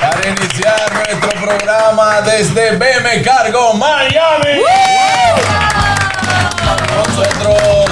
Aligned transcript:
Para 0.00 0.28
iniciar 0.28 0.92
nuestro 0.94 1.30
programa 1.40 2.22
desde 2.22 2.76
BM 2.76 3.22
Cargo 3.22 3.74
Miami. 3.74 4.62
Nosotros 6.96 7.85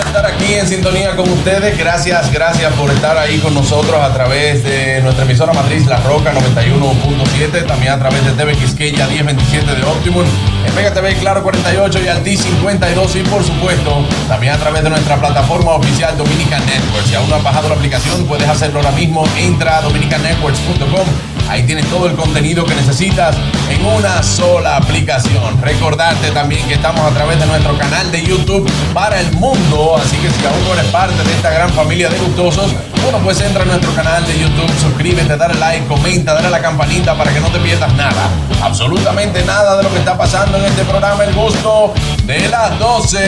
estar 0.00 0.26
aquí 0.26 0.54
en 0.54 0.66
sintonía 0.66 1.16
con 1.16 1.28
ustedes. 1.28 1.78
Gracias, 1.78 2.32
gracias 2.32 2.72
por 2.74 2.90
estar 2.90 3.16
ahí 3.16 3.38
con 3.38 3.54
nosotros 3.54 4.00
a 4.00 4.12
través 4.12 4.64
de 4.64 5.00
nuestra 5.02 5.24
emisora 5.24 5.52
matriz 5.52 5.86
La 5.86 5.98
Roca 5.98 6.32
91.7, 6.32 7.66
también 7.66 7.92
a 7.92 7.98
través 7.98 8.24
de 8.24 8.32
TV 8.32 8.54
Quisqueya 8.54 9.06
1027 9.06 9.74
de 9.74 9.84
Optimum, 9.84 10.24
en 10.66 10.74
Mega 10.74 10.92
TV 10.92 11.14
Claro 11.16 11.42
48 11.42 12.00
y 12.04 12.08
Alti 12.08 12.36
52 12.36 13.16
y 13.16 13.22
por 13.22 13.44
supuesto 13.44 14.04
también 14.28 14.54
a 14.54 14.58
través 14.58 14.82
de 14.82 14.90
nuestra 14.90 15.16
plataforma 15.16 15.72
oficial 15.72 16.16
Dominican 16.16 16.64
Networks. 16.66 17.08
Si 17.08 17.14
aún 17.14 17.28
no 17.28 17.36
has 17.36 17.42
bajado 17.42 17.68
la 17.68 17.76
aplicación, 17.76 18.26
puedes 18.26 18.48
hacerlo 18.48 18.80
ahora 18.80 18.92
mismo. 18.92 19.24
Entra 19.38 19.78
a 19.78 19.82
dominicannetworks.com 19.82 21.35
Ahí 21.48 21.62
tienes 21.62 21.86
todo 21.86 22.06
el 22.06 22.16
contenido 22.16 22.64
que 22.64 22.74
necesitas 22.74 23.36
en 23.70 23.84
una 23.84 24.22
sola 24.22 24.76
aplicación. 24.76 25.60
Recordarte 25.62 26.30
también 26.32 26.66
que 26.66 26.74
estamos 26.74 27.00
a 27.00 27.14
través 27.14 27.38
de 27.38 27.46
nuestro 27.46 27.78
canal 27.78 28.10
de 28.10 28.22
YouTube 28.22 28.68
para 28.92 29.20
el 29.20 29.30
mundo. 29.32 29.96
Así 29.96 30.16
que 30.16 30.28
si 30.28 30.44
aún 30.44 30.64
no 30.64 30.74
eres 30.74 30.86
parte 30.86 31.22
de 31.22 31.32
esta 31.32 31.50
gran 31.50 31.70
familia 31.70 32.08
de 32.08 32.18
gustosos, 32.18 32.72
bueno, 33.02 33.20
pues 33.22 33.40
entra 33.40 33.62
a 33.62 33.66
nuestro 33.66 33.94
canal 33.94 34.26
de 34.26 34.36
YouTube, 34.36 34.68
suscríbete, 34.80 35.36
dale 35.36 35.54
like, 35.54 35.86
comenta, 35.86 36.34
dale 36.34 36.48
a 36.48 36.50
la 36.50 36.60
campanita 36.60 37.16
para 37.16 37.32
que 37.32 37.38
no 37.38 37.48
te 37.48 37.60
pierdas 37.60 37.94
nada. 37.94 38.28
Absolutamente 38.60 39.44
nada 39.44 39.76
de 39.76 39.84
lo 39.84 39.92
que 39.92 39.98
está 39.98 40.18
pasando 40.18 40.58
en 40.58 40.64
este 40.64 40.84
programa 40.84 41.22
El 41.22 41.32
Gusto 41.32 41.94
de 42.24 42.48
las 42.48 42.76
12. 42.80 43.18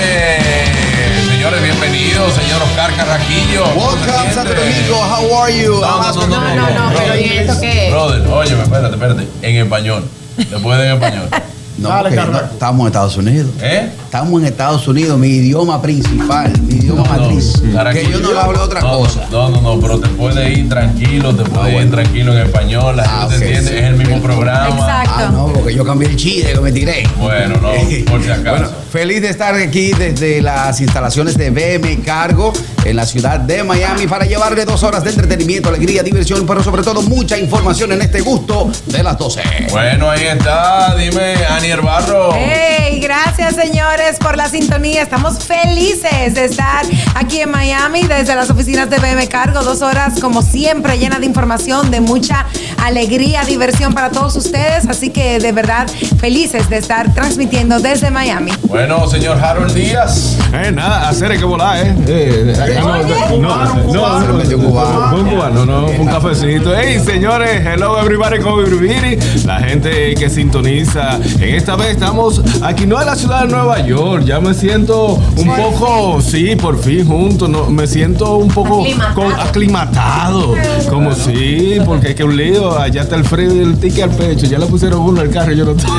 Señores, 1.30 1.62
bienvenidos, 1.62 2.34
señor 2.34 2.61
Oscar 2.62 2.92
Carraquillo. 2.96 3.64
Welcome, 3.77 4.34
Santo 4.34 4.55
Domingo. 4.55 4.96
How 4.96 5.44
are 5.44 5.56
you? 5.56 5.80
No, 5.80 6.02
no, 6.02 6.12
no, 6.12 6.27
no, 6.27 6.55
no, 6.55 6.70
no, 6.70 6.98
pero 6.98 7.16
¿y 7.16 7.39
esto 7.39 7.61
qué 7.61 7.86
es? 7.86 7.92
Brother, 8.09 8.27
óyeme, 8.28 8.62
espérate, 8.62 8.95
espérate. 8.95 9.28
En 9.42 9.56
español. 9.56 10.03
Después 10.37 10.81
en 10.81 10.92
español. 10.95 11.28
No, 11.78 12.02
no, 12.02 12.08
estamos 12.40 12.80
en 12.80 12.86
Estados 12.88 13.16
Unidos. 13.16 13.50
¿Eh? 13.62 13.88
Estamos 14.04 14.40
en 14.40 14.48
Estados 14.48 14.88
Unidos, 14.88 15.18
mi 15.18 15.28
idioma 15.28 15.80
principal, 15.80 16.52
mi 16.62 16.74
idioma 16.76 17.04
matriz. 17.04 17.52
que 17.92 18.10
yo 18.10 18.18
no 18.20 18.38
hablo 18.38 18.62
otra 18.64 18.80
no, 18.80 18.98
cosa. 18.98 19.26
No, 19.30 19.48
no, 19.50 19.60
no, 19.60 19.80
pero 19.80 20.00
te 20.00 20.08
puedes 20.08 20.58
ir 20.58 20.68
tranquilo, 20.68 21.34
te 21.36 21.44
puedes 21.44 21.84
ir 21.84 21.90
tranquilo 21.90 22.32
en 22.32 22.38
español, 22.46 22.96
la 22.96 23.04
Ah, 23.04 23.28
gente 23.30 23.46
entiende, 23.46 23.70
sí. 23.70 23.76
es 23.76 23.84
el 23.84 23.94
mismo 23.96 24.20
programa. 24.20 24.68
Exacto. 24.68 25.12
Ah, 25.16 25.30
no, 25.32 25.46
porque 25.52 25.74
yo 25.74 25.84
cambié 25.84 26.08
el 26.08 26.16
chile 26.16 26.52
que 26.52 26.60
me 26.60 26.72
tiré. 26.72 27.06
Bueno, 27.18 27.56
no, 27.60 27.68
por 28.10 28.22
si 28.22 28.30
acaso. 28.30 28.50
Bueno, 28.50 28.68
feliz 28.90 29.22
de 29.22 29.28
estar 29.28 29.54
aquí 29.54 29.92
desde 29.92 30.40
las 30.42 30.80
instalaciones 30.80 31.36
de 31.36 31.50
BM 31.50 32.00
Cargo 32.02 32.52
en 32.84 32.96
la 32.96 33.04
ciudad 33.06 33.38
de 33.40 33.62
Miami 33.62 34.06
para 34.06 34.24
llevarle 34.24 34.64
dos 34.64 34.82
horas 34.82 35.04
de 35.04 35.10
entretenimiento, 35.10 35.68
alegría, 35.68 36.02
diversión, 36.02 36.46
pero 36.46 36.62
sobre 36.62 36.82
todo 36.82 37.02
mucha 37.02 37.36
información 37.38 37.92
en 37.92 38.02
este 38.02 38.20
gusto 38.22 38.70
de 38.86 39.02
las 39.02 39.18
12. 39.18 39.42
Bueno, 39.70 40.10
ahí 40.10 40.22
está, 40.24 40.94
dime, 40.96 41.34
Barro. 41.77 42.30
Hey, 42.34 42.98
gracias 42.98 43.55
señores 43.55 44.16
por 44.19 44.38
la 44.38 44.48
sintonía. 44.48 45.02
Estamos 45.02 45.45
felices 45.45 46.34
de 46.34 46.46
estar 46.46 46.86
aquí 47.14 47.42
en 47.42 47.51
Miami 47.51 48.05
desde 48.05 48.34
las 48.34 48.48
oficinas 48.48 48.89
de 48.89 48.96
BM 48.98 49.29
Cargo. 49.29 49.62
Dos 49.62 49.83
horas 49.83 50.18
como 50.18 50.40
siempre 50.40 50.96
llena 50.96 51.18
de 51.18 51.27
información, 51.27 51.90
de 51.90 52.01
mucha 52.01 52.46
alegría, 52.83 53.42
diversión 53.45 53.92
para 53.92 54.11
todos 54.11 54.34
ustedes. 54.36 54.89
Así 54.89 55.11
que 55.11 55.39
de 55.40 55.52
verdad 55.52 55.86
felices 56.18 56.70
de 56.70 56.79
estar 56.79 57.12
transmitiendo 57.12 57.80
desde 57.80 58.11
Miami. 58.11 58.52
Bueno, 58.62 59.06
señor 59.06 59.39
Harold 59.39 59.74
Díaz. 59.74 60.39
Eh, 60.55 60.73
nada, 60.73 61.06
hacer 61.06 61.33
hay 61.33 61.39
que 61.39 61.45
volar, 61.45 61.86
¿eh? 61.86 61.95
eh 62.08 62.79
no, 62.80 63.02
no, 63.39 63.92
no, 63.92 64.20
no, 64.20 64.33
Medio 64.39 64.58
cubano. 64.58 65.17
un 65.17 65.29
cubano, 65.29 65.67
no, 65.67 65.86
un 65.86 66.06
cafecito. 66.06 66.74
Hey, 66.74 66.98
señores, 67.05 67.61
hello 67.67 68.00
everybody, 68.00 68.39
como 68.39 68.62
everybody. 68.62 69.18
La 69.45 69.61
gente 69.61 70.14
que 70.14 70.30
sintoniza. 70.30 71.18
En 71.40 71.58
esta 71.58 71.77
vez 71.77 71.89
estamos 71.91 72.41
aquí, 72.63 72.86
no 72.86 72.98
en 73.01 73.07
la 73.07 73.14
ciudad 73.17 73.42
de 73.42 73.48
Nueva 73.48 73.80
York. 73.80 74.24
Ya 74.24 74.41
me 74.41 74.55
siento 74.55 75.19
un 75.36 75.46
poco, 75.57 76.20
sí, 76.23 76.57
por 76.57 76.79
fin 76.80 77.07
juntos. 77.07 77.48
No, 77.48 77.67
me 77.67 77.86
siento 77.86 78.36
un 78.36 78.48
poco 78.48 78.80
Aclimatado. 78.83 79.14
con- 79.14 79.33
aclimatado. 79.41 80.55
Como 80.89 81.13
sí, 81.14 81.79
porque 81.85 82.11
es 82.11 82.14
que 82.14 82.24
un 82.24 82.36
lío. 82.36 82.79
Allá 82.79 83.02
está 83.02 83.17
el 83.17 83.24
frío 83.24 83.55
y 83.55 83.58
el 83.58 83.79
tique 83.79 84.02
al 84.02 84.11
pecho. 84.11 84.47
Ya 84.47 84.58
le 84.58 84.67
pusieron 84.67 85.01
uno 85.01 85.20
al 85.20 85.30
carro, 85.30 85.52
yo 85.52 85.64
no 85.64 85.73
estoy. 85.73 85.91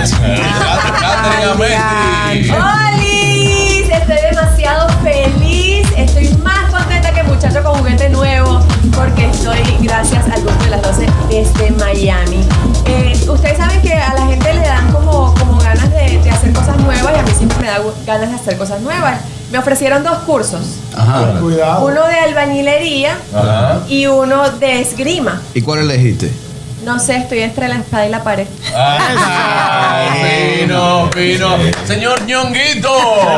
¡Holis! 2.50 3.90
Estoy 3.90 4.18
demasiado 4.32 4.90
feliz. 5.04 5.88
Estoy 5.98 6.30
más 6.44 6.70
contenta 6.72 7.12
que 7.14 7.24
muchacho 7.24 7.62
con 7.64 7.76
juguete 7.80 8.10
nuevo 8.10 8.60
porque 8.96 9.26
estoy, 9.28 9.58
gracias 9.82 10.26
al 10.30 10.42
gusto 10.42 10.64
de 10.64 10.70
las 10.72 10.82
12, 10.82 11.06
desde 11.30 11.72
Miami. 11.72 12.40
Eh, 12.86 13.14
ustedes 13.30 13.58
saben 13.58 13.82
que 13.82 13.94
a 13.94 14.14
la 14.14 14.19
ganas 18.10 18.30
de 18.32 18.36
hacer 18.36 18.58
cosas 18.58 18.82
nuevas. 18.82 19.20
Me 19.52 19.58
ofrecieron 19.60 20.04
dos 20.04 20.18
cursos. 20.20 20.62
Ajá. 20.96 21.40
Uno 21.42 22.06
de 22.08 22.20
albañilería 22.20 23.16
Ajá. 23.34 23.80
y 23.88 24.06
uno 24.08 24.50
de 24.52 24.82
esgrima. 24.82 25.42
¿Y 25.54 25.62
cuál 25.62 25.80
elegiste? 25.82 26.32
No 26.84 26.98
sé, 27.00 27.18
estoy 27.18 27.40
entre 27.40 27.68
la 27.68 27.76
espada 27.76 28.06
y 28.06 28.10
la 28.10 28.24
pared. 28.24 28.48
Ay, 28.74 30.60
fino, 30.62 31.10
fino. 31.14 31.50
Señor 31.86 32.26
Ñonguito. 32.26 32.90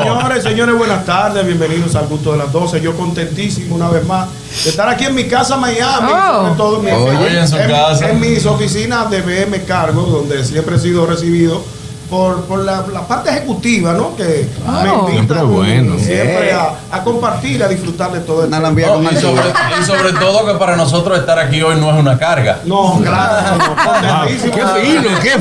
Señores, 0.04 0.44
señores, 0.44 0.78
buenas 0.78 1.06
tardes, 1.06 1.46
bienvenidos 1.46 1.96
al 1.96 2.08
gusto 2.08 2.34
de 2.34 2.38
las 2.38 2.52
12. 2.52 2.82
Yo 2.82 2.96
contentísimo 2.96 3.76
una 3.76 3.90
vez 3.90 4.06
más 4.06 4.30
de 4.64 4.70
estar 4.70 4.88
aquí 4.90 5.06
en 5.06 5.16
mi 5.16 5.26
casa 5.26 5.58
Miami, 5.58 6.12
Oh. 6.14 6.42
sobre 6.44 6.56
todo 6.56 6.80
en, 6.80 6.86
mi- 6.86 6.92
Oye, 6.92 7.40
en 7.40 7.48
su 7.48 7.58
casa. 7.58 8.10
en 8.10 8.20
mis 8.20 8.46
oficinas 8.46 9.10
de 9.10 9.22
BM 9.22 9.64
Cargo, 9.64 10.04
donde 10.04 10.44
siempre 10.46 10.76
he 10.76 10.80
sido 10.80 11.06
recibido 11.06 11.64
por, 12.12 12.44
por 12.44 12.60
la, 12.66 12.84
la 12.92 13.08
parte 13.08 13.30
ejecutiva, 13.30 13.94
¿no? 13.94 14.16
Que 14.18 14.50
Claro. 14.64 15.04
me 15.06 15.12
Siempre 15.14 15.38
invita 15.40 15.44
bueno. 15.44 15.96
siempre 15.98 16.50
Sí. 16.52 16.56
a, 16.92 16.98
a 16.98 17.04
compartir, 17.04 17.64
a 17.64 17.68
disfrutar 17.70 18.12
de 18.12 18.20
todo 18.20 18.44
esto. 18.44 18.60
No, 18.60 18.62
con 18.66 19.04
y, 19.06 19.16
sobre, 19.18 19.44
y 19.82 19.86
sobre 19.86 20.12
todo 20.20 20.46
que 20.46 20.54
para 20.60 20.76
nosotros 20.76 21.18
estar 21.18 21.40
aquí 21.40 21.62
hoy 21.62 21.78
no 21.80 21.90
es 21.90 21.96
una 21.98 22.20
carga. 22.20 22.60
No, 22.66 23.00
claro, 23.02 23.58
no, 23.58 23.76
contentísimo. 23.76 24.54
Qué 24.54 24.82
fino, 24.82 25.10
qué 25.22 25.32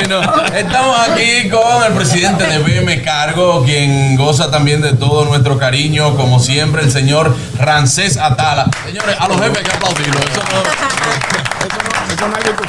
fino. 0.00 0.20
Estamos 0.56 0.96
aquí 1.10 1.48
con 1.50 1.82
el 1.86 1.92
presidente 1.92 2.44
de 2.46 2.58
BM 2.60 3.02
Cargo, 3.02 3.64
quien 3.64 4.14
goza 4.16 4.52
también 4.52 4.80
de 4.80 4.92
todo 4.92 5.24
nuestro 5.24 5.58
cariño, 5.58 6.14
como 6.16 6.38
siempre, 6.38 6.82
el 6.82 6.92
señor 6.92 7.34
Rancés 7.58 8.16
Atala. 8.16 8.70
Señores, 8.86 9.16
a 9.18 9.26
los 9.26 9.40
jefes 9.40 9.58
que 9.64 9.70
aplaudirlo. 9.72 10.20
Eso 10.20 10.40
no- 10.52 12.28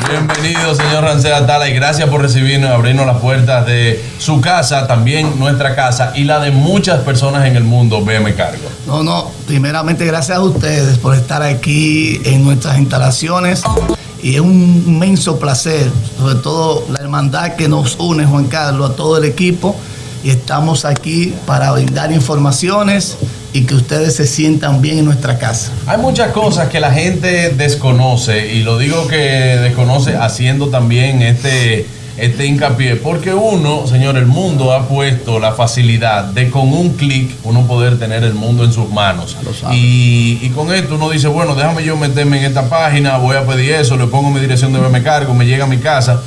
Bienvenido, 0.09 0.75
señor 0.75 1.03
Rancés 1.03 1.31
Atala, 1.33 1.67
y 1.69 1.73
gracias 1.73 2.09
por 2.09 2.21
recibirnos, 2.21 2.71
abrirnos 2.79 3.05
las 3.05 3.17
puertas 3.17 3.65
de 3.65 4.03
su 4.17 4.41
casa, 4.41 4.87
también 4.87 5.39
nuestra 5.39 5.75
casa 5.75 6.13
y 6.15 6.23
la 6.23 6.39
de 6.39 6.51
muchas 6.51 7.01
personas 7.01 7.45
en 7.45 7.55
el 7.55 7.63
mundo, 7.63 8.01
BM 8.01 8.33
Cargo. 8.35 8.67
No, 8.87 9.03
no, 9.03 9.31
primeramente 9.47 10.05
gracias 10.05 10.37
a 10.37 10.41
ustedes 10.41 10.97
por 10.97 11.15
estar 11.15 11.43
aquí 11.43 12.19
en 12.25 12.43
nuestras 12.43 12.77
instalaciones 12.77 13.63
y 14.21 14.35
es 14.35 14.41
un 14.41 14.83
inmenso 14.87 15.39
placer, 15.39 15.89
sobre 16.17 16.35
todo 16.35 16.85
la 16.91 16.99
hermandad 16.99 17.55
que 17.55 17.69
nos 17.69 17.95
une, 17.99 18.25
Juan 18.25 18.45
Carlos, 18.45 18.91
a 18.91 18.95
todo 18.95 19.17
el 19.17 19.25
equipo 19.25 19.75
y 20.23 20.31
estamos 20.31 20.85
aquí 20.85 21.33
para 21.45 21.71
brindar 21.71 22.11
informaciones 22.11 23.17
y 23.53 23.61
que 23.61 23.75
ustedes 23.75 24.15
se 24.15 24.27
sientan 24.27 24.81
bien 24.81 24.99
en 24.99 25.05
nuestra 25.05 25.39
casa. 25.39 25.71
Hay 25.87 25.97
muchas 25.97 26.31
cosas 26.31 26.69
que 26.69 26.79
la 26.79 26.91
gente 26.91 27.49
desconoce 27.49 28.53
y 28.53 28.63
lo 28.63 28.77
digo 28.77 29.07
que 29.07 29.17
desconoce 29.17 30.15
haciendo 30.15 30.69
también 30.69 31.21
este, 31.21 31.87
este 32.21 32.45
hincapié, 32.45 32.95
porque 32.97 33.33
uno, 33.33 33.87
señor, 33.87 34.17
el 34.17 34.25
mundo 34.25 34.73
ha 34.73 34.87
puesto 34.87 35.39
la 35.39 35.53
facilidad 35.53 36.25
de 36.25 36.49
con 36.49 36.71
un 36.73 36.93
clic 36.95 37.31
uno 37.43 37.65
poder 37.67 37.97
tener 37.99 38.23
el 38.23 38.33
mundo 38.33 38.63
en 38.63 38.73
sus 38.73 38.89
manos. 38.89 39.35
Y, 39.73 40.39
y 40.41 40.49
con 40.49 40.73
esto 40.73 40.95
uno 40.95 41.09
dice, 41.09 41.27
bueno, 41.27 41.55
déjame 41.55 41.83
yo 41.83 41.95
meterme 41.97 42.37
en 42.39 42.45
esta 42.45 42.69
página, 42.69 43.17
voy 43.17 43.35
a 43.37 43.45
pedir 43.45 43.73
eso, 43.73 43.97
le 43.97 44.05
pongo 44.07 44.29
mi 44.31 44.39
dirección 44.39 44.73
de 44.73 44.79
me 44.79 45.03
cargo, 45.03 45.33
me 45.33 45.45
llega 45.45 45.63
a 45.65 45.67
mi 45.67 45.77
casa. 45.77 46.21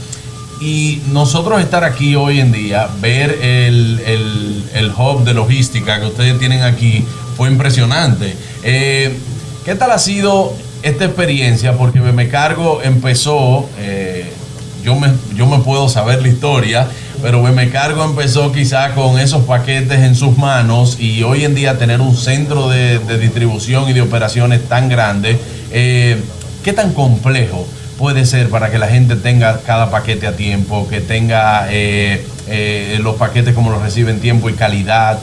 Y 0.61 1.01
nosotros 1.11 1.61
estar 1.61 1.83
aquí 1.83 2.15
hoy 2.15 2.39
en 2.39 2.53
día, 2.53 2.89
ver 3.01 3.39
el, 3.43 4.01
el- 4.07 4.65
el 4.75 4.91
hub 4.97 5.25
de 5.25 5.35
logística 5.35 5.99
que 6.01 6.07
ustedes 6.07 6.39
tienen 6.39 6.63
aquí, 6.63 7.05
fue 7.37 7.49
impresionante. 7.51 8.37
Eh, 8.63 9.17
¿Qué 9.65 9.75
tal 9.75 9.91
ha 9.91 9.99
sido 9.99 10.53
esta 10.83 11.05
experiencia, 11.05 11.73
porque 11.77 12.01
me 12.01 12.29
cargo 12.29 12.81
empezó, 12.83 13.69
eh, 13.79 14.33
yo, 14.83 14.95
me, 14.97 15.09
yo 15.35 15.47
me 15.47 15.59
puedo 15.59 15.89
saber 15.89 16.23
la 16.23 16.29
historia, 16.29 16.89
pero 17.23 17.43
me 17.43 17.71
cargo 17.71 18.05
empezó 18.05 18.53
quizá 18.53 18.95
con 18.95 19.19
esos 19.19 19.45
paquetes 19.45 20.01
en 20.01 20.15
sus 20.15 20.37
manos 20.37 20.99
y 20.99 21.23
hoy 21.23 21.45
en 21.45 21.55
día 21.55 21.79
tener 21.79 22.01
un 22.01 22.17
centro 22.17 22.69
de, 22.69 22.99
de 22.99 23.19
distribución 23.19 23.89
y 23.89 23.93
de 23.93 24.01
operaciones 24.01 24.69
tan 24.69 24.89
grande, 24.89 25.39
eh, 25.71 26.21
¿qué 26.65 26.73
tan 26.73 26.93
complejo? 26.93 27.67
puede 28.03 28.27
ser 28.27 28.49
para 28.49 28.69
que 28.69 28.79
la 28.79 28.89
gente 28.89 29.15
tenga 29.15 29.61
cada 29.61 29.93
paquete 29.93 30.27
a 30.27 30.35
tiempo, 30.35 30.89
que 30.89 31.01
tenga 31.01 31.69
eh, 31.71 32.27
eh, 32.49 32.99
los 33.01 33.15
paquetes 33.15 33.55
como 33.55 33.71
los 33.71 33.81
recibe 33.81 34.11
en 34.11 34.19
tiempo 34.19 34.51
y 34.51 34.55
calidad. 34.55 35.21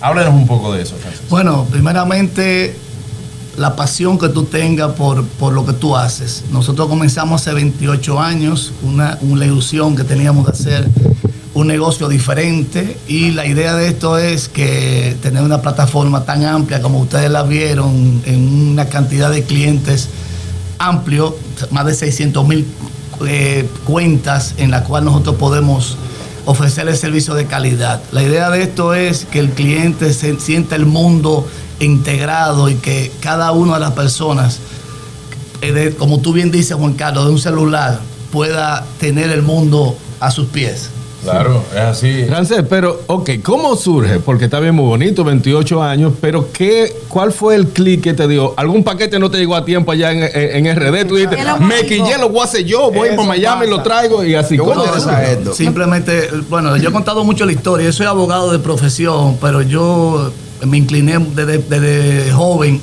Háblanos 0.00 0.34
un 0.34 0.46
poco 0.46 0.72
de 0.72 0.82
eso, 0.82 0.94
Francisco. 0.94 1.26
Bueno, 1.28 1.66
primeramente 1.68 2.76
la 3.60 3.76
pasión 3.76 4.18
que 4.18 4.30
tú 4.30 4.44
tengas 4.44 4.92
por, 4.92 5.22
por 5.22 5.52
lo 5.52 5.66
que 5.66 5.74
tú 5.74 5.94
haces. 5.94 6.44
Nosotros 6.50 6.88
comenzamos 6.88 7.42
hace 7.42 7.52
28 7.52 8.18
años, 8.18 8.72
una, 8.82 9.18
una 9.20 9.44
ilusión 9.44 9.94
que 9.94 10.02
teníamos 10.02 10.46
de 10.46 10.52
hacer 10.52 10.88
un 11.52 11.66
negocio 11.66 12.08
diferente 12.08 12.96
y 13.06 13.32
la 13.32 13.44
idea 13.44 13.74
de 13.74 13.88
esto 13.88 14.16
es 14.16 14.48
que 14.48 15.14
tener 15.20 15.42
una 15.42 15.60
plataforma 15.60 16.24
tan 16.24 16.42
amplia 16.46 16.80
como 16.80 17.00
ustedes 17.00 17.30
la 17.30 17.42
vieron 17.42 18.22
en 18.24 18.70
una 18.70 18.86
cantidad 18.86 19.30
de 19.30 19.42
clientes 19.42 20.08
amplio, 20.78 21.36
más 21.70 21.84
de 21.84 21.92
600 21.92 22.48
mil 22.48 22.66
eh, 23.26 23.68
cuentas 23.84 24.54
en 24.56 24.70
las 24.70 24.84
cuales 24.84 25.04
nosotros 25.04 25.36
podemos 25.36 25.98
ofrecerle 26.46 26.96
servicio 26.96 27.34
de 27.34 27.44
calidad. 27.44 28.00
La 28.10 28.22
idea 28.22 28.48
de 28.48 28.62
esto 28.62 28.94
es 28.94 29.26
que 29.26 29.38
el 29.38 29.50
cliente 29.50 30.14
se 30.14 30.40
sienta 30.40 30.76
el 30.76 30.86
mundo 30.86 31.46
integrado 31.80 32.68
y 32.68 32.76
que 32.76 33.10
cada 33.20 33.52
una 33.52 33.74
de 33.74 33.80
las 33.80 33.92
personas, 33.92 34.60
eh, 35.62 35.94
como 35.98 36.20
tú 36.20 36.32
bien 36.32 36.50
dices 36.50 36.76
Juan 36.76 36.94
Carlos, 36.94 37.24
de 37.26 37.32
un 37.32 37.38
celular 37.38 38.00
pueda 38.32 38.84
tener 38.98 39.30
el 39.30 39.42
mundo 39.42 39.96
a 40.20 40.30
sus 40.30 40.46
pies. 40.48 40.90
Claro, 41.22 41.62
es 41.74 41.78
así. 41.80 42.24
Francés, 42.26 42.64
pero, 42.70 43.02
ok, 43.06 43.30
¿cómo 43.42 43.76
surge? 43.76 44.20
Porque 44.20 44.46
está 44.46 44.58
bien 44.58 44.74
muy 44.74 44.86
bonito, 44.86 45.22
28 45.22 45.82
años, 45.82 46.14
pero 46.18 46.50
¿qué, 46.50 46.96
¿cuál 47.08 47.30
fue 47.30 47.56
el 47.56 47.66
clic 47.68 48.00
que 48.02 48.14
te 48.14 48.26
dio? 48.26 48.54
¿Algún 48.56 48.82
paquete 48.82 49.18
no 49.18 49.30
te 49.30 49.36
llegó 49.36 49.54
a 49.54 49.66
tiempo 49.66 49.92
allá 49.92 50.12
en, 50.12 50.22
en- 50.22 50.66
en 50.66 50.76
RD? 50.76 51.06
Tú 51.06 51.16
lo 51.18 51.58
me 51.58 51.84
quillé, 51.84 52.16
lo 52.18 52.30
voy 52.30 52.40
a 52.40 52.44
hacer 52.44 52.64
yo, 52.64 52.90
voy 52.90 53.08
Eso 53.08 53.16
para 53.16 53.28
Miami, 53.28 53.66
pasa. 53.66 53.70
lo 53.70 53.82
traigo 53.82 54.24
y 54.24 54.34
así. 54.34 54.56
¿Cómo. 54.56 54.72
Simplemente, 55.52 56.30
bueno, 56.48 56.74
yo 56.78 56.88
he 56.88 56.92
contado 56.92 57.22
mucho 57.22 57.44
la 57.44 57.52
historia. 57.52 57.84
Yo 57.86 57.92
soy 57.92 58.06
abogado 58.06 58.50
de 58.50 58.58
profesión, 58.58 59.36
pero 59.42 59.60
yo 59.60 60.32
me 60.66 60.78
incliné 60.78 61.18
desde, 61.18 61.58
desde 61.58 62.32
joven 62.32 62.80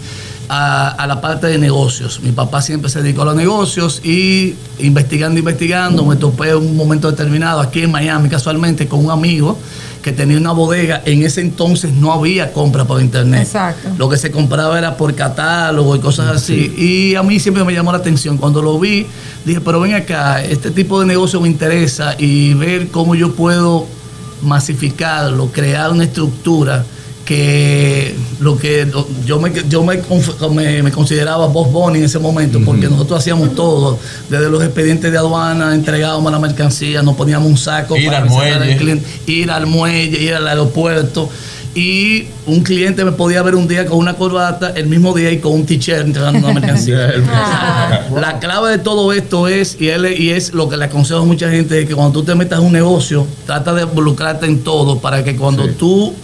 a, 0.49 0.89
a 0.89 1.07
la 1.07 1.19
parte 1.19 1.47
de 1.47 1.57
negocios. 1.57 2.19
Mi 2.21 2.31
papá 2.31 2.61
siempre 2.61 2.89
se 2.89 3.01
dedicó 3.01 3.23
a 3.23 3.25
los 3.25 3.35
negocios 3.35 4.01
y 4.03 4.55
investigando, 4.79 5.39
investigando, 5.39 6.05
me 6.05 6.15
topé 6.15 6.49
en 6.49 6.57
un 6.57 6.77
momento 6.77 7.09
determinado 7.09 7.59
aquí 7.59 7.81
en 7.81 7.91
Miami, 7.91 8.29
casualmente, 8.29 8.87
con 8.87 9.03
un 9.03 9.11
amigo 9.11 9.57
que 10.01 10.13
tenía 10.13 10.37
una 10.37 10.53
bodega. 10.53 11.01
En 11.03 11.23
ese 11.23 11.41
entonces 11.41 11.91
no 11.91 12.13
había 12.13 12.53
compra 12.53 12.85
por 12.85 13.01
internet. 13.01 13.41
Exacto. 13.41 13.89
Lo 13.97 14.07
que 14.07 14.17
se 14.17 14.31
compraba 14.31 14.77
era 14.77 14.95
por 14.95 15.13
catálogo 15.13 15.95
y 15.97 15.99
cosas 15.99 16.27
así. 16.27 16.73
Y 16.77 17.15
a 17.15 17.23
mí 17.23 17.41
siempre 17.41 17.65
me 17.65 17.73
llamó 17.73 17.91
la 17.91 17.97
atención. 17.97 18.37
Cuando 18.37 18.61
lo 18.61 18.79
vi, 18.79 19.05
dije, 19.43 19.59
pero 19.59 19.81
ven 19.81 19.95
acá, 19.95 20.41
este 20.41 20.71
tipo 20.71 21.01
de 21.01 21.07
negocio 21.07 21.41
me 21.41 21.49
interesa 21.49 22.15
y 22.17 22.53
ver 22.53 22.87
cómo 22.87 23.15
yo 23.15 23.33
puedo 23.33 23.85
masificarlo, 24.43 25.47
crear 25.51 25.91
una 25.91 26.05
estructura 26.05 26.85
que 27.27 28.15
lo 28.39 28.57
que 28.57 28.87
yo 29.25 29.39
me 29.39 29.51
yo 29.69 29.83
me, 29.83 29.99
me- 30.55 30.81
me 30.83 30.91
consideraba 30.91 31.45
boss 31.47 31.71
bunny 31.73 31.99
en 31.99 32.05
ese 32.05 32.19
momento 32.19 32.59
porque 32.65 32.87
nosotros 32.87 33.19
hacíamos 33.19 33.53
todo 33.53 33.99
desde 34.29 34.49
los 34.49 34.63
expedientes 34.63 35.11
de 35.11 35.17
aduana 35.17 35.75
entregábamos 35.75 36.31
la 36.31 36.39
mercancía 36.39 37.01
nos 37.03 37.15
poníamos 37.17 37.49
un 37.49 37.57
saco 37.57 37.97
Ir 37.97 38.09
al 38.13 38.23
reservar 38.23 38.59
muelle. 38.59 38.77
cliente, 38.77 39.05
ir 39.27 39.51
al 39.51 39.65
muelle 39.67 40.17
ir 40.23 40.33
al 40.35 40.47
aeropuerto 40.47 41.29
y 41.75 42.27
un 42.47 42.61
cliente 42.63 43.03
me 43.05 43.11
podía 43.11 43.43
ver 43.43 43.53
un 43.55 43.67
día 43.67 43.85
con 43.85 43.97
una 43.99 44.13
corbata 44.15 44.71
el 44.75 44.87
mismo 44.87 45.13
día 45.13 45.29
y 45.31 45.39
con 45.39 45.51
un 45.51 45.65
t-shirt 45.65 46.07
entregando 46.07 46.39
una 46.47 46.59
mercancía. 46.59 47.11
La 48.15 48.39
clave 48.39 48.71
de 48.71 48.77
todo 48.79 49.13
esto 49.13 49.47
es, 49.47 49.77
y, 49.79 49.89
él, 49.89 50.07
y 50.19 50.31
es 50.31 50.53
lo 50.53 50.69
que 50.69 50.77
le 50.77 50.85
aconsejo 50.85 51.19
a 51.19 51.25
mucha 51.25 51.51
gente, 51.51 51.81
es 51.81 51.87
que 51.87 51.93
cuando 51.93 52.13
tú 52.19 52.25
te 52.25 52.33
metas 52.33 52.59
en 52.59 52.65
un 52.65 52.71
negocio, 52.73 53.27
trata 53.45 53.75
de 53.75 53.83
involucrarte 53.83 54.47
en 54.47 54.63
todo 54.63 54.97
para 54.99 55.23
que 55.23 55.35
cuando 55.35 55.67
tú 55.69 56.15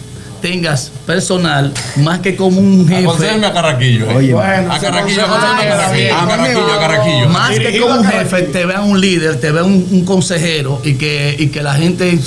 tengas 0.44 0.90
personal, 1.06 1.72
más 1.96 2.18
que 2.18 2.36
como 2.36 2.60
un 2.60 2.86
jefe, 2.86 3.02
Aconsejame 3.04 3.46
a 3.46 3.52
Carraquillo. 3.54 4.10
eh. 4.10 4.14
Oye, 4.16 4.34
Bueno, 4.34 4.74
a 4.74 4.78
Carraquillo, 4.78 5.22
a 5.24 5.40
Carraquillo. 5.40 6.14
A 6.14 6.28
Carraquillo, 6.28 6.72
a 6.74 6.78
Carraquillo. 6.80 7.28
más 7.30 7.50
que 7.58 7.80
como 7.80 7.94
un 7.94 8.04
jefe, 8.04 8.42
te 8.42 8.66
vea 8.66 8.82
un 8.82 9.00
líder, 9.00 9.40
te 9.40 9.50
vea 9.52 9.64
un, 9.64 9.88
un 9.90 10.04
consejero 10.04 10.82
y 10.84 10.96
que, 10.96 11.34
y 11.38 11.46
que 11.48 11.62
la 11.62 11.72
gente 11.72 12.18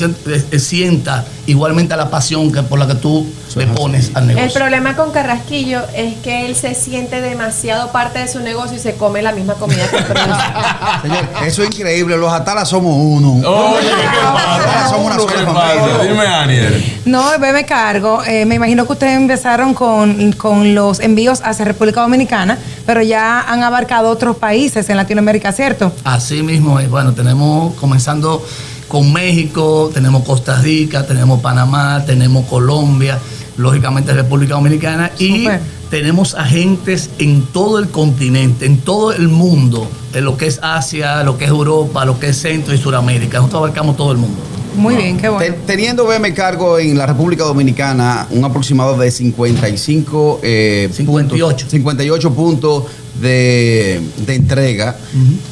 sienta 0.58 1.26
igualmente 1.46 1.96
la 1.96 2.10
pasión 2.10 2.52
que 2.52 2.64
por 2.64 2.80
la 2.80 2.88
que 2.88 2.96
tú 2.96 3.26
le 3.56 3.66
pones 3.68 4.12
al 4.16 4.30
El 4.30 4.36
negocio. 4.36 4.60
problema 4.60 4.96
con 4.96 5.12
Carrasquillo 5.12 5.82
es 5.96 6.16
que 6.18 6.46
él 6.46 6.56
se 6.56 6.76
siente 6.76 7.22
demasiado 7.22 7.92
parte 7.92 8.20
de 8.20 8.28
su 8.28 8.40
negocio 8.42 8.78
y 8.78 8.80
se 8.80 8.96
come 8.96 9.22
la 9.22 9.32
misma 9.32 9.54
comida 9.56 9.88
que 9.90 9.98
produce. 10.02 10.42
Señor, 11.04 11.30
eso 11.46 11.64
es 11.64 11.70
increíble. 11.70 12.18
Los 12.18 12.32
Atalas 12.34 12.68
somos 12.70 12.94
uno. 12.98 13.34
Oye, 13.50 13.88
¿qué 13.88 14.18
pasa? 14.34 14.90
Somos 14.90 15.06
una 15.06 15.16
¿Qué 15.16 15.38
sola 15.40 15.54
familia. 15.54 15.98
Dime, 16.12 16.26
Aniel. 16.28 17.02
No, 17.06 17.40
me 17.40 17.66
cargo. 17.66 18.07
Eh, 18.26 18.46
me 18.46 18.56
imagino 18.56 18.86
que 18.86 18.94
ustedes 18.94 19.18
empezaron 19.18 19.74
con, 19.74 20.32
con 20.34 20.74
los 20.76 21.00
envíos 21.00 21.42
hacia 21.44 21.66
República 21.66 22.02
Dominicana, 22.02 22.58
pero 22.86 23.02
ya 23.02 23.42
han 23.42 23.64
abarcado 23.64 24.10
otros 24.10 24.38
países 24.38 24.90
en 24.90 24.98
Latinoamérica, 24.98 25.52
¿cierto? 25.52 25.92
Así 26.04 26.44
mismo 26.44 26.80
es. 26.80 26.90
Bueno, 26.90 27.14
tenemos 27.14 27.74
comenzando 27.76 28.44
con 28.88 29.12
México, 29.12 29.92
tenemos 29.94 30.24
Costa 30.24 30.60
Rica, 30.62 31.06
tenemos 31.06 31.42
Panamá, 31.42 32.04
tenemos 32.06 32.46
Colombia, 32.46 33.20
lógicamente 33.58 34.14
República 34.14 34.54
Dominicana 34.56 35.12
y 35.20 35.48
tenemos 35.90 36.36
agentes 36.36 37.10
en 37.20 37.44
todo 37.48 37.80
el 37.80 37.90
continente, 37.90 38.66
en 38.66 38.78
todo 38.80 39.14
el 39.14 39.28
mundo, 39.28 39.90
en 40.14 40.26
lo 40.26 40.38
que 40.38 40.48
es 40.48 40.60
Asia, 40.62 41.24
lo 41.24 41.38
que 41.38 41.46
es 41.46 41.50
Europa, 41.50 42.06
lo 42.06 42.20
que 42.20 42.30
es 42.30 42.38
Centro 42.42 42.74
y 42.74 42.78
Suramérica. 42.78 43.38
Nosotros 43.38 43.60
abarcamos 43.60 43.98
todo 43.98 44.12
el 44.12 44.18
mundo. 44.18 44.40
Muy 44.76 44.96
bien, 44.96 45.18
qué 45.18 45.30
bueno. 45.30 45.44
Te- 45.56 45.60
Teniendo 45.66 46.06
BM 46.06 46.34
Cargo 46.34 46.78
en 46.80 46.98
la 46.98 47.06
República 47.06 47.44
Dominicana 47.44 48.28
un 48.30 48.44
aproximado 48.46 48.96
de 48.98 49.10
55 49.12 50.40
eh, 50.44 50.90
58. 50.94 51.48
puntos, 51.56 51.72
58 51.72 52.34
puntos 52.34 52.84
de, 53.20 54.00
de 54.28 54.36
entrega, 54.36 54.96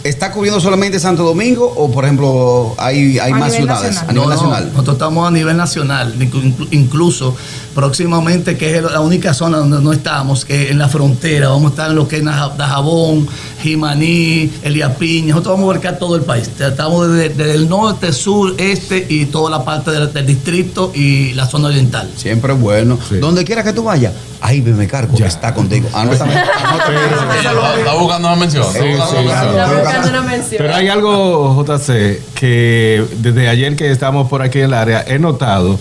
¿está 0.04 0.32
cubriendo 0.32 0.60
solamente 0.62 1.00
Santo 1.00 1.24
Domingo 1.24 1.66
o 1.76 1.90
por 1.90 2.04
ejemplo 2.06 2.76
hay, 2.78 3.18
hay 3.18 3.32
A 3.32 3.36
más 3.38 3.54
ciudades 3.56 3.96
nacional. 3.96 4.10
a 4.10 4.14
nivel 4.14 4.16
No, 4.16 4.24
no, 4.24 4.30
nacional? 4.36 4.70
nosotros 4.72 4.96
estamos 4.98 5.28
a 5.28 5.32
nivel 5.32 5.58
nacional, 5.58 6.14
inclu- 6.20 6.68
incluso 6.70 7.36
próximamente, 7.74 8.56
que 8.56 8.78
es 8.78 8.84
la 8.84 9.00
única 9.00 9.34
zona 9.34 9.58
donde 9.58 9.82
no 9.82 9.92
estamos, 9.94 10.46
que 10.46 10.70
en 10.70 10.78
la 10.78 10.88
frontera, 10.90 11.50
vamos 11.50 11.66
a 11.66 11.70
estar 11.70 11.90
en 11.90 11.96
lo 11.96 12.08
que 12.08 12.18
es 12.18 12.24
Dajabón, 12.24 13.28
Jimaní, 13.66 14.52
Eliapiña, 14.62 15.30
nosotros 15.30 15.56
vamos 15.56 15.70
a 15.70 15.72
abarcar 15.72 15.98
todo 15.98 16.16
el 16.16 16.22
país. 16.22 16.48
Estamos 16.60 17.10
desde, 17.12 17.30
desde 17.30 17.56
el 17.56 17.68
norte, 17.68 18.14
sur, 18.14 18.54
este 18.60 19.08
y 19.10 19.26
toda 19.26 19.50
la 19.50 19.66
parte 19.66 19.90
del, 19.90 20.14
del 20.14 20.26
distrito 20.28 20.92
y 20.94 21.34
la 21.34 21.48
zona 21.48 21.70
oriental. 21.70 22.12
Siempre 22.16 22.54
bueno. 22.54 23.00
Sí. 23.10 23.18
Donde 23.18 23.44
quiera 23.44 23.64
que 23.64 23.74
tú 23.74 23.84
vayas, 23.84 24.14
ahí 24.40 24.62
BM 24.62 24.88
Cargo 24.88 25.18
está 25.18 25.52
contigo. 25.56 25.90
Anótame, 25.94 26.36
anótame. 26.36 26.96
Está, 27.38 27.76
está 27.80 27.94
buscando 27.96 28.28
una 28.28 28.36
mención. 28.38 28.64
Está 28.64 28.80
Sí, 28.80 28.88
buscando 28.88 29.12
sí, 29.12 29.26
una 29.26 29.32
mención. 29.32 29.60
Está 29.60 29.82
buscando 29.82 30.10
una 30.10 30.22
mención. 30.22 30.58
Pero 30.60 30.76
hay 30.76 30.88
algo, 30.88 31.66
JC, 31.66 32.22
que 32.36 33.04
desde 33.18 33.50
ayer 33.50 33.76
que 33.76 33.90
estamos 33.90 34.30
por 34.30 34.44
aquí 34.44 34.60
en 34.60 34.66
el 34.66 34.74
área, 34.76 35.04
he 35.08 35.18
notado 35.18 35.80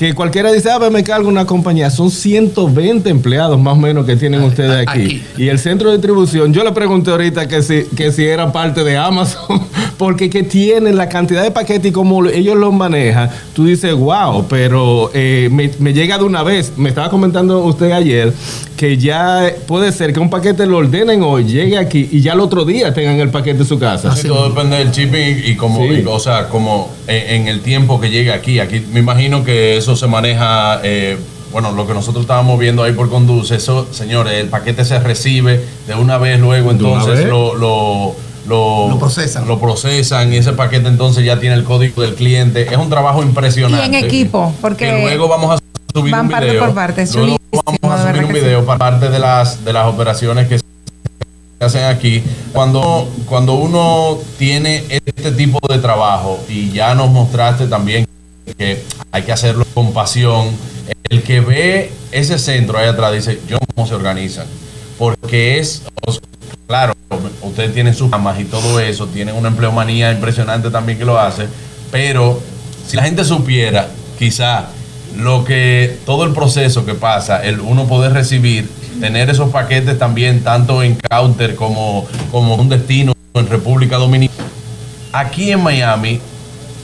que 0.00 0.14
cualquiera 0.14 0.50
dice, 0.50 0.70
ah, 0.70 0.78
me 0.90 1.04
cargo 1.04 1.28
una 1.28 1.44
compañía. 1.44 1.90
Son 1.90 2.10
120 2.10 3.10
empleados 3.10 3.60
más 3.60 3.74
o 3.74 3.76
menos 3.76 4.06
que 4.06 4.16
tienen 4.16 4.42
ustedes 4.42 4.88
aquí. 4.88 5.00
aquí. 5.02 5.22
Y 5.36 5.48
el 5.48 5.58
centro 5.58 5.90
de 5.90 5.98
distribución, 5.98 6.54
yo 6.54 6.64
le 6.64 6.72
pregunté 6.72 7.10
ahorita 7.10 7.46
que 7.46 7.60
si, 7.62 7.84
que 7.94 8.10
si 8.10 8.24
era 8.24 8.50
parte 8.50 8.82
de 8.82 8.96
Amazon, 8.96 9.60
porque 9.98 10.30
que 10.30 10.42
tienen 10.42 10.96
la 10.96 11.10
cantidad 11.10 11.42
de 11.42 11.50
paquetes 11.50 11.90
y 11.90 11.92
como 11.92 12.24
ellos 12.24 12.56
los 12.56 12.72
manejan, 12.72 13.28
tú 13.52 13.66
dices, 13.66 13.92
wow, 13.94 14.46
pero 14.48 15.10
eh, 15.12 15.50
me, 15.52 15.70
me 15.78 15.92
llega 15.92 16.16
de 16.16 16.24
una 16.24 16.42
vez. 16.42 16.72
Me 16.78 16.88
estaba 16.88 17.10
comentando 17.10 17.62
usted 17.62 17.92
ayer 17.92 18.32
que 18.80 18.96
ya 18.96 19.52
puede 19.66 19.92
ser 19.92 20.14
que 20.14 20.20
un 20.20 20.30
paquete 20.30 20.64
lo 20.64 20.78
ordenen 20.78 21.22
hoy, 21.22 21.44
llegue 21.44 21.76
aquí 21.76 22.08
y 22.10 22.22
ya 22.22 22.32
el 22.32 22.40
otro 22.40 22.64
día 22.64 22.94
tengan 22.94 23.20
el 23.20 23.28
paquete 23.28 23.58
en 23.60 23.66
su 23.66 23.78
casa. 23.78 24.16
Sí, 24.16 24.26
todo 24.26 24.48
depende 24.48 24.78
del 24.78 24.90
shipping 24.90 25.36
y, 25.44 25.50
y 25.50 25.54
como, 25.56 25.80
Sí. 25.82 26.00
y, 26.02 26.04
o 26.06 26.18
sea, 26.18 26.48
como 26.48 26.90
en, 27.06 27.42
en 27.42 27.48
el 27.48 27.60
tiempo 27.60 28.00
que 28.00 28.08
llegue 28.08 28.32
aquí. 28.32 28.58
Aquí 28.58 28.82
me 28.90 29.00
imagino 29.00 29.44
que 29.44 29.76
eso 29.76 29.96
se 29.96 30.06
maneja, 30.06 30.80
eh, 30.82 31.18
bueno, 31.52 31.72
lo 31.72 31.86
que 31.86 31.92
nosotros 31.92 32.22
estábamos 32.22 32.58
viendo 32.58 32.82
ahí 32.82 32.92
por 32.94 33.10
Conduce, 33.10 33.54
eso, 33.56 33.86
señores, 33.90 34.32
el 34.32 34.48
paquete 34.48 34.82
se 34.86 34.98
recibe 34.98 35.60
de 35.86 35.94
una 35.94 36.16
vez, 36.16 36.40
luego 36.40 36.72
¿De 36.72 36.82
una 36.82 36.94
entonces 36.94 37.18
vez? 37.18 37.28
lo, 37.28 37.54
lo, 37.56 38.14
lo, 38.48 38.88
Lo 38.88 38.98
procesan. 38.98 39.46
Lo 39.46 39.60
procesan 39.60 40.32
y 40.32 40.36
ese 40.36 40.54
paquete 40.54 40.88
entonces 40.88 41.22
ya 41.22 41.38
tiene 41.38 41.54
el 41.54 41.64
código 41.64 42.00
del 42.00 42.14
cliente. 42.14 42.62
Es 42.62 42.78
un 42.78 42.88
trabajo 42.88 43.22
impresionante. 43.22 43.84
Y 43.84 43.88
en 43.98 44.04
equipo, 44.06 44.54
porque 44.62 44.86
Que 44.86 45.02
luego 45.02 45.28
vamos 45.28 45.50
a 45.54 45.59
subir 45.92 46.12
van 46.12 46.26
un 46.26 46.30
parte 46.30 46.50
video. 46.50 46.64
por 46.64 46.74
parte, 46.74 47.02
es 47.02 47.14
luego 47.14 47.38
chulísimo, 47.38 47.78
vamos 47.82 48.00
a 48.00 48.08
subir 48.08 48.24
un 48.24 48.32
video 48.32 48.64
para 48.64 48.78
parte 48.78 49.08
de 49.08 49.18
las, 49.18 49.64
de 49.64 49.72
las 49.72 49.86
operaciones 49.86 50.48
que 50.48 50.60
hacen 51.60 51.84
aquí. 51.84 52.22
Cuando, 52.52 53.08
cuando 53.26 53.54
uno 53.54 54.18
tiene 54.38 54.84
este 54.88 55.32
tipo 55.32 55.58
de 55.68 55.78
trabajo, 55.78 56.42
y 56.48 56.70
ya 56.70 56.94
nos 56.94 57.10
mostraste 57.10 57.66
también 57.66 58.06
que 58.58 58.82
hay 59.12 59.22
que 59.22 59.32
hacerlo 59.32 59.64
con 59.74 59.92
pasión, 59.92 60.48
el 61.08 61.22
que 61.22 61.40
ve 61.40 61.92
ese 62.12 62.38
centro 62.38 62.78
ahí 62.78 62.88
atrás 62.88 63.12
dice, 63.12 63.40
yo 63.48 63.58
cómo 63.74 63.86
se 63.86 63.94
organizan. 63.94 64.46
Porque 64.98 65.58
es, 65.58 65.82
claro, 66.66 66.94
ustedes 67.42 67.72
tienen 67.72 67.94
sus 67.94 68.12
amas 68.12 68.38
y 68.40 68.44
todo 68.44 68.80
eso, 68.80 69.06
tienen 69.06 69.34
una 69.34 69.48
empleomanía 69.48 70.12
impresionante 70.12 70.70
también 70.70 70.98
que 70.98 71.04
lo 71.04 71.18
hace, 71.18 71.46
pero 71.90 72.40
si 72.86 72.96
la 72.96 73.04
gente 73.04 73.24
supiera, 73.24 73.88
quizá 74.18 74.68
lo 75.16 75.44
que 75.44 75.98
todo 76.06 76.24
el 76.24 76.32
proceso 76.32 76.84
que 76.84 76.94
pasa, 76.94 77.44
el 77.44 77.60
uno 77.60 77.86
poder 77.86 78.12
recibir, 78.12 78.68
tener 79.00 79.30
esos 79.30 79.50
paquetes 79.50 79.98
también 79.98 80.42
tanto 80.42 80.82
en 80.82 80.96
counter 80.96 81.56
como 81.56 82.06
como 82.30 82.54
un 82.54 82.68
destino 82.68 83.12
en 83.34 83.48
República 83.48 83.96
Dominicana. 83.96 84.48
Aquí 85.12 85.50
en 85.50 85.62
Miami, 85.62 86.20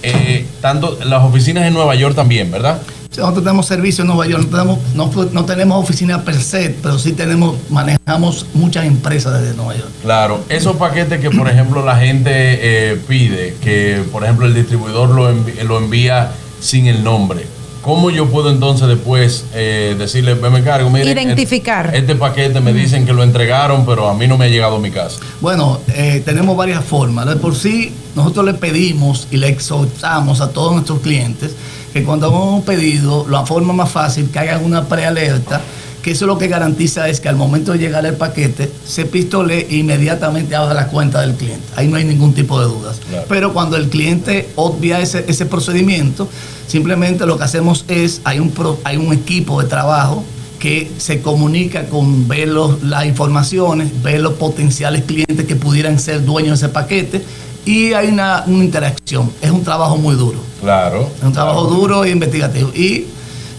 eh, 0.03 0.47
tanto 0.61 0.99
las 1.05 1.23
oficinas 1.23 1.65
en 1.67 1.75
Nueva 1.75 1.95
York 1.95 2.15
también, 2.15 2.51
¿verdad? 2.51 2.81
Nosotros 3.17 3.45
tenemos 3.45 3.67
servicio 3.67 4.03
en 4.03 4.09
Nueva 4.09 4.27
York, 4.27 4.47
no 4.51 4.51
tenemos, 4.51 4.79
no, 4.95 5.31
no 5.33 5.45
tenemos 5.47 5.83
oficina 5.83 6.23
per 6.23 6.35
se, 6.35 6.77
pero 6.83 6.99
sí 6.99 7.13
tenemos, 7.13 7.57
manejamos 7.71 8.47
muchas 8.53 8.85
empresas 8.85 9.41
desde 9.41 9.57
Nueva 9.57 9.75
York. 9.75 9.89
Claro, 10.03 10.45
esos 10.51 10.77
paquetes 10.77 11.21
que 11.21 11.31
por 11.31 11.49
ejemplo 11.49 11.85
la 11.85 11.97
gente 11.97 12.31
eh, 12.33 13.01
pide, 13.09 13.57
que 13.63 14.03
por 14.13 14.23
ejemplo 14.25 14.45
el 14.45 14.55
distribuidor 14.55 15.09
lo, 15.09 15.33
lo 15.33 15.79
envía 15.79 16.33
sin 16.61 16.89
el 16.89 17.03
nombre. 17.03 17.47
¿Cómo 17.87 18.11
yo 18.11 18.27
puedo 18.27 18.51
entonces 18.51 18.89
después 18.89 19.45
eh, 19.55 19.95
decirle, 19.97 20.35
"Ven, 20.35 20.53
me 20.53 20.59
encargo, 20.59 20.91
mire, 20.91 21.09
Identificar. 21.09 21.87
Este, 21.87 21.99
este 21.99 22.15
paquete 22.17 22.61
me 22.61 22.73
dicen 22.73 23.07
que 23.07 23.13
lo 23.13 23.23
entregaron, 23.23 23.87
pero 23.87 24.09
a 24.09 24.15
mí 24.15 24.27
no 24.27 24.37
me 24.37 24.47
ha 24.47 24.49
llegado 24.49 24.75
a 24.75 24.79
mi 24.81 24.91
casa. 24.91 25.21
Bueno, 25.41 25.79
eh, 25.95 26.21
tenemos 26.25 26.57
varias 26.57 26.85
formas. 26.85 27.27
De 27.27 27.37
por 27.37 27.55
sí, 27.55 27.93
nosotros 28.17 28.45
le 28.45 28.55
pedimos 28.55 29.29
y 29.31 29.37
le 29.37 29.47
exhortamos 29.51 30.41
a 30.41 30.51
todos 30.51 30.73
nuestros 30.73 30.99
clientes 30.99 31.55
que 31.93 32.03
cuando 32.03 32.27
hagamos 32.27 32.55
un 32.55 32.63
pedido, 32.65 33.25
la 33.31 33.47
forma 33.47 33.73
más 33.73 33.89
fácil, 33.89 34.31
que 34.31 34.41
hagan 34.41 34.65
una 34.65 34.83
prealerta, 34.89 35.61
que 36.07 36.13
eso 36.13 36.25
lo 36.27 36.39
que 36.39 36.47
garantiza 36.47 37.09
es 37.09 37.19
que 37.19 37.29
al 37.29 37.35
momento 37.35 37.73
de 37.73 37.79
llegar 37.79 38.07
el 38.07 38.15
paquete, 38.15 38.71
se 38.87 39.07
pistole 39.07 39.67
e 39.69 39.79
inmediatamente 39.79 40.55
abra 40.55 40.73
la 40.73 40.87
cuenta 40.87 41.21
del 41.21 41.35
cliente. 41.35 41.65
Ahí 41.75 41.89
no 41.89 41.97
hay 41.97 42.05
ningún 42.05 42.33
tipo 42.33 42.61
de 42.61 42.67
dudas. 42.67 43.01
Claro. 43.09 43.27
Pero 43.29 43.53
cuando 43.53 43.77
el 43.77 43.89
cliente 43.89 44.49
obvia 44.55 45.01
ese, 45.01 45.25
ese 45.27 45.47
procedimiento, 45.47 46.29
simplemente 46.69 47.27
lo 47.27 47.37
que 47.37 47.43
hacemos 47.43 47.85
es, 47.89 48.21
hay 48.23 48.39
un, 48.39 48.51
pro- 48.53 48.79
hay 48.85 48.99
un 48.99 49.13
equipo 49.13 49.61
de 49.61 49.69
trabajo 49.69 50.23
que 50.61 50.89
se 50.99 51.21
comunica 51.21 51.87
con 51.89 52.29
ver 52.29 52.51
los- 52.51 52.85
las 52.85 53.05
informaciones, 53.05 53.91
ver 54.01 54.21
los 54.21 54.35
potenciales 54.35 55.03
clientes 55.03 55.45
que 55.45 55.57
pudieran 55.57 55.99
ser 55.99 56.25
dueños 56.25 56.61
de 56.61 56.67
ese 56.67 56.73
paquete 56.73 57.21
y 57.65 57.95
hay 57.95 58.07
una, 58.11 58.45
una 58.47 58.63
interacción. 58.63 59.33
Es 59.43 59.51
un 59.51 59.65
trabajo 59.65 59.97
muy 59.97 60.15
duro. 60.15 60.39
Claro. 60.61 61.11
Es 61.19 61.25
un 61.25 61.33
trabajo 61.33 61.65
duro 61.65 62.05
e 62.05 62.11
investigativo. 62.11 62.71
Y 62.73 63.07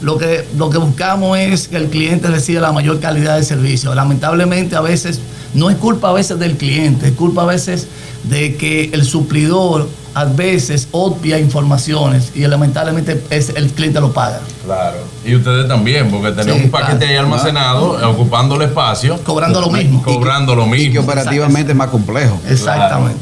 lo 0.02 0.18
que, 0.18 0.46
lo 0.58 0.70
que 0.70 0.78
buscamos 0.78 1.38
es 1.40 1.68
que 1.68 1.78
el 1.78 1.88
cliente 1.88 2.28
reciba 2.28 2.62
la 2.62 2.72
mayor 2.72 3.00
calidad 3.00 3.36
de 3.38 3.44
servicio. 3.44 3.94
Lamentablemente 3.96 4.76
a 4.76 4.82
veces, 4.82 5.20
no 5.54 5.70
es 5.70 5.78
culpa 5.78 6.10
a 6.10 6.14
veces 6.14 6.38
del 6.40 6.58
cliente, 6.58 7.08
es 7.08 7.14
culpa 7.14 7.44
a 7.44 7.46
veces 7.46 7.88
de 8.24 8.56
que 8.56 8.90
el 8.94 9.04
suplidor 9.06 9.88
a 10.14 10.26
veces 10.26 10.88
obvia 10.92 11.38
informaciones 11.40 12.32
y 12.36 12.42
lamentablemente 12.48 13.24
es, 13.30 13.50
el 13.50 13.70
cliente 13.72 14.00
lo 14.02 14.12
paga. 14.12 14.40
Claro. 14.66 14.98
Y 15.24 15.36
ustedes 15.36 15.68
también, 15.68 16.10
porque 16.10 16.32
tenemos 16.32 16.58
Sí, 16.60 16.66
un 16.66 16.72
paquete 16.72 16.98
claro. 16.98 17.12
ahí 17.12 17.18
almacenado, 17.18 18.10
ocupando 18.12 18.56
el 18.56 18.64
espacio, 18.64 19.18
Cobrando 19.24 19.62
lo 19.62 19.70
mismo. 19.70 20.02
cobrando 20.04 20.56
lo 20.56 20.66
Y 20.76 20.84
que 20.84 20.90
mismo. 20.90 21.04
operativamente 21.04 21.72
es 21.72 21.78
más 21.78 21.90
complejo. 21.90 22.40
Exactamente. 22.50 23.20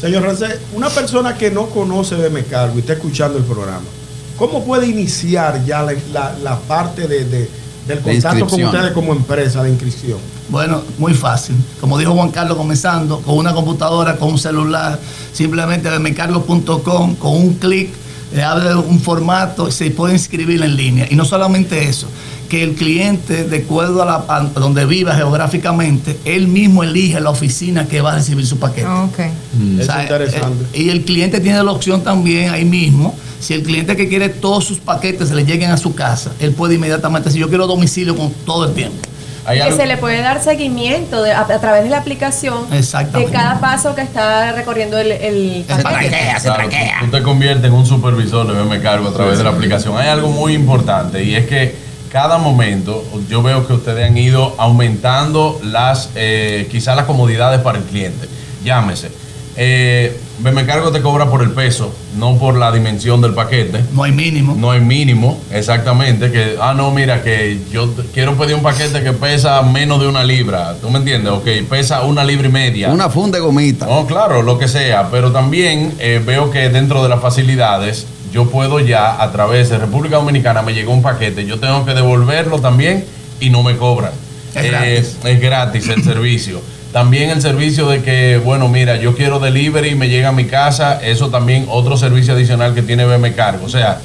Señor 0.00 0.24
Rancé, 0.24 0.60
una 0.74 0.90
persona 0.90 1.34
que 1.38 1.50
no 1.50 1.66
conoce 1.70 2.16
de 2.16 2.28
Mecargo 2.28 2.76
y 2.76 2.80
está 2.80 2.92
escuchando 2.92 3.38
el 3.38 3.44
programa, 3.44 3.80
¿cómo 4.36 4.64
puede 4.64 4.86
iniciar 4.88 5.64
ya 5.64 5.82
la, 5.82 5.92
la- 6.12 6.36
la 6.42 6.58
parte 6.60 7.06
de, 7.08 7.24
de- 7.24 7.50
del 7.86 8.02
De 8.02 8.12
contacto 8.14 8.46
con 8.46 8.58
ustedes 8.74 8.92
como 8.92 9.12
empresa 9.12 9.62
de 9.62 9.70
inscripción? 9.70 10.18
Bueno, 10.48 10.82
muy 10.98 11.14
fácil. 11.14 11.54
Como 11.80 11.96
dijo 11.98 12.12
Juan 12.14 12.30
Carlos 12.30 12.56
comenzando, 12.56 13.20
con 13.20 13.36
una 13.36 13.52
computadora, 13.54 14.16
con 14.16 14.30
un 14.32 14.38
celular, 14.38 14.98
simplemente 15.32 15.88
de 15.90 15.98
mecargo.com, 16.00 17.14
con 17.16 17.32
un 17.36 17.54
clic, 17.54 17.90
le 18.34 18.42
abre 18.42 18.74
un 18.74 18.98
formato 19.00 19.68
y 19.68 19.72
se 19.72 19.90
puede 19.92 20.14
inscribir 20.14 20.62
en 20.62 20.76
línea. 20.76 21.06
Y 21.08 21.14
no 21.14 21.24
solamente 21.24 21.88
eso, 21.88 22.08
que 22.46 22.62
el 22.62 22.74
cliente, 22.74 23.44
de 23.44 23.58
acuerdo 23.58 24.02
a, 24.02 24.06
la, 24.06 24.24
a 24.28 24.40
donde 24.60 24.84
viva 24.86 25.14
geográficamente, 25.14 26.18
él 26.24 26.48
mismo 26.48 26.82
elige 26.82 27.20
la 27.20 27.30
oficina 27.30 27.86
que 27.86 28.00
va 28.00 28.12
a 28.12 28.14
recibir 28.16 28.46
su 28.46 28.58
paquete. 28.58 28.86
Ok. 28.86 29.18
Es 29.78 29.88
O 29.88 29.92
sea, 29.92 30.02
interesante. 30.02 30.64
eh, 30.72 30.82
y 30.82 30.90
el 30.90 31.04
cliente 31.04 31.40
tiene 31.40 31.62
la 31.62 31.70
opción 31.72 32.02
también 32.02 32.50
ahí 32.50 32.64
mismo. 32.64 33.14
Si 33.40 33.54
el 33.54 33.62
cliente 33.62 33.96
que 33.96 34.08
quiere 34.08 34.28
todos 34.28 34.64
sus 34.64 34.78
paquetes 34.78 35.28
se 35.28 35.34
le 35.34 35.44
lleguen 35.44 35.70
a 35.70 35.76
su 35.76 35.94
casa, 35.94 36.32
él 36.40 36.52
puede 36.52 36.74
inmediatamente 36.76 37.28
decir, 37.28 37.40
yo 37.40 37.48
quiero 37.48 37.66
domicilio 37.66 38.16
con 38.16 38.30
todo 38.44 38.64
el 38.64 38.72
tiempo. 38.74 38.96
Hay 39.48 39.58
que 39.58 39.62
algo- 39.62 39.76
se 39.76 39.86
le 39.86 39.96
puede 39.96 40.20
dar 40.22 40.42
seguimiento 40.42 41.22
de- 41.22 41.30
a, 41.30 41.42
a 41.42 41.60
través 41.60 41.84
de 41.84 41.90
la 41.90 41.98
aplicación 41.98 42.68
de 42.68 43.24
cada 43.30 43.60
paso 43.60 43.94
que 43.94 44.00
está 44.02 44.50
recorriendo 44.52 44.98
el, 44.98 45.12
el 45.12 45.64
paquete. 45.68 46.16
Claro, 46.42 46.68
tú, 47.00 47.06
tú 47.06 47.10
te 47.12 47.22
conviertes 47.22 47.64
en 47.66 47.72
un 47.72 47.86
supervisor 47.86 48.44
de 48.46 48.54
BM 48.60 48.80
Cargo 48.82 49.08
a 49.08 49.12
través 49.12 49.38
de 49.38 49.44
la 49.44 49.50
aplicación. 49.50 49.96
Hay 49.96 50.08
algo 50.08 50.28
muy 50.30 50.54
importante 50.54 51.22
y 51.22 51.36
es 51.36 51.46
que 51.46 51.85
cada 52.10 52.38
momento 52.38 53.04
yo 53.28 53.42
veo 53.42 53.66
que 53.66 53.74
ustedes 53.74 54.08
han 54.08 54.16
ido 54.16 54.54
aumentando 54.58 55.60
las, 55.62 56.10
eh, 56.14 56.68
quizás 56.70 56.96
las 56.96 57.06
comodidades 57.06 57.60
para 57.60 57.78
el 57.78 57.84
cliente. 57.84 58.28
Llámese. 58.64 59.10
Eh, 59.58 60.14
BM 60.38 60.66
Cargo 60.66 60.92
te 60.92 61.00
cobra 61.00 61.30
por 61.30 61.42
el 61.42 61.52
peso, 61.52 61.90
no 62.18 62.36
por 62.36 62.58
la 62.58 62.70
dimensión 62.70 63.22
del 63.22 63.32
paquete. 63.32 63.82
No 63.94 64.02
hay 64.02 64.12
mínimo. 64.12 64.54
No 64.54 64.70
hay 64.70 64.80
mínimo, 64.80 65.40
exactamente. 65.50 66.30
Que, 66.30 66.56
ah, 66.60 66.74
no, 66.74 66.90
mira, 66.90 67.22
que 67.22 67.58
yo 67.72 67.90
quiero 68.12 68.36
pedir 68.36 68.54
un 68.54 68.62
paquete 68.62 69.02
que 69.02 69.14
pesa 69.14 69.62
menos 69.62 69.98
de 69.98 70.08
una 70.08 70.22
libra. 70.24 70.74
¿Tú 70.80 70.90
me 70.90 70.98
entiendes? 70.98 71.32
Ok, 71.32 71.46
pesa 71.70 72.02
una 72.02 72.22
libra 72.22 72.48
y 72.48 72.52
media. 72.52 72.90
Una 72.90 73.08
funda 73.08 73.38
de 73.38 73.44
gomita. 73.44 73.86
No, 73.86 74.06
claro, 74.06 74.42
lo 74.42 74.58
que 74.58 74.68
sea, 74.68 75.08
pero 75.10 75.32
también 75.32 75.94
eh, 75.98 76.22
veo 76.24 76.50
que 76.50 76.68
dentro 76.68 77.02
de 77.02 77.08
las 77.08 77.20
facilidades 77.22 78.06
yo 78.32 78.48
puedo 78.50 78.80
ya 78.80 79.22
a 79.22 79.30
través 79.32 79.68
de 79.70 79.78
República 79.78 80.16
Dominicana 80.16 80.62
me 80.62 80.74
llegó 80.74 80.92
un 80.92 81.02
paquete, 81.02 81.44
yo 81.46 81.58
tengo 81.58 81.84
que 81.84 81.94
devolverlo 81.94 82.58
también 82.60 83.04
y 83.40 83.50
no 83.50 83.62
me 83.62 83.76
cobran. 83.76 84.12
Es 84.54 84.64
Eh, 84.64 84.68
gratis. 84.70 85.16
es 85.24 85.40
gratis 85.40 85.88
el 85.88 86.02
servicio. 86.04 86.60
También 86.92 87.28
el 87.30 87.42
servicio 87.42 87.88
de 87.88 88.02
que, 88.02 88.40
bueno, 88.42 88.68
mira, 88.68 88.96
yo 88.96 89.14
quiero 89.14 89.38
delivery 89.38 89.90
y 89.90 89.94
me 89.94 90.08
llega 90.08 90.28
a 90.30 90.32
mi 90.32 90.46
casa, 90.46 90.98
eso 91.02 91.28
también 91.28 91.66
otro 91.68 91.96
servicio 91.98 92.32
adicional 92.34 92.74
que 92.74 92.80
tiene 92.82 93.04
BM 93.04 93.34
Cargo. 93.34 93.66
O 93.66 93.68
sea, 93.68 94.00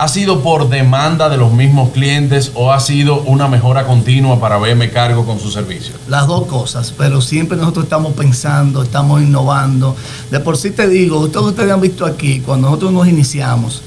¿ha 0.00 0.08
sido 0.08 0.42
por 0.42 0.68
demanda 0.70 1.28
de 1.28 1.36
los 1.36 1.52
mismos 1.52 1.90
clientes 1.90 2.52
o 2.54 2.72
ha 2.72 2.80
sido 2.80 3.20
una 3.22 3.48
mejora 3.48 3.86
continua 3.86 4.40
para 4.40 4.56
BM 4.56 4.90
Cargo 4.90 5.26
con 5.26 5.38
su 5.38 5.50
servicio? 5.50 5.94
Las 6.08 6.26
dos 6.26 6.46
cosas, 6.46 6.94
pero 6.96 7.20
siempre 7.20 7.58
nosotros 7.58 7.84
estamos 7.84 8.14
pensando, 8.14 8.82
estamos 8.82 9.20
innovando. 9.20 9.94
De 10.30 10.40
por 10.40 10.56
sí 10.56 10.70
te 10.70 10.88
digo, 10.88 11.28
todos 11.28 11.50
ustedes 11.50 11.70
han 11.70 11.80
visto 11.80 12.06
aquí, 12.06 12.40
cuando 12.40 12.68
nosotros 12.68 12.92
nos 12.92 13.08
iniciamos, 13.08 13.82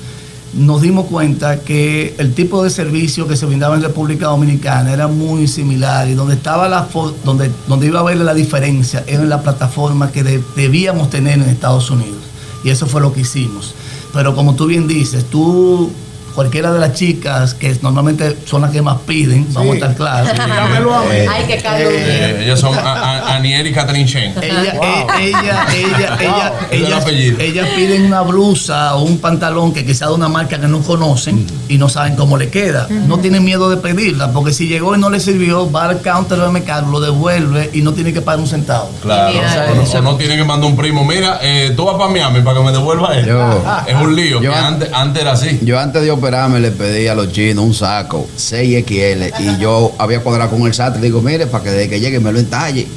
nos 0.53 0.83
dimos 0.83 1.07
cuenta 1.07 1.61
que 1.61 2.13
el 2.19 2.35
tipo 2.35 2.63
de 2.63 2.69
servicio 2.69 3.27
que 3.27 3.35
se 3.35 3.47
brindaba 3.47 3.75
en 3.75 3.81
República 3.81 4.27
Dominicana 4.27 4.93
era 4.93 5.07
muy 5.07 5.47
similar 5.47 6.07
y 6.07 6.13
donde 6.13 6.35
estaba 6.35 6.69
la 6.69 6.87
donde, 7.25 7.49
donde 7.67 7.87
iba 7.87 7.97
a 7.97 8.01
haber 8.03 8.17
la 8.17 8.35
diferencia 8.35 9.03
era 9.07 9.23
en 9.23 9.29
la 9.29 9.41
plataforma 9.41 10.11
que 10.11 10.21
de- 10.21 10.43
debíamos 10.55 11.09
tener 11.09 11.39
en 11.39 11.49
Estados 11.49 11.89
Unidos. 11.89 12.21
Y 12.63 12.69
eso 12.69 12.85
fue 12.85 13.01
lo 13.01 13.11
que 13.11 13.21
hicimos. 13.21 13.73
Pero 14.13 14.35
como 14.35 14.53
tú 14.53 14.67
bien 14.67 14.87
dices, 14.87 15.25
tú, 15.25 15.91
cualquiera 16.33 16.71
de 16.71 16.79
las 16.79 16.93
chicas 16.93 17.53
que 17.53 17.77
normalmente 17.81 18.37
son 18.45 18.61
las 18.61 18.71
que 18.71 18.81
más 18.81 18.97
piden, 19.05 19.47
vamos 19.53 19.71
a 19.71 19.75
estar 19.75 19.95
claros. 19.95 20.29
Mí. 20.33 21.15
Ay, 21.29 21.45
que 21.47 21.57
Carlos 21.61 21.93
Eh, 21.95 22.41
ellos 22.43 22.59
son 22.59 22.77
Aniel 22.77 23.67
y 23.67 23.71
Catherine 23.71 24.05
Chen. 24.07 24.33
Ella, 24.41 24.73
eh, 24.81 25.05
ella, 25.21 25.65
ella, 25.75 26.17
ella, 26.19 26.53
Es 26.71 27.05
el 27.07 27.17
ellas, 27.19 27.39
ellas 27.39 27.67
piden 27.75 28.05
una 28.05 28.21
blusa 28.21 28.95
o 28.95 29.03
un 29.03 29.19
pantalón 29.19 29.73
que 29.73 29.85
quizá 29.85 30.07
de 30.07 30.13
una 30.13 30.27
marca 30.29 30.59
que 30.59 30.67
no 30.67 30.81
conocen 30.81 31.45
y 31.69 31.77
no 31.77 31.89
saben 31.89 32.15
cómo 32.15 32.37
le 32.37 32.49
queda. 32.49 32.87
No 32.89 33.19
tienen 33.19 33.43
miedo 33.43 33.69
de 33.69 33.77
pedirla, 33.77 34.31
porque 34.31 34.53
si 34.53 34.67
llegó 34.67 34.95
y 34.95 34.99
no 34.99 35.09
le 35.09 35.19
sirvió, 35.19 35.71
va 35.71 35.85
al 35.85 36.01
counter 36.01 36.39
de 36.39 36.49
mercado, 36.49 36.89
lo 36.91 36.99
devuelve 36.99 37.69
y 37.73 37.81
no 37.81 37.93
tiene 37.93 38.13
que 38.13 38.21
pagar 38.21 38.39
un 38.39 38.47
centavo. 38.47 38.89
Claro. 39.01 39.37
O, 39.71 39.75
no, 39.75 39.81
o 39.83 40.01
no 40.01 40.15
tiene 40.17 40.35
que 40.37 40.43
mandar 40.43 40.69
un 40.69 40.75
primo. 40.77 41.03
Mira, 41.05 41.39
eh, 41.41 41.73
tú 41.75 41.85
vas 41.85 41.95
para 41.97 42.09
Miami 42.09 42.41
para 42.41 42.57
que 42.59 42.63
me 42.65 42.71
devuelva 42.71 43.15
él. 43.17 43.25
Yo- 43.25 43.63
es 43.87 43.95
un 43.95 44.15
lío. 44.15 44.41
yo 44.41 44.51
que 44.51 44.57
antes, 44.57 44.89
antes 44.93 45.21
era 45.21 45.31
así. 45.33 45.59
Yo 45.63 45.79
antes 45.79 46.01
de 46.01 46.11
operarme 46.23 46.61
le 46.61 46.71
pedí 46.71 47.07
a 47.07 47.15
los 47.15 47.33
chinos 47.33 47.65
un 47.65 47.73
saco 47.73 48.25
6XL 48.37 49.33
y 49.39 49.61
yo 49.61 49.91
había 49.97 50.21
cuadrado 50.21 50.51
con 50.51 50.65
el 50.65 50.73
SAT. 50.73 50.95
Le 50.95 51.01
digo, 51.01 51.21
mire, 51.21 51.47
para 51.47 51.65
que 51.65 51.71
desde 51.71 51.89
que 51.89 51.99
llegue 51.99 52.21
me 52.21 52.31
lo 52.31 52.39
entalle. 52.39 52.87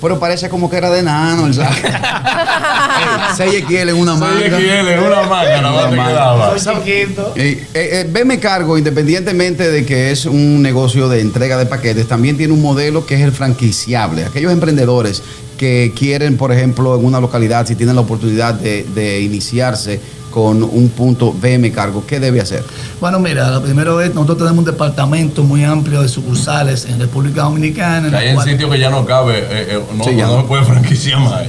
pero 0.00 0.18
parece 0.18 0.48
como 0.48 0.70
que 0.70 0.78
era 0.78 0.88
de 0.88 1.02
nano 1.02 1.46
el 1.46 1.52
saco. 1.52 1.74
6 3.36 3.64
XL 3.68 3.90
en 3.90 3.96
una 3.96 4.14
manga. 4.14 4.40
6XL 4.40 4.88
en 4.88 5.00
una 5.00 5.22
manga, 5.24 5.60
nada 5.60 5.90
más 5.90 6.08
quedaba. 6.08 6.58
Soy 6.58 6.76
chiquito. 6.76 7.34
Eh, 7.36 7.66
eh, 7.74 7.88
eh, 7.92 8.06
Veme 8.10 8.40
Cargo, 8.40 8.78
independientemente 8.78 9.70
de 9.70 9.84
que 9.84 10.10
es 10.10 10.24
un 10.24 10.62
negocio 10.62 11.10
de 11.10 11.20
entrega 11.20 11.58
de 11.58 11.66
paquetes, 11.66 12.08
también 12.08 12.38
tiene 12.38 12.54
un 12.54 12.62
modelo 12.62 13.04
que 13.04 13.16
es 13.16 13.20
el 13.20 13.32
franquiciable. 13.32 14.24
Aquellos 14.24 14.50
emprendedores 14.50 15.22
que 15.58 15.92
quieren, 15.94 16.38
por 16.38 16.52
ejemplo, 16.52 16.98
en 16.98 17.04
una 17.04 17.20
localidad, 17.20 17.66
si 17.66 17.74
tienen 17.74 17.96
la 17.96 18.02
oportunidad 18.02 18.54
de, 18.54 18.86
de 18.94 19.20
iniciarse 19.20 20.00
con 20.36 20.62
un 20.62 20.90
punto 20.90 21.32
VM 21.32 21.72
Cargo, 21.72 22.04
¿qué 22.06 22.20
debe 22.20 22.42
hacer? 22.42 22.62
Bueno, 23.00 23.18
mira, 23.18 23.48
la 23.50 23.62
primera 23.62 23.94
vez 23.94 24.12
nosotros 24.14 24.36
tenemos 24.36 24.58
un 24.58 24.64
departamento 24.66 25.42
muy 25.42 25.64
amplio 25.64 26.02
de 26.02 26.08
sucursales 26.10 26.84
en 26.84 26.98
República 27.00 27.44
Dominicana. 27.44 28.08
en 28.08 28.14
hay 28.14 28.28
en 28.28 28.34
cual- 28.34 28.46
sitios 28.46 28.70
que 28.70 28.78
ya 28.78 28.90
no 28.90 29.06
cabe, 29.06 29.38
eh, 29.38 29.46
eh, 29.50 29.80
no, 29.96 30.04
Sí, 30.04 30.10
ya 30.14 30.26
no 30.26 30.34
no. 30.36 30.42
se 30.42 30.46
puede 30.48 30.64
franquiciar 30.64 31.20
más. 31.20 31.44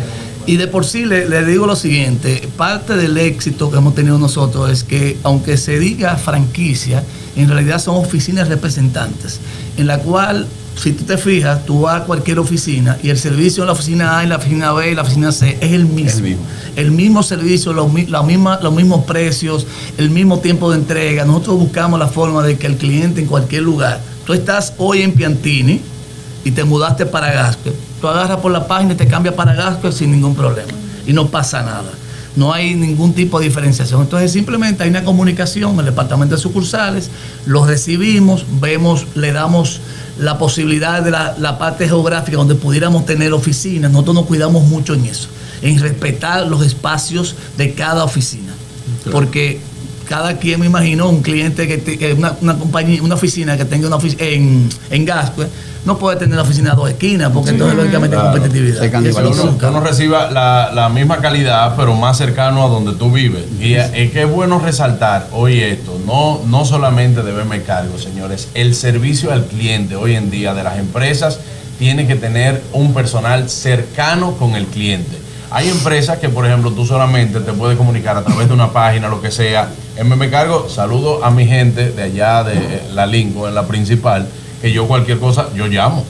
Y 0.46 0.56
de 0.56 0.68
por 0.68 0.86
sí 0.86 1.04
le, 1.04 1.28
le 1.28 1.44
digo 1.44 1.68
lo 1.68 1.76
siguiente, 1.76 2.48
parte 2.56 2.96
del 2.96 3.18
éxito 3.18 3.70
que 3.70 3.76
hemos 3.76 3.94
tenido 3.94 4.18
nosotros 4.20 4.72
es 4.72 4.86
que 4.86 5.18
aunque 5.24 5.58
se 5.58 5.78
diga 5.80 6.16
franquicia, 6.16 7.04
en 7.36 7.50
realidad 7.50 7.80
son 7.80 7.98
oficinas 7.98 8.48
representantes, 8.48 9.42
en 9.76 9.88
la 9.88 10.00
cual, 10.00 10.48
si 10.78 10.92
tú 10.94 11.04
te 11.04 11.18
fijas, 11.18 11.66
tú 11.66 11.82
vas 11.82 12.02
a 12.02 12.06
cualquier 12.06 12.40
oficina 12.40 12.98
y 13.02 13.10
el 13.10 13.18
servicio 13.18 13.64
en 13.64 13.68
la 13.68 13.74
oficina 13.74 14.20
A, 14.20 14.24
y 14.24 14.28
la 14.28 14.38
oficina 14.38 14.74
B 14.74 14.92
y 14.92 14.96
la 14.96 15.02
oficina 15.02 15.32
C 15.32 15.58
es 15.60 15.72
el 15.72 15.86
mismo. 15.86 16.18
El 16.18 16.24
mismo. 16.24 16.46
El 16.76 16.92
mismo 16.92 17.24
servicio, 17.24 17.74
los, 17.74 17.92
la 18.10 18.24
misma, 18.24 18.60
los 18.62 18.74
mismos 18.74 19.06
precios, 19.06 19.66
el 19.98 20.10
mismo 20.10 20.40
tiempo 20.40 20.72
de 20.72 20.78
entrega. 20.78 21.26
Nosotros 21.26 21.58
buscamos 21.58 22.00
la 22.00 22.08
forma 22.08 22.44
de 22.44 22.58
que 22.58 22.68
el 22.68 22.78
cliente 22.78 23.22
en 23.22 23.28
cualquier 23.28 23.64
lugar, 23.64 24.00
tú 24.26 24.34
estás 24.34 24.74
hoy 24.78 25.02
en 25.02 25.14
Piantini, 25.14 25.82
y 26.48 26.52
te 26.52 26.64
mudaste 26.64 27.06
para 27.06 27.34
Gasco, 27.34 27.72
tú 28.00 28.08
agarras 28.08 28.38
por 28.38 28.54
la 28.54 28.68
página 28.68 28.94
y 28.94 28.96
te 28.96 29.06
cambias 29.06 29.36
para 29.36 29.54
Gasco 29.54 29.92
sin 29.92 30.12
ningún 30.12 30.34
problema. 30.34 30.72
Y 31.06 31.12
no 31.12 31.28
pasa 31.28 31.62
nada. 31.62 31.92
No 32.38 32.54
hay 32.54 32.76
ningún 32.76 33.14
tipo 33.14 33.40
de 33.40 33.46
diferenciación. 33.48 34.02
Entonces 34.02 34.32
simplemente 34.32 34.84
hay 34.84 34.90
una 34.90 35.04
comunicación 35.04 35.74
en 35.74 35.80
el 35.80 35.86
departamento 35.86 36.36
de 36.36 36.42
sucursales, 36.42 37.10
los 37.46 37.68
recibimos, 37.68 38.46
vemos, 38.62 39.08
le 39.16 39.32
damos 39.34 39.82
la 40.20 40.38
posibilidad 40.38 41.02
de 41.04 41.12
la, 41.12 41.36
la 41.40 41.58
parte 41.58 41.88
geográfica 41.88 42.38
donde 42.38 42.56
pudiéramos 42.56 43.06
tener 43.06 43.34
oficinas. 43.34 43.92
Nosotros 43.92 44.16
nos 44.16 44.26
cuidamos 44.26 44.64
mucho 44.66 44.94
en 44.94 45.06
eso, 45.06 45.28
en 45.62 45.80
respetar 45.80 46.48
los 46.48 46.64
espacios 46.66 47.36
de 47.58 47.74
cada 47.74 48.04
oficina. 48.04 48.54
Porque 49.12 49.60
cada 50.08 50.38
quien, 50.38 50.60
me 50.60 50.66
imagino, 50.68 51.10
un 51.10 51.22
cliente 51.22 51.68
que, 51.68 51.78
te- 51.80 52.14
una, 52.14 52.34
una 52.42 52.58
compañía, 52.58 53.02
una 53.04 53.16
oficina 53.16 53.58
que 53.58 53.66
tenga 53.66 53.88
una 53.88 53.98
oficina 53.98 54.24
en, 54.24 54.70
en 54.90 55.06
Gascue, 55.06 55.48
no 55.88 55.98
puede 55.98 56.18
tener 56.18 56.34
una 56.34 56.42
oficina 56.44 56.74
a 56.74 56.76
dos 56.76 56.90
esquinas, 56.90 57.32
porque 57.32 57.52
entonces 57.52 57.76
lógicamente 57.78 58.16
hay 58.18 58.22
Claro. 58.22 58.38
competitividad. 58.38 58.80
Se 58.82 59.10
eso 59.10 59.30
uno, 59.32 59.58
uno 59.70 59.80
reciba 59.80 60.30
la, 60.30 60.70
la 60.74 60.90
misma 60.90 61.18
calidad, 61.18 61.76
pero 61.78 61.96
más 61.96 62.18
cercano 62.18 62.64
a 62.64 62.68
donde 62.68 62.94
tú 62.94 63.10
vives. 63.12 63.46
Y 63.60 63.74
es 63.74 63.90
es 63.96 64.12
que 64.12 64.24
es 64.24 64.30
bueno 64.30 64.60
resaltar 64.60 65.28
hoy 65.32 65.62
esto, 65.62 66.00
no, 66.06 66.42
no 66.46 66.66
solamente 66.66 67.24
de 67.24 67.32
verme 67.32 67.62
cargo, 67.64 67.98
señores, 67.98 68.50
el 68.54 68.76
servicio 68.76 69.32
al 69.32 69.46
cliente 69.46 69.96
hoy 69.96 70.16
en 70.16 70.30
día 70.30 70.54
de 70.54 70.64
las 70.64 70.78
empresas 70.78 71.40
tiene 71.80 72.06
que 72.06 72.16
tener 72.16 72.62
un 72.74 72.94
personal 72.94 73.50
cercano 73.50 74.34
con 74.34 74.56
el 74.56 74.66
cliente. 74.66 75.18
Hay 75.50 75.70
empresas 75.70 76.18
que, 76.18 76.28
por 76.28 76.46
ejemplo, 76.46 76.72
tú 76.72 76.86
solamente 76.86 77.40
te 77.40 77.54
puedes 77.54 77.78
comunicar 77.78 78.18
a 78.18 78.24
través 78.24 78.50
de 78.50 78.54
una 78.54 78.74
página, 78.74 79.08
lo 79.08 79.22
que 79.22 79.32
sea. 79.32 79.70
En 79.96 80.10
Me 80.18 80.30
Cargo, 80.30 80.68
saludo 80.70 81.24
a 81.24 81.32
mi 81.32 81.46
gente 81.46 81.92
de 81.92 82.04
allá 82.04 82.44
de 82.44 82.82
la 82.94 83.06
Lincoln, 83.06 83.48
en 83.48 83.56
la 83.56 83.66
principal, 83.66 84.28
que 84.62 84.72
yo 84.72 84.88
cualquier 84.88 85.20
cosa, 85.20 85.48
yo 85.56 85.68
llamo. 85.68 86.06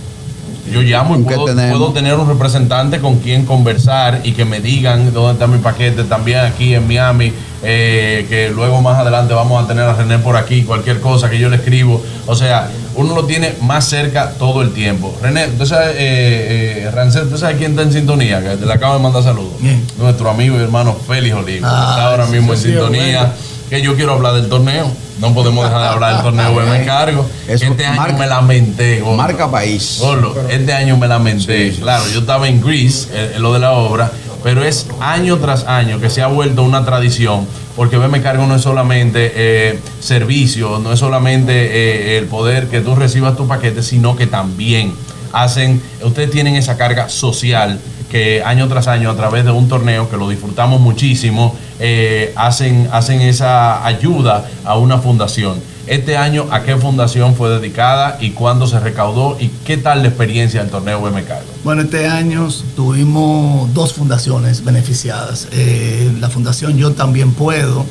Yo 0.72 0.82
llamo 0.82 1.16
y 1.16 1.24
¿Qué 1.24 1.36
puedo, 1.36 1.56
puedo 1.56 1.94
tener 1.94 2.16
un 2.16 2.27
representante 2.27 3.00
con 3.00 3.20
quien 3.20 3.46
conversar 3.46 4.22
y 4.24 4.34
que 4.34 4.46
me 4.46 4.60
digan 4.60 5.13
dónde 5.13 5.34
está 5.34 5.48
mi 5.48 5.60
paquete. 5.60 6.04
También 6.04 6.39
aquí 6.39 6.74
en 6.74 6.86
Miami, 6.88 7.32
eh, 7.63 8.25
que 8.30 8.50
luego 8.50 8.82
más 8.82 8.98
adelante 8.98 9.34
vamos 9.34 9.63
a 9.63 9.68
tener 9.68 9.86
a 9.86 9.94
René 9.94 10.20
por 10.20 10.36
aquí, 10.36 10.63
cualquier 10.63 11.00
cosa 11.00 11.30
que 11.30 11.39
yo 11.39 11.50
le 11.50 11.58
escribo. 11.58 12.04
O 12.25 12.36
sea, 12.36 12.70
uno 12.96 13.16
lo 13.16 13.25
tiene 13.25 13.56
más 13.62 13.86
cerca 13.86 14.32
todo 14.38 14.62
el 14.62 14.74
tiempo. 14.74 15.16
René, 15.22 15.48
¿tú 15.58 15.66
sabes, 15.66 15.96
eh, 15.98 16.84
eh, 16.84 16.92
Rancel, 16.94 17.30
¿tú 17.30 17.38
sabes 17.38 17.58
quién 17.58 17.72
está 17.72 17.84
en 17.84 17.94
sintonía? 17.94 18.42
Que 18.42 18.58
te 18.58 18.66
le 18.66 18.74
acabo 18.74 18.96
de 18.96 19.00
mandar 19.01 19.24
saludos. 19.24 19.54
Bien. 19.62 19.86
Nuestro 19.98 20.30
amigo 20.30 20.58
y 20.58 20.62
hermano 20.62 20.96
Félix 21.08 21.34
Olivo. 21.36 21.66
Ah, 21.70 21.88
está 21.92 22.12
ahora 22.12 22.25
sí, 22.25 22.34
mismo 22.34 22.54
en 22.54 22.60
sintonía. 22.60 23.19
bueno. 23.19 23.34
Que 23.69 23.82
yo 23.82 23.95
quiero 23.95 24.13
hablar 24.13 24.34
del 24.34 24.50
torneo. 24.50 24.91
No 25.19 25.34
podemos 25.34 25.63
dejar 25.65 25.82
de 25.82 25.88
hablar 25.88 26.13
del 26.15 26.23
torneo, 26.23 26.53
me 26.53 26.82
encargo. 26.82 27.25
Eso 27.47 27.65
Este 27.65 27.86
año 27.86 27.95
marca- 28.01 28.17
me 28.17 28.27
lamenté. 28.27 28.99
gordo. 29.01 29.17
Marca 29.17 29.49
país. 29.49 29.97
Gordo, 29.99 30.36
este 30.49 30.73
año 30.73 30.95
me 30.97 31.08
lamenté. 31.08 31.71
Claro, 31.71 32.03
yo 32.13 32.19
estaba 32.19 32.47
en 32.47 32.62
Greece, 32.62 33.08
en, 33.13 33.36
en 33.36 33.41
lo 33.41 33.53
de 33.53 33.60
la 33.60 33.71
obra, 33.71 34.12
pero 34.43 34.63
es 34.63 34.86
año 34.99 35.38
tras 35.38 35.65
año 35.65 35.99
que 35.99 36.10
se 36.10 36.21
ha 36.21 36.27
vuelto 36.27 36.62
una 36.63 36.86
tradición, 36.86 37.47
porque 37.75 37.97
me 37.97 38.21
cargo 38.21 38.45
no 38.45 38.56
es 38.56 38.62
solamente 38.62 39.32
eh, 39.36 39.80
servicio, 39.99 40.80
no 40.80 40.93
es 40.93 40.99
solamente 40.99 41.51
eh, 41.53 42.17
el 42.17 42.25
poder 42.25 42.67
que 42.67 42.82
tú 42.82 42.95
recibas 42.95 43.36
tu 43.36 43.47
paquete, 43.47 43.82
sino 43.84 44.15
que 44.15 44.27
también 44.27 44.93
hacen, 45.34 45.82
ustedes 46.03 46.32
tienen 46.32 46.56
esa 46.56 46.77
carga 46.77 47.10
social 47.10 47.80
que 48.10 48.41
año 48.45 48.67
tras 48.69 48.88
año 48.88 49.10
a 49.12 49.15
través 49.15 49.43
de 49.43 49.51
un 49.51 49.67
torneo 49.67 50.10
que 50.10 50.15
lo 50.15 50.30
disfrutamos 50.30 50.80
muchísimo, 50.80 51.56
eh, 51.80 52.34
hacen, 52.36 52.90
hacen 52.92 53.22
esa 53.22 53.86
ayuda 53.86 54.50
a 54.66 54.78
una 54.78 54.98
fundación. 54.98 55.60
Este 55.86 56.18
año, 56.18 56.48
¿a 56.52 56.63
qué 56.63 56.76
fundación 56.76 57.36
fue 57.36 57.50
dedicada 57.50 58.18
y 58.20 58.32
cuándo 58.32 58.68
se 58.68 58.78
recaudó 58.80 59.38
y 59.40 59.48
qué 59.63 59.78
tal 59.78 60.02
la 60.02 60.10
experiencia 60.10 60.62
del 60.62 60.70
torneo 60.70 61.02
Cargo? 61.26 61.48
Bueno, 61.63 61.84
este 61.84 62.08
año 62.08 62.50
tuvimos 62.76 63.74
dos 63.74 63.94
fundaciones 63.94 64.66
beneficiadas. 64.66 65.48
Eh, 65.52 66.12
la 66.20 66.30
fundación 66.30 66.78
Yo 66.78 66.92
También 66.92 67.32
Puedo 67.34 67.86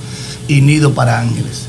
y 0.46 0.60
Nido 0.60 0.92
para 0.92 1.20
Ángeles. 1.20 1.68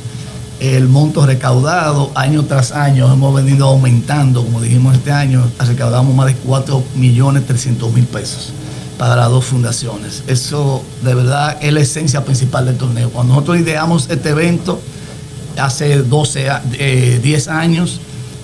El 0.60 0.90
monto 0.90 1.26
recaudado 1.26 2.12
año 2.16 2.44
tras 2.44 2.72
año 2.72 3.14
hemos 3.14 3.34
venido 3.34 3.68
aumentando, 3.68 4.44
como 4.44 4.60
dijimos 4.60 4.96
este 4.96 5.12
año, 5.12 5.50
recaudamos 5.60 6.14
más 6.14 6.26
de 6.26 6.36
4 6.36 6.84
millones 6.96 7.46
300 7.46 7.94
mil 7.94 8.06
pesos 8.06 8.52
para 8.98 9.16
las 9.16 9.30
dos 9.30 9.46
fundaciones. 9.46 10.24
Eso 10.28 10.84
de 11.04 11.14
verdad 11.14 11.58
es 11.62 11.72
la 11.74 11.80
esencia 11.82 12.24
principal 12.26 12.66
del 12.66 12.78
torneo. 12.78 13.10
Cuando 13.12 13.34
nosotros 13.34 13.60
ideamos 13.60 14.10
este 14.10 14.30
evento 14.30 14.80
hace 15.58 15.98
12, 16.04 16.50
a- 16.50 16.62
eh, 16.74 17.20
10 17.22 17.48
años, 17.48 18.00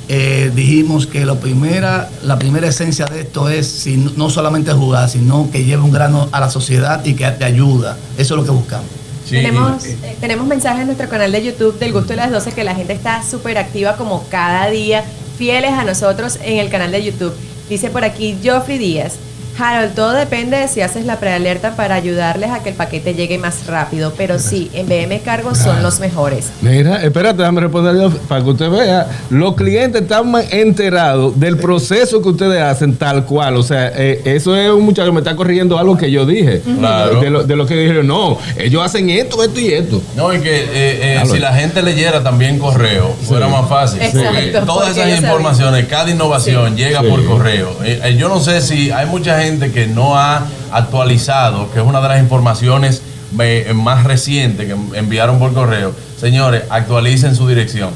eh, 0.09 0.51
dijimos 0.53 1.07
que 1.07 1.25
la 1.25 1.35
primera, 1.35 2.09
la 2.23 2.37
primera 2.37 2.67
esencia 2.67 3.05
de 3.05 3.21
esto 3.21 3.49
es 3.49 3.67
si 3.67 3.97
no, 3.97 4.29
solamente 4.29 4.71
jugar, 4.73 5.09
sino 5.09 5.49
que 5.51 5.63
lleve 5.63 5.81
un 5.81 5.91
grano 5.91 6.27
a 6.31 6.39
la 6.39 6.49
sociedad 6.49 7.03
y 7.05 7.13
que 7.13 7.25
te 7.31 7.45
ayuda. 7.45 7.97
Eso 8.17 8.33
es 8.35 8.39
lo 8.39 8.43
que 8.45 8.51
buscamos. 8.51 8.87
Sí, 9.25 9.35
tenemos, 9.35 9.85
eh, 9.85 10.17
tenemos 10.19 10.45
mensajes 10.45 10.81
en 10.81 10.87
nuestro 10.87 11.07
canal 11.07 11.31
de 11.31 11.43
YouTube 11.45 11.79
del 11.79 11.93
Gusto 11.93 12.09
de 12.09 12.17
las 12.17 12.29
12 12.31 12.51
que 12.51 12.63
la 12.65 12.75
gente 12.75 12.91
está 12.93 13.23
súper 13.23 13.57
activa 13.57 13.95
como 13.95 14.25
cada 14.29 14.69
día, 14.69 15.03
fieles 15.37 15.71
a 15.71 15.85
nosotros 15.85 16.37
en 16.43 16.59
el 16.59 16.69
canal 16.69 16.91
de 16.91 17.03
YouTube. 17.05 17.33
Dice 17.69 17.89
por 17.89 18.03
aquí 18.03 18.37
Joffrey 18.43 18.77
Díaz. 18.77 19.13
Harold, 19.57 19.93
todo 19.95 20.11
depende 20.11 20.57
de 20.57 20.67
si 20.67 20.81
haces 20.81 21.05
la 21.05 21.19
prealerta 21.19 21.75
para 21.75 21.95
ayudarles 21.95 22.49
a 22.51 22.63
que 22.63 22.69
el 22.69 22.75
paquete 22.75 23.13
llegue 23.13 23.37
más 23.37 23.65
rápido, 23.67 24.13
pero 24.17 24.39
sí, 24.39 24.69
en 24.73 24.87
BM 24.87 25.19
Cargo 25.21 25.53
son 25.55 25.83
los 25.83 25.99
mejores. 25.99 26.49
Mira, 26.61 27.03
espérate, 27.03 27.37
déjame 27.39 27.61
responder 27.61 28.09
para 28.27 28.43
que 28.43 28.49
usted 28.49 28.69
vea. 28.69 29.07
Los 29.29 29.55
clientes 29.55 30.01
están 30.01 30.31
más 30.31 30.51
enterados 30.51 31.39
del 31.39 31.57
proceso 31.57 32.21
que 32.21 32.29
ustedes 32.29 32.61
hacen 32.61 32.95
tal 32.95 33.25
cual. 33.25 33.57
O 33.57 33.63
sea, 33.63 33.91
eh, 33.95 34.21
eso 34.25 34.55
es 34.55 34.69
un 34.69 34.83
muchacho 34.83 35.07
que 35.07 35.13
me 35.13 35.19
está 35.19 35.35
corrigiendo 35.35 35.77
algo 35.77 35.97
que 35.97 36.09
yo 36.09 36.25
dije. 36.25 36.61
Claro. 36.79 37.19
De 37.21 37.29
lo, 37.29 37.43
de 37.43 37.55
lo 37.55 37.65
que 37.65 37.75
dijeron, 37.75 38.07
no, 38.07 38.37
ellos 38.57 38.83
hacen 38.83 39.09
esto, 39.09 39.43
esto 39.43 39.59
y 39.59 39.67
esto. 39.73 40.01
No, 40.15 40.33
y 40.33 40.39
que 40.39 40.55
eh, 40.63 40.65
eh, 40.73 41.13
Claro. 41.13 41.29
si 41.31 41.39
la 41.39 41.53
gente 41.53 41.81
leyera 41.83 42.23
también 42.23 42.57
correo, 42.57 43.13
fuera 43.27 43.47
más 43.47 43.67
fácil. 43.69 44.01
Exacto, 44.01 44.29
Porque 44.33 44.51
todas 44.65 44.89
porque 44.89 45.01
esas 45.09 45.21
informaciones, 45.21 45.85
cada 45.87 46.09
innovación 46.09 46.75
llega 46.75 47.01
Sí. 47.01 47.07
por 47.07 47.25
correo. 47.25 47.75
Eh, 47.83 47.99
eh, 48.03 48.15
yo 48.17 48.29
no 48.29 48.39
sé 48.39 48.61
si 48.61 48.89
hay 48.91 49.05
mucha 49.05 49.37
gente 49.39 49.42
que 49.43 49.87
no 49.87 50.17
ha 50.17 50.45
actualizado, 50.71 51.69
que 51.71 51.79
es 51.79 51.85
una 51.85 51.99
de 52.01 52.07
las 52.07 52.19
informaciones 52.21 53.01
eh, 53.39 53.71
más 53.75 54.03
recientes 54.05 54.67
que 54.67 54.97
enviaron 54.97 55.37
por 55.37 55.53
correo. 55.53 55.93
Señores, 56.19 56.63
actualicen 56.69 57.35
su 57.35 57.47
dirección. 57.47 57.89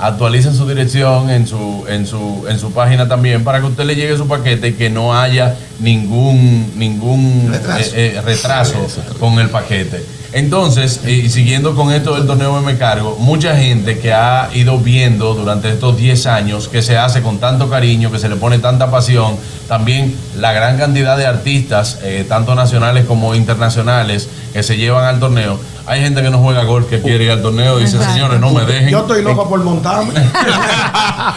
Actualicen 0.00 0.54
su 0.54 0.66
dirección 0.68 1.30
en 1.30 1.46
su, 1.46 1.84
en 1.88 2.06
su, 2.06 2.46
en 2.48 2.58
su 2.58 2.72
página 2.72 3.08
también 3.08 3.44
para 3.44 3.60
que 3.60 3.66
usted 3.66 3.84
le 3.84 3.94
llegue 3.94 4.16
su 4.16 4.26
paquete 4.26 4.68
y 4.68 4.72
que 4.74 4.90
no 4.90 5.16
haya 5.16 5.56
ningún, 5.80 6.72
ningún 6.76 7.48
Retraso. 7.50 7.90
eh, 7.94 8.14
eh, 8.16 8.20
retraso 8.24 8.86
con 9.20 9.38
el 9.38 9.50
paquete. 9.50 10.04
Entonces, 10.32 11.00
y 11.06 11.30
siguiendo 11.30 11.74
con 11.74 11.90
esto 11.90 12.14
del 12.14 12.26
torneo 12.26 12.60
Me 12.60 12.76
Cargo, 12.76 13.16
mucha 13.18 13.56
gente 13.56 13.98
que 13.98 14.12
ha 14.12 14.50
ido 14.52 14.78
viendo 14.78 15.34
durante 15.34 15.70
estos 15.70 15.96
10 15.96 16.26
años 16.26 16.68
que 16.68 16.82
se 16.82 16.98
hace 16.98 17.22
con 17.22 17.38
tanto 17.38 17.70
cariño, 17.70 18.12
que 18.12 18.18
se 18.18 18.28
le 18.28 18.36
pone 18.36 18.58
tanta 18.58 18.90
pasión, 18.90 19.36
también 19.68 20.14
la 20.36 20.52
gran 20.52 20.76
cantidad 20.76 21.16
de 21.16 21.24
artistas, 21.24 21.98
eh, 22.02 22.26
tanto 22.28 22.54
nacionales 22.54 23.06
como 23.06 23.34
internacionales, 23.34 24.28
que 24.52 24.62
se 24.62 24.76
llevan 24.76 25.04
al 25.04 25.18
torneo, 25.18 25.58
Hay 25.88 26.00
gente 26.02 26.22
que 26.22 26.30
no 26.30 26.38
juega 26.38 26.64
golf 26.64 26.86
que 26.88 27.00
quiere 27.00 27.24
ir 27.24 27.30
al 27.30 27.40
torneo 27.42 27.78
y 27.80 27.84
dice, 27.84 27.98
señores, 28.02 28.38
no 28.40 28.52
me 28.52 28.64
dejen. 28.64 28.90
Yo 28.90 29.00
estoy 29.00 29.22
loco 29.22 29.48
por 29.48 29.62
montarme. 29.64 30.12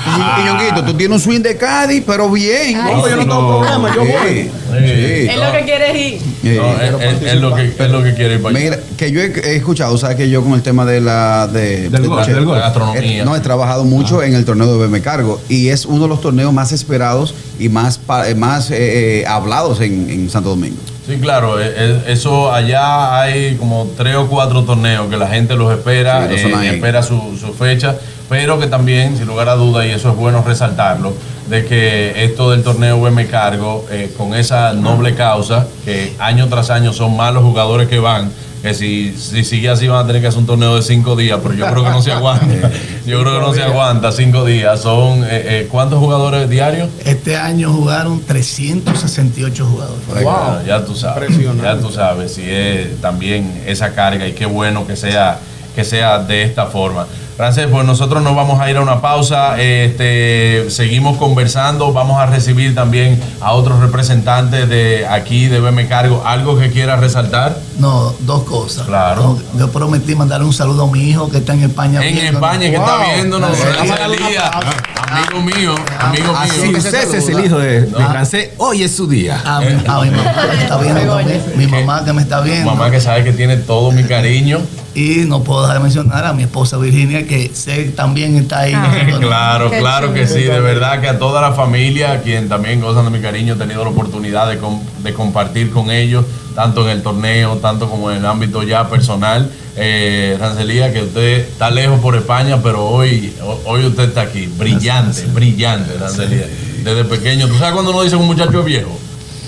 Y, 0.01 0.41
y 0.41 0.43
Ñonguito, 0.45 0.83
tú 0.85 0.93
tienes 0.93 1.17
un 1.17 1.21
swing 1.23 1.41
de 1.41 1.57
Cádiz, 1.57 2.03
pero 2.05 2.29
bien. 2.29 2.79
Ay, 2.81 2.95
No, 2.95 3.07
yo 3.07 3.15
no 3.17 3.21
tengo 3.23 3.59
problema, 3.59 3.95
yo 3.95 4.01
voy. 4.01 4.43
Sí, 4.43 4.51
Sí. 4.71 5.27
Es 5.29 5.37
lo 5.37 5.51
que 5.51 5.63
quieres 5.65 5.95
ir. 5.95 6.21
es, 6.43 6.93
es- 7.01 7.21
es 7.33 7.35
lo 7.41 7.55
que, 7.55 7.65
es 7.77 7.89
lo 7.89 8.03
que 8.03 8.13
quiere 8.13 8.35
ir 8.35 8.41
para 8.41 8.57
allá. 8.57 8.63
Mira, 8.69 8.79
que 8.97 9.11
yo 9.11 9.21
he, 9.21 9.25
he 9.25 9.55
escuchado, 9.57 9.97
sabes 9.97 10.15
que 10.17 10.29
yo 10.29 10.41
con 10.43 10.53
el 10.53 10.61
tema 10.61 10.85
de 10.85 11.01
la 11.01 11.47
de, 11.47 11.89
Del 11.89 12.01
de- 12.03 12.07
golf, 12.07 12.25
de- 12.27 12.33
del 12.33 12.45
golf. 12.45 12.57
La 12.59 12.65
gastronomía. 12.65 13.21
eh, 13.21 13.25
no 13.25 13.35
he 13.35 13.39
trabajado 13.41 13.83
mucho 13.83 14.23
en 14.23 14.33
el 14.33 14.45
torneo 14.45 14.67
de 14.71 14.77
BM 14.87 15.01
Cargo 15.01 15.41
y 15.49 15.69
es 15.69 15.85
uno 15.85 16.03
de 16.03 16.07
los 16.09 16.21
torneos 16.21 16.53
más 16.53 16.71
esperados 16.71 17.33
y 17.59 17.69
más 17.69 17.99
eh, 18.27 18.35
más 18.35 18.71
eh, 18.71 19.21
eh, 19.21 19.25
hablados 19.27 19.81
en, 19.81 20.09
en 20.09 20.29
Santo 20.29 20.49
Domingo. 20.49 20.77
Sí, 21.05 21.17
claro, 21.17 21.59
eh, 21.59 21.73
eh, 21.75 22.03
eso 22.07 22.53
allá 22.53 23.19
hay 23.19 23.55
como 23.55 23.87
tres 23.97 24.15
o 24.15 24.27
cuatro 24.27 24.63
torneos 24.63 25.09
que 25.09 25.17
la 25.17 25.27
gente 25.27 25.55
los 25.55 25.71
espera, 25.73 26.27
Sí, 26.29 26.35
eh, 26.35 26.75
espera 26.75 27.01
su, 27.01 27.37
su 27.39 27.53
fecha, 27.53 27.95
pero 28.29 28.59
que 28.59 28.67
también, 28.67 29.17
sin 29.17 29.25
lugar 29.25 29.49
a 29.49 29.55
duda, 29.55 29.85
y 29.85 29.89
eso 29.91 30.11
es 30.11 30.15
bueno 30.15 30.43
resaltarlo, 30.45 31.13
de 31.49 31.65
que 31.65 32.23
esto 32.23 32.51
del 32.51 32.63
torneo 32.63 32.97
me 33.11 33.27
cargo 33.27 33.85
eh, 33.91 34.13
con 34.17 34.35
esa 34.35 34.73
noble 34.73 35.15
causa, 35.15 35.67
que 35.83 36.15
año 36.19 36.47
tras 36.47 36.69
año 36.69 36.93
son 36.93 37.17
más 37.17 37.33
los 37.33 37.43
jugadores 37.43 37.89
que 37.89 37.99
van, 37.99 38.31
que 38.61 38.73
si, 38.73 39.15
si 39.17 39.43
sigue 39.43 39.69
así 39.69 39.87
van 39.87 40.03
a 40.03 40.07
tener 40.07 40.21
que 40.21 40.27
hacer 40.27 40.39
un 40.39 40.45
torneo 40.45 40.75
de 40.75 40.81
cinco 40.81 41.15
días, 41.15 41.39
pero 41.41 41.55
yo 41.55 41.65
creo 41.65 41.83
que 41.83 41.89
no 41.89 42.01
se 42.01 42.11
aguanta, 42.11 42.71
yo 43.05 43.21
creo 43.21 43.35
que 43.35 43.41
no 43.41 43.53
se 43.53 43.63
aguanta 43.63 44.11
cinco 44.11 44.45
días, 44.45 44.81
son, 44.81 45.23
eh, 45.23 45.27
eh, 45.31 45.67
¿cuántos 45.69 45.99
jugadores 45.99 46.49
diarios? 46.49 46.89
Este 47.03 47.37
año 47.37 47.71
jugaron 47.73 48.21
368 48.21 49.65
jugadores. 49.65 50.03
Bueno, 50.07 50.61
ya 50.65 50.85
tú 50.85 50.95
sabes. 50.95 51.29
Impresionante. 51.29 51.63
Ya 51.63 51.79
tú 51.79 51.91
sabes 51.91 52.33
si 52.33 52.43
es 52.47 53.01
también 53.01 53.63
esa 53.65 53.93
carga 53.93 54.27
y 54.27 54.33
qué 54.33 54.45
bueno 54.45 54.85
que 54.85 54.95
sea 54.95 55.39
que 55.75 55.83
sea 55.83 56.19
de 56.19 56.43
esta 56.43 56.65
forma. 56.65 57.07
Francés, 57.41 57.69
pues 57.71 57.83
nosotros 57.87 58.21
nos 58.21 58.35
vamos 58.35 58.59
a 58.61 58.69
ir 58.69 58.77
a 58.77 58.81
una 58.81 59.01
pausa, 59.01 59.59
este, 59.59 60.69
seguimos 60.69 61.17
conversando, 61.17 61.91
vamos 61.91 62.19
a 62.19 62.27
recibir 62.27 62.75
también 62.75 63.19
a 63.41 63.53
otros 63.53 63.79
representantes 63.79 64.69
de 64.69 65.07
aquí 65.09 65.47
de 65.47 65.59
BM 65.59 65.87
Cargo, 65.87 66.21
algo 66.23 66.55
que 66.59 66.69
quiera 66.69 66.97
resaltar. 66.97 67.57
No, 67.79 68.13
dos 68.19 68.43
cosas. 68.43 68.85
Claro. 68.85 69.39
No, 69.53 69.59
Yo 69.59 69.71
prometí 69.71 70.13
mandarle 70.13 70.45
un 70.45 70.53
saludo 70.53 70.83
a 70.83 70.91
mi 70.91 71.01
hijo 71.09 71.31
que 71.31 71.37
está 71.37 71.55
en 71.55 71.63
España. 71.63 72.05
En 72.05 72.13
viéndonos. 72.13 72.35
España 72.43 72.69
que 72.69 72.75
está 72.75 72.97
Wow. 72.97 73.05
viéndonos, 73.15 73.57
Sí. 73.57 73.61
Francés 73.63 73.79
Vamos 73.79 73.95
a 73.95 73.99
darle 74.01 74.17
un 74.17 74.23
Elías, 74.27 74.43
aplauso. 74.45 74.77
amigo 75.09 75.41
mío, 75.41 75.75
amigo 75.99 76.33
Así 76.37 76.61
mío. 76.67 76.77
Usted 76.77 77.13
es 77.15 77.27
el 77.29 77.43
hijo 77.43 77.57
de, 77.57 77.81
de 77.81 77.87
francés, 78.05 78.49
hoy 78.59 78.83
es 78.83 78.95
su 78.95 79.07
día. 79.07 79.41
A 79.43 79.61
mi, 79.61 79.65
a 79.65 79.99
mi 80.01 80.11
mamá 80.11 80.31
que 80.43 80.47
me 80.53 80.61
está 80.61 80.77
viendo 80.77 81.15
también. 81.17 81.41
Mi 81.55 81.65
mamá 81.65 82.05
que 82.05 82.13
me 82.13 82.21
está 82.21 82.41
viendo. 82.41 82.69
Mamá 82.69 82.91
que 82.91 83.01
sabe 83.01 83.23
que 83.23 83.33
tiene 83.33 83.57
todo 83.57 83.91
mi 83.91 84.03
cariño. 84.03 84.59
Y 84.93 85.23
no 85.25 85.41
puedo 85.41 85.61
dejar 85.61 85.77
de 85.77 85.83
mencionar 85.83 86.25
a 86.25 86.33
mi 86.33 86.43
esposa 86.43 86.75
Virginia, 86.75 87.25
que 87.31 87.51
sé 87.55 87.85
que 87.85 87.91
también 87.91 88.35
está 88.35 88.59
ahí. 88.61 88.73
Ah. 88.75 88.93
Claro, 89.19 89.69
Qué 89.71 89.79
claro 89.79 90.13
que 90.13 90.27
sí, 90.27 90.43
de 90.43 90.59
verdad 90.59 90.99
que 90.99 91.07
a 91.07 91.17
toda 91.17 91.41
la 91.41 91.53
familia, 91.53 92.21
quien 92.21 92.49
también 92.49 92.81
gozan 92.81 93.05
de 93.05 93.11
mi 93.11 93.21
cariño, 93.21 93.53
he 93.53 93.57
tenido 93.57 93.83
la 93.83 93.89
oportunidad 93.91 94.49
de, 94.49 94.57
com- 94.57 94.81
de 95.03 95.13
compartir 95.13 95.71
con 95.71 95.89
ellos, 95.91 96.25
tanto 96.55 96.83
en 96.83 96.89
el 96.97 97.01
torneo, 97.03 97.57
tanto 97.57 97.89
como 97.89 98.11
en 98.11 98.17
el 98.17 98.25
ámbito 98.25 98.63
ya 98.63 98.89
personal. 98.89 99.49
Eh, 99.77 100.35
Rancelía, 100.39 100.91
que 100.91 101.01
usted 101.03 101.47
está 101.47 101.69
lejos 101.71 101.99
por 102.01 102.15
España, 102.17 102.59
pero 102.61 102.85
hoy, 102.85 103.33
ho- 103.41 103.61
hoy 103.65 103.85
usted 103.85 104.03
está 104.09 104.21
aquí, 104.21 104.47
brillante, 104.57 105.25
brillante, 105.33 105.93
Rancelía. 105.97 106.47
Desde 106.83 107.05
pequeño, 107.05 107.47
¿tú 107.47 107.55
sabes 107.57 107.73
cuando 107.73 107.91
uno 107.91 108.01
dice 108.03 108.15
un 108.17 108.27
muchacho 108.27 108.63
viejo? 108.63 108.97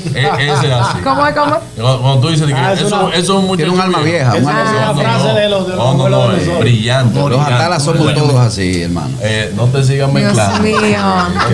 E- 0.15 0.51
ese 0.51 0.67
es 0.67 0.73
así. 0.73 0.97
¿Cómo 1.03 1.25
es? 1.27 1.33
¿Cómo 1.35 1.55
es? 1.55 1.61
Cuando 1.75 2.01
cuando 2.01 2.19
tú 2.21 2.29
dices 2.29 2.49
Ah, 2.55 2.73
es 2.73 2.81
eso, 2.81 3.05
una- 3.05 3.15
eso 3.15 3.19
es 3.23 3.29
un 3.29 3.47
muchacho 3.47 3.57
Tiene 3.69 3.71
un 3.73 3.81
alma 3.81 3.99
vieja, 3.99 4.37
es 4.37 4.43
la 4.43 4.93
frase 4.95 5.27
de 5.39 5.49
los- 5.49 5.67
de 5.67 5.75
los 5.75 5.95
no, 5.97 6.09
no, 6.09 6.31
es 6.33 6.59
brillante. 6.59 7.19
Los 7.19 7.39
atalas 7.39 7.83
somos 7.83 8.13
todos 8.13 8.35
así, 8.35 8.83
hermano. 8.83 9.09
Eh, 9.21 9.51
no 9.55 9.65
te 9.67 9.83
sigan 9.83 10.13
Dios 10.13 10.23
mezclando. 10.35 10.59
mío. 10.63 10.97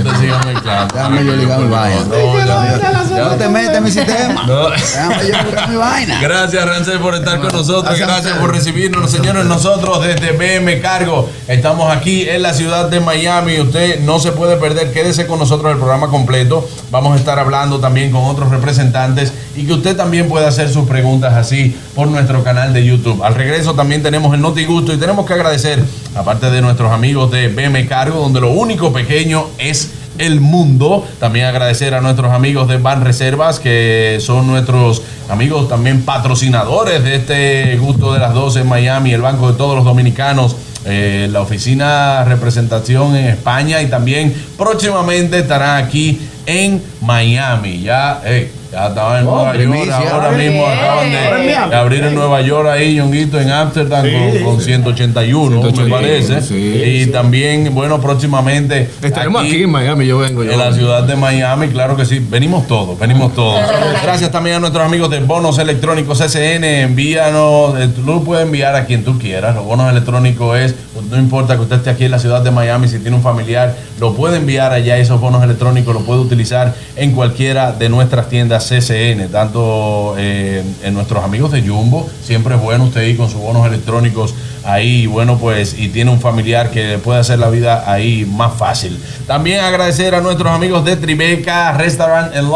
No 0.04 0.12
te 0.12 0.18
sigan 0.20 0.46
mezclando. 0.48 0.94
Déjame 0.96 1.26
yo 1.26 1.36
ligar 1.36 1.60
mi 1.60 1.70
vaina. 1.70 2.02
No, 2.06 2.38
ya. 2.38 3.30
No 3.30 3.36
te 3.36 3.50
metes 3.50 3.78
en 3.78 3.84
mi 3.84 3.92
sistema. 3.92 4.44
No. 4.46 4.70
Déjame 4.70 5.16
yo 5.28 5.44
ligar 5.44 5.70
mi 5.70 5.76
vaina. 5.76 6.20
Gracias, 6.22 6.66
Rancel, 6.66 7.00
por 7.00 7.16
estar 7.16 7.40
con 7.40 7.52
nosotros. 7.52 7.98
Gracias 8.00 8.38
por 8.38 8.52
recibirnos, 8.54 9.12
señores. 9.12 9.46
Nosotros 9.46 10.02
desde 10.06 10.32
BM 10.32 10.80
Cargo 10.82 11.30
estamos 11.48 11.92
aquí 11.96 12.28
en 12.30 12.42
la 12.44 12.54
ciudad 12.54 12.90
de 12.90 13.00
Miami. 13.00 13.60
Usted 13.60 14.00
no 14.02 14.20
se 14.20 14.32
puede 14.32 14.58
perder. 14.58 14.92
Quédese 14.94 15.28
con 15.28 15.40
nosotros 15.40 15.72
el 15.72 15.78
programa 15.78 16.08
completo. 16.10 16.68
Vamos 16.92 17.14
a 17.14 17.16
estar 17.18 17.38
hablando 17.40 17.80
también 17.80 18.12
con 18.12 18.24
otros 18.26 18.39
representantes 18.48 19.34
y 19.56 19.66
que 19.66 19.74
usted 19.74 19.98
también 19.98 20.28
pueda 20.30 20.48
hacer 20.48 20.70
sus 20.70 20.88
preguntas 20.88 21.34
así 21.34 21.76
por 21.96 22.08
nuestro 22.08 22.44
canal 22.44 22.74
de 22.74 22.86
YouTube. 22.86 23.24
Al 23.24 23.36
regreso 23.36 23.74
también 23.74 24.04
tenemos 24.04 24.34
el 24.34 24.42
Noti 24.42 24.66
Gusto 24.66 24.94
y 24.94 24.98
tenemos 24.98 25.26
que 25.26 25.34
agradecer, 25.34 25.84
aparte 26.16 26.50
de 26.52 26.62
nuestros 26.62 26.92
amigos 26.92 27.32
de 27.32 27.48
BM 27.48 27.88
Cargo, 27.88 28.20
donde 28.20 28.42
lo 28.42 28.52
único 28.52 28.94
pequeño 28.94 29.48
es 29.58 29.92
el 30.20 30.42
mundo. 30.42 31.06
También 31.20 31.46
agradecer 31.46 31.96
a 31.96 32.02
nuestros 32.02 32.32
amigos 32.32 32.68
de 32.68 32.78
Ban 32.78 33.04
Reservas, 33.04 33.60
que 33.60 34.18
son 34.22 34.46
nuestros 34.48 35.02
amigos 35.30 35.68
también 35.68 36.04
patrocinadores 36.04 37.04
de 37.04 37.16
este 37.16 37.78
gusto 37.78 38.14
de 38.14 38.20
las 38.20 38.34
12 38.34 38.62
en 38.62 38.68
Miami, 38.68 39.14
el 39.14 39.22
Banco 39.22 39.52
de 39.52 39.58
todos 39.58 39.76
los 39.76 39.86
Dominicanos. 39.86 40.56
Eh, 40.86 41.28
la 41.32 41.42
oficina 41.42 42.24
representación 42.24 43.16
en 43.16 43.26
España 43.26 43.82
y 43.82 43.88
también 43.88 44.34
próximamente 44.58 45.40
estará 45.40 45.78
aquí 45.78 46.20
en 46.46 46.82
Miami. 47.02 47.82
Ya, 47.82 48.22
eh, 48.26 48.52
ya 48.72 48.88
estaba 48.88 49.20
en 49.20 49.28
Oh, 49.28 49.32
Nueva 49.54 49.56
York, 49.58 49.92
ahora 50.12 50.32
mismo 50.32 50.66
acaban 50.68 51.12
de, 51.12 51.76
abrir 51.76 52.04
en 52.04 52.16
Nueva 52.16 52.42
York 52.42 52.68
ahí, 52.70 52.96
Ñonguito, 52.96 53.40
en 53.40 53.50
Amsterdam 53.52 54.06
Sí, 54.06 54.40
con, 54.44 54.44
con 54.44 54.60
sí. 54.60 54.66
181, 54.66 55.56
me 55.56 55.62
181, 55.72 55.96
parece. 55.96 56.42
sí, 56.42 56.56
y 56.56 57.06
también, 57.08 57.74
bueno, 57.74 58.00
próximamente 58.00 58.90
Estaremos 59.02 59.44
aquí, 59.44 59.64
en 59.64 59.72
Miami, 59.72 60.06
yo 60.06 60.20
vengo. 60.20 60.44
Yo 60.44 60.52
en 60.52 60.58
la 60.58 60.66
vengo. 60.66 60.78
ciudad 60.78 61.04
de 61.04 61.16
Miami, 61.16 61.68
claro 61.70 61.96
que 61.96 62.06
sí. 62.06 62.20
Venimos 62.30 62.68
todos, 62.68 62.98
venimos 63.00 63.34
todos. 63.34 63.60
Gracias 64.04 64.32
también 64.32 64.58
a 64.58 64.60
nuestros 64.60 64.86
amigos 64.86 65.10
de 65.10 65.20
Bonos 65.20 65.58
Electrónicos 65.58 66.20
SN. 66.20 66.82
Envíanos, 66.82 67.80
eh, 67.80 67.90
tú 67.96 68.04
lo 68.04 68.22
puedes 68.24 68.46
enviar 68.46 68.76
a 68.76 68.86
quien 68.86 69.04
tú 69.04 69.18
quieras. 69.18 69.56
Los 69.56 69.66
bonos 69.66 69.90
electrónicos 69.92 70.58
es, 70.58 70.76
no 71.10 71.18
importa 71.18 71.56
que 71.56 71.62
usted 71.62 71.78
esté 71.78 71.90
aquí 71.90 72.06
en 72.06 72.12
la 72.12 72.20
ciudad 72.20 72.42
de 72.42 72.52
Miami, 72.52 72.88
si 72.88 73.00
tiene 73.00 73.16
un 73.16 73.24
familiar, 73.24 73.76
lo 74.00 74.14
puede 74.14 74.38
enviar 74.38 74.72
allá. 74.74 74.98
Esos 74.98 75.20
bonos 75.20 75.44
electrónicos 75.44 75.94
lo 75.94 76.02
puede 76.02 76.22
utilizar 76.22 76.74
en 76.96 77.12
cualquiera 77.12 77.72
de 77.72 77.90
nuestras 77.90 78.30
tiendas 78.30 78.70
CCN, 78.70 79.30
tanto 79.32 80.16
eh, 80.18 80.64
en 80.84 80.94
nuestros 80.94 81.24
amigos 81.24 81.52
de 81.52 81.62
Jumbo. 81.62 82.10
Siempre 82.24 82.56
es 82.56 82.62
bueno 82.62 82.86
usted 82.86 83.04
ir 83.08 83.18
con 83.18 83.30
sus 83.30 83.40
bonos 83.40 83.66
electrónicos 83.66 84.34
ahí, 84.64 85.08
bueno, 85.08 85.38
pues, 85.38 85.78
y 85.78 85.90
tiene 85.90 86.12
un 86.12 86.20
familiar 86.20 86.70
que 86.70 86.88
le 86.88 86.98
puede 86.98 87.20
hacer 87.20 87.40
la 87.40 87.50
vida 87.50 87.84
ahí 87.88 88.26
más 88.26 88.54
fácil. 88.54 89.00
También 89.26 89.62
agradecer 89.62 90.16
a 90.16 90.22
nuestros 90.22 90.52
amigos 90.52 90.86
de 90.86 90.96
Tribeca 90.96 91.72
Restaurant 91.74 92.36
and. 92.36 92.50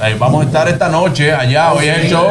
Ahí 0.00 0.14
vamos 0.18 0.42
a 0.42 0.46
estar 0.46 0.68
esta 0.68 0.88
noche 0.88 1.32
allá. 1.32 1.72
Hoy 1.72 1.86
es 1.86 1.98
el 1.98 2.10
show. 2.10 2.26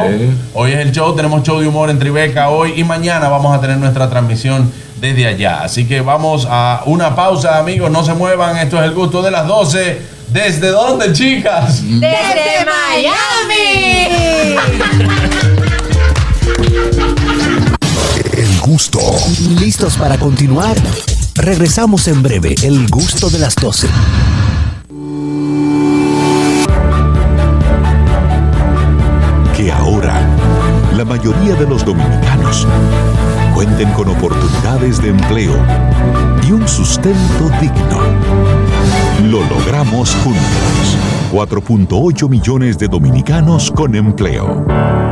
Hoy 0.54 0.72
es 0.72 0.78
el 0.78 0.92
show. 0.92 1.14
Tenemos 1.14 1.42
show 1.42 1.60
de 1.60 1.68
humor 1.68 1.90
en 1.90 1.98
Tribeca 1.98 2.48
hoy 2.48 2.74
y 2.76 2.84
mañana 2.84 3.28
vamos 3.28 3.56
a 3.56 3.60
tener 3.60 3.76
nuestra 3.78 4.08
transmisión 4.08 4.70
desde 5.02 5.26
allá. 5.26 5.64
Así 5.64 5.84
que 5.84 6.00
vamos 6.00 6.46
a 6.48 6.84
una 6.86 7.16
pausa, 7.16 7.58
amigos. 7.58 7.90
No 7.90 8.04
se 8.04 8.14
muevan. 8.14 8.56
Esto 8.56 8.78
es 8.78 8.84
el 8.84 8.94
gusto 8.94 9.20
de 9.20 9.32
las 9.32 9.48
12. 9.48 10.00
¿Desde 10.28 10.68
dónde, 10.68 11.12
chicas? 11.12 11.82
Desde 11.82 12.64
Miami. 12.64 14.56
El 18.32 18.60
gusto. 18.60 19.00
¿Listos 19.58 19.96
para 19.96 20.16
continuar? 20.18 20.76
Regresamos 21.34 22.06
en 22.06 22.22
breve. 22.22 22.54
El 22.62 22.86
gusto 22.88 23.28
de 23.28 23.40
las 23.40 23.56
12. 23.56 23.88
que 29.56 29.70
ahora 29.70 30.18
la 30.96 31.04
mayoría 31.04 31.54
de 31.54 31.66
los 31.66 31.84
dominicanos 31.84 32.66
cuenten 33.64 33.92
con 33.92 34.08
oportunidades 34.08 35.00
de 35.00 35.10
empleo 35.10 35.54
y 36.48 36.50
un 36.50 36.66
sustento 36.66 37.48
digno. 37.60 38.00
Lo 39.30 39.44
logramos 39.44 40.16
juntos. 40.16 40.98
4.8 41.30 42.28
millones 42.28 42.76
de 42.76 42.88
dominicanos 42.88 43.70
con 43.70 43.94
empleo. 43.94 44.66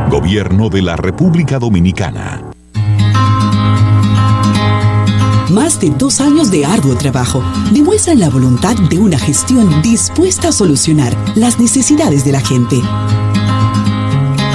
Gobierno 0.09 0.67
de 0.67 0.81
la 0.81 0.97
República 0.97 1.59
Dominicana. 1.59 2.43
Más 5.49 5.79
de 5.79 5.89
dos 5.91 6.19
años 6.19 6.51
de 6.51 6.65
arduo 6.65 6.95
trabajo 6.95 7.41
demuestran 7.71 8.19
la 8.19 8.29
voluntad 8.29 8.75
de 8.75 8.99
una 8.99 9.17
gestión 9.17 9.81
dispuesta 9.81 10.49
a 10.49 10.51
solucionar 10.51 11.15
las 11.35 11.57
necesidades 11.57 12.25
de 12.25 12.33
la 12.33 12.41
gente. 12.41 12.81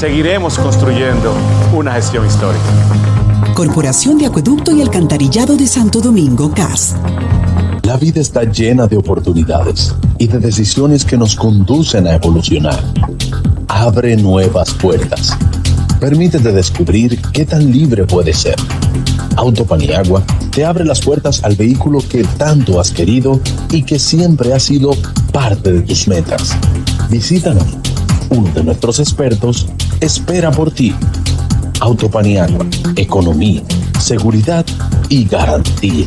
Seguiremos 0.00 0.58
construyendo 0.58 1.34
una 1.74 1.92
gestión 1.92 2.24
histórica. 2.26 2.64
Corporación 3.54 4.16
de 4.16 4.24
Acueducto 4.24 4.74
y 4.74 4.80
Alcantarillado 4.80 5.58
de 5.58 5.66
Santo 5.66 6.00
Domingo, 6.00 6.50
CAS. 6.54 6.96
La 7.82 7.98
vida 7.98 8.22
está 8.22 8.44
llena 8.44 8.86
de 8.86 8.96
oportunidades 8.96 9.94
y 10.16 10.26
de 10.26 10.38
decisiones 10.38 11.04
que 11.04 11.18
nos 11.18 11.36
conducen 11.36 12.06
a 12.06 12.14
evolucionar. 12.14 12.82
Abre 13.68 14.16
nuevas 14.16 14.72
puertas. 14.72 15.36
Permítete 16.00 16.50
descubrir 16.50 17.20
qué 17.34 17.44
tan 17.44 17.70
libre 17.70 18.06
puedes 18.06 18.38
ser. 18.38 18.56
Autopaniagua 19.36 20.22
te 20.50 20.64
abre 20.64 20.86
las 20.86 21.02
puertas 21.02 21.44
al 21.44 21.56
vehículo 21.56 21.98
que 22.08 22.24
tanto 22.24 22.80
has 22.80 22.90
querido 22.90 23.38
y 23.70 23.82
que 23.82 23.98
siempre 23.98 24.54
ha 24.54 24.60
sido 24.60 24.92
parte 25.30 25.70
de 25.70 25.82
tus 25.82 26.08
metas. 26.08 26.56
Visítanos. 27.10 27.66
Uno 28.30 28.48
de 28.54 28.62
nuestros 28.62 29.00
expertos 29.00 29.66
espera 30.00 30.50
por 30.50 30.70
ti. 30.70 30.94
Autopaniagua, 31.80 32.66
economía, 32.96 33.62
seguridad 33.98 34.64
y 35.08 35.24
garantía. 35.24 36.06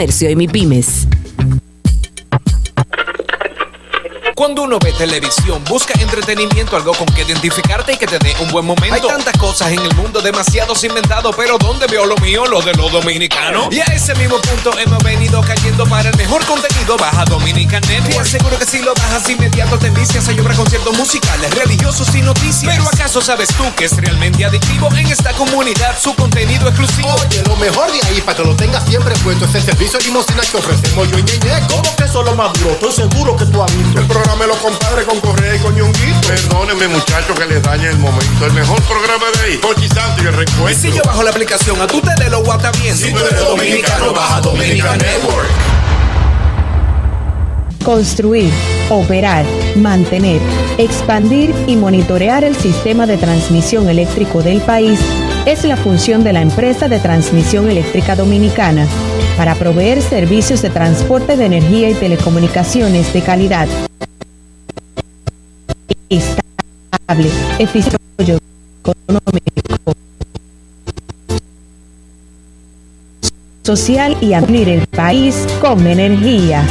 y 0.01 0.35
MIPIMES. 0.35 1.07
Cuando 4.41 4.63
uno 4.63 4.79
ve 4.79 4.91
televisión, 4.93 5.63
busca 5.69 5.93
entretenimiento, 5.99 6.75
algo 6.75 6.93
con 6.93 7.05
que 7.13 7.21
identificarte 7.21 7.93
y 7.93 7.97
que 7.97 8.07
te 8.07 8.17
dé 8.17 8.35
un 8.39 8.49
buen 8.49 8.65
momento. 8.65 8.95
Hay 8.95 9.01
tantas 9.01 9.37
cosas 9.37 9.71
en 9.71 9.77
el 9.77 9.93
mundo, 9.93 10.19
demasiados 10.19 10.83
inventados, 10.83 11.35
pero 11.35 11.59
¿dónde 11.59 11.85
veo 11.85 12.07
lo 12.07 12.15
mío? 12.17 12.47
Lo 12.47 12.59
de 12.59 12.73
los 12.73 12.91
dominicanos. 12.91 13.67
Y 13.69 13.81
a 13.81 13.83
ese 13.93 14.15
mismo 14.15 14.41
punto 14.41 14.75
hemos 14.79 14.97
venido 15.03 15.41
cayendo 15.41 15.85
para 15.85 16.09
el 16.09 16.17
mejor 16.17 16.43
contenido. 16.47 16.97
Baja 16.97 17.23
Dominican 17.25 17.83
Network. 17.87 18.13
Te 18.13 18.19
aseguro 18.19 18.57
que 18.57 18.65
si 18.65 18.79
lo 18.79 18.95
bajas 18.95 19.29
inmediato 19.29 19.77
te 19.77 19.85
envicias 19.85 20.27
a 20.27 20.31
llorar 20.31 20.55
conciertos 20.55 20.97
musicales, 20.97 21.53
religiosos 21.53 22.15
y 22.15 22.23
noticias. 22.23 22.63
Pero 22.65 22.87
¿acaso 22.87 23.21
sabes 23.21 23.49
tú 23.49 23.63
que 23.77 23.85
es 23.85 23.95
realmente 23.95 24.43
adictivo 24.43 24.89
en 24.95 25.05
esta 25.05 25.33
comunidad 25.33 25.95
su 26.01 26.15
contenido 26.15 26.67
exclusivo? 26.67 27.13
Oye, 27.27 27.43
lo 27.45 27.57
mejor 27.57 27.91
de 27.91 27.99
ahí 28.07 28.19
para 28.21 28.37
que 28.37 28.43
lo 28.43 28.55
tengas 28.55 28.85
siempre 28.85 29.13
puesto 29.23 29.45
es 29.45 29.53
el 29.53 29.61
servicio 29.61 29.99
de 29.99 30.05
limosina 30.05 30.41
que 30.41 30.57
ofrecemos 30.57 31.11
yo 31.11 31.19
y 31.19 31.23
Ñeñe. 31.25 31.67
¿Cómo 31.69 31.95
que 31.95 32.05
eso 32.05 32.21
es 32.21 32.25
lo 32.25 32.35
más 32.35 32.51
duro? 32.53 32.71
Estoy 32.71 32.91
seguro 32.91 33.37
que 33.37 33.45
tú 33.45 33.61
has 33.61 33.77
visto. 33.77 33.99
El 33.99 34.07
programa 34.07 34.30
de 34.39 34.47
los 34.47 34.57
compadres 34.57 35.05
con 35.05 35.19
Correa 35.19 35.55
y 35.55 35.59
con 35.59 35.75
Ñonguito. 35.75 36.27
Perdónenme, 36.27 36.87
muchachos, 36.87 37.37
que 37.37 37.45
les 37.45 37.61
dañe 37.61 37.89
el 37.89 37.97
momento. 37.97 38.45
El 38.45 38.53
mejor 38.53 38.81
programa 38.83 39.25
de 39.35 39.41
ahí, 39.41 39.57
Porchi 39.57 39.87
Santo 39.87 40.23
y 40.23 40.27
el 40.27 40.71
Y 40.71 40.75
si 40.75 40.91
yo 40.91 41.01
bajo 41.03 41.23
la 41.23 41.31
aplicación, 41.31 41.79
a 41.81 41.87
tú 41.87 42.01
te 42.01 42.23
de 42.23 42.29
lo 42.29 42.43
guata 42.43 42.71
bien. 42.71 42.95
Si 42.95 43.11
tú 43.11 43.19
eres 43.19 43.39
dominicano, 43.39 44.13
baja 44.13 44.41
Dominican 44.41 44.97
Network. 44.97 45.49
Construir, 47.83 48.51
operar, 48.89 49.43
mantener, 49.75 50.39
expandir 50.77 51.53
y 51.67 51.75
monitorear 51.75 52.43
el 52.43 52.55
sistema 52.55 53.05
de 53.07 53.17
transmisión 53.17 53.89
eléctrico 53.89 54.41
del 54.43 54.61
país 54.61 54.99
es 55.45 55.63
la 55.65 55.75
función 55.75 56.23
de 56.23 56.33
la 56.33 56.41
empresa 56.41 56.87
de 56.87 56.99
transmisión 56.99 57.69
eléctrica 57.69 58.15
dominicana 58.15 58.87
para 59.35 59.55
proveer 59.55 60.01
servicios 60.01 60.61
de 60.61 60.69
transporte 60.69 61.35
de 61.35 61.45
energía 61.45 61.89
y 61.89 61.95
telecomunicaciones 61.95 63.11
de 63.11 63.21
calidad, 63.23 63.67
estable, 66.11 67.29
eficiente, 67.57 68.37
económico, 68.81 69.93
social 73.63 74.17
y 74.19 74.33
abrir 74.33 74.67
el 74.67 74.87
país 74.87 75.47
con 75.61 75.87
energía. 75.87 76.63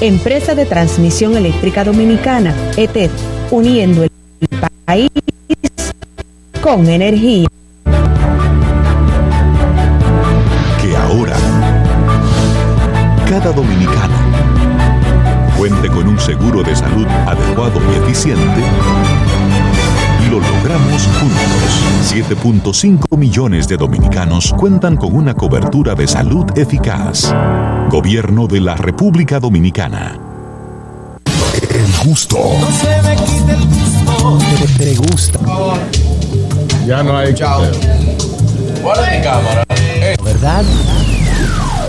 Empresa 0.00 0.54
de 0.54 0.66
Transmisión 0.66 1.36
Eléctrica 1.36 1.84
Dominicana, 1.84 2.54
ETED, 2.76 3.10
uniendo 3.50 4.02
el 4.02 4.10
país 4.84 5.10
con 6.60 6.88
energía. 6.88 7.48
Que 10.82 10.96
ahora 10.96 11.36
cada 13.28 13.52
dominicano 13.52 13.95
un 16.16 16.20
seguro 16.20 16.62
de 16.62 16.74
salud 16.74 17.06
adecuado 17.26 17.80
y 17.92 17.96
eficiente, 18.02 18.62
lo 20.30 20.40
logramos 20.40 21.06
juntos. 21.20 22.10
7.5 22.10 23.16
millones 23.18 23.68
de 23.68 23.76
dominicanos 23.76 24.54
cuentan 24.56 24.96
con 24.96 25.14
una 25.14 25.34
cobertura 25.34 25.94
de 25.94 26.06
salud 26.06 26.46
eficaz. 26.56 27.34
Gobierno 27.90 28.46
de 28.46 28.60
la 28.60 28.76
República 28.76 29.38
Dominicana. 29.40 30.18
El 31.70 32.08
gusto. 32.08 32.38
Te, 34.78 34.84
te 34.84 34.94
gusta. 34.94 35.38
Ya 36.86 37.02
no 37.02 37.18
hay 37.18 37.34
Chao. 37.34 37.62
¿Verdad? 40.24 40.64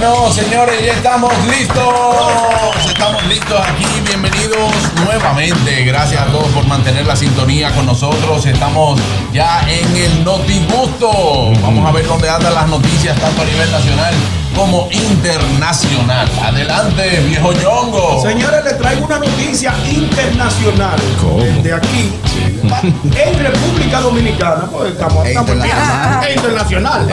Bueno, 0.00 0.32
señores, 0.32 0.86
ya 0.86 0.92
estamos 0.92 1.32
listos. 1.48 1.84
Estamos 2.86 3.26
listos 3.26 3.60
aquí. 3.60 3.84
Bienvenidos 4.06 4.72
nuevamente. 5.04 5.84
Gracias 5.86 6.22
a 6.22 6.26
todos 6.26 6.46
por 6.50 6.64
mantener 6.68 7.04
la 7.04 7.16
sintonía 7.16 7.72
con 7.72 7.84
nosotros. 7.84 8.46
Estamos 8.46 9.00
ya 9.32 9.68
en 9.68 9.96
el 9.96 10.24
Notigusto. 10.24 11.50
Vamos 11.60 11.84
a 11.84 11.90
ver 11.90 12.06
dónde 12.06 12.30
andan 12.30 12.54
las 12.54 12.68
noticias, 12.68 13.18
tanto 13.18 13.42
a 13.42 13.44
nivel 13.44 13.72
nacional 13.72 14.14
como 14.58 14.88
internacional. 14.90 16.28
Adelante, 16.44 17.20
viejo 17.26 17.52
Yongo. 17.52 18.20
Señores, 18.22 18.64
les 18.64 18.78
traigo 18.78 19.04
una 19.04 19.18
noticia 19.18 19.72
internacional. 19.88 20.98
De 21.62 21.72
aquí, 21.72 22.12
en 23.04 23.38
República 23.38 24.00
Dominicana, 24.00 24.68
pues 24.70 24.92
estamos, 24.92 25.26
estamos 25.26 25.50
en 25.50 25.56
internacional. 25.58 26.24
E 26.28 26.34
internacional. 26.34 27.06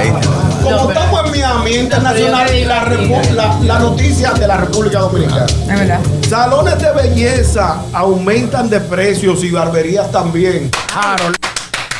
Como 0.64 0.90
estamos 0.90 1.26
en 1.26 1.32
Miami, 1.32 1.76
internacional, 1.76 2.56
y 2.56 2.66
la, 2.66 2.75
la, 2.84 3.58
la 3.64 3.80
noticia 3.80 4.32
de 4.34 4.48
la 4.48 4.58
República 4.58 5.00
Dominicana. 5.00 5.46
Es 5.46 5.68
verdad. 5.68 6.00
Salones 6.28 6.78
de 6.80 6.92
belleza 6.92 7.82
aumentan 7.94 8.70
de 8.70 8.80
precios 8.82 9.44
y 9.44 9.52
barberías 9.52 10.12
también. 10.12 10.70
Harold. 10.94 11.36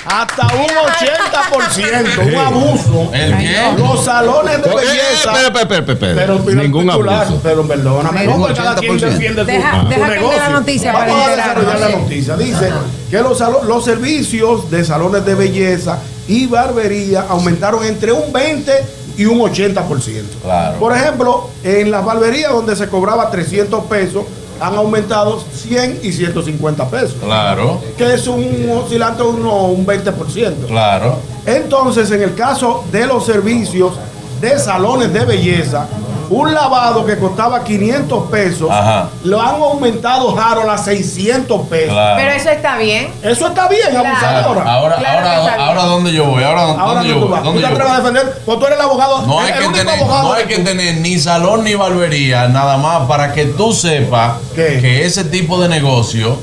Hasta 0.08 0.44
un 0.54 0.68
80%, 0.68 2.28
un 2.28 2.36
abuso. 2.36 3.10
¿El 3.12 3.38
qué? 3.40 3.58
Los 3.78 4.06
salones 4.06 4.62
de 4.62 4.70
Eh, 4.70 4.76
belleza. 4.76 5.34
Espera, 5.48 5.78
espera. 5.80 5.96
Pero 5.98 6.40
mira 6.40 6.52
el 6.52 6.58
Ningún 6.68 6.86
titular, 6.88 7.22
abuso. 7.24 7.40
Pero 7.42 7.68
perdóname, 7.68 8.20
Pero 8.20 8.30
no, 8.32 8.36
un 8.36 8.42
porque 8.44 8.54
cada 8.62 8.76
quien 8.76 8.92
80%. 9.00 9.00
defiende 9.10 9.42
su, 9.42 9.48
Deja- 9.48 9.82
su 9.82 9.88
deja 9.90 10.08
negocio. 10.10 10.38
la 10.40 10.50
noticia 10.50 10.94
para 10.94 11.06
Vamos 11.12 11.28
a 11.28 11.36
desarrollar 11.36 11.80
la 11.80 11.90
noticia. 11.90 12.36
Dice 12.38 12.70
que 13.10 13.18
los, 13.22 13.40
los 13.68 13.84
servicios 13.84 14.70
de 14.70 14.86
salones 14.86 15.26
de 15.26 15.34
belleza 15.34 15.98
y 16.28 16.46
barbería 16.46 17.26
aumentaron 17.28 17.84
entre 17.84 18.12
un 18.12 18.32
20 18.32 18.72
y 19.18 19.26
un 19.26 19.40
80%. 19.40 20.24
Claro. 20.44 20.80
Por 20.80 20.96
ejemplo, 20.96 21.50
en 21.64 21.92
las 21.92 22.04
barberías 22.04 22.52
donde 22.52 22.76
se 22.76 22.88
cobraba 22.88 23.30
300 23.30 23.84
pesos, 23.86 24.24
han 24.60 24.76
aumentado 24.76 25.40
100 25.54 26.00
y 26.04 26.12
150 26.14 26.90
pesos. 26.90 27.16
Claro, 27.22 27.82
Que 27.98 28.14
es 28.14 28.26
un 28.28 28.70
oscilante 28.72 29.22
de 29.22 29.30
uno, 29.30 29.66
un 29.66 29.86
20%. 29.86 30.68
claro. 30.68 31.18
Entonces, 31.46 32.10
en 32.12 32.22
el 32.24 32.34
caso 32.36 32.84
de 32.92 33.06
los 33.06 33.26
servicios 33.26 33.94
de 34.42 34.58
salones 34.58 35.12
de 35.14 35.26
belleza, 35.26 35.88
Un 36.30 36.54
lavado 36.54 37.06
que 37.06 37.18
costaba 37.18 37.64
500 37.64 38.30
pesos, 38.30 38.70
Ajá. 38.72 39.10
lo 39.24 39.42
han 39.42 39.56
aumentado 39.56 40.38
Harold 40.40 40.70
a 40.70 40.78
600 40.78 41.68
pesos. 41.68 41.94
Claro. 41.94 42.16
Pero 42.18 42.32
eso 42.32 42.50
está 42.50 42.78
bien. 42.78 43.12
Eso 43.22 43.48
está 43.48 43.68
bien, 43.68 43.88
Claro. 43.90 44.10
abusadora. 44.10 44.72
Ahora, 44.74 44.96
Claro 44.98 45.18
ahora, 45.28 45.42
bien. 45.42 45.60
ahora, 45.60 45.84
¿dónde 45.84 46.14
yo 46.14 46.26
voy? 46.26 46.44
Ahora, 46.44 46.62
¿dónde 46.64 47.08
yo 47.10 47.14
tú 47.16 47.20
voy? 47.22 47.30
vas. 47.30 47.40
¿Tú 47.42 47.46
¿Dónde 47.48 47.62
te 47.62 47.68
atreves 47.68 47.92
a 47.92 48.00
voy? 48.02 48.02
defender? 48.14 48.42
Pues 48.46 48.60
tú 48.60 48.66
eres 48.66 48.78
el 48.78 48.84
abogado. 48.86 49.22
No 49.28 49.40
el- 49.42 49.46
hay, 49.46 49.52
el 49.54 49.58
que 49.60 49.66
único 49.68 49.80
tener, 49.86 50.00
abogado 50.02 50.24
no 50.24 50.34
de 50.34 50.42
hay 50.42 50.48
que 50.48 50.56
tú. 50.58 50.64
tener 50.64 50.96
ni 50.98 51.20
salón 51.20 51.64
ni 51.64 51.76
barbería, 51.76 52.48
nada 52.48 52.78
más 52.78 53.08
para 53.08 53.34
que 53.34 53.46
tú 53.46 53.74
sepas 53.74 54.34
que 54.54 55.06
ese 55.06 55.24
tipo 55.26 55.60
de 55.62 55.70
negocio, 55.70 56.38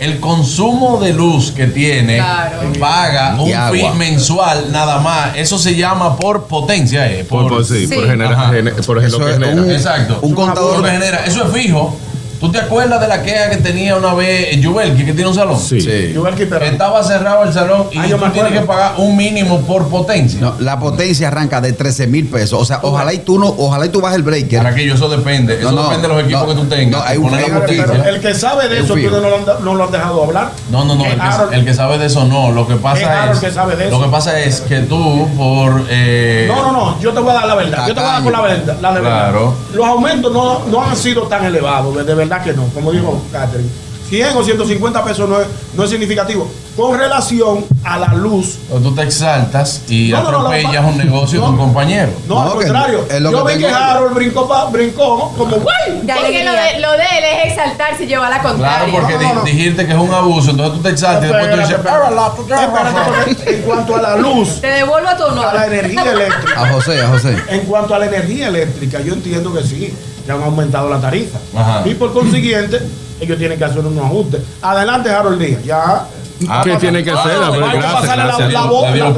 el 0.00 0.18
consumo 0.18 0.98
de 1.00 1.12
luz 1.12 1.52
que 1.52 1.66
tiene, 1.66 2.16
Claro. 2.16 2.72
paga 2.80 3.36
Y 3.38 3.40
un 3.50 3.54
agua. 3.54 3.70
fee 3.70 3.90
mensual 3.98 4.72
nada 4.72 4.98
más. 4.98 5.36
Eso 5.36 5.58
se 5.58 5.76
llama 5.76 6.16
por 6.16 6.44
potencia. 6.44 7.06
eh, 7.12 7.24
Por- 7.24 7.48
por- 7.48 7.64
sí, 7.64 7.86
por 7.86 8.06
genera- 8.08 8.30
Ajá. 8.32 8.50
gene- 8.52 8.72
por 8.72 8.96
lo 8.96 9.02
Eso 9.06 9.18
que 9.18 9.32
genera. 9.34 9.52
un- 9.62 9.70
Exacto. 9.70 10.18
un 10.22 10.34
contador 10.34 10.82
que 10.82 10.90
genera. 10.90 11.24
Eso 11.26 11.44
es 11.46 11.52
fijo. 11.52 11.96
¿Tú 12.40 12.50
te 12.50 12.58
acuerdas 12.58 13.00
de 13.02 13.06
la 13.08 13.22
queja 13.22 13.50
que 13.50 13.58
tenía 13.58 13.96
una 13.96 14.14
vez 14.14 14.58
Yubelki, 14.60 15.04
que 15.04 15.12
tiene 15.12 15.28
un 15.28 15.34
salón? 15.34 15.58
Sí. 15.58 15.78
Sí. 15.80 16.14
Estaba 16.62 17.02
cerrado 17.04 17.44
el 17.44 17.52
salón 17.52 17.88
y 17.92 17.98
Ah, 17.98 18.06
yo 18.06 18.16
me 18.16 18.28
tú 18.28 18.32
tienes 18.32 18.52
que 18.52 18.60
pagar 18.60 18.94
un 18.96 19.14
mínimo 19.16 19.60
por 19.60 19.88
potencia. 19.88 20.40
No, 20.40 20.54
la 20.58 20.78
potencia 20.78 21.28
arranca 21.28 21.60
de 21.60 21.72
13 21.74 22.06
mil 22.06 22.26
pesos. 22.28 22.58
O 22.60 22.64
sea, 22.64 22.80
ojalá 22.82 23.12
y 23.12 23.18
tú 23.18 23.38
no, 23.38 23.46
ojalá 23.58 23.84
y 23.86 23.88
tú 23.90 24.00
bajes 24.00 24.16
el 24.16 24.22
breaker. 24.22 24.62
Para 24.62 24.74
que 24.74 24.86
yo, 24.86 24.94
eso 24.94 25.08
depende. 25.10 25.58
Eso 25.60 25.70
No, 25.70 25.82
no, 25.82 25.88
depende 25.90 26.08
de 26.08 26.14
los 26.14 26.22
equipos 26.24 26.42
no, 26.42 26.48
que 26.48 26.54
tú 26.62 26.66
tengas. 26.66 27.00
no, 27.02 27.06
hay 27.06 27.18
un. 27.18 27.30
Pero 27.30 28.04
el 28.04 28.20
que 28.20 28.34
sabe 28.34 28.68
de 28.68 28.78
Es 28.78 28.84
eso, 28.84 28.94
tú 28.94 29.10
no 29.10 29.20
lo, 29.20 29.36
han, 29.36 29.64
no 29.64 29.74
lo 29.74 29.84
han 29.84 29.90
dejado 29.92 30.24
hablar. 30.24 30.50
No, 30.70 30.84
no, 30.84 30.94
no. 30.94 31.04
El 31.04 31.20
Harold. 31.20 31.50
que, 31.50 31.56
el 31.56 31.64
que 31.66 31.74
sabe 31.74 31.98
de 31.98 32.06
eso 32.06 32.24
no. 32.24 32.52
Lo 32.52 32.66
que 32.66 32.76
pasa 32.76 33.30
es. 33.32 33.38
que 33.38 33.50
sabe 33.50 33.76
de 33.76 33.88
eso. 33.88 33.98
Lo 33.98 34.04
que 34.04 34.10
pasa 34.10 34.40
es 34.40 34.60
que 34.62 34.78
tú, 34.80 35.28
por. 35.36 35.84
eh, 35.90 36.46
No, 36.48 36.62
no, 36.62 36.72
no, 36.72 37.00
yo 37.00 37.12
te 37.12 37.20
voy 37.20 37.30
a 37.32 37.34
dar 37.34 37.46
la 37.46 37.54
verdad. 37.54 37.86
Yo 37.86 37.94
te 37.94 38.00
voy 38.00 38.08
a 38.08 38.12
dar 38.14 38.22
con 38.22 38.32
la 38.32 38.40
verdad. 38.40 38.76
La 38.80 38.92
de 38.94 39.00
verdad. 39.00 39.18
Claro. 39.30 39.54
Los 39.74 39.86
aumentos 39.86 40.32
no, 40.32 40.64
no 40.66 40.82
han 40.82 40.96
sido 40.96 41.24
tan 41.24 41.44
elevados, 41.44 41.94
de- 41.96 42.04
de 42.04 42.14
verdad 42.30 42.44
que 42.44 42.52
no, 42.52 42.66
como 42.68 42.92
dijo 42.92 43.20
Catherine. 43.32 43.68
100 44.08 44.36
o 44.36 44.42
150 44.42 45.04
pesos 45.04 45.28
no 45.28 45.40
es, 45.40 45.46
no 45.74 45.84
es 45.84 45.90
significativo. 45.90 46.50
Con 46.76 46.98
relación 46.98 47.64
a 47.84 47.96
la 47.96 48.08
luz, 48.14 48.56
Tú 48.82 48.92
te 48.92 49.02
exaltas 49.02 49.82
y 49.88 50.08
No, 50.10 50.22
no, 50.24 50.30
no, 50.32 50.38
atropellas 50.38 50.82
no, 50.82 50.88
un 50.88 50.98
negocio 50.98 51.40
de 51.40 51.46
un 51.48 51.56
compañero. 51.56 52.10
no, 52.26 52.40
al 52.42 52.48
que 52.50 52.64
contrario. 52.64 53.06
Yo 53.30 53.44
vi 53.44 53.58
que 53.58 53.68
Harold 53.68 54.14
brincó, 54.14 54.48
pa- 54.48 54.64
brincó 54.64 55.32
como 55.38 55.56
¡guay! 55.58 56.02
Es 56.08 56.30
que 56.30 56.44
lo 56.44 56.52
de, 56.52 56.80
lo 56.80 56.90
de 56.92 57.04
él 57.18 57.24
es 57.44 57.52
exaltarse 57.52 58.02
y 58.02 58.06
llevar 58.08 58.30
la 58.30 58.40
Claro, 58.40 58.56
contraria. 58.58 58.94
porque 59.00 59.14
No, 59.14 59.20
no, 59.22 59.34
no. 59.34 59.42
di- 59.44 59.52
dijiste 59.52 59.86
que 59.86 59.92
es 59.92 59.98
un 59.98 60.12
abuso, 60.12 60.50
entonces 60.50 60.74
tú 60.76 60.82
te 60.82 60.88
exaltas 60.90 61.24
y 61.24 61.32
después 61.32 61.50
tú 61.52 61.56
dices. 61.60 61.76
Porque 61.76 63.54
en 63.54 63.62
cuanto 63.62 63.96
a 63.96 64.02
la 64.02 64.16
luz, 64.16 64.60
Te 64.60 64.66
devuelvo 64.68 65.08
a 65.08 65.16
tu 65.16 65.22
honor. 65.24 65.46
a 65.46 65.54
la 65.54 65.66
energía 65.66 66.10
eléctrica. 66.12 66.60
A 66.64 66.72
José, 66.72 67.00
a 67.00 67.08
José. 67.10 67.36
En 67.48 67.60
cuanto 67.60 67.94
a 67.94 67.98
la 68.00 68.06
energía 68.06 68.48
eléctrica, 68.48 69.00
yo 69.00 69.12
entiendo 69.14 69.52
que 69.54 69.62
sí, 69.62 69.94
que 70.24 70.32
han 70.32 70.42
aumentado 70.42 70.88
la 70.88 71.00
tarifa. 71.00 71.38
Ajá. 71.54 71.88
Y 71.88 71.94
por 71.94 72.12
consiguiente, 72.12 72.80
ellos 73.20 73.38
tienen 73.38 73.58
que 73.58 73.64
hacer 73.64 73.80
unos 73.80 74.04
ajustes. 74.04 74.40
Adelante, 74.62 75.10
Harold 75.10 75.40
Díaz. 75.40 75.64
Ya. 75.64 76.06
Ah, 76.48 76.62
¿Qué 76.64 76.76
tiene 76.76 77.04
que 77.04 77.10
hacer? 77.10 77.36
no, 77.38 77.44
A 77.44 77.50
ver, 77.50 77.62
hay 77.64 77.70
que 77.70 77.76
gracias, 77.78 78.16
gracias. 78.16 78.52
la 78.52 78.64
voz, 78.64 78.92
dio 78.94 79.14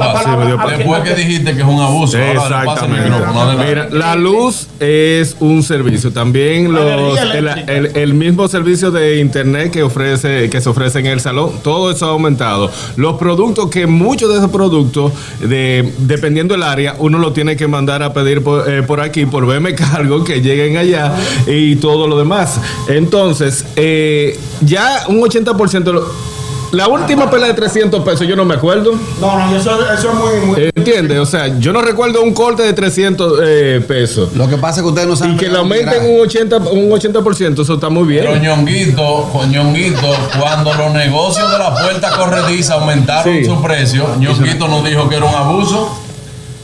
Después 0.77 1.01
que 1.03 1.15
dijiste 1.15 1.53
que 1.55 1.61
es 1.61 1.67
un 1.67 1.79
abuso, 1.79 2.17
Exactamente. 2.17 3.09
Mira, 3.65 3.87
la 3.91 4.15
luz 4.15 4.67
es 4.79 5.35
un 5.39 5.63
servicio. 5.63 6.11
También 6.11 6.71
los, 6.73 7.17
el, 7.19 7.31
eléctrica. 7.37 7.71
el- 7.71 7.97
el 7.97 8.13
mismo 8.13 8.47
servicio 8.47 8.91
de 8.91 9.19
internet 9.19 9.71
que 9.71 9.83
ofrece, 9.83 10.49
que 10.49 10.59
se 10.61 10.69
ofrece 10.69 10.99
en 10.99 11.05
el 11.07 11.19
salón, 11.21 11.51
todo 11.63 11.91
eso 11.91 12.05
ha 12.07 12.09
aumentado. 12.09 12.69
Los 12.97 13.17
productos 13.17 13.69
que 13.69 13.87
muchos 13.87 14.29
de 14.31 14.37
esos 14.37 14.51
productos, 14.51 15.11
de, 15.39 15.93
dependiendo 15.99 16.53
del 16.53 16.63
área, 16.63 16.95
uno 16.99 17.19
lo 17.19 17.31
tiene 17.33 17.55
que 17.55 17.67
mandar 17.67 18.03
a 18.03 18.13
pedir 18.13 18.43
por, 18.43 18.69
eh, 18.69 18.83
por 18.83 18.99
aquí, 19.01 19.25
por 19.25 19.45
BM 19.45 19.73
Cargo, 19.75 20.23
que 20.23 20.41
lleguen 20.41 20.77
allá 20.77 21.13
y 21.47 21.75
todo 21.77 22.07
lo 22.07 22.17
demás. 22.17 22.59
Entonces, 22.87 23.65
eh, 23.75 24.37
ya 24.61 25.03
un 25.07 25.21
80%. 25.21 26.03
Lo- 26.73 26.77
La 26.77 26.87
última 26.87 27.29
pela 27.29 27.47
de 27.47 27.53
300 27.53 28.03
pesos, 28.03 28.27
yo 28.27 28.35
no 28.35 28.43
me 28.45 28.55
acuerdo. 28.55 28.91
No, 29.21 29.37
no, 29.39 29.55
eso, 29.55 29.71
eso 29.93 30.09
es 30.09 30.15
muy. 30.15 30.45
muy 30.47 30.69
¿Entiendes? 30.75 31.17
O 31.19 31.25
sea, 31.25 31.57
yo 31.59 31.71
no 31.71 31.81
recuerdo 31.81 32.21
un 32.21 32.33
corte 32.33 32.63
de 32.63 32.73
300 32.73 33.39
eh, 33.45 33.81
pesos. 33.87 34.33
Lo 34.35 34.47
que 34.49 34.57
pasa 34.57 34.77
es 34.79 34.81
que 34.83 34.89
ustedes 34.89 35.07
no 35.07 35.15
saben. 35.15 35.35
Y 35.35 35.37
que 35.37 35.47
le 35.49 35.57
aumenten 35.57 36.03
un 36.03 36.19
80%, 36.27 36.71
un 36.71 36.89
80% 36.91 37.61
eso 37.61 37.73
está 37.75 37.89
muy 37.89 38.03
bien. 38.07 38.25
Pero 38.25 38.35
ñonguito, 38.37 39.29
cuando 40.39 40.73
los 40.73 40.93
negocios 40.93 41.51
de 41.51 41.57
la 41.57 41.73
puerta 41.73 42.11
corrediza 42.17 42.73
aumentaron 42.75 43.33
Sí. 43.33 43.45
su 43.45 43.61
precio, 43.61 44.07
ñonguito 44.19 44.67
nos 44.67 44.83
dijo 44.83 45.07
que 45.07 45.15
era 45.17 45.25
un 45.25 45.35
abuso. 45.35 45.99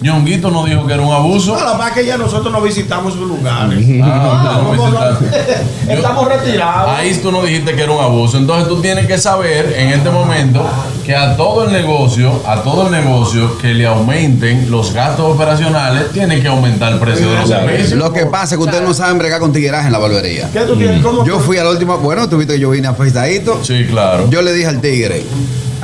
Ñonguito 0.01 0.49
nos 0.49 0.65
dijo 0.65 0.85
que 0.87 0.93
era 0.93 1.01
un 1.03 1.13
abuso. 1.13 1.55
No, 1.57 1.63
la 1.65 1.71
verdad 1.73 1.87
es 1.89 1.93
que 1.93 2.05
ya 2.05 2.17
nosotros 2.17 2.51
no 2.51 2.61
visitamos 2.61 3.13
sus 3.13 3.27
lugares. 3.27 3.85
Ah, 4.03 4.41
No, 4.43 4.53
no 4.53 4.63
no, 4.63 4.73
no, 4.75 4.91
visitaste. 4.91 5.93
Estamos 5.93 6.27
retirados. 6.27 6.91
Ahí 6.97 7.13
tú 7.21 7.31
no 7.31 7.41
dijiste 7.43 7.75
que 7.75 7.81
era 7.83 7.91
un 7.91 8.01
abuso. 8.03 8.37
Entonces 8.37 8.67
tú 8.67 8.81
tienes 8.81 9.07
que 9.07 9.17
saber 9.17 9.73
en 9.77 9.89
este 9.89 10.09
momento 10.09 10.65
que 11.05 11.15
a 11.15 11.35
todo 11.35 11.65
el 11.65 11.71
negocio, 11.71 12.41
a 12.45 12.61
todo 12.61 12.85
el 12.87 12.91
negocio 12.91 13.57
que 13.57 13.73
le 13.73 13.85
aumenten 13.87 14.69
los 14.71 14.93
gastos 14.93 15.35
operacionales, 15.35 16.11
tiene 16.11 16.39
que 16.41 16.47
aumentar 16.47 16.93
el 16.93 16.99
precio 16.99 17.29
de 17.29 17.35
los 17.39 17.49
servicios. 17.49 17.91
Lo 17.93 18.13
que 18.13 18.25
pasa 18.25 18.55
es 18.55 18.59
que 18.59 18.63
ustedes 18.63 18.83
no 18.83 18.93
saben 18.93 19.17
bregar 19.17 19.39
con 19.39 19.51
tigueraje 19.51 19.87
en 19.87 19.91
la 19.93 19.99
barbería. 19.99 20.49
¿Qué 20.53 20.61
tú 20.61 20.75
tienes? 20.75 21.01
¿Cómo 21.01 21.25
Yo 21.25 21.39
fui 21.39 21.57
a 21.57 21.63
la 21.63 21.71
última, 21.71 21.95
bueno, 21.95 22.29
tuviste 22.29 22.53
que 22.53 22.59
yo 22.59 22.69
vine 22.69 22.87
afeitadito. 22.87 23.59
Sí, 23.63 23.85
claro. 23.89 24.29
Yo 24.29 24.41
le 24.41 24.53
dije 24.53 24.67
al 24.67 24.79
tigre, 24.81 25.23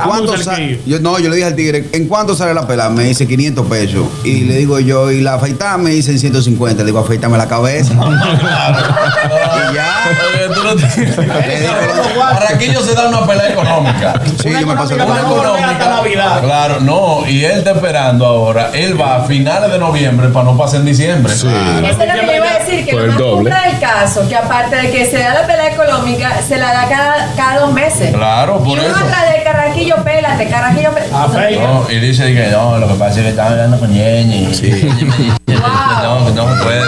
¿cuánto 0.04 0.34
yo, 0.86 1.00
No, 1.00 1.18
yo 1.18 1.28
le 1.28 1.36
dije 1.36 1.48
al 1.48 1.54
tigre, 1.54 1.88
¿en 1.92 2.06
cuánto 2.06 2.34
sale 2.34 2.54
la 2.54 2.66
pela? 2.66 2.88
Me 2.90 3.04
dice 3.04 3.26
500 3.26 3.66
pesos. 3.66 4.06
Y 4.24 4.40
le 4.40 4.58
digo 4.58 4.78
yo, 4.80 5.10
y 5.10 5.20
la 5.20 5.34
afeitada 5.34 5.76
me 5.78 5.90
dicen 5.90 6.18
150. 6.18 6.82
Le 6.82 6.86
digo, 6.86 6.98
afeítame 6.98 7.38
la 7.38 7.48
cabeza. 7.48 7.94
y 9.70 9.74
ya. 9.74 9.94
Oye, 10.34 10.54
tú 10.54 10.62
no 10.62 10.74
tienes- 10.76 11.16
Barraquillo 12.16 12.80
se 12.82 12.94
da 12.94 13.08
una 13.08 13.26
pelea 13.26 13.48
económica. 13.50 14.14
Sí, 14.42 14.50
yo 14.58 14.66
me 14.66 14.74
paso 14.74 14.94
económica 14.94 15.66
la 15.66 15.78
no 15.88 15.96
Navidad. 15.96 16.40
Claro, 16.42 16.80
no, 16.80 17.26
y 17.26 17.44
él 17.44 17.58
está 17.58 17.72
esperando 17.72 18.26
ahora. 18.26 18.70
Él 18.72 19.00
va 19.00 19.16
a 19.16 19.24
finales 19.24 19.70
de 19.70 19.78
noviembre 19.78 20.28
para 20.28 20.44
no 20.44 20.56
pasar 20.56 20.80
en 20.80 20.86
diciembre. 20.86 21.32
Eso 21.32 21.48
es 21.48 21.54
lo 21.98 22.20
que 22.20 22.26
yo 22.26 22.34
iba 22.34 22.50
a 22.50 22.58
decir, 22.58 22.84
que 22.84 22.90
el 22.90 23.08
más 23.08 23.18
doble. 23.18 23.50
cumple 23.50 23.70
del 23.70 23.78
caso, 23.80 24.28
que 24.28 24.36
aparte 24.36 24.76
de 24.76 24.90
que 24.90 25.06
se 25.06 25.18
da 25.18 25.34
la 25.34 25.46
pelea 25.46 25.72
económica, 25.72 26.40
se 26.46 26.58
la 26.58 26.72
da 26.72 26.88
cada, 26.88 27.32
cada 27.36 27.60
dos 27.60 27.72
meses. 27.72 28.14
Claro, 28.14 28.58
por 28.58 28.68
y 28.68 28.72
uno 28.72 28.82
eso. 28.82 28.96
atrás 28.96 29.32
del 29.32 29.42
carraquillo, 29.44 29.96
pélate, 30.04 30.48
carajillo, 30.48 30.90
pélate. 30.92 31.56
No, 31.56 31.86
y 31.90 31.98
dice 32.00 32.34
que 32.34 32.48
no, 32.48 32.78
lo 32.78 32.88
que 32.88 32.94
pasa 32.94 33.16
es 33.18 33.22
que 33.22 33.28
estaba 33.30 33.50
hablando 33.50 33.78
con. 33.78 33.86
No, 33.96 34.02
que 36.26 36.32
no 36.32 36.56
se 36.56 36.62
puede. 36.62 36.80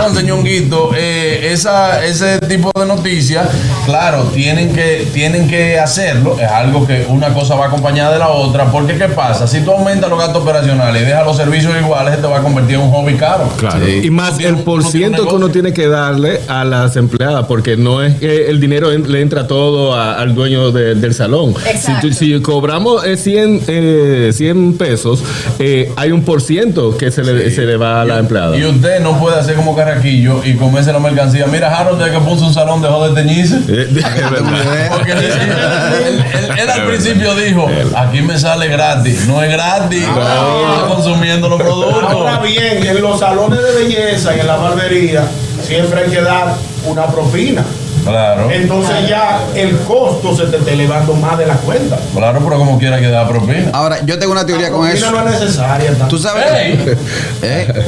Entonces, 0.00 0.24
Ñonguito, 0.24 0.90
eh, 0.96 1.50
esa, 1.52 2.04
ese 2.04 2.38
tipo 2.40 2.70
de 2.78 2.86
noticias, 2.86 3.48
claro, 3.84 4.24
tienen 4.34 4.72
que, 4.72 5.06
tienen 5.12 5.48
que 5.48 5.78
hacerlo. 5.78 6.36
Es 6.40 6.48
algo 6.50 6.86
que 6.86 7.06
una 7.08 7.32
cosa 7.34 7.54
va 7.54 7.66
acompañada 7.66 8.12
de 8.12 8.18
la 8.18 8.28
otra. 8.28 8.66
Porque, 8.70 8.96
¿qué 8.96 9.08
pasa? 9.08 9.46
Si 9.46 9.60
tú 9.60 9.72
aumentas 9.72 10.08
los 10.10 10.18
gastos 10.18 10.42
operacionales 10.42 11.02
y 11.02 11.04
dejas 11.06 11.24
los 11.24 11.36
servicios 11.36 11.74
iguales, 11.80 12.14
se 12.16 12.20
te 12.20 12.26
va 12.26 12.38
a 12.38 12.42
convertir 12.42 12.76
en 12.76 12.82
un 12.82 12.90
hobby 12.90 13.14
caro. 13.14 13.48
Claro. 13.58 13.86
Y 13.88 14.10
más 14.10 14.38
el 14.40 14.56
por 14.58 14.84
ciento 14.84 15.26
que 15.28 15.34
uno 15.34 15.48
tiene 15.50 15.72
que 15.72 15.86
darle 15.88 16.40
a 16.48 16.64
las 16.64 16.96
empleadas, 16.96 17.46
porque 17.46 17.76
no 17.76 18.02
es 18.02 18.14
que 18.16 18.48
el 18.48 18.60
dinero 18.60 18.92
en- 18.92 19.10
le 19.10 19.20
entra 19.20 19.46
todo 19.46 19.94
a- 19.94 20.14
al 20.14 20.34
dueño 20.34 20.70
de- 20.72 20.94
del 20.94 21.14
salón. 21.14 21.54
Si, 21.62 21.68
Exacto. 21.70 22.08
tú- 22.08 22.12
si 22.14 22.40
cobramos 22.40 23.04
eh, 23.04 23.16
100, 23.16 23.62
eh, 23.68 24.30
100 24.32 24.76
pesos, 24.76 25.22
eh, 25.58 25.92
hay 25.96 26.12
un 26.12 26.22
por 26.24 26.40
ciento 26.42 26.96
que 26.96 27.10
se 27.10 27.22
le, 27.22 27.50
se 27.50 27.62
le 27.62 27.76
va 27.76 28.02
a 28.02 28.04
la 28.04 28.18
empleada. 28.18 28.56
Y 28.56 28.64
usted 28.64 29.00
no 29.00 29.18
puede 29.18 29.38
hacer 29.38 29.54
como 29.56 29.74
carraquillo 29.94 30.42
y 30.44 30.54
comerse 30.56 30.92
la 30.92 30.98
mercancía. 30.98 31.46
Mira, 31.46 31.76
Harold, 31.76 31.98
desde 32.02 32.12
que 32.18 32.24
puso 32.24 32.46
un 32.46 32.54
salón 32.54 32.80
dejó 32.82 33.08
de 33.08 33.20
teñirse. 33.22 33.56
Porque 34.90 35.12
él, 35.12 35.18
él- 36.06 36.24
él- 36.34 36.50
él 36.58 36.70
al 36.70 36.86
principio 36.86 37.34
dijo, 37.34 37.68
aquí 37.96 38.22
me 38.22 38.38
sale 38.38 38.68
gratis. 38.68 39.26
No 39.26 39.42
es 39.42 39.50
gratis. 39.50 40.02
Está 40.02 40.86
consumiendo 40.88 41.48
los 41.48 41.60
productos. 41.60 42.04
Ahora 42.12 42.38
bien, 42.40 42.84
en 42.86 43.00
los 43.02 43.18
salones 43.18 43.60
de 43.62 43.84
belleza 43.84 44.36
y 44.36 44.40
en 44.40 44.46
la 44.46 44.56
barbería 44.56 45.24
siempre 45.62 46.04
hay 46.04 46.10
que 46.10 46.20
dar 46.22 46.54
una 46.86 47.06
propina. 47.06 47.64
Claro. 48.04 48.50
Entonces 48.50 49.08
ya 49.08 49.40
el 49.54 49.76
costo 49.80 50.34
se 50.34 50.46
te 50.46 50.56
está 50.56 50.70
elevando 50.70 51.14
más 51.14 51.36
de 51.38 51.46
la 51.46 51.54
cuenta. 51.54 51.98
Claro, 52.14 52.40
pero 52.42 52.58
como 52.58 52.78
quiera 52.78 52.98
que 52.98 53.08
da 53.08 53.28
propina. 53.28 53.70
Ahora, 53.72 53.98
yo 54.04 54.18
tengo 54.18 54.32
una 54.32 54.46
teoría 54.46 54.68
La 54.68 54.72
con 54.72 54.80
propina 54.86 55.06
eso. 55.06 55.10
no 55.10 55.28
es 55.30 55.40
necesaria. 55.40 55.92
Tú 56.08 56.18
sabes. 56.18 56.44
¿Eh? 57.42 57.86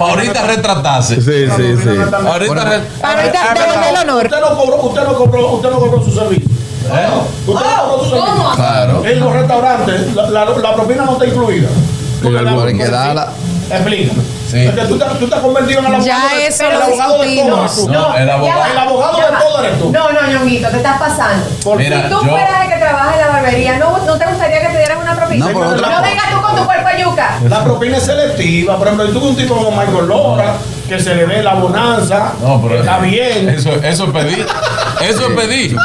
Ahorita 0.00 0.46
retratarse. 0.46 1.16
Sí, 1.16 1.46
sí, 1.56 1.76
sí. 1.82 1.88
Ahorita 2.26 2.64
re- 2.64 2.82
Ahorita 3.02 3.54
devolver 3.54 3.88
el 3.90 3.96
honor. 4.10 4.24
Usted 4.26 4.40
no 4.40 4.56
cobró, 4.56 4.76
usted 4.82 5.02
no 5.04 5.14
cobró, 5.14 5.52
usted 5.54 5.70
no 5.70 5.78
cobró 5.80 6.04
su 6.04 6.12
servicio. 6.12 6.48
Usted 7.46 7.66
no 7.66 7.88
cobró 7.90 8.04
su 8.04 8.10
servicio. 8.10 8.50
Claro. 8.56 9.04
En 9.04 9.20
los 9.20 9.32
restaurantes, 9.32 10.14
la, 10.14 10.30
la- 10.30 10.44
la 10.44 10.74
propina 10.74 11.04
no 11.04 11.12
está 11.12 11.26
incluida. 11.26 11.68
En 12.22 12.36
algunos. 12.36 12.64
Hay 12.66 12.76
que 12.76 12.88
darla. 12.88 13.28
Explícame. 13.70 14.37
Sí. 14.48 14.66
Tú, 14.88 14.96
te, 14.98 15.04
tú 15.18 15.28
te 15.28 15.34
has 15.34 15.40
convertido 15.42 15.80
en 15.80 15.86
el 15.86 15.94
abogado, 15.96 16.06
Ya 16.30 16.34
de, 16.36 16.46
eso 16.46 16.64
el 16.64 16.78
lo 16.78 16.84
abogado 16.84 17.22
de 17.22 17.36
todo. 17.36 17.88
No, 17.88 18.16
el 18.16 18.30
abogado. 18.30 18.64
El 18.72 18.78
abogado 18.78 19.16
de 19.18 19.30
va. 19.30 19.38
todo 19.40 19.62
eres 19.62 19.78
tú. 19.78 19.92
No, 19.92 20.10
no, 20.12 20.26
ñonguito, 20.26 20.68
te 20.70 20.76
estás 20.78 20.98
pasando. 20.98 21.46
Por- 21.62 21.76
Mira, 21.78 22.02
si 22.02 22.08
tú 22.08 22.24
yo- 22.24 22.30
fueras 22.30 22.64
el 22.64 22.68
que 22.72 22.76
trabaja 22.78 23.12
en 23.14 23.20
la 23.20 23.26
barbería, 23.28 23.78
¿no, 23.78 23.98
¿no 23.98 24.18
te 24.18 24.24
gustaría 24.26 24.60
que 24.60 24.68
te 24.68 24.78
dieran 24.78 24.98
una 24.98 25.14
propina? 25.16 25.46
No, 25.52 25.60
vengas 26.02 26.30
tú 26.30 26.40
con 26.40 26.56
tu 26.56 26.64
cuerpo 26.64 26.88
yuca. 26.98 27.38
La 27.48 27.62
propina 27.62 27.96
es 27.98 28.04
selectiva. 28.04 28.78
Por 28.78 28.86
ejemplo, 28.86 29.08
tú 29.12 29.28
un 29.28 29.36
tipo 29.36 29.54
como 29.54 29.70
Michael 29.70 30.06
Lora, 30.08 30.54
que 30.88 30.98
se 30.98 31.14
le 31.14 31.26
dé 31.26 31.42
la 31.42 31.54
bonanza. 31.54 32.32
No, 32.40 32.60
pero 32.62 32.80
está 32.80 32.98
bien. 32.98 33.48
Eso, 33.48 33.72
eso 33.74 34.04
es 34.04 34.10
pedir. 34.10 34.46
Eso 35.00 35.28
es 35.28 35.36
pedir. 35.36 35.76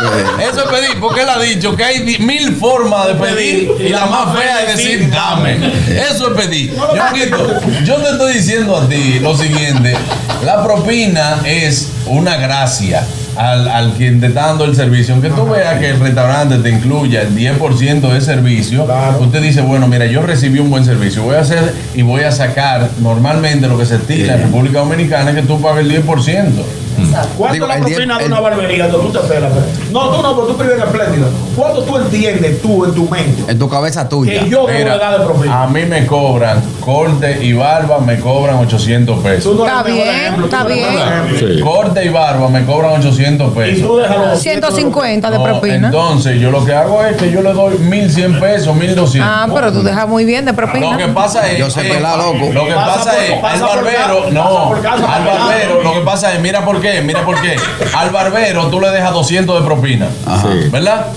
Eso 0.41 0.63
es 0.63 0.81
pedir. 0.81 0.99
Porque 0.99 1.21
él 1.21 1.29
ha 1.29 1.39
dicho 1.39 1.75
que 1.75 1.83
hay 1.83 2.17
mil 2.19 2.55
formas 2.55 3.07
de 3.07 3.15
pedir 3.15 3.71
y 3.79 3.89
la 3.89 4.05
más 4.05 4.37
fea 4.37 4.63
es 4.63 4.77
decir 4.77 5.09
dame. 5.11 5.57
Eso 5.89 6.33
es 6.33 6.41
pedir. 6.41 6.73
Ñonguito, 6.73 7.59
yo 7.83 7.95
te 7.97 8.09
estoy 8.11 8.33
diciendo 8.33 8.77
a 8.77 8.87
ti 8.87 9.19
lo 9.19 9.35
siguiente. 9.35 9.95
La 10.43 10.63
propina 10.63 11.41
es 11.45 11.91
una 12.05 12.37
gracia. 12.37 13.05
Al, 13.35 13.67
al 13.67 13.93
quien 13.93 14.19
te 14.19 14.27
está 14.27 14.47
dando 14.47 14.65
el 14.65 14.75
servicio, 14.75 15.13
aunque 15.13 15.29
tú 15.29 15.47
veas 15.49 15.79
que 15.79 15.89
el 15.89 15.99
restaurante 15.99 16.57
te 16.57 16.69
incluya 16.69 17.21
el 17.23 17.35
10% 17.35 18.13
de 18.13 18.21
servicio, 18.21 18.87
usted 19.19 19.41
dice, 19.41 19.61
bueno, 19.61 19.87
mira, 19.87 20.05
yo 20.05 20.21
recibí 20.21 20.59
un 20.59 20.69
buen 20.69 20.85
servicio, 20.85 21.23
voy 21.23 21.35
a 21.35 21.39
hacer 21.39 21.73
y 21.95 22.03
voy 22.03 22.21
a 22.21 22.31
sacar 22.31 22.89
normalmente 23.01 23.67
lo 23.67 23.77
que 23.77 23.85
se 23.85 23.95
estila 23.95 24.35
en 24.35 24.43
República 24.43 24.79
Dominicana 24.79 25.31
es 25.31 25.37
que 25.37 25.43
tú 25.43 25.61
pagues 25.61 25.85
el 25.85 26.05
10%. 26.05 26.51
¿Cuánto 27.37 27.53
Digo, 27.53 27.67
la 27.67 27.77
propina 27.77 28.17
de 28.17 28.25
el- 28.25 28.31
una 28.31 28.39
barbería? 28.41 28.87
No, 28.87 28.97
tú 28.97 29.09
te 29.11 29.19
esperas. 29.19 29.51
pero- 29.53 29.65
No, 29.91 30.09
tú 30.15 30.21
no, 30.21 30.35
pero 30.35 30.47
tú 30.53 30.63
en 30.63 30.81
Espléndido. 30.81 31.27
¿Cuánto 31.55 31.83
tú 31.83 31.97
entiendes 31.97 32.61
tú 32.61 32.85
en 32.85 32.93
tu 32.95 33.07
mente 33.09 33.51
En 33.51 33.59
tu 33.59 33.69
cabeza 33.69 34.07
tuya. 34.09 34.41
que 34.43 34.49
yo 34.49 34.65
debo 34.65 34.79
Mira, 34.79 34.93
de 34.93 34.99
dar 34.99 35.19
de 35.19 35.25
propina? 35.25 35.63
a 35.63 35.67
mí 35.67 35.85
me 35.85 36.05
cobran 36.07 36.61
corte 36.81 37.43
y 37.45 37.53
barba, 37.53 37.99
me 37.99 38.19
cobran 38.19 38.57
800 38.57 39.17
Tú 39.17 39.23
pesos. 39.23 39.55
no 39.55 39.65
Está 39.65 39.83
bien, 39.83 40.07
ejemplo, 40.07 40.45
está 40.45 40.63
no 40.63 40.69
bien. 40.69 40.85
Sí. 41.39 41.59
Corte 41.61 42.05
y 42.05 42.09
barba 42.09 42.49
me 42.49 42.65
cobran 42.65 42.93
800 42.99 43.51
Y 43.51 43.55
pesos. 43.55 43.87
tú 43.87 43.97
déjalo. 43.97 44.35
150 44.35 45.29
de 45.31 45.37
No, 45.37 45.43
propina. 45.43 45.87
entonces 45.87 46.39
yo 46.39 46.51
lo 46.51 46.65
que 46.65 46.73
hago 46.73 47.03
es 47.03 47.15
que 47.17 47.31
yo 47.31 47.41
le 47.41 47.53
doy 47.53 47.77
1100 47.77 48.39
pesos, 48.39 48.75
1200. 48.75 49.29
Ah, 49.31 49.47
pero 49.53 49.71
tú 49.71 49.83
dejas 49.83 50.07
muy 50.07 50.25
bien 50.25 50.45
de 50.45 50.53
propina. 50.53 50.91
Lo 50.91 50.97
que 50.97 51.07
pasa 51.07 51.49
es. 51.51 51.57
Yo 51.59 51.69
sé 51.69 51.81
que- 51.83 51.89
pelar, 51.93 52.17
loco. 52.17 52.51
Lo 52.53 52.65
que 52.65 52.73
Pasa 52.73 52.95
pasa 52.95 53.11
por- 53.11 53.21
es. 53.23 53.31
pasa 53.41 53.53
Al 53.65 53.75
barbero. 53.75 54.21
casa, 54.23 54.31
No. 54.31 54.71
casa, 54.81 55.15
Al 55.15 55.25
barbero. 55.25 55.83
Lo 55.83 55.93
que 55.93 55.99
pasa 56.01 56.33
es. 56.33 56.39
Mira 56.41 56.65
por 56.65 56.81
qué. 56.83 57.01
Mira 57.01 57.25
por 57.25 57.41
qué. 57.41 57.55
Al 57.95 58.11
barbero 58.11 58.67
tú 58.67 58.79
le 58.79 58.91
dejas 58.91 59.11
200 59.13 59.59
de 59.59 59.65
propina. 59.65 60.09
Ajá. 60.27 60.49
¿Verdad? 60.71 61.07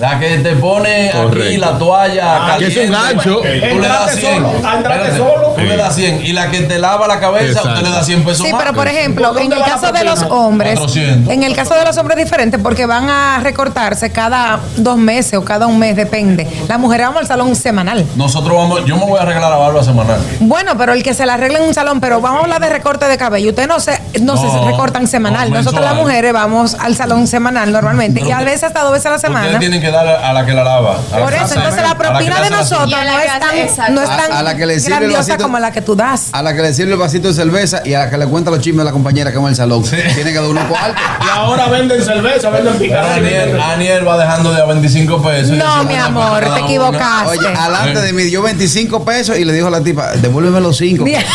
La 0.00 0.18
que 0.18 0.38
te 0.38 0.56
pone 0.56 1.08
aquí 1.10 1.18
Correcto. 1.18 1.60
la 1.60 1.78
toalla 1.78 2.54
Ah, 2.54 2.56
que 2.58 2.66
es 2.66 2.76
un 2.76 2.92
caliente, 2.92 3.14
gancho. 3.14 3.36
Tú 3.38 3.44
le 3.80 3.88
das 3.88 4.12
Entraste 4.16 4.20
100. 4.20 4.34
solo, 4.36 4.48
ah, 4.64 4.74
entraste 4.76 5.08
Espérate. 5.08 5.16
solo. 5.18 5.48
Tú 5.56 5.60
le 5.62 5.76
das 5.76 5.94
100. 5.94 6.26
Y 6.26 6.32
la 6.32 6.50
que 6.50 6.60
te 6.62 6.78
lava 6.78 7.06
la 7.08 7.20
cabeza, 7.20 7.46
Exacto. 7.46 7.68
usted 7.70 7.82
le 7.82 7.90
da 7.90 8.02
100 8.04 8.24
pesos 8.24 8.46
Sí, 8.46 8.52
más. 8.52 8.62
pero 8.62 8.74
por 8.74 8.88
ejemplo, 8.88 9.26
¿Dónde 9.28 9.42
en 9.44 9.52
el 9.52 9.58
la 9.60 9.64
caso 9.66 9.92
de 9.92 10.04
los 10.04 10.22
hombres, 10.24 10.78
400. 10.78 11.32
en 11.32 11.42
el 11.42 11.54
caso 11.56 11.74
de 11.74 11.84
los 11.84 11.96
hombres 11.96 12.18
es 12.18 12.24
diferente 12.24 12.58
porque 12.58 12.86
van 12.86 13.08
a 13.08 13.40
recortarse 13.42 14.10
cada 14.10 14.60
dos 14.76 14.96
meses 14.98 15.34
o 15.38 15.44
cada 15.44 15.66
un 15.66 15.78
mes, 15.78 15.96
depende. 15.96 16.46
Las 16.68 16.78
mujeres 16.78 17.06
vamos 17.06 17.22
al 17.22 17.26
salón 17.28 17.56
semanal. 17.56 18.04
Nosotros 18.16 18.56
vamos. 18.56 18.84
Yo 18.84 18.96
me 18.96 19.04
voy 19.06 19.18
a 19.18 19.22
arreglar 19.22 19.50
la 19.50 19.56
barba 19.56 19.82
semanal. 19.82 20.18
Bueno, 20.40 20.76
pero 20.76 20.92
el 20.92 21.02
que 21.02 21.14
se 21.14 21.24
la 21.26 21.34
arregla 21.34 21.58
en 21.58 21.64
un 21.64 21.74
salón, 21.74 22.00
pero 22.00 22.20
vamos 22.20 22.40
a 22.40 22.44
hablar 22.44 22.60
de 22.60 22.68
recorte 22.70 23.06
de 23.06 23.16
cabello. 23.16 23.50
Ustedes 23.50 23.68
no 23.68 23.80
se, 23.80 24.00
no, 24.20 24.34
No, 24.34 24.40
se 24.60 24.66
recortan 24.70 25.06
semanal. 25.06 25.50
no, 25.50 25.56
Nosotros 25.56 25.82
las 25.82 25.94
mujeres 25.94 26.32
vamos 26.32 26.74
al 26.78 26.94
salón 26.96 27.26
semanal 27.26 27.72
normalmente 27.72 28.20
Pero 28.20 28.28
y 28.28 28.32
a 28.32 28.40
veces 28.44 28.64
hasta 28.64 28.82
dos 28.82 28.92
veces 28.92 29.06
a 29.06 29.10
la 29.10 29.18
semana. 29.18 29.44
Ustedes 29.46 29.60
tienen 29.60 29.80
que 29.80 29.85
dar 29.90 30.06
a 30.06 30.32
la 30.32 30.44
que 30.46 30.52
la 30.52 30.64
lava. 30.64 30.96
Por 30.98 31.30
que 31.30 31.36
eso, 31.36 31.54
entonces 31.54 31.82
la 31.82 31.90
que 31.90 31.94
propina 31.96 32.40
de 32.40 32.50
nosotros 32.50 32.90
no 32.90 33.50
que 33.50 33.62
es 33.64 33.76
tan, 33.76 33.94
no 33.94 34.02
es 34.02 34.08
A- 34.10 34.16
tan 34.16 34.32
a 34.32 34.42
la 34.42 34.56
que 34.56 34.66
le 34.66 34.78
sirve 34.80 34.94
el 34.94 35.00
grandiosa 35.00 35.32
vasito- 35.34 35.42
como 35.42 35.58
la 35.58 35.72
que 35.72 35.82
tú 35.82 35.94
das. 35.96 36.28
A 36.32 36.42
la 36.42 36.54
que 36.54 36.62
le 36.62 36.74
sirve 36.74 36.92
el 36.92 36.98
vasito 36.98 37.28
de 37.28 37.34
cerveza 37.34 37.82
y 37.84 37.94
a 37.94 38.00
la 38.00 38.10
que 38.10 38.18
le 38.18 38.26
cuenta 38.26 38.50
los 38.50 38.60
chismes 38.60 38.78
de 38.78 38.84
la 38.84 38.92
compañera 38.92 39.30
que 39.30 39.38
va 39.38 39.44
en 39.44 39.48
el 39.50 39.56
salón. 39.56 39.82
Tiene 39.82 40.32
que 40.32 40.34
dar 40.34 40.44
unos 40.44 40.64
cuartos. 40.64 40.96
Y 41.24 41.28
ahora 41.30 41.66
venden 41.68 42.02
cerveza, 42.04 42.50
venden 42.50 42.74
picadas. 42.78 43.16
Aniel, 43.18 43.60
Aniel 43.60 44.06
va 44.08 44.18
dejando 44.18 44.52
de 44.52 44.60
a 44.62 44.64
25 44.66 45.22
pesos. 45.22 45.56
No, 45.56 45.84
mi 45.84 45.94
amor, 45.96 46.40
te 46.54 46.60
equivocaste. 46.60 47.28
Oye, 47.28 47.48
alante 47.48 48.00
de 48.00 48.12
mí 48.12 48.22
dio 48.24 48.42
25 48.42 49.04
pesos 49.04 49.36
y 49.38 49.44
le 49.44 49.52
dijo 49.52 49.68
a 49.68 49.70
la 49.70 49.80
tipa, 49.82 50.12
devuélveme 50.16 50.60
los 50.60 50.76
5. 50.76 51.04
Bien. 51.04 51.24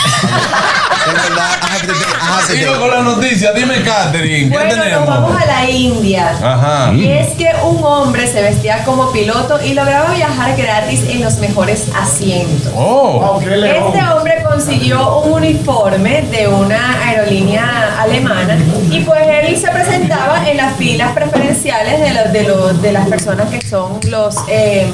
Sigo 2.47 2.79
con 2.79 2.89
la 2.89 3.01
noticia. 3.01 3.51
Dime, 3.53 3.81
Catherine, 3.83 4.49
¿qué 4.49 4.53
Bueno, 4.57 4.85
nos 4.85 5.07
vamos 5.07 5.41
a 5.41 5.45
la 5.45 5.69
India. 5.69 6.31
Ajá. 6.41 6.93
Y 6.93 7.07
es 7.11 7.33
que 7.35 7.49
un 7.63 7.83
hombre 7.83 8.27
se 8.27 8.40
vestía 8.41 8.83
como 8.83 9.11
piloto 9.11 9.59
y 9.63 9.73
lograba 9.73 10.13
viajar 10.13 10.55
gratis 10.57 11.03
en 11.09 11.21
los 11.21 11.37
mejores 11.37 11.87
asientos. 11.95 12.71
Oh. 12.75 13.39
León. 13.41 13.93
Este 13.93 14.07
hombre 14.11 14.43
consiguió 14.43 15.19
un 15.19 15.33
uniforme 15.33 16.23
de 16.23 16.47
una 16.47 17.07
aerolínea 17.07 18.01
alemana 18.01 18.57
y 18.89 19.01
pues 19.01 19.21
él 19.27 19.57
se 19.57 19.69
presentaba 19.69 20.49
en 20.49 20.57
las 20.57 20.75
filas 20.75 21.11
preferenciales 21.13 21.99
de, 21.99 22.13
los, 22.13 22.33
de, 22.33 22.43
los, 22.43 22.81
de 22.81 22.91
las 22.91 23.07
personas 23.07 23.49
que 23.49 23.61
son 23.67 23.99
los 24.09 24.35
eh, 24.47 24.87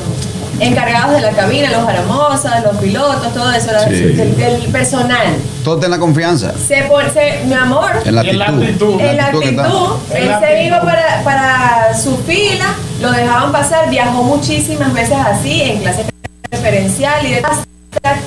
encargados 0.59 1.11
de 1.13 1.21
la 1.21 1.31
cabina, 1.31 1.69
los 1.71 1.87
aramosas, 1.87 2.63
los 2.63 2.77
pilotos, 2.77 3.33
todo 3.33 3.51
eso, 3.51 3.69
Sí. 3.87 3.93
del, 3.93 4.35
del 4.35 4.61
personal. 4.71 5.27
Todo 5.63 5.77
ten 5.79 5.91
la 5.91 5.99
confianza. 5.99 6.51
Se, 6.67 6.83
pone- 6.83 7.09
se- 7.11 7.43
mi 7.45 7.53
amor, 7.53 7.91
En 8.05 8.15
la 8.15 8.21
en 8.21 8.41
actitud. 8.41 8.99
en 8.99 9.17
la 9.17 9.25
actitud 9.27 9.97
En 10.11 10.17
él 10.23 10.27
la 10.29 10.39
se 10.39 10.63
iba 10.63 10.81
para, 10.81 11.21
para 11.23 11.97
su 12.01 12.17
fila, 12.17 12.73
lo 13.01 13.11
dejaban 13.11 13.51
pasar, 13.51 13.89
viajó 13.89 14.23
muchísimas 14.23 14.93
veces 14.93 15.17
así, 15.17 15.61
en 15.61 15.81
clase 15.81 16.05
preferencial 16.49 17.25
y 17.25 17.31
de 17.31 17.37
hasta 17.39 18.17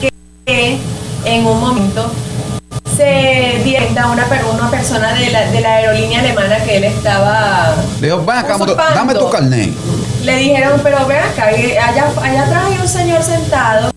que 0.46 0.78
en 1.24 1.46
un 1.46 1.60
momento 1.60 2.10
se 2.96 3.60
directa 3.64 4.06
una, 4.08 4.24
per- 4.26 4.44
una 4.44 4.70
persona 4.70 5.12
de 5.14 5.30
la, 5.30 5.50
de 5.50 5.60
la 5.60 5.74
aerolínea 5.76 6.20
alemana 6.20 6.56
que 6.64 6.76
él 6.76 6.84
estaba 6.84 7.74
Le 8.00 8.06
dijo, 8.08 8.24
ven 8.24 8.36
acá, 8.38 8.56
dame 8.94 9.14
tu 9.14 9.30
carnet. 9.30 9.70
Le 10.24 10.36
dijeron, 10.36 10.80
pero 10.82 11.06
ven 11.06 11.18
acá, 11.18 11.46
allá, 11.46 12.12
allá 12.22 12.42
atrás 12.44 12.62
hay 12.66 12.78
un 12.78 12.88
señor 12.88 13.22
sentado 13.22 13.90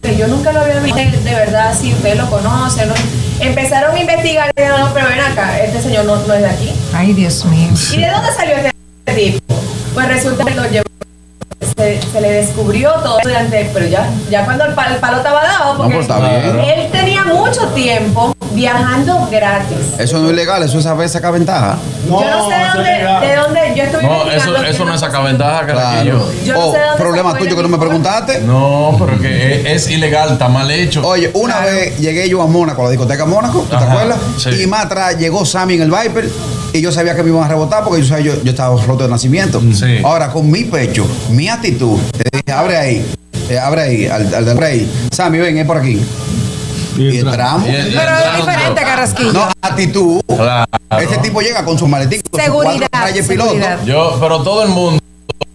que 0.00 0.16
yo 0.16 0.28
nunca 0.28 0.52
lo 0.52 0.60
había 0.60 0.78
visto, 0.80 1.00
de 1.00 1.34
verdad, 1.34 1.74
si 1.78 1.92
usted 1.92 2.16
lo 2.16 2.28
conoce, 2.30 2.86
¿no? 2.86 2.94
Empezaron 3.40 3.96
a 3.96 4.00
investigar 4.00 4.50
y 4.56 4.60
dijeron, 4.60 4.80
no, 4.80 4.94
pero 4.94 5.08
ven 5.08 5.20
acá, 5.20 5.58
este 5.58 5.82
señor 5.82 6.04
no, 6.04 6.16
no 6.16 6.34
es 6.34 6.42
de 6.42 6.48
aquí. 6.48 6.72
Ay, 6.92 7.12
Dios 7.12 7.44
mío. 7.46 7.70
¿Y 7.92 8.00
de 8.00 8.08
dónde 8.08 8.32
salió 8.32 8.54
este 8.56 9.12
tipo? 9.14 9.54
Pues 9.94 10.08
resulta 10.08 10.44
que 10.44 10.54
lo 10.54 10.64
llevó, 10.68 10.87
se, 11.78 12.00
se 12.02 12.20
le 12.20 12.30
descubrió 12.32 12.92
todo 13.02 13.18
durante, 13.22 13.70
pero 13.72 13.86
ya, 13.86 14.06
ya 14.28 14.44
cuando 14.44 14.64
el 14.64 14.74
palo, 14.74 14.94
el 14.96 15.00
palo 15.00 15.18
estaba 15.18 15.42
dado, 15.44 15.76
porque 15.76 15.94
pues 15.94 16.06
está 16.08 16.18
bien. 16.18 16.58
él 16.58 16.90
tenía 16.90 17.24
mucho 17.24 17.68
tiempo 17.68 18.34
viajando 18.52 19.28
gratis. 19.30 19.76
Eso 19.98 20.18
no 20.18 20.26
es 20.26 20.32
ilegal, 20.32 20.62
eso 20.64 20.78
es 20.78 20.84
saber 20.84 21.08
sacar 21.08 21.32
ventaja. 21.32 21.78
yo 22.08 22.20
no 22.20 22.48
sé 22.48 22.54
de 22.56 22.64
dónde, 22.74 23.26
de 23.28 23.36
dónde, 23.36 23.60
yo 23.76 23.82
estuve 23.84 24.02
No, 24.02 24.30
eso, 24.30 24.56
eso 24.64 24.84
no 24.84 24.94
es 24.94 25.00
sacar 25.00 25.22
ventaja, 25.24 25.66
Claro. 25.66 26.28
Yo 26.44 26.52
no 26.54 26.60
Oh, 26.60 26.72
sé 26.72 26.78
de 26.78 26.84
dónde 26.86 27.02
problema 27.02 27.34
tuyo 27.38 27.54
que 27.56 27.62
no 27.62 27.68
me 27.68 27.78
preguntaste. 27.78 28.40
No, 28.40 28.96
pero 28.98 29.18
que 29.20 29.60
es, 29.72 29.84
es 29.84 29.90
ilegal, 29.90 30.32
está 30.32 30.48
mal 30.48 30.68
hecho. 30.70 31.06
Oye, 31.06 31.30
una 31.34 31.60
vez 31.60 31.96
llegué 31.98 32.28
yo 32.28 32.42
a 32.42 32.46
Mónaco, 32.46 32.82
a 32.82 32.84
la 32.86 32.90
discoteca 32.90 33.24
Mónaco, 33.24 33.60
¿tú 33.60 33.76
¿te 33.76 33.84
acuerdas? 33.84 34.18
sí. 34.38 34.62
Y 34.62 34.66
más 34.66 34.86
atrás 34.86 35.16
llegó 35.16 35.44
Sammy 35.44 35.74
en 35.74 35.82
el 35.82 35.90
Viper 35.92 36.28
y 36.72 36.80
yo 36.80 36.92
sabía 36.92 37.14
que 37.14 37.22
me 37.22 37.30
iban 37.30 37.44
a 37.44 37.48
rebotar 37.48 37.84
porque 37.84 38.02
yo, 38.02 38.08
sabía, 38.08 38.34
yo, 38.34 38.42
yo 38.42 38.50
estaba 38.50 38.80
roto 38.84 39.04
de 39.04 39.10
nacimiento. 39.10 39.60
Sí. 39.72 39.98
Ahora, 40.04 40.30
con 40.30 40.50
mi 40.50 40.64
pecho, 40.64 41.06
mi 41.30 41.48
actitud, 41.48 41.98
le 42.18 42.24
dije, 42.32 42.52
abre 42.52 42.76
ahí, 42.76 43.06
eh, 43.48 43.58
abre 43.58 43.82
ahí, 43.82 44.06
al, 44.06 44.34
al, 44.34 44.48
abre 44.48 44.66
ahí. 44.66 44.92
Sammy, 45.12 45.38
ven, 45.38 45.58
es 45.58 45.66
por 45.66 45.78
aquí. 45.78 46.00
Y 46.98 47.18
entramos. 47.18 47.66
Y- 47.68 47.70
y 47.70 47.94
Pero 47.94 48.10
es 48.18 48.36
diferente. 48.36 48.82
Carrasquillo. 48.82 49.32
No, 49.32 49.48
actitud. 49.62 50.20
Claro. 50.26 50.66
Ese 51.00 51.18
tipo 51.18 51.40
llega 51.40 51.64
con 51.64 51.78
su 51.78 51.86
maletín, 51.86 52.20
Seguridad, 52.34 52.88
piloto. 53.28 53.50
seguridad. 53.50 53.78
Yo, 53.84 54.16
pero 54.20 54.42
todo 54.42 54.62
el 54.64 54.68
mundo 54.70 55.00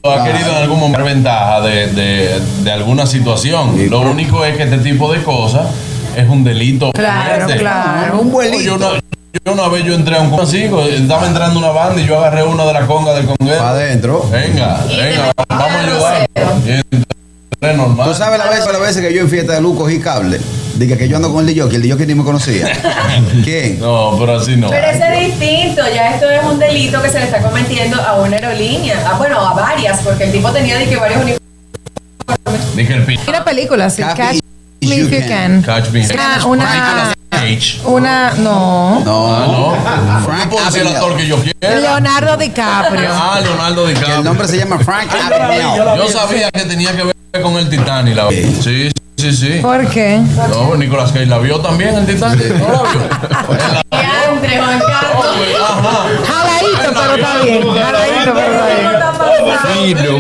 ha 0.05 0.13
Claro. 0.15 0.23
querido 0.31 0.49
en 0.51 0.55
algún 0.57 0.79
momento 0.79 0.99
dar 0.99 1.07
ventaja 1.07 1.61
de, 1.61 1.87
de, 1.87 2.39
de 2.63 2.71
alguna 2.71 3.05
situación. 3.05 3.75
Sí, 3.77 3.87
Lo 3.89 4.01
único 4.01 4.43
es 4.45 4.55
que 4.57 4.63
este 4.63 4.77
tipo 4.79 5.11
de 5.11 5.21
cosas 5.21 5.67
es 6.15 6.27
un 6.29 6.43
delito. 6.45 6.91
Claro, 6.93 7.47
claro. 7.57 8.19
Un 8.19 8.27
Yo 8.27 8.31
vuelito. 8.31 8.93
Yo 9.33 9.53
una 9.53 9.67
vez 9.67 9.83
yo 9.83 9.95
entré 9.95 10.15
a 10.15 10.21
un 10.21 10.29
consigo, 10.29 10.83
estaba 10.83 11.27
entrando 11.27 11.57
una 11.57 11.69
banda 11.69 11.99
y 11.99 12.05
yo 12.05 12.19
agarré 12.19 12.43
una 12.43 12.65
de 12.65 12.73
la 12.73 12.85
conga 12.85 13.13
del 13.13 13.25
conguero. 13.25 13.57
Para 13.57 13.69
adentro. 13.71 14.29
Venga, 14.31 14.79
venga, 14.87 15.31
vamos 15.49 15.71
a 15.71 15.79
ayudar. 15.79 16.29
Y 16.65 16.71
entré 16.71 17.73
normal. 17.75 18.07
Tú 18.07 18.13
sabes 18.13 18.37
la 18.37 18.49
vez, 18.49 18.65
la 18.71 18.77
veces 18.77 19.01
que 19.01 19.13
yo 19.13 19.21
en 19.21 19.29
fiesta 19.29 19.53
de 19.53 19.61
luz 19.61 19.77
cogí 19.77 19.99
cable. 19.99 20.39
Dije 20.75 20.97
que 20.97 21.07
yo 21.07 21.15
ando 21.17 21.31
con 21.31 21.47
el 21.47 21.53
DJ, 21.53 21.75
el 21.75 21.81
DJ 21.81 22.05
ni 22.05 22.15
me 22.15 22.23
conocía. 22.23 22.71
¿Quién? 23.43 23.79
No, 23.79 24.15
pero 24.19 24.37
así 24.37 24.55
no. 24.55 24.69
Pero 24.69 24.87
ese 24.87 25.03
es 25.03 25.37
distinto, 25.37 25.81
ya 25.93 26.11
esto 26.11 26.29
es 26.29 26.43
un 26.43 26.59
delito 26.59 27.01
que 27.01 27.09
se 27.09 27.19
le 27.19 27.25
está 27.25 27.41
cometiendo 27.41 28.01
a 28.01 28.21
una 28.21 28.37
aerolínea, 28.37 29.03
ah, 29.05 29.17
bueno, 29.17 29.39
a 29.39 29.53
varias, 29.53 29.99
porque 30.01 30.25
el 30.25 30.31
tipo 30.31 30.51
tenía 30.51 30.77
de 30.77 30.87
que 30.87 30.95
varios 30.95 31.21
uniformes. 31.21 32.75
Dije 32.75 32.93
el 32.93 33.03
pin. 33.03 33.19
Una 33.27 33.43
película, 33.43 33.89
sí. 33.89 34.01
Catch 34.01 34.39
me 34.81 34.87
me 34.87 34.95
if 34.97 35.11
you 35.11 35.27
can. 35.27 35.61
Catch 35.61 35.89
me. 35.91 36.05
Una, 36.05 36.45
una, 36.45 37.13
Cage. 37.43 37.81
una, 37.85 38.31
no. 38.37 39.01
No, 39.03 39.35
Ah, 39.35 39.45
no. 39.47 40.25
Frank 40.25 40.49
puedo 40.49 40.65
decir 40.65 40.81
el 40.81 40.87
actor 40.87 41.17
que 41.17 41.27
yo 41.27 41.37
quiera. 41.41 41.79
Leonardo 41.79 42.37
DiCaprio. 42.37 43.09
Ah, 43.11 43.39
Leonardo 43.41 43.83
Que 43.85 43.89
DiCaprio. 43.93 44.15
el 44.17 44.23
nombre 44.23 44.47
se 44.47 44.57
llama 44.57 44.79
Frank 44.79 45.09
Abagnale. 45.13 45.97
Yo 45.97 46.07
sabía 46.09 46.51
que 46.51 46.61
tenía 46.61 46.95
que 46.95 47.03
ver 47.03 47.41
con 47.41 47.55
el 47.57 47.69
Titanic. 47.69 48.15
La... 48.15 48.29
Sí, 48.29 48.59
sí, 48.63 48.91
sí. 49.31 49.59
¿Por 49.61 49.87
qué? 49.89 50.19
No, 50.49 50.75
Nicolas 50.75 51.11
Cage 51.11 51.25
la 51.27 51.37
vio 51.37 51.59
también 51.59 51.95
el 51.95 52.05
Titanic. 52.05 52.47
¿No 52.57 52.67
la 52.67 52.81
vio? 52.81 53.01
Diantre, 53.91 54.57
Juan 54.57 54.79
Carlos. 54.79 55.25
Ajá. 55.61 56.05
Jaladito, 56.27 57.01
pero 57.01 57.15
está 57.15 57.43
bien. 57.43 57.61
Jaladito, 57.61 58.33
pero 58.33 58.53
está 58.53 58.65
bien. 58.65 59.97
Fino, 59.97 60.19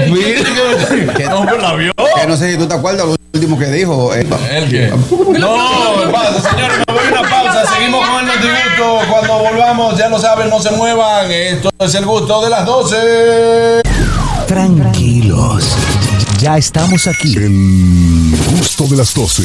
fino. 1.15 1.29
No, 1.29 1.45
pero 1.45 1.57
la 1.61 1.73
vio. 1.75 1.91
Que 2.19 2.27
no 2.27 2.37
sé 2.37 2.51
si 2.51 2.57
tú 2.57 2.67
te 2.67 2.73
acuerdas 2.75 3.05
lo 3.07 3.15
último 3.33 3.57
que 3.57 3.65
dijo. 3.67 4.13
eh. 4.15 4.27
¿El 4.51 4.69
qué? 4.69 4.87
No, 5.39 6.11
pasa, 6.11 6.49
señores, 6.49 6.77
me 6.87 6.93
voy 6.93 7.03
a 7.07 7.19
una 7.19 7.29
pausa. 7.29 7.65
Seguimos 7.73 8.07
con 8.07 8.19
el 8.19 8.27
Notigusto. 8.27 8.99
Cuando 9.11 9.39
volvamos, 9.39 9.97
ya 9.97 10.09
lo 10.09 10.19
saben, 10.19 10.49
no 10.49 10.59
se 10.61 10.71
muevan. 10.71 11.31
Esto 11.31 11.69
es 11.79 11.95
el 11.95 12.05
gusto 12.05 12.41
de 12.43 12.49
las 12.49 12.65
12. 12.65 13.81
Tranquilos. 14.47 15.75
Ya 16.43 16.57
estamos 16.57 17.07
aquí. 17.07 17.37
El 17.37 18.35
gusto 18.51 18.85
de 18.87 18.97
las 18.97 19.13
12. 19.13 19.43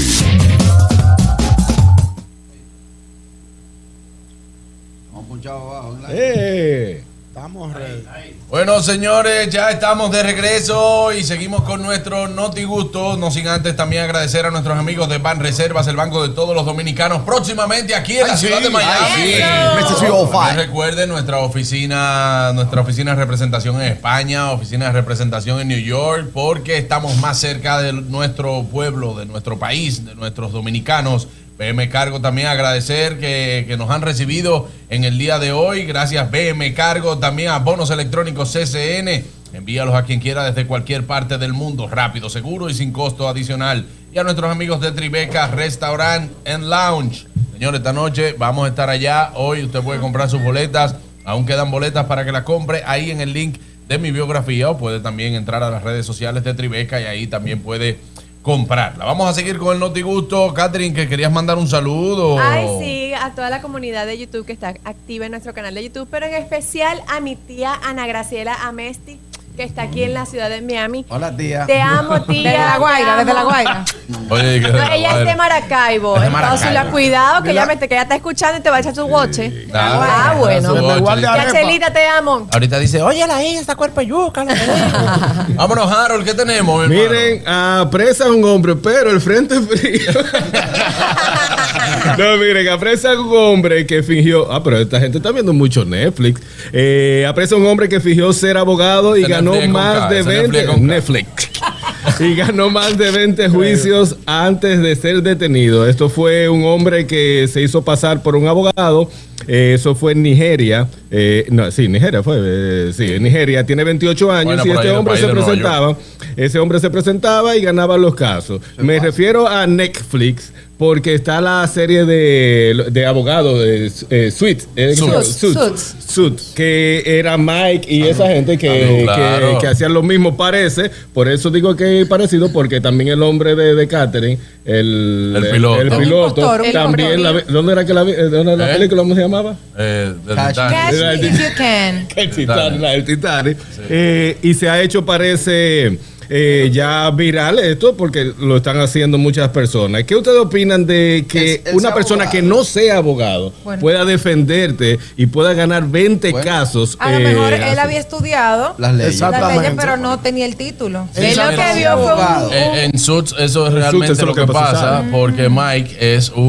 Eh, 6.10 7.04
estamos 7.28 7.72
ready. 7.72 8.27
Bueno, 8.50 8.82
señores, 8.82 9.50
ya 9.50 9.68
estamos 9.70 10.10
de 10.10 10.22
regreso 10.22 11.12
y 11.12 11.22
seguimos 11.22 11.64
con 11.64 11.82
nuestro 11.82 12.28
Noti 12.28 12.64
Gusto. 12.64 13.18
No 13.18 13.30
sin 13.30 13.46
antes 13.46 13.76
también 13.76 14.04
agradecer 14.04 14.46
a 14.46 14.50
nuestros 14.50 14.78
amigos 14.78 15.06
de 15.10 15.18
Ban 15.18 15.38
Reservas, 15.38 15.86
el 15.86 15.96
banco 15.96 16.26
de 16.26 16.34
todos 16.34 16.56
los 16.56 16.64
dominicanos, 16.64 17.20
próximamente 17.26 17.94
aquí 17.94 18.16
en 18.16 18.24
Ay, 18.24 18.30
la 18.30 18.36
sí. 18.38 18.46
ciudad 18.46 18.62
de 18.62 18.70
Miami. 18.70 18.94
Ay, 19.16 19.34
sí. 19.34 19.42
Mr. 19.42 19.86
305. 19.98 20.30
También 20.30 20.56
recuerden 20.56 21.10
nuestra 21.10 21.38
oficina, 21.40 22.52
nuestra 22.54 22.80
oficina 22.80 23.10
de 23.10 23.16
representación 23.18 23.82
en 23.82 23.92
España, 23.92 24.50
oficina 24.50 24.86
de 24.86 24.92
representación 24.92 25.60
en 25.60 25.68
New 25.68 25.80
York, 25.80 26.30
porque 26.32 26.78
estamos 26.78 27.18
más 27.18 27.38
cerca 27.38 27.82
de 27.82 27.92
nuestro 27.92 28.62
pueblo, 28.62 29.12
de 29.12 29.26
nuestro 29.26 29.58
país, 29.58 30.06
de 30.06 30.14
nuestros 30.14 30.52
dominicanos. 30.52 31.28
BM 31.58 31.88
Cargo 31.88 32.20
también 32.20 32.46
agradecer 32.46 33.18
que, 33.18 33.64
que 33.66 33.76
nos 33.76 33.90
han 33.90 34.02
recibido 34.02 34.68
en 34.90 35.02
el 35.02 35.18
día 35.18 35.40
de 35.40 35.50
hoy. 35.50 35.84
Gracias 35.86 36.30
BM 36.30 36.72
Cargo 36.72 37.18
también 37.18 37.48
a 37.48 37.58
Bonos 37.58 37.90
Electrónicos 37.90 38.52
CCN. 38.52 39.24
Envíalos 39.52 39.96
a 39.96 40.04
quien 40.04 40.20
quiera 40.20 40.44
desde 40.44 40.68
cualquier 40.68 41.04
parte 41.04 41.36
del 41.36 41.52
mundo, 41.52 41.88
rápido, 41.88 42.30
seguro 42.30 42.70
y 42.70 42.74
sin 42.74 42.92
costo 42.92 43.28
adicional. 43.28 43.86
Y 44.12 44.18
a 44.18 44.22
nuestros 44.22 44.48
amigos 44.52 44.80
de 44.80 44.92
Tribeca 44.92 45.48
Restaurant 45.48 46.30
and 46.46 46.64
Lounge. 46.64 47.26
Señores, 47.54 47.78
esta 47.78 47.92
noche 47.92 48.36
vamos 48.38 48.64
a 48.64 48.68
estar 48.68 48.88
allá. 48.88 49.32
Hoy 49.34 49.64
usted 49.64 49.80
puede 49.80 49.98
comprar 49.98 50.30
sus 50.30 50.40
boletas. 50.40 50.94
Aún 51.24 51.44
quedan 51.44 51.72
boletas 51.72 52.06
para 52.06 52.24
que 52.24 52.30
las 52.30 52.44
compre 52.44 52.84
ahí 52.86 53.10
en 53.10 53.20
el 53.20 53.32
link 53.32 53.58
de 53.88 53.98
mi 53.98 54.12
biografía 54.12 54.70
o 54.70 54.78
puede 54.78 55.00
también 55.00 55.34
entrar 55.34 55.64
a 55.64 55.70
las 55.70 55.82
redes 55.82 56.06
sociales 56.06 56.44
de 56.44 56.54
Tribeca 56.54 57.00
y 57.00 57.04
ahí 57.04 57.26
también 57.26 57.60
puede 57.60 57.98
comprarla. 58.42 59.04
Vamos 59.04 59.28
a 59.28 59.34
seguir 59.34 59.58
con 59.58 59.74
el 59.74 59.80
Notigusto. 59.80 60.52
Catherine, 60.54 60.94
que 60.94 61.08
querías 61.08 61.32
mandar 61.32 61.58
un 61.58 61.68
saludo. 61.68 62.38
Ay, 62.40 62.66
sí, 62.80 63.12
a 63.14 63.34
toda 63.34 63.50
la 63.50 63.60
comunidad 63.60 64.06
de 64.06 64.18
YouTube 64.18 64.46
que 64.46 64.52
está 64.52 64.68
activa 64.84 65.26
en 65.26 65.32
nuestro 65.32 65.54
canal 65.54 65.74
de 65.74 65.84
YouTube, 65.84 66.08
pero 66.10 66.26
en 66.26 66.34
especial 66.34 67.02
a 67.08 67.20
mi 67.20 67.36
tía 67.36 67.74
Ana 67.82 68.06
Graciela 68.06 68.54
Amesti, 68.54 69.18
que 69.58 69.64
está 69.64 69.82
aquí 69.82 70.04
en 70.04 70.14
la 70.14 70.24
ciudad 70.24 70.48
de 70.48 70.62
Miami. 70.62 71.04
Hola, 71.08 71.36
tía. 71.36 71.66
Te 71.66 71.80
amo, 71.80 72.22
tía. 72.22 72.52
Desde 72.52 72.58
La 72.64 72.78
Guaira, 72.78 73.16
desde 73.16 73.34
La. 73.34 73.42
Guaira. 73.42 73.84
Oye, 74.30 74.60
que- 74.60 74.68
No, 74.68 74.92
ella 74.92 75.18
es 75.18 75.26
de 75.26 75.34
Maracaibo. 75.34 76.14
Es 76.14 76.20
de 76.20 76.26
Entonces, 76.28 76.60
Maracaibo. 76.62 76.74
la 76.74 76.90
cuidado, 76.92 77.42
que 77.42 77.50
ella, 77.50 77.66
me, 77.66 77.76
que 77.76 77.86
ella 77.86 78.02
está 78.02 78.14
escuchando 78.14 78.58
y 78.58 78.60
te 78.62 78.70
va 78.70 78.76
a 78.76 78.80
echar 78.80 78.94
su 78.94 79.08
boche. 79.08 79.66
Claro. 79.68 80.00
Ah, 80.00 80.34
bueno. 80.38 81.18
Ya, 81.20 81.50
Chelita, 81.50 81.92
te 81.92 82.06
amo. 82.06 82.46
Ahorita 82.52 82.78
dice, 82.78 83.02
oye, 83.02 83.26
la 83.26 83.42
hija 83.42 83.60
está 83.60 83.74
cuerpo 83.74 84.00
yuca. 84.00 84.44
la 84.44 84.54
hija". 84.54 85.46
Vámonos, 85.56 85.90
Harold, 85.90 86.24
¿qué 86.24 86.34
tenemos? 86.34 86.86
Miren, 86.86 87.42
apresa 87.48 88.26
a 88.26 88.30
un 88.30 88.44
hombre, 88.44 88.76
pero 88.76 89.10
el 89.10 89.20
frente 89.20 89.60
frío. 89.60 90.12
no, 92.16 92.36
miren, 92.36 92.68
apresa 92.68 93.10
a 93.10 93.20
un 93.20 93.36
hombre 93.36 93.84
que 93.86 94.04
fingió. 94.04 94.52
Ah, 94.52 94.62
pero 94.62 94.78
esta 94.78 95.00
gente 95.00 95.18
está 95.18 95.32
viendo 95.32 95.52
mucho 95.52 95.84
Netflix. 95.84 96.40
Eh, 96.72 97.26
apresa 97.28 97.56
a 97.56 97.58
un 97.58 97.66
hombre 97.66 97.88
que 97.88 97.98
fingió 98.00 98.32
ser 98.32 98.56
abogado 98.56 99.16
y 99.16 99.24
Ese 99.24 99.32
ganó 99.52 99.72
Netflix 99.72 100.00
más 100.00 100.10
de 100.10 100.18
ese 100.20 100.48
20. 100.48 100.78
Netflix 100.80 101.50
y 102.20 102.34
ganó 102.34 102.70
más 102.70 102.96
de 102.96 103.10
20 103.10 103.48
juicios 103.48 104.16
antes 104.26 104.80
de 104.80 104.96
ser 104.96 105.22
detenido. 105.22 105.86
Esto 105.88 106.08
fue 106.08 106.48
un 106.48 106.64
hombre 106.64 107.06
que 107.06 107.48
se 107.52 107.62
hizo 107.62 107.82
pasar 107.82 108.22
por 108.22 108.36
un 108.36 108.46
abogado. 108.46 109.10
Eh, 109.46 109.72
eso 109.74 109.94
fue 109.94 110.12
en 110.12 110.22
Nigeria. 110.22 110.88
Eh, 111.10 111.46
no, 111.50 111.70
sí, 111.70 111.88
Nigeria 111.88 112.22
fue. 112.22 112.36
eh, 112.40 112.92
sí, 112.94 113.12
en 113.14 113.22
Nigeria. 113.22 113.64
Tiene 113.64 113.84
28 113.84 114.32
años 114.32 114.56
Bueno, 114.56 114.64
y 114.66 114.70
este 114.76 114.88
ahí, 114.88 114.96
hombre 114.96 115.16
se 115.16 115.28
presentaba. 115.28 115.96
Ese 116.36 116.58
hombre 116.58 116.80
se 116.80 116.90
presentaba 116.90 117.56
y 117.56 117.62
ganaba 117.62 117.96
los 117.96 118.14
casos. 118.14 118.60
Me 118.78 118.98
refiero 118.98 119.48
a 119.48 119.66
Netflix 119.66 120.52
porque 120.78 121.12
está 121.14 121.40
la 121.40 121.66
serie 121.66 122.04
de, 122.04 122.86
de 122.92 123.04
abogados 123.04 123.58
de 123.60 123.90
eh, 124.10 124.30
Suits, 124.30 124.68
eh, 124.76 124.94
Suits. 124.94 125.26
Suits, 125.26 125.54
Suits. 125.58 125.96
Suits, 126.08 126.52
que 126.54 127.02
era 127.04 127.36
Mike 127.36 127.92
y 127.92 128.02
esa 128.04 128.28
gente 128.28 128.56
que, 128.56 129.04
Ah, 129.08 129.14
claro. 129.16 129.52
que, 129.54 129.58
que 129.58 129.66
hacían 129.66 129.92
lo 129.92 130.02
mismo, 130.04 130.36
parece. 130.36 130.90
Por 131.12 131.28
eso 131.28 131.50
digo 131.50 131.74
que 131.74 132.02
es 132.02 132.08
parecido, 132.08 132.52
porque 132.52 132.80
también 132.80 133.08
el 133.10 133.22
hombre 133.24 133.56
de, 133.56 133.74
de 133.74 133.88
Catherine, 133.88 134.38
el, 134.64 135.34
El 135.36 135.50
piloto. 135.50 135.82
el 135.82 135.88
piloto, 135.90 136.40
impostor, 136.40 136.60
un 136.62 136.72
también, 136.72 137.22
la. 137.24 137.32
¿dónde 137.48 137.72
era 137.72 137.84
que 137.84 137.92
la, 137.94 138.04
vi- 138.04 138.12
eh, 138.12 138.22
dónde 138.30 138.56
la 138.56 138.70
¿Eh? 138.70 138.74
película 138.74 139.02
cómo 139.02 139.14
se 139.16 139.20
llamaba? 139.20 139.56
Eh, 139.76 140.12
Catch- 140.28 140.48
Titanic. 140.50 140.76
Catch 140.78 140.94
Era 140.94 141.12
el 141.12 141.20
me 141.20 141.26
if 141.26 141.38
you 141.40 141.56
can. 141.56 142.08
el 142.16 142.30
Titanic, 142.30 142.80
la 142.80 142.90
del 142.90 143.04
Titanic. 143.04 143.58
Eh, 143.90 144.36
y 144.42 144.54
se 144.54 144.68
ha 144.68 144.80
hecho, 144.80 145.04
parece, 145.04 145.98
eh, 146.30 146.70
ya 146.72 147.10
viral 147.10 147.58
esto 147.58 147.96
porque 147.96 148.32
lo 148.38 148.56
están 148.58 148.78
haciendo 148.80 149.18
muchas 149.18 149.48
personas. 149.50 150.04
¿Qué 150.04 150.14
ustedes 150.16 150.38
opinan 150.38 150.86
de 150.86 151.24
que 151.28 151.54
Es- 151.54 151.60
es 151.66 151.74
una 151.74 151.94
persona 151.94 152.24
abogado. 152.24 152.42
que 152.42 152.42
no 152.48 152.64
sea 152.64 152.96
abogado 152.98 153.52
Bueno. 153.64 153.80
pueda 153.80 154.04
defenderte 154.04 154.98
y 155.16 155.26
pueda 155.26 155.54
ganar 155.54 155.86
20 155.88 156.30
Bueno. 156.30 156.44
casos? 156.44 156.96
A 157.00 157.10
lo 157.12 157.18
eh, 157.18 157.20
mejor 157.24 157.52
él 157.52 157.62
así? 157.62 157.78
había 157.78 157.98
estudiado 158.00 158.74
Las 158.78 158.94
leyes. 158.94 159.20
las 159.20 159.56
leyes, 159.56 159.72
pero 159.76 159.96
no 159.96 160.18
tenía 160.18 160.46
el 160.46 160.56
título. 160.56 161.08
Él 161.14 161.36
lo 161.36 161.48
que 161.50 161.56
vio 161.56 161.92
fue 161.98 162.04
un, 162.04 162.10
abogado. 162.10 162.50
Eh, 162.52 162.84
en 162.92 162.98
Suits 162.98 163.34
eso 163.38 163.66
es 163.66 163.72
En 163.72 163.78
realmente 163.78 164.06
Suits 164.08 164.18
eso 164.18 164.26
lo 164.26 164.34
que, 164.34 164.40
lo 164.42 164.46
que 164.46 164.52
pasa. 164.52 164.72
pasa 164.72 165.04
porque 165.10 165.48
Mike 165.48 165.96
es 166.16 166.30
un, 166.30 166.42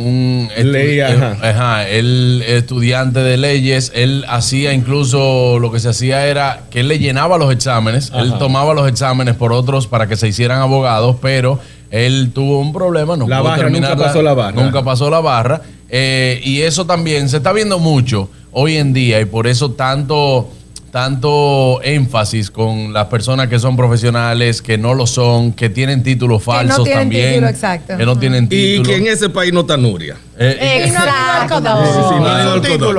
un 0.00 0.48
estu- 0.56 0.62
Ley, 0.70 1.00
ajá. 1.00 1.36
eh, 1.42 1.48
ajá, 1.50 1.88
él 1.88 2.42
estudiante 2.46 3.20
de 3.20 3.36
leyes, 3.36 3.92
él 3.94 4.24
hacía 4.28 4.72
incluso 4.72 5.58
lo 5.58 5.70
que 5.72 5.80
se 5.80 5.88
hacía 5.88 6.26
era 6.26 6.62
que 6.70 6.80
él 6.80 6.88
le 6.88 6.98
llenaba 6.98 7.38
los 7.38 7.52
exámenes, 7.52 8.10
él 8.14 8.30
Ajá. 8.30 8.38
tomaba 8.38 8.74
los 8.74 8.88
exámenes 8.88 9.19
por 9.34 9.52
otros 9.52 9.86
para 9.86 10.06
que 10.06 10.16
se 10.16 10.28
hicieran 10.28 10.60
abogados, 10.60 11.16
pero 11.20 11.58
él 11.90 12.30
tuvo 12.34 12.60
un 12.60 12.72
problema, 12.72 13.16
no 13.16 13.26
La 13.28 13.38
pudo 13.38 13.48
barra, 13.50 13.62
terminar 13.62 13.90
nunca 13.92 14.04
pasó 14.06 14.22
la 14.22 14.34
barra. 14.34 14.62
Nunca 14.62 14.82
pasó 14.84 15.10
la 15.10 15.20
barra 15.20 15.62
eh, 15.88 16.40
y 16.44 16.60
eso 16.62 16.86
también 16.86 17.28
se 17.28 17.38
está 17.38 17.52
viendo 17.52 17.78
mucho 17.78 18.30
hoy 18.52 18.76
en 18.76 18.92
día 18.92 19.20
y 19.20 19.24
por 19.24 19.46
eso 19.46 19.72
tanto 19.72 20.48
tanto 20.90 21.80
énfasis 21.84 22.50
con 22.50 22.92
las 22.92 23.06
personas 23.06 23.46
que 23.48 23.58
son 23.60 23.76
profesionales, 23.76 24.60
que 24.60 24.76
no 24.76 24.94
lo 24.94 25.06
son, 25.06 25.52
que 25.52 25.70
tienen 25.70 26.02
títulos 26.02 26.42
falsos 26.42 26.82
tienen 26.84 27.02
también, 27.04 27.28
título, 27.34 27.48
exacto. 27.48 27.96
que 27.96 28.04
no 28.04 28.18
tienen 28.18 28.44
Y 28.46 28.48
título. 28.48 28.88
que 28.88 28.96
en 28.96 29.06
ese 29.06 29.28
país 29.30 29.52
no 29.52 29.60
está 29.60 29.76
Nuria. 29.76 30.16
Eh, 30.36 30.82
Exacto. 30.86 31.60
No. 31.60 31.84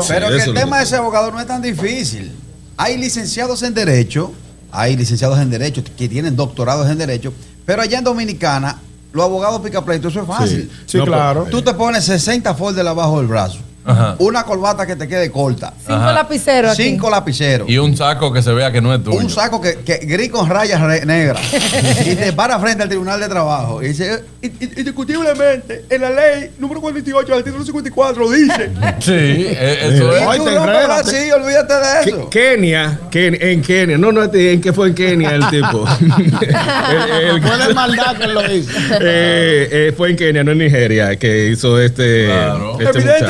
Pero 0.07 0.29
que 0.29 0.35
el 0.43 0.53
tema 0.53 0.71
que- 0.71 0.77
de 0.77 0.83
ese 0.83 0.95
abogado 0.95 1.31
no 1.31 1.39
es 1.39 1.47
tan 1.47 1.61
difícil. 1.61 2.31
Hay 2.77 2.97
licenciados 2.97 3.61
en 3.63 3.73
Derecho, 3.73 4.31
hay 4.71 4.95
licenciados 4.95 5.39
en 5.39 5.49
Derecho 5.49 5.83
que 5.97 6.07
tienen 6.09 6.35
doctorados 6.35 6.89
en 6.89 6.97
Derecho, 6.97 7.33
pero 7.65 7.81
allá 7.81 7.97
en 7.99 8.03
Dominicana, 8.03 8.79
los 9.13 9.25
abogados 9.25 9.61
picapleitos, 9.61 10.11
eso 10.13 10.21
es 10.21 10.27
fácil. 10.27 10.71
Sí, 10.85 10.97
No, 10.97 11.05
claro. 11.05 11.47
Tú 11.49 11.61
te 11.61 11.73
pones 11.73 12.03
60 12.05 12.53
folders 12.55 12.87
abajo 12.87 13.17
del 13.19 13.27
brazo, 13.27 13.59
Ajá. 13.83 14.15
una 14.19 14.43
corbata 14.43 14.85
que 14.85 14.95
te 14.95 15.07
quede 15.07 15.31
corta, 15.31 15.73
Cinco 15.79 15.93
Ajá. 15.93 16.13
lapiceros 16.13 16.73
aquí. 16.73 16.83
cinco 16.83 17.09
lapiceros. 17.09 17.67
Y 17.69 17.77
un 17.77 17.97
saco 17.97 18.31
que 18.31 18.41
se 18.41 18.51
vea 18.53 18.71
que 18.71 18.81
no 18.81 18.93
es 18.93 19.03
tuyo. 19.03 19.17
un 19.17 19.29
saco 19.29 19.59
que, 19.59 19.75
que 19.79 19.97
gris 20.03 20.29
con 20.29 20.49
rayas 20.49 20.79
re- 20.81 21.05
negras 21.05 21.41
y 22.05 22.15
te 22.15 22.31
para 22.33 22.59
frente 22.59 22.83
al 22.83 22.89
Tribunal 22.89 23.19
de 23.19 23.27
Trabajo 23.27 23.81
y 23.81 23.87
dice, 23.89 24.23
"I- 24.41 24.47
i- 24.47 24.79
indiscutiblemente, 24.79 25.85
en 25.89 26.01
la 26.01 26.09
ley 26.11 26.51
número 26.59 26.79
48 26.81 27.33
del 27.35 27.43
título 27.43 27.63
54 27.65 28.29
dice. 28.31 28.69
Sí, 28.99 29.11
eh, 29.11 29.79
eso 29.93 30.15
es. 30.15 30.37
Tú 30.37 30.45
te 30.45 30.51
no 30.55 30.65
te- 30.65 30.71
así, 30.77 31.31
olvídate 31.31 31.73
de 31.73 32.09
eso. 32.09 32.29
Kenia, 32.29 32.99
Ken- 33.11 33.37
en 33.41 33.61
Kenia, 33.61 33.97
no, 33.97 34.11
no, 34.11 34.23
en 34.31 34.61
que 34.61 34.73
fue 34.73 34.89
en 34.89 34.93
Kenia 34.95 35.31
el 35.35 35.47
tipo. 35.49 35.85
El- 36.41 37.35
el- 37.35 37.41
No 37.41 37.55
es 37.55 37.75
maldad 37.75 38.15
que 38.17 38.27
lo 38.27 38.51
hizo. 38.51 38.71
Eh, 39.01 39.69
eh, 39.71 39.93
fue 39.95 40.11
en 40.11 40.15
Kenia, 40.15 40.43
no 40.43 40.51
en 40.51 40.57
Nigeria, 40.59 41.15
que 41.17 41.47
hizo 41.49 41.79
este. 41.79 42.25
Claro. 42.25 42.77
este 42.79 42.99
muchacho. 42.99 43.25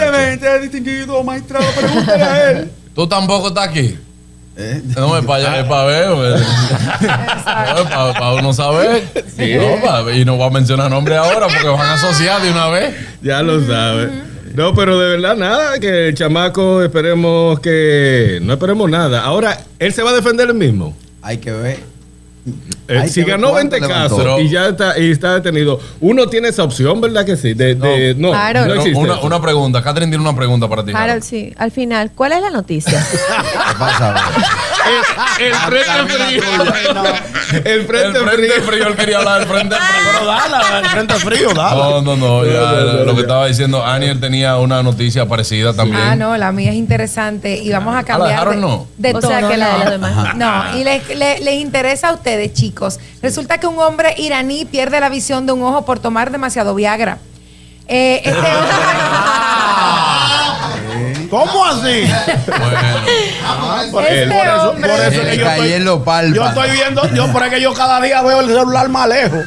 Distinguido 0.61 1.23
magistrado, 1.23 1.65
pregúntale 1.79 2.23
a 2.23 2.51
él. 2.51 2.71
Tú 2.95 3.07
tampoco 3.07 3.49
estás 3.49 3.67
aquí. 3.69 3.97
Eh, 4.57 4.81
No, 4.97 5.17
es 5.17 5.25
para 5.25 5.59
es 5.61 5.65
para 5.65 5.85
ver. 5.85 6.09
No, 6.09 6.25
es 6.25 7.87
para 7.87 8.33
uno 8.33 8.53
saber. 8.53 9.03
No, 9.37 9.81
pa- 9.81 10.11
y 10.11 10.25
no 10.25 10.35
voy 10.35 10.47
a 10.47 10.49
mencionar 10.49 10.89
nombre 10.89 11.15
ahora 11.15 11.47
porque 11.47 11.67
van 11.67 11.79
a 11.81 11.93
asociar 11.93 12.41
de 12.41 12.51
una 12.51 12.67
vez. 12.67 12.93
Ya 13.21 13.41
lo 13.41 13.65
sabe. 13.65 14.09
No, 14.53 14.75
pero 14.75 14.99
de 14.99 15.09
verdad 15.15 15.37
nada, 15.37 15.79
que 15.79 16.09
el 16.09 16.15
chamaco 16.15 16.83
esperemos 16.83 17.59
que. 17.61 18.39
No 18.41 18.53
esperemos 18.53 18.89
nada. 18.89 19.21
Ahora, 19.23 19.57
él 19.79 19.93
se 19.93 20.03
va 20.03 20.09
a 20.09 20.13
defender 20.13 20.49
el 20.49 20.55
mismo. 20.55 20.93
Hay 21.21 21.37
que 21.37 21.51
ver. 21.51 21.79
Eh, 22.91 23.07
si 23.07 23.23
ganó 23.23 23.51
cuánto 23.51 23.71
20 23.77 23.87
levantó. 23.87 24.17
casos 24.17 24.41
y 24.41 24.49
ya 24.49 24.67
está, 24.67 24.99
y 24.99 25.11
está 25.11 25.35
detenido, 25.35 25.79
uno 25.99 26.27
tiene 26.27 26.49
esa 26.49 26.63
opción, 26.63 26.99
¿verdad 27.01 27.25
que 27.25 27.35
sí? 27.37 27.53
De, 27.53 27.75
de- 27.75 28.15
no, 28.15 28.29
Claro. 28.31 28.65
no 28.65 28.73
existe. 28.75 28.99
Una, 28.99 29.41
pregunta, 29.41 29.81
Catherine 29.81 30.11
tiene 30.11 30.23
una 30.27 30.35
pregunta 30.35 30.67
para 30.67 30.83
ti. 30.85 30.91
Harold, 30.93 31.23
sí. 31.23 31.53
Al 31.57 31.71
final, 31.71 32.11
¿cuál 32.13 32.33
es 32.33 32.41
la 32.41 32.49
noticia? 32.49 33.03
El 35.39 35.53
frente 35.55 36.13
frío. 36.13 36.43
El 37.63 37.85
frente 37.85 38.19
El 38.19 38.25
frente 38.27 38.61
frío, 38.61 38.87
él 38.87 38.95
quería 38.95 39.17
hablar 39.19 39.39
del 39.39 39.47
frente 39.49 39.75
frío. 39.75 40.09
Pero 40.13 40.25
dale, 40.25 40.79
el 40.79 40.85
frente 40.89 41.13
frío, 41.15 41.53
dale. 41.53 41.75
No, 41.81 42.01
no, 42.01 42.15
no, 42.15 42.45
ya, 42.45 42.71
lo 43.03 43.15
que 43.15 43.21
estaba 43.21 43.47
diciendo, 43.47 43.85
Aniel 43.85 44.19
tenía 44.19 44.57
una 44.57 44.81
noticia 44.83 45.25
parecida 45.27 45.73
también. 45.73 46.01
Ah, 46.01 46.15
no, 46.15 46.35
la 46.37 46.51
mía 46.51 46.71
es 46.71 46.75
interesante 46.77 47.57
y 47.57 47.71
vamos 47.71 47.95
a 47.95 48.03
cambiar. 48.03 48.39
Harold 48.39 48.55
de, 48.55 48.61
no? 48.61 48.87
de 48.97 49.13
O 49.13 49.21
sea, 49.21 49.47
que 49.47 49.57
la 49.57 49.67
de 49.67 49.71
no. 49.73 49.79
los 49.79 49.89
demás. 49.91 50.35
No, 50.35 50.77
y 50.77 50.83
les 50.83 51.07
le- 51.15 51.39
les 51.39 51.55
interesa 51.55 52.09
a 52.09 52.13
ustedes, 52.13 52.53
chicos. 52.53 52.99
Resulta 53.21 53.59
que 53.59 53.67
un 53.67 53.77
hombre 53.79 54.15
iraní 54.17 54.65
pierde 54.65 54.99
la 54.99 55.09
visión 55.09 55.45
de 55.45 55.51
un 55.53 55.63
ojo 55.63 55.85
por 55.85 55.99
tomar 55.99 56.31
demasiado 56.31 56.73
Viagra. 56.75 57.17
Eh, 57.87 58.21
este 58.23 58.31
¿Cómo 61.31 61.65
así? 61.65 62.03
Ah, 63.43 63.83
por, 63.91 64.03
Este 64.03 64.27
por 64.27 64.45
eso, 64.45 64.69
hombre- 64.71 64.89
por 64.91 64.99
eso 64.99 65.09
que 65.21 65.23
le 65.27 65.37
yo 65.37 65.43
caí 65.45 65.59
estoy, 65.59 65.73
en 65.73 65.85
los 65.85 66.01
palpas. 66.03 66.35
yo 66.35 66.45
estoy 66.47 66.71
viendo, 66.71 67.09
yo 67.15 67.31
por 67.31 67.41
eso 67.41 67.51
que 67.51 67.61
yo 67.61 67.73
cada 67.73 67.99
día 68.01 68.21
veo 68.21 68.39
el 68.41 68.47
celular 68.47 68.87
más 68.89 69.09
lejos. 69.09 69.39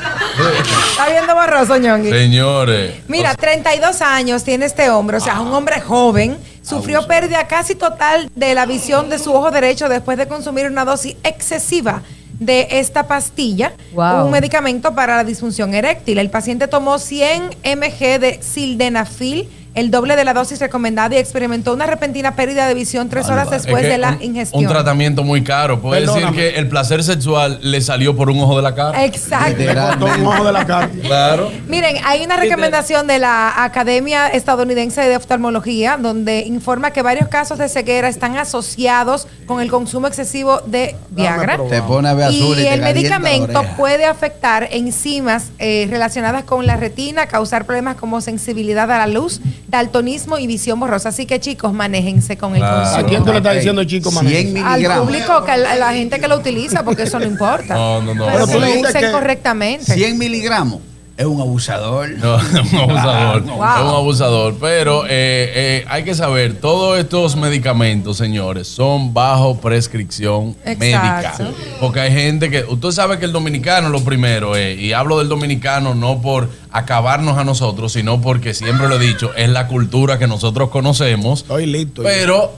está 0.90 1.08
viendo 1.08 1.34
borroso, 1.34 1.76
ñongui. 1.76 2.10
Señores. 2.10 2.94
Mira, 3.08 3.34
32 3.34 4.02
años 4.02 4.42
tiene 4.44 4.66
este 4.66 4.90
hombre, 4.90 5.18
o 5.18 5.20
sea, 5.20 5.40
un 5.40 5.52
hombre 5.54 5.80
joven. 5.80 6.36
Sufrió 6.62 7.06
pérdida 7.06 7.46
casi 7.46 7.74
total 7.74 8.28
de 8.34 8.54
la 8.54 8.66
visión 8.66 9.08
de 9.10 9.18
su 9.18 9.32
ojo 9.34 9.50
derecho 9.50 9.88
después 9.88 10.16
de 10.18 10.26
consumir 10.26 10.66
una 10.66 10.84
dosis 10.84 11.14
excesiva 11.22 12.02
de 12.40 12.66
esta 12.72 13.06
pastilla, 13.06 13.72
Wow. 13.92 14.24
un 14.26 14.30
medicamento 14.32 14.94
para 14.94 15.16
la 15.16 15.24
disfunción 15.24 15.72
eréctil. 15.74 16.18
El 16.18 16.30
paciente 16.30 16.66
tomó 16.66 16.98
100 16.98 17.50
mg 17.62 18.18
de 18.18 18.40
sildenafil, 18.42 19.48
el 19.74 19.90
doble 19.90 20.16
de 20.16 20.24
la 20.24 20.34
dosis 20.34 20.60
recomendada 20.60 21.14
y 21.14 21.18
experimentó 21.18 21.72
una 21.74 21.86
repentina 21.86 22.36
pérdida 22.36 22.66
de 22.68 22.74
visión 22.74 23.08
tres 23.08 23.28
horas 23.28 23.46
Es 23.52 23.62
después 23.64 23.82
que 23.82 23.88
de 23.88 23.98
la 23.98 24.10
un- 24.12 24.22
ingestión. 24.22 24.62
Un 24.64 24.68
tratamiento 24.70 25.24
muy 25.24 25.42
caro. 25.42 25.80
Puede 25.80 26.02
decir 26.02 26.26
que 26.32 26.50
el 26.56 26.68
placer 26.68 27.02
sexual 27.02 27.58
le 27.62 27.80
salió 27.80 28.14
por 28.16 28.30
un 28.30 28.38
ojo 28.40 28.56
de 28.56 28.62
la 28.62 28.74
cara. 28.74 29.04
Exacto. 29.04 29.64
Con 29.98 30.20
un 30.20 30.26
ojo 30.26 30.44
de 30.44 30.52
la 30.52 30.64
cara. 30.66 30.90
Claro. 31.02 31.50
Miren, 31.68 31.96
hay 32.04 32.24
una 32.24 32.36
recomendación 32.36 33.06
de 33.06 33.18
la 33.18 33.64
Academia 33.64 34.28
Estadounidense 34.28 35.00
de 35.02 35.16
Oftalmología 35.16 35.96
donde 36.00 36.40
informa 36.40 36.92
que 36.92 37.02
varios 37.02 37.28
casos 37.28 37.58
de 37.58 37.68
ceguera 37.68 38.08
están 38.08 38.36
asociados 38.36 39.26
con 39.46 39.60
el 39.60 39.70
consumo 39.70 40.06
excesivo 40.06 40.60
de 40.66 40.94
Viagra. 41.10 41.58
Te 41.68 41.82
pone 41.82 42.08
a 42.08 42.14
ver 42.14 42.26
azul 42.26 42.58
y, 42.58 42.62
Y 42.62 42.64
te 42.64 42.74
el 42.74 42.80
medicamento 42.82 43.62
puede 43.76 44.04
afectar 44.04 44.68
enzimas 44.70 45.50
eh, 45.58 45.86
relacionadas 45.90 46.44
con 46.44 46.66
la 46.66 46.76
retina, 46.76 47.26
causar 47.26 47.64
problemas 47.66 47.96
como 47.96 48.20
sensibilidad 48.20 48.90
a 48.90 48.98
la 48.98 49.06
luz, 49.06 49.40
daltonismo 49.68 50.38
y 50.38 50.46
visión 50.46 50.78
borrosa. 50.80 51.08
Así 51.10 51.26
que 51.26 51.40
chicos, 51.40 51.72
manéjense 51.72 52.36
con 52.36 52.52
el 52.54 52.58
Claro. 52.60 52.76
¿A 52.76 52.82
consumo. 52.84 53.08
quién 53.08 53.24
tú 53.24 53.30
le 53.32 53.38
estás 53.38 53.54
diciendo, 53.56 53.84
chico, 53.84 54.10
100 54.10 54.52
manejo? 54.52 54.92
Al 54.92 55.00
público, 55.00 55.44
que 55.44 55.50
a 55.52 55.56
la, 55.56 55.72
a 55.72 55.76
la 55.76 55.92
gente 55.92 56.20
que 56.20 56.28
lo 56.28 56.36
utiliza, 56.36 56.84
porque 56.84 57.02
eso 57.04 57.18
no 57.18 57.26
importa. 57.26 57.74
No, 57.74 58.02
no, 58.02 58.14
no. 58.14 58.26
Pero 58.26 58.46
Pero 58.46 58.58
tú 58.58 58.64
dijiste 58.64 59.00
que- 59.00 59.10
correctamente. 59.10 59.94
100 59.94 60.18
miligramos. 60.18 60.80
Es 61.16 61.26
un 61.26 61.40
abusador. 61.40 62.10
No, 62.10 62.36
es 62.40 62.72
un 62.72 62.78
abusador. 62.78 63.42
Wow. 63.42 63.64
Es 63.64 63.80
un 63.82 63.94
abusador. 63.94 64.56
Pero 64.60 65.04
eh, 65.06 65.52
eh, 65.54 65.84
hay 65.88 66.02
que 66.02 66.14
saber, 66.14 66.54
todos 66.54 66.98
estos 66.98 67.36
medicamentos, 67.36 68.16
señores, 68.16 68.66
son 68.66 69.14
bajo 69.14 69.60
prescripción 69.60 70.56
Exacto. 70.64 71.44
médica. 71.44 71.54
Porque 71.80 72.00
hay 72.00 72.12
gente 72.12 72.50
que. 72.50 72.64
Usted 72.64 72.90
sabe 72.90 73.18
que 73.18 73.26
el 73.26 73.32
dominicano 73.32 73.90
lo 73.90 74.02
primero 74.02 74.56
es, 74.56 74.78
y 74.78 74.92
hablo 74.92 75.18
del 75.18 75.28
dominicano 75.28 75.94
no 75.94 76.20
por 76.20 76.50
acabarnos 76.72 77.38
a 77.38 77.44
nosotros, 77.44 77.92
sino 77.92 78.20
porque 78.20 78.52
siempre 78.52 78.88
lo 78.88 78.96
he 78.96 79.06
dicho, 79.06 79.32
es 79.36 79.48
la 79.48 79.68
cultura 79.68 80.18
que 80.18 80.26
nosotros 80.26 80.70
conocemos. 80.70 81.42
Estoy 81.42 81.66
listo. 81.66 82.02
Pero 82.02 82.52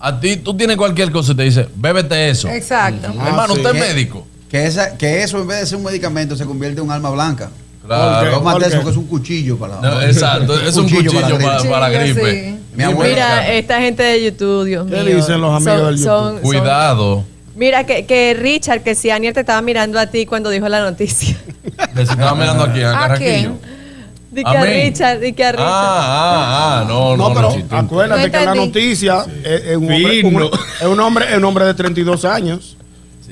a 0.00 0.18
ti, 0.18 0.36
tú 0.36 0.56
tienes 0.56 0.76
cualquier 0.76 1.12
cosa 1.12 1.32
y 1.32 1.34
te 1.36 1.42
dice, 1.44 1.68
bébete 1.76 2.30
eso. 2.30 2.48
Exacto. 2.48 3.08
Hermano, 3.08 3.54
sí. 3.54 3.60
usted 3.60 3.76
es 3.76 3.80
médico. 3.80 4.26
Que, 4.50 4.66
esa, 4.66 4.96
que 4.96 5.22
eso 5.22 5.40
en 5.40 5.46
vez 5.46 5.60
de 5.60 5.66
ser 5.66 5.78
un 5.78 5.84
medicamento 5.84 6.34
se 6.34 6.44
convierte 6.44 6.80
en 6.80 6.86
un 6.86 6.92
alma 6.92 7.10
blanca. 7.10 7.50
Claro. 7.96 8.30
Tómate 8.38 8.52
¿Por 8.60 8.62
qué? 8.62 8.68
eso 8.76 8.84
que 8.84 8.90
es 8.90 8.96
un 8.96 9.06
cuchillo 9.06 9.58
para 9.58 9.80
la 9.80 9.90
No, 9.90 10.02
exacto, 10.02 10.60
es 10.60 10.76
un 10.76 10.88
cuchillo 10.88 11.12
para, 11.12 11.28
gripe. 11.28 11.68
para 11.70 11.88
la 11.88 12.06
Sí, 12.06 12.12
gripe. 12.12 12.44
sí. 12.54 12.58
Mi 12.76 12.84
abuelo- 12.84 13.10
Mira, 13.12 13.52
esta 13.52 13.80
gente 13.80 14.02
de 14.04 14.24
YouTube, 14.24 14.64
Dios 14.64 14.86
¿Qué 14.88 15.02
mío. 15.02 15.16
dicen 15.16 15.40
los 15.40 15.54
amigos 15.56 15.86
del 15.88 15.96
YouTube? 15.96 16.04
son- 16.04 16.32
son- 16.34 16.42
Cuidado. 16.42 17.24
Mira, 17.56 17.84
que, 17.84 18.06
que 18.06 18.34
Richard, 18.34 18.82
que 18.82 18.94
si 18.94 19.10
Aniel 19.10 19.34
te 19.34 19.40
estaba 19.40 19.60
mirando 19.60 19.98
a 19.98 20.06
ti 20.06 20.24
cuando 20.24 20.50
dijo 20.50 20.68
la 20.68 20.80
noticia. 20.80 21.36
Que 21.94 22.06
se 22.06 22.12
estaba 22.12 22.34
mirando 22.34 22.62
aquí 22.64 22.80
a 22.82 23.04
¿A 23.04 23.14
quién? 23.16 23.58
Di 24.30 24.44
que 24.44 24.48
A 24.56 24.60
a. 24.60 24.64
Richard, 24.64 25.18
di 25.18 25.32
que 25.32 25.44
a 25.44 25.50
Richard. 25.50 25.66
Ah, 25.68 25.98
ah, 26.00 26.80
ah, 26.80 26.84
no, 26.86 27.16
no, 27.16 27.28
No, 27.28 27.34
pero 27.34 27.50
Luchito. 27.50 27.76
acuérdate 27.76 28.26
No 28.26 28.38
que 28.38 28.44
la 28.44 28.54
noticia 28.54 29.24
es, 29.42 29.62
es 29.66 29.76
un 29.76 29.90
hombre, 29.90 30.22
un- 30.24 30.50
es 30.80 30.86
un 30.86 31.00
hombre, 31.00 31.24
es 31.30 31.36
un 31.36 31.44
hombre 31.44 31.64
de 31.64 31.74
32 31.74 32.24
años. 32.24 32.76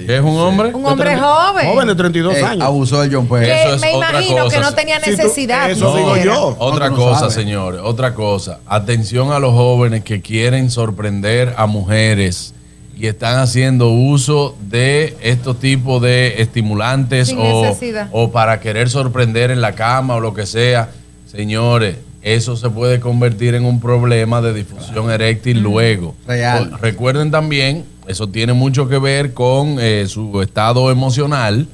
¿Es 0.07 0.21
un 0.21 0.37
hombre? 0.39 0.73
Un 0.75 0.87
hombre 0.87 1.17
joven. 1.19 1.67
Joven 1.67 1.89
de 1.89 1.95
32 1.97 2.37
Ey, 2.37 2.43
años. 2.45 2.63
abusó 2.65 3.01
del 3.01 3.13
John 3.15 3.27
Pérez. 3.27 3.49
que 3.49 3.63
Eso 3.65 3.75
es 3.75 3.81
me 3.81 3.95
otra 3.95 4.11
imagino 4.11 4.45
cosa. 4.45 4.57
que 4.57 4.63
no 4.63 4.75
tenía 4.75 5.01
Si 5.01 5.11
tú- 5.11 5.17
necesidad. 5.17 5.71
eso 5.71 5.97
digo 5.97 6.15
siquiera. 6.15 6.35
yo. 6.37 6.57
Otra 6.59 6.89
No, 6.91 6.95
tú 6.95 7.01
no 7.01 7.07
cosa, 7.09 7.19
sabes. 7.21 7.35
señores, 7.35 7.81
otra 7.83 8.15
cosa. 8.15 8.61
Atención 8.67 9.33
a 9.33 9.39
los 9.41 9.53
jóvenes 9.55 10.05
que 10.05 10.21
quieren 10.23 10.71
sorprender 10.71 11.55
a 11.57 11.67
mujeres 11.67 12.55
y 12.97 13.07
están 13.07 13.39
haciendo 13.39 13.89
uso 13.91 14.57
de 14.61 15.17
estos 15.23 15.59
tipos 15.61 16.01
de 16.03 16.43
estimulantes 16.43 17.29
Sin 17.29 17.39
o, 17.39 17.63
necesidad. 17.63 18.09
o 18.13 18.31
para 18.31 18.61
querer 18.61 18.89
sorprender 18.91 19.51
en 19.51 19.61
la 19.61 19.73
cama 19.75 20.17
o 20.17 20.21
lo 20.21 20.33
que 20.35 20.47
sea. 20.47 20.91
Señores, 21.27 21.97
eso 22.23 22.57
se 22.57 22.69
puede 22.71 23.01
convertir 23.01 23.55
en 23.55 23.65
un 23.65 23.81
problema 23.81 24.41
de 24.41 24.53
difusión 24.55 25.11
eréctil 25.11 25.61
luego. 25.61 26.15
Real. 26.27 26.73
O- 26.75 26.77
Recuerden 26.79 27.31
también, 27.31 27.85
eso 28.07 28.27
tiene 28.29 28.53
mucho 28.53 28.89
que 28.89 28.99
ver 28.99 29.35
con 29.35 29.77
eh, 29.81 30.07
su 30.09 30.41
estado 30.43 30.91
emocional, 30.91 31.67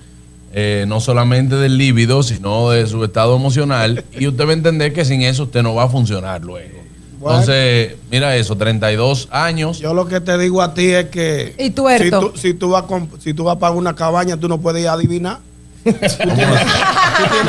eh, 0.53 0.85
no 0.87 1.01
solamente 1.01 1.57
del 1.57 1.79
líbido, 1.79 2.23
sino 2.23 2.71
de 2.71 2.87
su 2.87 3.03
estado 3.05 3.35
emocional. 3.37 4.05
y 4.19 4.27
usted 4.27 4.47
va 4.47 4.51
a 4.51 4.55
entender 4.55 4.93
que 4.93 5.05
sin 5.05 5.23
eso 5.23 5.45
usted 5.45 5.63
no 5.63 5.75
va 5.75 5.85
a 5.85 5.89
funcionar 5.89 6.43
luego. 6.45 6.79
Bueno. 7.19 7.39
Entonces, 7.41 7.95
mira 8.11 8.37
eso, 8.37 8.55
32 8.55 9.29
años. 9.31 9.79
Yo 9.79 9.95
lo 9.95 10.07
que 10.07 10.21
te 10.21 10.37
digo 10.37 10.61
a 10.61 10.75
ti 10.75 10.89
es 10.91 11.07
que 11.07 11.55
Y 11.59 11.71
tuerto. 11.71 12.05
si 12.05 12.11
tú, 12.33 12.39
si 12.39 12.55
tú 12.55 12.69
vas 12.71 12.83
con- 12.83 13.09
si 13.21 13.33
tú 13.33 13.45
vas 13.45 13.57
a 13.57 13.59
pagar 13.59 13.79
una 13.79 13.95
cabaña, 13.95 14.37
tú 14.37 14.47
no 14.49 14.61
puedes 14.61 14.83
ir 14.83 14.89
a 14.89 14.93
adivinar. 14.93 15.39
Tú 15.85 15.93
tienes, 15.93 16.65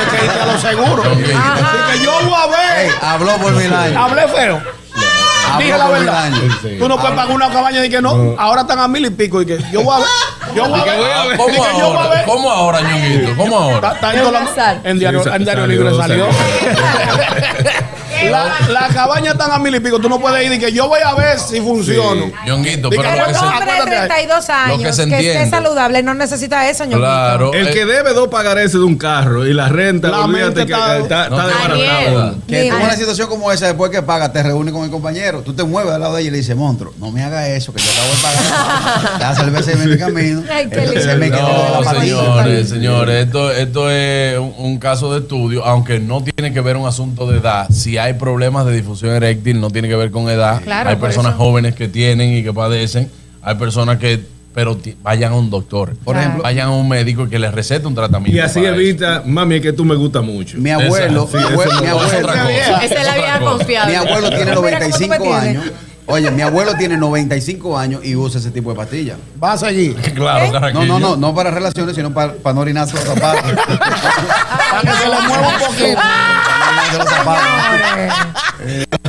que 0.09 0.25
irte 0.25 0.39
a 0.41 0.45
lo 0.45 0.59
seguro. 0.59 1.03
Así 1.03 1.23
que 1.99 2.03
yo 2.03 2.11
voy 2.23 2.33
a 2.33 2.47
ver. 2.47 2.85
Ey, 2.85 2.91
habló 3.01 3.37
por 3.37 3.53
mil 3.53 3.73
años. 3.73 3.97
Hablé 3.97 4.27
feo. 4.27 4.61
Habló 5.47 5.59
Dije 5.65 5.77
la 5.77 5.85
por 5.85 5.95
mil 5.97 6.05
verdad. 6.05 6.23
años. 6.25 6.55
Tú 6.79 6.87
no 6.89 6.97
puedes 6.97 7.15
pagar 7.15 7.31
una 7.35 7.49
cabaña 7.49 7.85
y 7.85 7.89
que 7.89 8.01
no. 8.01 8.35
Ahora 8.37 8.61
están 8.61 8.79
a 8.79 8.87
mil 8.87 9.05
y 9.05 9.09
pico 9.11 9.41
y 9.41 9.45
que 9.45 9.57
yo 9.71 9.83
voy 9.83 9.95
a 9.95 9.99
ver. 9.99 10.07
Yo 10.55 10.67
voy 10.67 10.79
a 10.79 10.83
ver. 10.85 11.37
¿Cómo 11.37 11.47
que 11.47 11.55
yo 11.57 11.63
voy 11.63 11.73
a 11.79 11.83
ahora? 12.01 12.09
ver. 12.09 12.25
¿Cómo 12.25 12.51
ahora? 12.51 12.79
¿Cómo 13.37 13.43
Está, 13.45 13.57
ahora? 13.57 13.91
está 13.93 14.13
en, 14.13 14.19
toda 14.19 14.31
la- 14.31 14.79
en 14.83 14.99
diario, 14.99 15.33
en 15.33 15.43
diario 15.43 15.61
salió, 15.63 15.67
libre 15.67 15.97
salió. 15.97 16.27
la, 18.29 18.53
la 18.69 18.87
cabaña 18.89 19.31
están 19.31 19.51
a 19.51 19.59
mil 19.59 19.73
y 19.75 19.79
pico. 19.79 19.99
Tú 19.99 20.09
no 20.09 20.19
puedes 20.19 20.45
ir 20.45 20.53
y 20.53 20.59
que 20.59 20.71
yo 20.71 20.87
voy 20.87 20.99
a 21.05 21.13
ver 21.15 21.39
si 21.39 21.59
funciona. 21.61 22.25
Ñonguito, 22.45 22.89
pero 22.89 23.01
que 23.03 23.07
lo 23.09 23.13
Pero 23.13 23.25
que 23.25 23.31
un 23.31 23.35
se- 23.39 23.45
hombre 23.45 23.65
de 23.65 23.71
acuérdate 23.71 23.95
ahí. 23.97 24.07
32 24.27 24.49
años 24.49 24.77
que, 24.77 24.83
que 24.85 24.93
se 24.93 25.03
esté 25.03 25.15
entiende. 25.15 25.49
saludable 25.49 26.03
no 26.03 26.13
necesita 26.13 26.69
eso, 26.69 26.83
ñonguito. 26.83 26.99
Claro. 27.01 27.53
El 27.53 27.67
eh, 27.67 27.71
que 27.73 27.85
debe 27.85 28.13
dos 28.13 28.27
pagarés 28.29 28.71
de 28.73 28.79
un 28.79 28.97
carro 28.97 29.45
y 29.45 29.53
la 29.53 29.69
renta, 29.69 30.09
La 30.09 30.21
olvídate 30.21 30.45
mente 30.45 30.65
que 30.65 30.73
está- 30.73 30.97
está, 30.97 31.23
está 31.25 31.47
desbaratado. 31.47 32.35
Que 32.47 32.69
tú 32.69 32.75
una 32.77 32.95
situación 32.95 33.27
como 33.29 33.51
esa, 33.51 33.67
después 33.67 33.91
que 33.91 34.01
pagas, 34.01 34.31
te 34.33 34.43
reúnes 34.43 34.73
con 34.73 34.83
el 34.83 34.91
compañero. 34.91 35.41
Tú 35.41 35.53
te 35.53 35.63
mueves 35.63 35.93
al 35.93 36.01
lado 36.01 36.15
de 36.15 36.21
ella 36.21 36.27
y 36.29 36.31
le 36.31 36.37
dices, 36.37 36.55
monstruo, 36.55 36.93
no 36.99 37.11
me 37.11 37.23
haga 37.23 37.47
eso, 37.49 37.73
que 37.73 37.81
yo 37.81 37.89
acabo 37.91 38.09
de 38.15 38.21
pagar. 38.21 39.19
La 39.19 39.35
cerveza 39.35 39.71
en 39.71 39.89
mi 39.89 39.97
camino. 39.97 40.43
Ay, 40.51 40.65
lindo. 40.65 41.17
me 41.17 41.31
quedó 41.31 41.81
la 41.81 41.93
No, 41.93 41.99
señores, 42.01 42.69
señores, 42.69 43.25
esto, 43.25 43.51
esto 43.51 43.89
es 43.89 44.37
un, 44.37 44.53
un 44.57 44.77
caso 44.79 45.11
de 45.13 45.19
estudio, 45.19 45.63
aunque 45.65 45.99
no 45.99 46.23
tiene 46.23 46.53
que 46.53 46.61
ver 46.61 46.77
un 46.77 46.87
asunto 46.87 47.27
de 47.29 47.39
edad. 47.39 47.67
Si 47.71 47.97
hay 47.97 48.13
problemas 48.15 48.65
de 48.65 48.73
difusión 48.73 49.11
eréctil, 49.13 49.59
no 49.61 49.69
tiene 49.69 49.87
que 49.87 49.95
ver 49.95 50.11
con 50.11 50.29
edad. 50.29 50.61
Claro, 50.63 50.89
hay 50.89 50.95
personas 50.97 51.33
eso. 51.33 51.43
jóvenes 51.43 51.75
que 51.75 51.87
tienen 51.87 52.33
y 52.33 52.43
que 52.43 52.51
padecen. 52.53 53.09
Hay 53.41 53.55
personas 53.55 53.97
que, 53.97 54.19
pero 54.53 54.77
vayan 55.03 55.33
a 55.33 55.35
un 55.35 55.49
doctor. 55.49 55.95
Por 56.03 56.17
ejemplo, 56.17 56.43
vayan 56.43 56.67
a 56.69 56.71
un 56.71 56.87
médico 56.89 57.27
que 57.29 57.37
les 57.37 57.53
recete 57.53 57.85
un 57.87 57.93
tratamiento. 57.95 58.35
Y 58.35 58.39
así 58.39 58.59
para 58.59 58.71
eso. 58.71 58.79
evita, 58.81 59.23
mami, 59.25 59.55
es 59.55 59.61
que 59.61 59.73
tú 59.73 59.85
me 59.85 59.95
gustas 59.95 60.23
mucho. 60.23 60.57
mi 60.57 60.69
abuelo, 60.71 61.23
Exacto. 61.23 61.37
mi 61.37 61.43
abuelo, 61.43 61.71
Sí, 61.71 61.81
mi 61.81 61.87
abuelo, 61.87 62.17
otra 62.17 62.33
cosa. 62.43 62.85
Esa 62.85 62.95
es 63.01 63.05
la 63.05 63.13
vieja 63.15 63.39
confiable. 63.39 63.91
mi 63.91 63.97
abuelo 63.97 64.29
tiene 64.29 64.45
Mira 64.45 64.55
cómo 64.55 64.67
tú 64.67 64.71
me 64.71 64.71
95 64.79 65.23
tienes. 65.23 65.41
años. 65.41 65.65
Oye, 66.07 66.29
mi 66.31 66.43
abuelo 66.43 66.75
tiene 66.75 66.97
95 66.97 67.77
años 67.77 68.01
y 68.05 68.15
usa 68.15 68.39
ese 68.39 68.51
tipo 68.51 68.69
de 68.69 68.75
pastillas. 68.75 69.17
Vas 69.37 69.63
allí. 69.63 69.93
Claro, 70.13 70.45
No, 70.47 70.51
Carraquillo. 70.53 70.85
no, 70.85 70.99
no, 70.99 71.15
no 71.17 71.33
para 71.35 71.49
relaciones, 71.51 71.95
sino 71.95 72.13
para, 72.13 72.33
para 72.33 72.53
no 72.53 72.61
orinarse 72.61 72.93
los 72.93 73.03
zapatos. 73.03 73.41
Para 74.75 74.81
que 74.81 74.91
se 75.01 75.07
le 75.09 75.21
mueva 75.21 75.47
un 75.47 75.59
poquito. 75.59 76.01
No. 76.95 77.35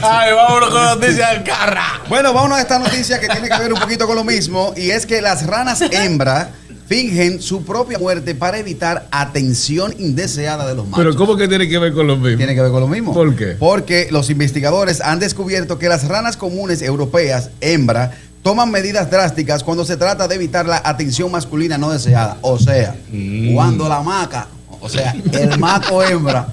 Ay, 0.03 0.33
vámonos 0.35 0.71
con 0.71 0.85
la 0.85 0.95
noticia 0.95 1.29
del 1.31 1.43
carra. 1.43 1.85
Bueno, 2.09 2.33
vámonos 2.33 2.59
a 2.59 2.61
esta 2.61 2.79
noticia 2.79 3.19
que 3.21 3.29
tiene 3.29 3.49
que 3.49 3.59
ver 3.59 3.73
un 3.73 3.81
poquito 3.81 4.07
con 4.07 4.17
lo 4.17 4.25
mismo 4.25 4.73
y 4.77 4.91
es 4.91 5.07
que 5.07 5.21
las 5.21 5.47
ranas 5.47 5.81
hembra 5.81 6.51
fingen 6.87 7.41
su 7.43 7.65
propia 7.65 7.99
muerte 7.99 8.35
para 8.35 8.59
evitar 8.59 9.09
atención 9.11 9.95
indeseada 9.99 10.67
de 10.69 10.75
los 10.75 10.87
machos. 10.87 10.99
Pero 11.05 11.17
¿cómo 11.17 11.37
que 11.37 11.49
tiene 11.49 11.69
que 11.69 11.79
ver 11.79 11.93
con 11.93 12.07
lo 12.07 12.17
mismo? 12.17 12.37
Tiene 12.37 12.55
que 12.55 12.61
ver 12.63 12.71
con 12.71 12.81
lo 12.81 12.89
mismo. 12.89 13.13
¿Por 13.13 13.35
qué? 13.35 13.57
Porque 13.59 14.09
los 14.11 14.31
investigadores 14.31 15.01
han 15.01 15.19
descubierto 15.19 15.79
que 15.79 15.89
las 15.89 16.07
ranas 16.07 16.37
comunes 16.37 16.83
europeas, 16.83 17.51
hembra, 17.61 18.13
toman 18.43 18.71
medidas 18.71 19.11
drásticas 19.11 19.65
cuando 19.65 19.85
se 19.85 19.97
trata 19.97 20.29
de 20.29 20.37
evitar 20.37 20.67
la 20.67 20.81
atención 20.85 21.31
masculina 21.33 21.77
no 21.77 21.91
deseada. 21.91 22.39
O 22.43 22.59
sea, 22.59 22.95
Mm. 23.11 23.55
cuando 23.55 23.89
la 23.89 24.01
maca, 24.03 24.47
o 24.81 24.89
sea, 24.89 25.13
el 25.33 25.59
maco 25.59 26.03
hembra, 26.05 26.47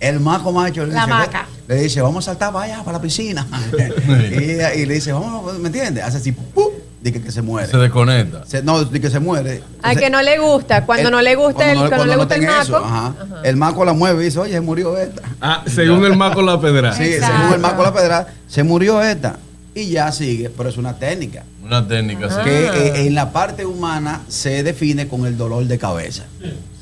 el 0.00 0.20
maco 0.20 0.50
macho 0.52 0.86
le 0.86 0.92
La 0.94 1.00
dice, 1.04 1.10
maca. 1.10 1.46
le 1.68 1.74
dice, 1.82 2.00
vamos 2.00 2.24
a 2.26 2.30
saltar 2.32 2.52
para 2.52 2.64
allá, 2.64 2.84
para 2.84 2.96
la 2.96 3.02
piscina. 3.02 3.46
y, 4.30 4.80
y 4.80 4.86
le 4.86 4.94
dice, 4.94 5.12
vamos, 5.12 5.58
¿me 5.58 5.66
entiendes? 5.68 6.02
Hace 6.04 6.16
así, 6.16 6.32
¡pum! 6.32 6.68
Dice 7.04 7.20
que 7.20 7.30
se 7.30 7.42
muere. 7.42 7.68
Se 7.70 7.76
desconecta. 7.76 8.46
Se- 8.46 8.62
no, 8.62 8.82
dice 8.82 8.98
que 8.98 9.10
se 9.10 9.20
muere. 9.20 9.62
Al 9.82 9.94
que 9.98 10.08
no 10.08 10.22
le 10.22 10.38
gusta, 10.38 10.86
cuando 10.86 11.08
el- 11.08 11.12
no 11.12 11.20
le 11.20 11.34
gusta 11.36 11.70
el, 11.70 11.76
cuando 11.76 11.96
cuando 11.96 12.06
le 12.06 12.16
gusta 12.16 12.34
el 12.36 12.42
maco. 12.46 12.62
eso, 12.62 12.76
ajá. 12.78 13.14
El 13.44 13.56
maco 13.58 13.84
la 13.84 13.92
mueve 13.92 14.22
y 14.22 14.24
dice, 14.24 14.38
oye, 14.38 14.54
se 14.54 14.60
murió 14.62 14.96
esta. 14.96 15.20
Ah, 15.38 15.62
según 15.66 16.02
el 16.06 16.16
maco 16.16 16.40
la 16.40 16.58
pedra. 16.58 16.94
Sí, 16.94 17.12
según 17.20 17.52
el 17.52 17.60
maco 17.60 17.82
la 17.82 17.92
pedra, 17.92 18.26
se 18.48 18.62
murió 18.62 19.02
esta. 19.02 19.36
Y 19.74 19.90
ya 19.90 20.10
sigue, 20.12 20.48
pero 20.48 20.70
es 20.70 20.78
una 20.78 20.94
técnica. 20.98 21.44
Una 21.62 21.86
técnica, 21.86 22.30
sí. 22.30 22.36
Que 22.42 22.68
eh, 22.68 23.06
en 23.06 23.14
la 23.14 23.32
parte 23.32 23.66
humana 23.66 24.22
se 24.28 24.62
define 24.62 25.06
con 25.06 25.26
el 25.26 25.36
dolor 25.36 25.66
de 25.66 25.76
cabeza. 25.78 26.24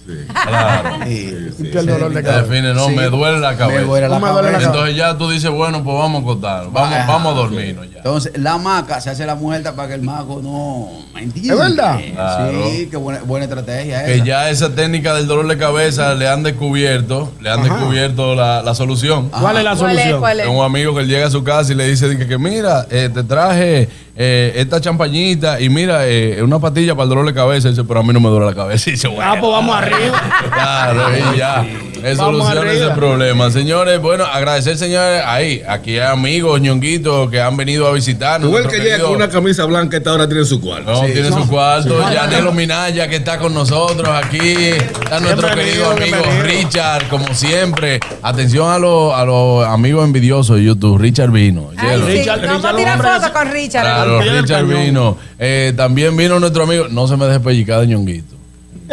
Claro. 0.07 0.97
Sí. 1.07 1.71
Que 1.71 1.79
el 1.79 1.87
dolor 1.87 2.13
de 2.13 2.23
cabeza. 2.23 2.43
define, 2.43 2.75
no, 2.75 2.87
Sí. 2.89 2.95
me 2.97 3.05
duele 3.05 3.39
la 3.39 3.57
cabeza. 3.57 3.81
Me 3.81 3.87
duele 3.87 4.09
la 4.09 4.19
me 4.19 4.29
duele 4.29 4.47
la 4.49 4.53
cabeza. 4.53 4.71
Entonces 4.71 4.97
ya 4.97 5.17
tú 5.19 5.31
dices, 5.31 5.51
bueno, 5.51 5.83
pues 5.85 5.97
vamos 5.97 6.21
a 6.21 6.23
acostar, 6.23 6.65
vamos, 6.73 6.93
Ajá. 6.95 7.07
vamos 7.07 7.33
a 7.33 7.37
dormirnos 7.37 7.91
ya. 7.91 7.99
Entonces, 7.99 8.33
la 8.37 8.59
maca 8.59 9.01
se 9.01 9.11
hace 9.11 9.25
la 9.27 9.35
muerta 9.37 9.75
para 9.75 9.89
que 9.89 9.95
el 9.95 10.03
mago 10.03 10.41
no. 10.43 10.89
¿Me 11.15 11.23
entiendes? 11.25 11.53
¿Es 11.53 11.59
verdad? 11.59 12.01
Claro. 12.15 12.71
Sí, 12.71 12.89
qué 12.91 12.97
buena, 12.97 13.21
buena 13.23 13.45
estrategia 13.45 14.05
Que 14.07 14.15
esa. 14.17 14.25
ya 14.25 14.51
esa 14.51 14.75
técnica 14.75 15.13
del 15.15 15.27
dolor 15.27 15.47
de 15.47 15.59
cabeza 15.59 16.15
le 16.15 16.27
han 16.27 16.43
descubierto, 16.43 17.31
le 17.41 17.51
han 17.51 17.61
Ajá. 17.61 17.75
descubierto 17.75 18.35
la, 18.35 18.63
la 18.63 18.75
solución. 18.75 19.29
¿Cuál 19.29 19.59
es 19.59 19.65
la 19.65 19.77
¿Cuál 19.77 19.91
es? 19.91 19.97
solución? 19.99 20.21
¿Cuál 20.21 20.41
es? 20.41 20.47
Tengo 20.47 20.59
un 20.61 20.65
amigo 20.65 20.95
que 20.95 21.01
él 21.03 21.09
llega 21.09 21.27
a 21.27 21.31
su 21.31 21.45
casa 21.45 21.71
y 21.73 21.75
le 21.75 21.87
dice 21.87 22.17
que, 22.17 22.27
que 22.27 22.39
mira, 22.39 22.87
eh, 22.91 23.11
te 23.13 23.23
traje 23.25 23.89
eh, 24.17 24.53
esta 24.57 24.81
champañita 24.81 25.61
y 25.61 25.69
mira, 25.69 26.07
eh, 26.09 26.43
una 26.43 26.59
patilla 26.59 26.95
para 26.95 27.05
el 27.05 27.09
dolor 27.11 27.27
de 27.27 27.35
cabeza. 27.35 27.69
Y 27.69 27.73
dice, 27.73 27.85
pero 27.85 28.01
a 28.01 28.03
mí 28.03 28.13
no 28.15 28.21
me 28.21 28.29
duele 28.31 28.47
la 28.47 28.55
cabeza. 28.55 28.89
Y 28.89 28.93
dice, 28.95 29.09
bueno, 29.09 29.33
Ah, 29.33 29.37
pues 29.39 29.53
vamos 29.53 29.77
arriba. 29.77 30.23
Claro, 30.53 31.03
y 31.35 31.37
ya. 31.39 31.67
Es 32.05 32.19
Vamos 32.19 32.43
soluciona 32.47 32.73
ese 32.73 32.83
arriba. 32.83 32.95
problema. 32.97 33.51
Señores, 33.51 34.01
bueno, 34.01 34.25
agradecer, 34.25 34.77
señores, 34.77 35.23
ahí, 35.27 35.63
aquí 35.69 35.99
hay 35.99 36.11
amigos, 36.11 36.61
ñonguitos 36.61 37.31
que 37.31 37.41
han 37.41 37.57
venido 37.57 37.87
a 37.87 37.93
visitarnos. 37.93 38.51
Tú 38.51 38.57
el 38.57 38.63
Nuestro 38.65 38.83
que 38.83 38.89
llega 38.91 39.05
con 39.05 39.15
una 39.17 39.29
camisa 39.29 39.65
blanca, 39.65 39.97
esta 39.97 40.13
hora 40.13 40.27
tiene 40.29 40.45
su 40.45 40.61
cuarto. 40.61 40.91
no, 40.93 41.01
tiene 41.03 41.29
su 41.29 41.47
cuarto. 41.49 41.99
Yanelo 42.13 42.53
Minaya, 42.53 43.09
que 43.09 43.17
está 43.17 43.39
con 43.39 43.55
nosotros 43.55 44.09
aquí. 44.09 44.39
Está 44.39 45.21
nuestro 45.21 45.49
querido 45.55 45.91
amigo. 45.91 46.17
Richard, 46.43 47.09
como 47.09 47.33
siempre. 47.35 48.01
Atención 48.23 48.71
a 48.71 48.79
los, 48.79 49.15
a 49.15 49.25
los 49.25 49.67
amigos 49.67 50.05
envidiosos 50.05 50.57
de 50.57 50.65
YouTube. 50.65 50.99
Richard 50.99 51.31
vino. 51.31 51.71
Ay, 51.77 52.01
sí, 52.07 52.13
Richard- 52.19 52.47
Vamos 52.47 52.65
a 52.65 52.77
tirar 52.77 52.97
fotos 53.01 53.31
con 53.31 53.51
Richard. 53.51 53.83
Claro, 53.85 54.21
Richard 54.21 54.67
vino. 54.67 55.17
Eh, 55.39 55.73
también 55.77 56.17
vino 56.17 56.39
nuestro 56.41 56.65
amigo. 56.65 56.87
No 56.91 57.07
se 57.07 57.17
me 57.17 57.27
deje 57.27 57.41
pellicar 57.41 57.81
de 57.81 57.87
ñonguito. 57.89 58.32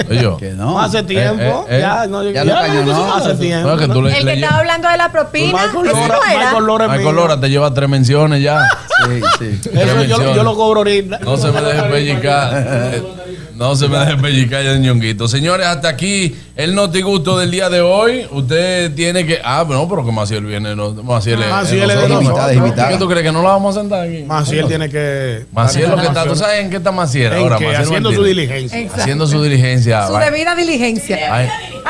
Oye, 0.09 0.35
Que 0.39 0.51
no. 0.53 0.79
Hace 0.79 1.03
tiempo. 1.03 1.65
eh, 1.69 1.77
eh. 1.77 1.79
ya, 1.81 2.07
no, 2.07 2.23
Ya 2.23 2.43
lo 2.43 2.53
cañonó. 2.53 3.13
Hace 3.15 3.35
tiempo. 3.35 3.67
No, 3.69 3.77
que 3.77 3.87
tú 3.87 4.01
le- 4.01 4.17
El 4.17 4.25
que 4.25 4.33
estaba 4.33 4.57
hablando 4.59 4.89
de 4.89 4.97
la 4.97 5.11
propina, 5.11 5.51
Michael 5.65 5.85
¿ese 5.87 5.95
Lora, 5.95 6.07
no 6.07 6.23
era? 6.31 6.39
Michael 6.45 6.65
Lora 6.65 6.87
Michael. 6.87 7.15
Lora 7.15 7.39
te 7.39 7.49
lleva 7.49 7.73
tres 7.73 7.89
menciones 7.89 8.41
ya. 8.43 8.61
Sí, 9.05 9.21
sí. 9.39 9.69
Eso 9.73 10.03
yo, 10.03 10.17
lo- 10.19 10.35
yo 10.35 10.43
lo 10.43 10.55
cobro 10.55 10.79
ahorita. 10.81 11.19
No 11.19 11.37
se 11.37 11.51
me 11.51 11.61
deje 11.61 11.81
pellicar. 11.83 12.95
No 13.59 13.75
se 13.75 13.89
me 13.89 13.97
deje 13.97 14.15
pellicar 14.15 14.63
ya, 14.63 14.77
ñonguito. 14.77 15.27
Señores, 15.27 15.67
hasta 15.67 15.89
aquí 15.89 16.33
el 16.55 16.73
notigusto 16.73 17.37
del 17.37 17.51
día 17.51 17.69
de 17.69 17.81
hoy. 17.81 18.25
Usted 18.31 18.95
tiene 18.95 19.25
que. 19.25 19.39
Ah, 19.43 19.65
no, 19.67 19.85
pero 19.89 20.05
que 20.05 20.13
Maciel 20.13 20.45
viene. 20.45 20.77
No, 20.77 20.93
Maciel 20.93 21.43
es. 21.43 21.49
Maciel 21.49 21.89
es 21.91 22.09
invitada, 22.09 22.53
invitada. 22.53 22.87
¿Qué 22.87 22.97
tú 22.97 23.09
crees 23.09 23.23
que 23.23 23.33
no 23.33 23.43
la 23.43 23.49
vamos 23.49 23.75
a 23.75 23.81
sentar 23.81 24.07
aquí? 24.07 24.23
Maciel 24.23 24.67
tiene 24.67 24.89
que. 24.89 25.45
Maciel 25.51 25.89
lo 25.89 25.97
que 25.97 26.07
está. 26.07 26.23
¿Tú 26.23 26.37
sabes 26.37 26.61
en 26.61 26.69
qué 26.69 26.77
está 26.77 26.93
Maciel 26.93 27.33
¿En 27.33 27.39
ahora? 27.39 27.55
Maciel 27.59 27.75
Haciendo 27.75 28.13
su 28.13 28.23
diligencia. 28.23 28.79
Exacto. 28.79 29.01
Haciendo 29.01 29.27
su 29.27 29.43
diligencia. 29.43 30.07
Su 30.07 30.13
debida 30.13 30.55
diligencia. 30.55 31.35
Ay, 31.35 31.49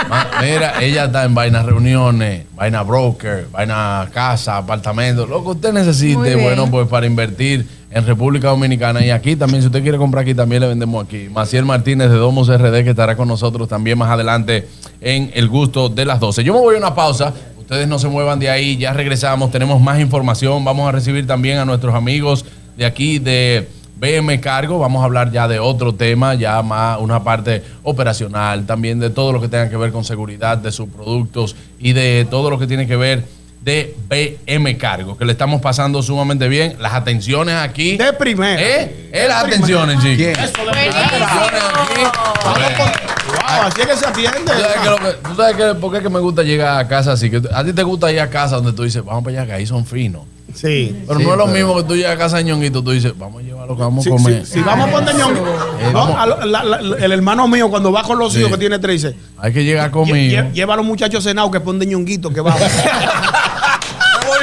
ma- 0.10 0.28
mira, 0.42 0.74
ella 0.82 1.06
está 1.06 1.24
en 1.24 1.36
vainas 1.36 1.66
reuniones, 1.68 2.46
vaina 2.56 2.82
broker, 2.82 3.46
vaina 3.52 4.10
casa, 4.12 4.58
apartamento, 4.58 5.28
lo 5.28 5.44
que 5.44 5.50
usted 5.50 5.72
necesite, 5.72 6.36
bueno, 6.36 6.68
pues 6.72 6.88
para 6.88 7.06
invertir 7.06 7.78
en 7.92 8.06
República 8.06 8.50
Dominicana 8.50 9.04
y 9.04 9.10
aquí 9.10 9.36
también, 9.36 9.62
si 9.62 9.68
usted 9.68 9.82
quiere 9.82 9.98
comprar 9.98 10.24
aquí, 10.24 10.36
también 10.36 10.62
le 10.62 10.68
vendemos 10.68 11.04
aquí. 11.04 11.28
Maciel 11.30 11.66
Martínez 11.66 12.10
de 12.10 12.18
Domos 12.18 12.48
RD 12.48 12.84
que 12.84 12.92
estará 12.92 13.16
con 13.16 13.28
nosotros 13.28 13.68
también 13.68 13.98
más 13.98 14.10
adelante 14.12 14.68
en 15.02 15.32
El 15.34 15.48
Gusto 15.50 15.90
de 15.90 16.06
las 16.06 16.20
12. 16.20 16.44
Yo 16.44 16.54
me 16.54 16.60
voy 16.60 16.76
a 16.76 16.78
una 16.78 16.94
pausa. 16.94 17.34
Ustedes 17.58 17.88
no 17.88 18.00
se 18.00 18.08
muevan 18.08 18.40
de 18.40 18.50
ahí, 18.50 18.78
ya 18.78 18.94
regresamos, 18.94 19.52
tenemos 19.52 19.80
más 19.80 20.00
información, 20.00 20.66
vamos 20.66 20.90
a 20.90 20.92
recibir 20.92 21.28
también 21.28 21.60
a 21.60 21.66
nuestros 21.66 21.94
amigos 21.94 22.44
de 22.76 22.84
aquí 22.84 23.20
de 23.20 23.70
BM 24.00 24.40
Cargo, 24.40 24.80
vamos 24.80 25.04
a 25.04 25.06
hablar 25.06 25.32
ya 25.32 25.48
de 25.48 25.60
otro 25.60 25.94
tema, 25.94 26.34
ya 26.34 26.64
más 26.64 26.98
una 27.00 27.24
parte 27.24 27.62
operacional, 27.84 28.66
también 28.66 29.00
de 29.00 29.12
todo 29.12 29.34
lo 29.34 29.40
que 29.40 29.50
tenga 29.50 29.70
que 29.70 29.78
ver 29.78 29.92
con 29.92 30.04
seguridad 30.04 30.58
de 30.58 30.72
sus 30.72 30.90
productos 30.90 31.56
y 31.80 31.94
de 31.94 32.26
todo 32.28 32.50
lo 32.50 32.58
que 32.58 32.66
tiene 32.66 32.88
que 32.88 32.96
ver 32.96 33.24
de 33.62 33.96
BM 34.08 34.78
Cargo, 34.78 35.18
que 35.18 35.26
le 35.26 35.34
estamos 35.34 35.62
pasando 35.62 36.02
sumamente 36.02 36.48
bien. 36.48 36.78
Las 36.80 36.94
atenciones 36.94 37.56
aquí. 37.56 37.98
De 37.98 38.14
primera. 38.14 38.62
¿Eh? 38.62 39.10
Eh, 39.12 39.26
las 39.28 39.44
atenciones, 39.44 40.00
chicos. 40.02 40.44
Eso 40.44 40.66
de 40.66 40.72
primera. 40.72 41.30
Wow, 43.30 43.68
así 43.68 43.82
es 43.82 43.88
que 43.88 43.96
se 43.98 44.06
atiende. 44.08 44.40
¿Tú 44.40 44.48
sabes, 44.60 44.78
que 44.82 44.90
lo 44.90 44.98
que- 44.98 45.30
tú 45.30 45.36
sabes 45.36 45.56
que- 45.56 45.76
por 45.80 45.94
qué 45.94 46.02
que 46.02 46.10
me 46.10 46.20
gusta 46.20 46.44
llegar 46.44 46.80
a 46.80 46.88
casa 46.88 47.12
así? 47.14 47.30
Que 47.30 47.42
a 47.54 47.64
ti 47.64 47.74
te 47.74 47.84
gusta 47.84 48.12
ir 48.12 48.20
a 48.22 48.30
casa 48.30 48.56
donde 48.58 48.74
tú 48.74 48.84
dices, 48.84 49.04
vamos 49.04 49.24
para 49.24 49.38
allá, 49.38 49.46
que 49.48 49.54
ahí 49.54 49.66
son 49.68 49.86
finos. 49.86 50.24
Sí. 50.54 51.04
Pero 51.08 51.20
Sí, 51.20 51.26
no 51.26 51.32
es 51.34 51.38
lo 51.38 51.46
pero- 51.46 51.56
mismo 51.56 51.76
que 51.78 51.84
tú 51.84 51.96
llegas 51.96 52.14
a 52.14 52.18
casa 52.18 52.38
de 52.38 52.44
ñonguito, 52.46 52.82
tú 52.84 52.90
dices, 52.92 53.14
vamos 53.16 53.42
a 53.44 53.46
llevar 53.46 53.68
lo 53.68 53.76
que 53.76 53.82
vamos 53.84 54.06
a 54.08 54.10
comer. 54.10 54.46
si- 54.48 54.54
si 54.54 54.62
vamos 54.62 54.90
a 54.90 54.92
poner 54.92 55.16
no, 55.94 56.18
a 56.20 56.26
la- 56.26 56.80
el 57.00 57.12
hermano 57.12 57.48
mío 57.48 57.70
cuando 57.70 57.92
va 57.92 58.02
con 58.02 58.18
los 58.18 58.34
Sí. 58.34 58.40
hijos 58.40 58.52
que 58.54 58.58
tiene 58.58 58.80
tres 58.80 59.04
dice, 59.04 59.16
Hay 59.38 59.54
que 59.54 59.64
llegar 59.64 59.90
"Lle- 59.90 59.94
conmigo. 59.94 60.42
lle- 60.42 60.52
lleva 60.52 60.74
a 60.74 60.78
los 60.78 60.86
muchachos 60.86 61.24
cenados 61.24 61.52
que 61.52 61.60
ponen 61.60 61.88
ñonguito 61.88 62.32
que 62.32 62.42
vamos. 62.42 62.60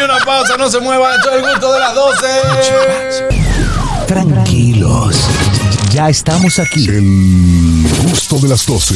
Una 0.07 0.25
pausa, 0.25 0.57
no 0.57 0.71
se 0.71 0.79
muevan, 0.79 1.17
esto 1.17 1.31
es 1.31 1.37
el 1.37 1.43
gusto 1.51 1.73
de 1.73 1.81
las 1.81 1.93
12. 1.93 2.27
Tranquilos. 4.07 5.17
Ya 5.91 6.09
estamos 6.09 6.61
aquí. 6.61 6.89
El 6.89 7.89
gusto 8.09 8.39
de 8.39 8.49
las 8.49 8.65
12. 8.67 8.95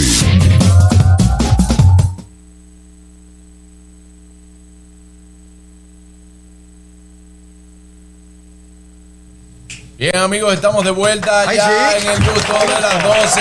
Bien, 10.01 10.17
amigos, 10.17 10.55
estamos 10.55 10.83
de 10.83 10.93
vuelta 10.93 11.43
Ay, 11.47 11.59
ya 11.59 11.91
sí. 11.91 12.07
en 12.07 12.13
el 12.15 12.19
gusto 12.25 12.55
de 12.55 12.81
las 12.81 13.03
12. 13.05 13.41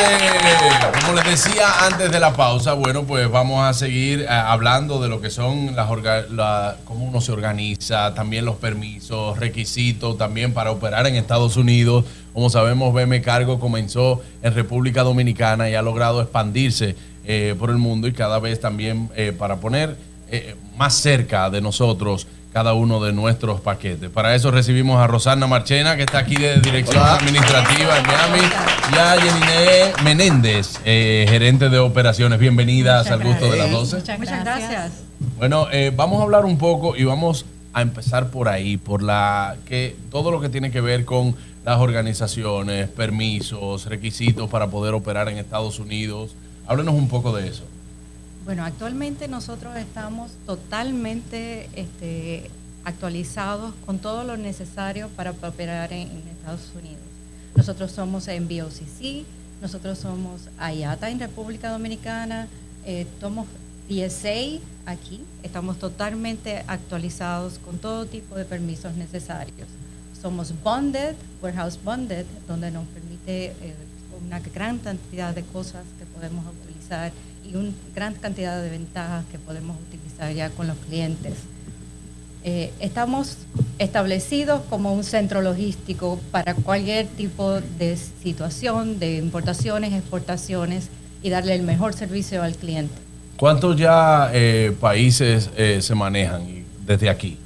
Como 1.05 1.13
les 1.13 1.23
decía 1.23 1.85
antes 1.85 2.11
de 2.11 2.19
la 2.19 2.33
pausa, 2.33 2.73
bueno, 2.73 3.03
pues 3.05 3.31
vamos 3.31 3.63
a 3.63 3.73
seguir 3.73 4.23
eh, 4.23 4.27
hablando 4.27 4.99
de 5.01 5.07
lo 5.07 5.21
que 5.21 5.29
son 5.29 5.73
las 5.73 5.87
la- 6.31 6.75
cómo 6.83 7.05
uno 7.05 7.21
se 7.21 7.31
organiza, 7.31 8.13
también 8.13 8.43
los 8.43 8.57
permisos, 8.57 9.39
requisitos 9.39 10.17
también 10.17 10.53
para 10.53 10.71
operar 10.71 11.07
en 11.07 11.15
Estados 11.15 11.55
Unidos. 11.55 12.03
Como 12.33 12.49
sabemos, 12.49 12.93
BM 12.93 13.21
Cargo 13.21 13.57
comenzó 13.61 14.21
en 14.41 14.53
República 14.53 15.03
Dominicana 15.03 15.69
y 15.69 15.75
ha 15.75 15.81
logrado 15.81 16.21
expandirse 16.21 16.97
eh, 17.23 17.55
por 17.57 17.69
el 17.69 17.77
mundo 17.77 18.05
y 18.05 18.11
cada 18.11 18.37
vez 18.39 18.59
también 18.59 19.09
eh, 19.15 19.31
para 19.31 19.61
poner 19.61 19.95
eh, 20.29 20.57
más 20.75 20.95
cerca 20.95 21.49
de 21.49 21.61
nosotros 21.61 22.27
cada 22.53 22.73
uno 22.73 22.99
de 23.03 23.13
nuestros 23.13 23.61
paquetes. 23.61 24.09
Para 24.09 24.33
eso 24.35 24.51
recibimos 24.51 24.99
a 24.99 25.07
Rosana 25.07 25.47
Marchena, 25.47 25.95
que 25.95 26.03
está 26.03 26.19
aquí 26.19 26.35
de 26.35 26.59
Dirección 26.59 27.03
Administrativa 27.03 27.97
en 27.97 28.07
Miami, 28.07 28.39
y 28.91 28.97
a 28.97 29.15
Yeniné 29.15 30.03
Menéndez, 30.03 30.79
eh, 30.83 31.25
gerente 31.29 31.69
de 31.69 31.77
operaciones. 31.77 32.39
Bienvenidas 32.39 33.11
al 33.11 33.23
gusto 33.23 33.51
de 33.51 33.57
las 33.57 33.71
12. 33.71 33.97
Muchas 34.17 34.43
gracias. 34.43 34.91
Bueno, 35.37 35.67
eh, 35.71 35.91
vamos 35.95 36.19
a 36.21 36.23
hablar 36.23 36.45
un 36.45 36.57
poco 36.57 36.95
y 36.95 37.03
vamos 37.03 37.45
a 37.73 37.81
empezar 37.81 38.29
por 38.29 38.49
ahí, 38.49 38.77
por 38.77 39.03
la 39.03 39.55
que 39.65 39.95
todo 40.11 40.31
lo 40.31 40.41
que 40.41 40.49
tiene 40.49 40.71
que 40.71 40.81
ver 40.81 41.05
con 41.05 41.35
las 41.65 41.79
organizaciones, 41.79 42.87
permisos, 42.89 43.85
requisitos 43.85 44.49
para 44.49 44.67
poder 44.67 44.95
operar 44.95 45.29
en 45.29 45.37
Estados 45.37 45.77
Unidos. 45.77 46.35
Háblenos 46.65 46.95
un 46.95 47.09
poco 47.09 47.35
de 47.35 47.47
eso. 47.47 47.63
Bueno, 48.49 48.65
actualmente 48.65 49.27
nosotros 49.27 49.77
estamos 49.77 50.31
totalmente 50.47 51.69
este, 51.75 52.49
actualizados 52.83 53.75
con 53.85 53.99
todo 53.99 54.23
lo 54.23 54.37
necesario 54.37 55.07
para 55.09 55.29
operar 55.29 55.93
en, 55.93 56.07
Estados 56.31 56.71
Unidos. 56.75 57.03
Nosotros 57.53 57.91
somos 57.91 58.27
en 58.27 58.47
BOCC, 58.47 59.23
nosotros 59.61 59.99
somos 59.99 60.41
IATA 60.57 61.11
en 61.11 61.19
República 61.19 61.69
Dominicana, 61.69 62.47
eh, 62.87 63.05
somos 63.21 63.45
PSA 63.87 64.59
aquí, 64.87 65.23
estamos 65.43 65.77
totalmente 65.77 66.63
actualizados 66.65 67.59
con 67.59 67.77
todo 67.77 68.07
tipo 68.07 68.33
de 68.33 68.45
permisos 68.45 68.95
necesarios. 68.95 69.67
Somos 70.19 70.55
bonded, 70.63 71.13
warehouse 71.43 71.77
bonded, 71.83 72.25
donde 72.47 72.71
nos 72.71 72.87
permite 72.87 73.45
eh, 73.61 73.75
una 74.25 74.39
gran 74.39 74.79
cantidad 74.79 75.35
de 75.35 75.43
cosas 75.43 75.83
que 75.99 76.05
podemos 76.07 76.43
utilizar 76.63 77.11
y 77.51 77.55
una 77.55 77.71
gran 77.95 78.13
cantidad 78.13 78.61
de 78.61 78.69
ventajas 78.69 79.25
que 79.31 79.39
podemos 79.39 79.77
utilizar 79.87 80.33
ya 80.33 80.49
con 80.49 80.67
los 80.67 80.77
clientes. 80.87 81.33
Eh, 82.43 82.71
estamos 82.79 83.37
establecidos 83.79 84.61
como 84.69 84.93
un 84.93 85.03
centro 85.03 85.41
logístico 85.41 86.19
para 86.31 86.53
cualquier 86.53 87.07
tipo 87.07 87.59
de 87.77 87.97
situación, 87.97 88.97
de 88.99 89.17
importaciones, 89.17 89.93
exportaciones 89.93 90.89
y 91.21 91.29
darle 91.29 91.55
el 91.55 91.63
mejor 91.63 91.93
servicio 91.93 92.41
al 92.41 92.55
cliente. 92.55 92.93
¿Cuántos 93.35 93.77
ya 93.77 94.29
eh, 94.33 94.75
países 94.79 95.49
eh, 95.57 95.79
se 95.81 95.95
manejan 95.95 96.63
desde 96.85 97.09
aquí? 97.09 97.37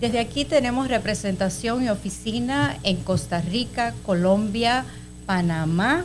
Desde 0.00 0.20
aquí 0.20 0.44
tenemos 0.44 0.88
representación 0.88 1.84
y 1.84 1.88
oficina 1.88 2.76
en 2.84 2.96
Costa 2.98 3.40
Rica, 3.40 3.94
Colombia, 4.04 4.84
Panamá, 5.26 6.04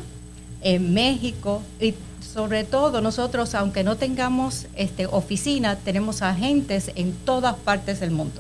en 0.62 0.94
México 0.94 1.62
y 1.80 1.94
sobre 2.24 2.64
todo 2.64 3.02
nosotros, 3.02 3.54
aunque 3.56 3.84
no 3.84 3.96
tengamos 3.98 4.66
este, 4.76 5.06
oficina, 5.08 5.76
tenemos 5.76 6.22
agentes 6.22 6.92
en 6.96 7.12
todas 7.26 7.56
partes 7.56 8.00
del 8.00 8.12
mundo. 8.12 8.40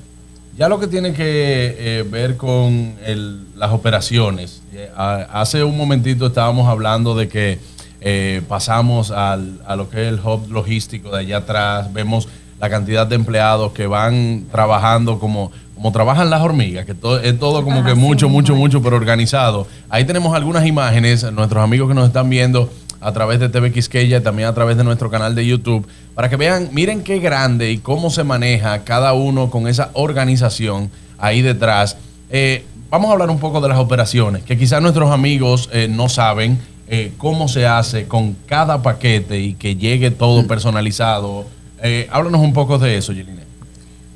Ya 0.57 0.69
lo 0.69 0.79
que 0.79 0.87
tiene 0.87 1.13
que 1.13 1.75
eh, 1.79 2.03
ver 2.09 2.37
con 2.37 2.95
el- 3.05 3.45
las 3.55 3.71
operaciones. 3.71 4.61
eh, 4.73 4.89
a- 4.95 5.41
hace 5.41 5.63
un 5.63 5.75
momentito 5.77 6.27
estábamos 6.27 6.67
hablando 6.67 7.15
de 7.15 7.27
que 7.27 7.59
eh, 8.05 8.41
pasamos 8.49 9.11
al- 9.11 9.61
a 9.65 9.75
lo 9.75 9.89
que 9.89 10.01
es 10.01 10.07
el 10.09 10.19
hub 10.19 10.51
logístico 10.51 11.09
de 11.11 11.19
allá 11.19 11.37
atrás. 11.37 11.91
Vemos 11.93 12.27
la 12.59 12.69
cantidad 12.69 13.07
de 13.07 13.15
empleados 13.15 13.71
que 13.71 13.87
van 13.87 14.45
trabajando 14.51 15.19
como, 15.19 15.51
como 15.75 15.91
trabajan 15.91 16.29
las 16.29 16.41
hormigas, 16.41 16.85
que 16.85 16.93
todo, 16.93 17.19
es 17.19 17.37
todo 17.39 17.63
como 17.63 17.83
que 17.83 17.93
mucho, 17.95 18.27
mucho, 18.29 18.55
mucho, 18.55 18.81
pero 18.81 18.95
organizado. 18.97 19.67
Ahí 19.89 20.05
tenemos 20.05 20.35
algunas 20.35 20.65
imágenes, 20.65 21.23
nuestros 21.31 21.63
amigos 21.63 21.87
que 21.87 21.93
nos 21.95 22.07
están 22.07 22.29
viendo 22.29 22.69
a 23.03 23.11
través 23.13 23.39
de 23.39 23.49
TV 23.49 23.71
Quisqueya 23.71 24.17
y 24.17 24.21
también 24.21 24.47
a 24.47 24.53
través 24.53 24.77
de 24.77 24.83
nuestro 24.83 25.09
canal 25.09 25.35
de 25.35 25.45
YouTube, 25.45 25.87
para 26.15 26.29
que 26.29 26.35
vean, 26.35 26.69
miren 26.71 27.03
qué 27.03 27.19
grande 27.19 27.71
y 27.71 27.77
cómo 27.77 28.09
se 28.09 28.23
maneja 28.23 28.83
cada 28.83 29.13
uno 29.13 29.49
con 29.49 29.67
esa 29.67 29.89
organización 29.93 30.89
ahí 31.17 31.41
detrás. 31.41 31.97
Eh, 32.29 32.63
vamos 32.89 33.09
a 33.09 33.13
hablar 33.13 33.29
un 33.29 33.39
poco 33.39 33.61
de 33.61 33.69
las 33.69 33.77
operaciones, 33.77 34.43
que 34.43 34.57
quizás 34.57 34.81
nuestros 34.81 35.11
amigos 35.11 35.69
eh, 35.73 35.87
no 35.89 36.09
saben 36.09 36.59
eh, 36.87 37.13
cómo 37.17 37.47
se 37.47 37.65
hace 37.65 38.07
con 38.07 38.35
cada 38.45 38.81
paquete 38.81 39.39
y 39.39 39.53
que 39.53 39.75
llegue 39.75 40.11
todo 40.11 40.45
personalizado. 40.45 41.45
Eh, 41.81 42.07
háblanos 42.11 42.41
un 42.41 42.53
poco 42.53 42.77
de 42.77 42.97
eso, 42.97 43.13
Yeline. 43.13 43.39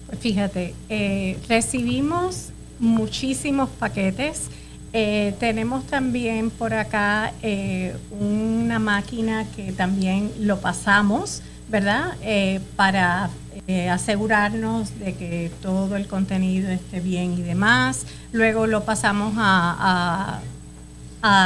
Pues 0.07 0.19
Fíjate, 0.19 0.73
eh, 0.89 1.37
recibimos 1.47 2.49
muchísimos 2.79 3.69
paquetes. 3.69 4.49
Eh, 4.93 5.35
tenemos 5.39 5.85
también 5.85 6.49
por 6.49 6.73
acá 6.73 7.33
eh, 7.41 7.95
una 8.19 8.79
máquina 8.79 9.45
que 9.55 9.71
también 9.73 10.31
lo 10.39 10.59
pasamos, 10.59 11.41
¿verdad? 11.67 12.15
Eh, 12.21 12.61
para 12.75 13.29
eh, 13.67 13.89
asegurarnos 13.89 14.97
de 14.99 15.13
que 15.13 15.51
todo 15.61 15.97
el 15.97 16.07
contenido 16.07 16.69
esté 16.69 17.01
bien 17.01 17.33
y 17.33 17.41
demás. 17.41 18.05
Luego 18.31 18.65
lo 18.67 18.85
pasamos 18.85 19.33
a, 19.37 20.39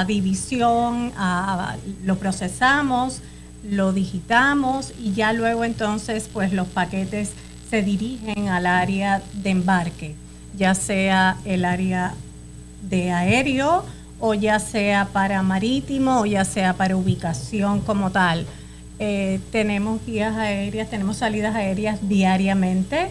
división, 0.06 1.12
lo 2.04 2.18
procesamos, 2.20 3.22
lo 3.68 3.94
digitamos 3.94 4.94
y 5.00 5.14
ya 5.14 5.34
luego 5.34 5.64
entonces 5.64 6.30
pues 6.32 6.54
los 6.54 6.68
paquetes 6.68 7.32
se 7.68 7.82
dirigen 7.82 8.50
al 8.50 8.68
área 8.68 9.24
de 9.34 9.50
embarque, 9.50 10.16
ya 10.56 10.76
sea 10.76 11.38
el 11.46 11.66
área 11.66 12.14
de 12.82 13.12
aéreo 13.12 13.84
o 14.20 14.34
ya 14.34 14.60
sea 14.60 15.10
para 15.12 15.42
marítimo 15.44 16.22
o 16.22 16.26
ya 16.26 16.46
sea 16.46 16.74
para 16.74 16.96
ubicación 16.96 17.82
como 17.82 18.12
tal. 18.12 18.46
Eh, 19.00 19.40
tenemos 19.52 20.00
guías 20.06 20.38
aéreas, 20.38 20.90
tenemos 20.90 21.18
salidas 21.18 21.56
aéreas 21.56 22.08
diariamente, 22.08 23.10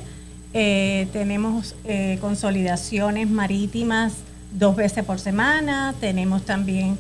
eh, 0.55 1.09
tenemos 1.13 1.75
eh, 1.85 2.19
consolidaciones 2.21 3.29
marítimas 3.29 4.15
dos 4.53 4.77
veces 4.77 5.05
por 5.05 5.19
semana, 5.19 5.95
tenemos 6.01 6.43
también 6.43 6.97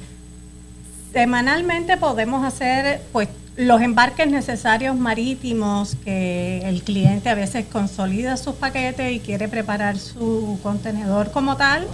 semanalmente 1.12 1.96
podemos 1.96 2.44
hacer 2.44 3.00
pues 3.12 3.28
los 3.56 3.80
embarques 3.82 4.28
necesarios 4.28 4.96
marítimos 4.96 5.96
que 6.04 6.62
el 6.64 6.82
cliente 6.82 7.28
a 7.28 7.34
veces 7.34 7.66
consolida 7.70 8.36
sus 8.36 8.54
paquetes 8.54 9.12
y 9.12 9.20
quiere 9.20 9.48
preparar 9.48 9.98
su 9.98 10.58
contenedor 10.62 11.30
como 11.30 11.56
tal. 11.56 11.86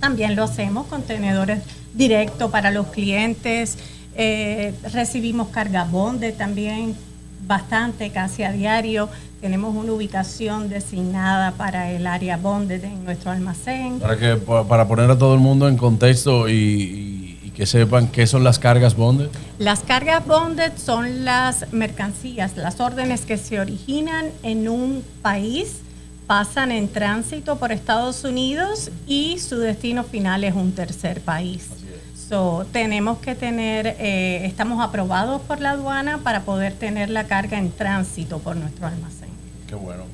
También 0.00 0.36
lo 0.36 0.44
hacemos, 0.44 0.86
contenedores 0.86 1.60
directos 1.94 2.50
para 2.50 2.70
los 2.70 2.86
clientes. 2.88 3.78
Eh, 4.16 4.74
recibimos 4.92 5.48
carga 5.48 5.84
bonde 5.84 6.32
también 6.32 6.94
bastante, 7.46 8.10
casi 8.10 8.42
a 8.42 8.52
diario. 8.52 9.08
Tenemos 9.40 9.74
una 9.76 9.92
ubicación 9.92 10.68
designada 10.68 11.52
para 11.52 11.90
el 11.92 12.06
área 12.06 12.36
bonded 12.36 12.82
en 12.84 13.04
nuestro 13.04 13.30
almacén. 13.30 14.00
Para, 14.00 14.16
que, 14.18 14.34
pa- 14.36 14.66
para 14.66 14.86
poner 14.88 15.10
a 15.10 15.16
todo 15.18 15.34
el 15.34 15.40
mundo 15.40 15.68
en 15.68 15.76
contexto 15.76 16.48
y, 16.48 16.52
y- 16.54 17.40
y 17.46 17.50
que 17.50 17.64
sepan 17.66 18.08
qué 18.08 18.26
son 18.26 18.42
las 18.44 18.58
cargas 18.58 18.96
bonded. 18.96 19.28
Las 19.58 19.80
cargas 19.80 20.26
bonded 20.26 20.72
son 20.76 21.24
las 21.24 21.72
mercancías, 21.72 22.56
las 22.56 22.80
órdenes 22.80 23.20
que 23.22 23.36
se 23.36 23.60
originan 23.60 24.26
en 24.42 24.68
un 24.68 25.04
país, 25.22 25.76
pasan 26.32 26.70
en 26.72 26.88
tránsito 26.88 27.56
por 27.56 27.72
Estados 27.72 28.22
Unidos 28.22 28.90
y 29.06 29.38
su 29.38 29.58
destino 29.58 30.04
final 30.04 30.44
es 30.44 30.54
un 30.54 30.72
tercer 30.72 31.22
país. 31.22 31.68
So, 32.28 32.66
tenemos 32.70 33.18
que 33.18 33.34
tener, 33.34 33.96
eh, 33.98 34.42
estamos 34.44 34.84
aprobados 34.84 35.40
por 35.40 35.62
la 35.62 35.70
aduana 35.70 36.18
para 36.18 36.42
poder 36.42 36.74
tener 36.74 37.08
la 37.08 37.24
carga 37.26 37.58
en 37.58 37.72
tránsito 37.72 38.38
por 38.40 38.54
nuestro 38.56 38.86
almacén. 38.86 39.30
Qué 39.66 39.74
bueno. 39.74 40.04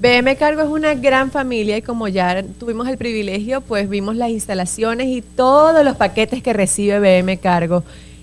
BM 0.00 0.36
Cargo 0.36 0.62
es 0.62 0.68
una 0.68 0.94
gran 0.94 1.32
familia 1.32 1.76
y 1.76 1.82
como 1.82 2.06
ya 2.06 2.44
tuvimos 2.60 2.86
el 2.86 2.96
privilegio, 2.96 3.60
pues 3.60 3.88
vimos 3.88 4.14
las 4.14 4.30
instalaciones 4.30 5.08
y 5.08 5.22
todos 5.22 5.84
los 5.84 5.96
paquetes 5.96 6.40
que 6.40 6.52
recibe 6.52 7.00
BM 7.00 7.36
Cargo. 7.38 7.82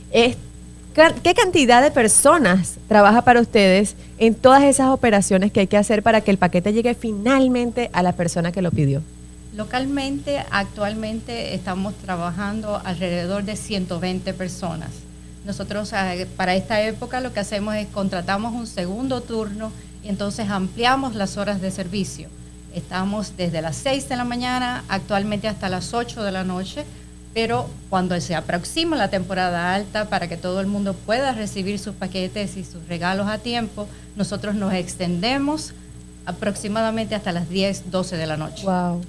Es- 0.10 0.38
¿Qué 0.96 1.34
cantidad 1.34 1.82
de 1.82 1.92
personas 1.92 2.76
trabaja 2.88 3.24
para 3.24 3.42
ustedes 3.42 3.98
en 4.18 4.34
todas 4.34 4.64
esas 4.64 4.88
operaciones 4.88 5.52
que 5.52 5.60
hay 5.60 5.68
que 5.68 5.76
hacer 5.76 6.02
para 6.02 6.22
que 6.22 6.32
el 6.32 6.38
paquete 6.38 6.72
llegue 6.72 6.94
finalmente 6.94 7.90
a 7.92 8.02
la 8.02 8.14
persona 8.14 8.54
que 8.54 8.62
lo 8.62 8.72
pidió? 8.72 9.02
Localmente, 9.58 10.42
actualmente 10.52 11.54
estamos 11.54 11.96
trabajando 11.96 12.82
alrededor 12.82 13.44
de 13.44 13.58
120 13.58 14.34
personas. 14.36 14.92
Nosotros 15.44 15.92
eh, 15.92 16.28
para 16.38 16.56
esta 16.56 16.82
época 16.82 17.20
lo 17.20 17.34
que 17.34 17.42
hacemos 17.42 17.76
es 17.76 17.88
contratamos 17.88 18.54
un 18.54 18.66
segundo 18.66 19.20
turno 19.20 19.74
y 20.02 20.08
entonces 20.08 20.50
ampliamos 20.50 21.14
las 21.14 21.36
horas 21.36 21.60
de 21.60 21.72
servicio. 21.72 22.30
Estamos 22.74 23.36
desde 23.36 23.62
las 23.62 23.76
6 23.76 24.08
de 24.08 24.16
la 24.16 24.24
mañana 24.24 24.86
actualmente 24.88 25.50
hasta 25.50 25.68
las 25.68 25.94
8 25.94 26.24
de 26.24 26.32
la 26.32 26.46
noche, 26.46 26.86
pero 27.36 27.70
cuando 27.90 28.20
se 28.22 28.34
aproxima 28.34 28.96
la 28.96 29.10
temporada 29.10 29.76
alta 29.76 30.10
para 30.10 30.28
que 30.28 30.38
todo 30.38 30.62
el 30.62 30.68
mundo 30.68 30.94
pueda 31.06 31.34
recibir 31.34 31.78
sus 31.78 31.94
paquetes 31.94 32.56
y 32.58 32.64
sus 32.64 32.88
regalos 32.88 33.28
a 33.28 33.38
tiempo, 33.38 33.88
nosotros 34.16 34.56
nos 34.56 34.74
extendemos 34.74 35.74
aproximadamente 36.26 37.14
hasta 37.14 37.32
las 37.32 37.50
10, 37.50 37.92
12 37.92 38.18
de 38.18 38.26
la 38.26 38.38
noche. 38.38 38.64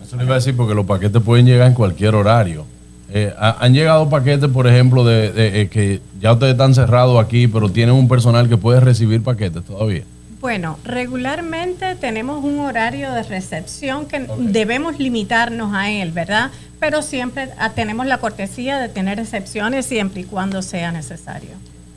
Eso 0.04 0.16
le 0.16 0.24
iba 0.24 0.34
a 0.34 0.38
decir 0.38 0.56
porque 0.56 0.74
los 0.74 0.84
paquetes 0.84 1.22
pueden 1.22 1.46
llegar 1.46 1.68
en 1.68 1.74
cualquier 1.74 2.14
horario. 2.14 2.64
Eh, 3.10 3.32
ha- 3.38 3.64
han 3.64 3.72
llegado 3.72 4.10
paquetes, 4.10 4.50
por 4.50 4.66
ejemplo, 4.66 5.04
de, 5.04 5.30
de, 5.32 5.60
eh, 5.62 5.68
que 5.68 6.00
ya 6.20 6.32
ustedes 6.32 6.52
están 6.52 6.74
cerrados 6.74 7.24
aquí, 7.24 7.46
pero 7.46 7.70
tienen 7.70 7.94
un 7.94 8.08
personal 8.08 8.48
que 8.48 8.56
puede 8.56 8.80
recibir 8.80 9.22
paquetes 9.22 9.64
todavía. 9.64 10.02
Bueno, 10.46 10.78
regularmente 10.84 11.96
tenemos 11.96 12.44
un 12.44 12.60
horario 12.60 13.10
de 13.10 13.24
recepción 13.24 14.06
que 14.06 14.28
debemos 14.38 14.96
limitarnos 15.00 15.74
a 15.74 15.90
él, 15.90 16.12
¿verdad? 16.12 16.52
Pero 16.78 17.02
siempre 17.02 17.48
ah, 17.58 17.72
tenemos 17.72 18.06
la 18.06 18.18
cortesía 18.18 18.78
de 18.78 18.88
tener 18.88 19.18
excepciones 19.18 19.86
siempre 19.86 20.20
y 20.20 20.24
cuando 20.24 20.62
sea 20.62 20.92
necesario. 20.92 21.50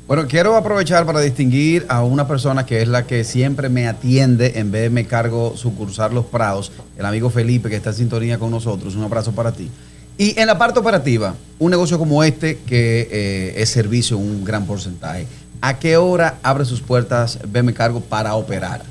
Bueno, 0.08 0.26
quiero 0.28 0.56
aprovechar 0.56 1.06
para 1.06 1.22
distinguir 1.22 1.86
a 1.90 2.04
una 2.04 2.28
persona 2.28 2.66
que 2.66 2.82
es 2.82 2.88
la 2.88 3.06
que 3.06 3.24
siempre 3.24 3.70
me 3.70 3.88
atiende 3.88 4.54
en 4.56 4.72
BM 4.72 5.06
Cargo 5.06 5.56
Sucursal 5.56 6.16
Los 6.16 6.26
Prados, 6.26 6.72
el 6.98 7.06
amigo 7.06 7.30
Felipe 7.30 7.70
que 7.70 7.76
está 7.76 7.92
en 7.92 7.98
sintonía 7.98 8.40
con 8.40 8.50
nosotros. 8.50 8.96
Un 8.96 9.04
abrazo 9.04 9.32
para 9.32 9.52
ti. 9.52 9.70
Y 10.18 10.38
en 10.38 10.48
la 10.48 10.58
parte 10.58 10.80
operativa, 10.80 11.34
un 11.60 11.70
negocio 11.72 11.98
como 12.00 12.24
este 12.24 12.58
que 12.66 13.08
eh, 13.12 13.54
es 13.62 13.70
servicio 13.70 14.18
en 14.18 14.24
un 14.24 14.44
gran 14.44 14.66
porcentaje, 14.66 15.28
¿a 15.62 15.78
qué 15.80 15.98
hora 15.98 16.36
abre 16.44 16.66
sus 16.66 16.82
puertas 16.82 17.40
BM 17.48 17.74
Cargo 17.74 18.02
para 18.02 18.36
operar? 18.36 18.82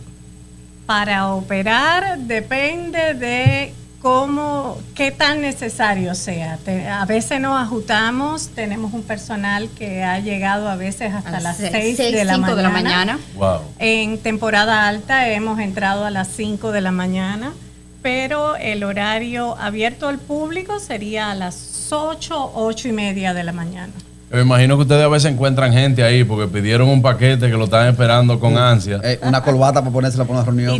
Para 0.86 1.34
operar 1.34 2.18
depende 2.18 3.14
de 3.14 3.74
cómo, 4.00 4.78
qué 4.94 5.10
tan 5.10 5.40
necesario 5.42 6.14
sea. 6.14 6.56
Te- 6.64 6.88
a 6.88 7.04
veces 7.04 7.40
nos 7.40 7.60
ajustamos, 7.60 8.48
tenemos 8.54 8.92
un 8.94 9.02
personal 9.02 9.68
que 9.76 10.02
ha 10.04 10.18
llegado 10.20 10.68
a 10.68 10.76
veces 10.76 11.12
hasta 11.12 11.36
A 11.36 11.40
las 11.40 11.56
seis, 11.58 11.70
6 11.72 11.96
seis, 11.96 12.12
de, 12.12 12.18
de 12.18 12.24
la 12.24 12.38
mañana. 12.38 12.70
mañana. 12.70 13.18
Wow. 13.34 13.60
En 13.78 14.18
temporada 14.18 14.88
alta 14.88 15.28
hemos 15.28 15.58
entrado 15.60 16.04
a 16.06 16.10
las 16.10 16.28
5 16.28 16.72
de 16.72 16.80
la 16.80 16.92
mañana, 16.92 17.52
pero 18.00 18.56
el 18.56 18.84
horario 18.84 19.58
abierto 19.58 20.08
al 20.08 20.18
público 20.18 20.78
sería 20.80 21.30
a 21.32 21.34
las 21.34 21.88
8, 21.90 22.52
8 22.54 22.88
y 22.88 22.92
media 22.92 23.34
de 23.34 23.44
la 23.44 23.52
mañana. 23.52 23.92
Me 24.30 24.42
imagino 24.42 24.76
que 24.76 24.82
ustedes 24.82 25.04
a 25.04 25.08
veces 25.08 25.32
encuentran 25.32 25.72
gente 25.72 26.02
ahí 26.02 26.22
porque 26.22 26.46
pidieron 26.48 26.88
un 26.88 27.00
paquete 27.00 27.50
que 27.50 27.56
lo 27.56 27.64
están 27.64 27.88
esperando 27.88 28.38
con 28.38 28.58
ansia. 28.58 29.00
Eh, 29.02 29.18
una 29.22 29.42
corbata 29.42 29.80
para 29.80 29.90
ponérsela 29.90 30.24
para 30.24 30.40
una 30.40 30.46
reunión. 30.46 30.78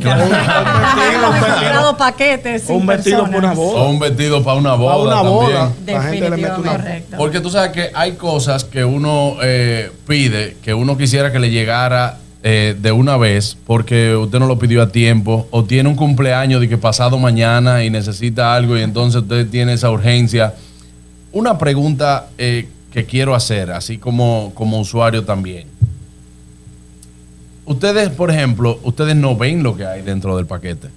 Paquetes. 1.96 2.62
sin 2.64 2.76
Un 2.76 2.86
vestido 2.86 3.24
para 3.24 3.38
una 3.38 3.54
boda. 3.54 3.80
O 3.80 3.90
un 3.90 3.98
vestido 3.98 4.44
para 4.44 4.58
una 4.58 4.74
boda. 4.74 5.22
una 5.22 5.22
también. 5.22 5.96
La 5.96 6.02
gente 6.02 6.30
le 6.30 6.36
mete 6.36 6.60
una 6.60 6.72
Correcto. 6.72 7.16
Porque 7.16 7.40
tú 7.40 7.48
sabes 7.48 7.70
que 7.72 7.90
hay 7.94 8.12
cosas 8.12 8.64
que 8.64 8.84
uno 8.84 9.36
eh, 9.42 9.90
pide, 10.06 10.58
que 10.62 10.74
uno 10.74 10.98
quisiera 10.98 11.32
que 11.32 11.38
le 11.38 11.50
llegara 11.50 12.18
eh, 12.42 12.76
de 12.78 12.92
una 12.92 13.16
vez, 13.16 13.56
porque 13.66 14.14
usted 14.14 14.38
no 14.38 14.46
lo 14.46 14.58
pidió 14.58 14.82
a 14.82 14.90
tiempo, 14.90 15.48
o 15.50 15.64
tiene 15.64 15.88
un 15.88 15.96
cumpleaños 15.96 16.60
de 16.60 16.68
que 16.68 16.78
pasado 16.78 17.18
mañana 17.18 17.82
y 17.82 17.90
necesita 17.90 18.54
algo 18.54 18.76
y 18.76 18.82
entonces 18.82 19.22
usted 19.22 19.48
tiene 19.48 19.72
esa 19.72 19.90
urgencia. 19.90 20.54
Una 21.32 21.58
pregunta 21.58 22.28
eh, 22.38 22.68
que 22.92 23.04
quiero 23.04 23.34
hacer, 23.34 23.70
así 23.70 23.98
como, 23.98 24.52
como 24.54 24.80
usuario 24.80 25.24
también. 25.24 25.66
Ustedes, 27.66 28.08
por 28.08 28.30
ejemplo, 28.30 28.78
ustedes 28.82 29.14
no 29.14 29.36
ven 29.36 29.62
lo 29.62 29.76
que 29.76 29.84
hay 29.86 30.02
dentro 30.02 30.36
del 30.36 30.46
paquete. 30.46 30.88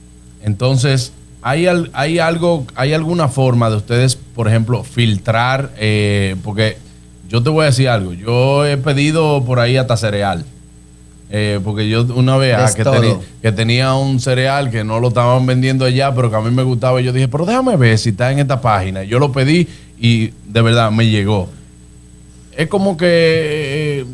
Entonces, 0.41 1.11
¿hay, 1.41 1.67
al- 1.67 1.89
hay 1.93 2.19
algo, 2.19 2.65
hay 2.75 2.93
alguna 2.93 3.27
forma 3.27 3.69
de 3.69 3.75
ustedes, 3.77 4.15
por 4.15 4.47
ejemplo, 4.47 4.83
filtrar? 4.83 5.71
eh, 5.77 6.35
porque 6.43 6.77
yo 7.27 7.43
te 7.43 7.49
voy 7.49 7.63
a 7.63 7.65
decir 7.67 7.89
algo. 7.89 8.13
Yo 8.13 8.65
he 8.65 8.77
pedido 8.77 9.43
por 9.43 9.59
ahí 9.59 9.75
hasta 9.77 9.97
cereal. 9.97 10.45
Eh, 11.33 11.59
porque 11.63 11.87
yo 11.87 12.03
una 12.15 12.35
vez 12.35 12.55
ah, 12.57 12.73
que, 12.75 12.83
teni- 12.83 13.19
que 13.41 13.51
tenía 13.53 13.93
un 13.93 14.19
cereal 14.19 14.69
que 14.69 14.83
no 14.83 14.99
lo 14.99 15.09
estaban 15.09 15.45
vendiendo 15.45 15.85
allá, 15.85 16.13
pero 16.13 16.29
que 16.29 16.35
a 16.35 16.41
mí 16.41 16.51
me 16.51 16.63
gustaba. 16.63 16.99
Y 17.01 17.05
yo 17.05 17.13
dije, 17.13 17.27
pero 17.29 17.45
déjame 17.45 17.75
ver 17.77 17.97
si 17.97 18.09
está 18.09 18.31
en 18.31 18.39
esta 18.39 18.59
página. 18.59 19.03
Yo 19.03 19.17
lo 19.19 19.31
pedí 19.31 19.67
y 19.99 20.31
de 20.47 20.61
verdad 20.61 20.91
me 20.91 21.07
llegó. 21.07 21.49
Es 22.55 22.67
como 22.67 22.97
que... 22.97 23.07
eh, 24.01 24.05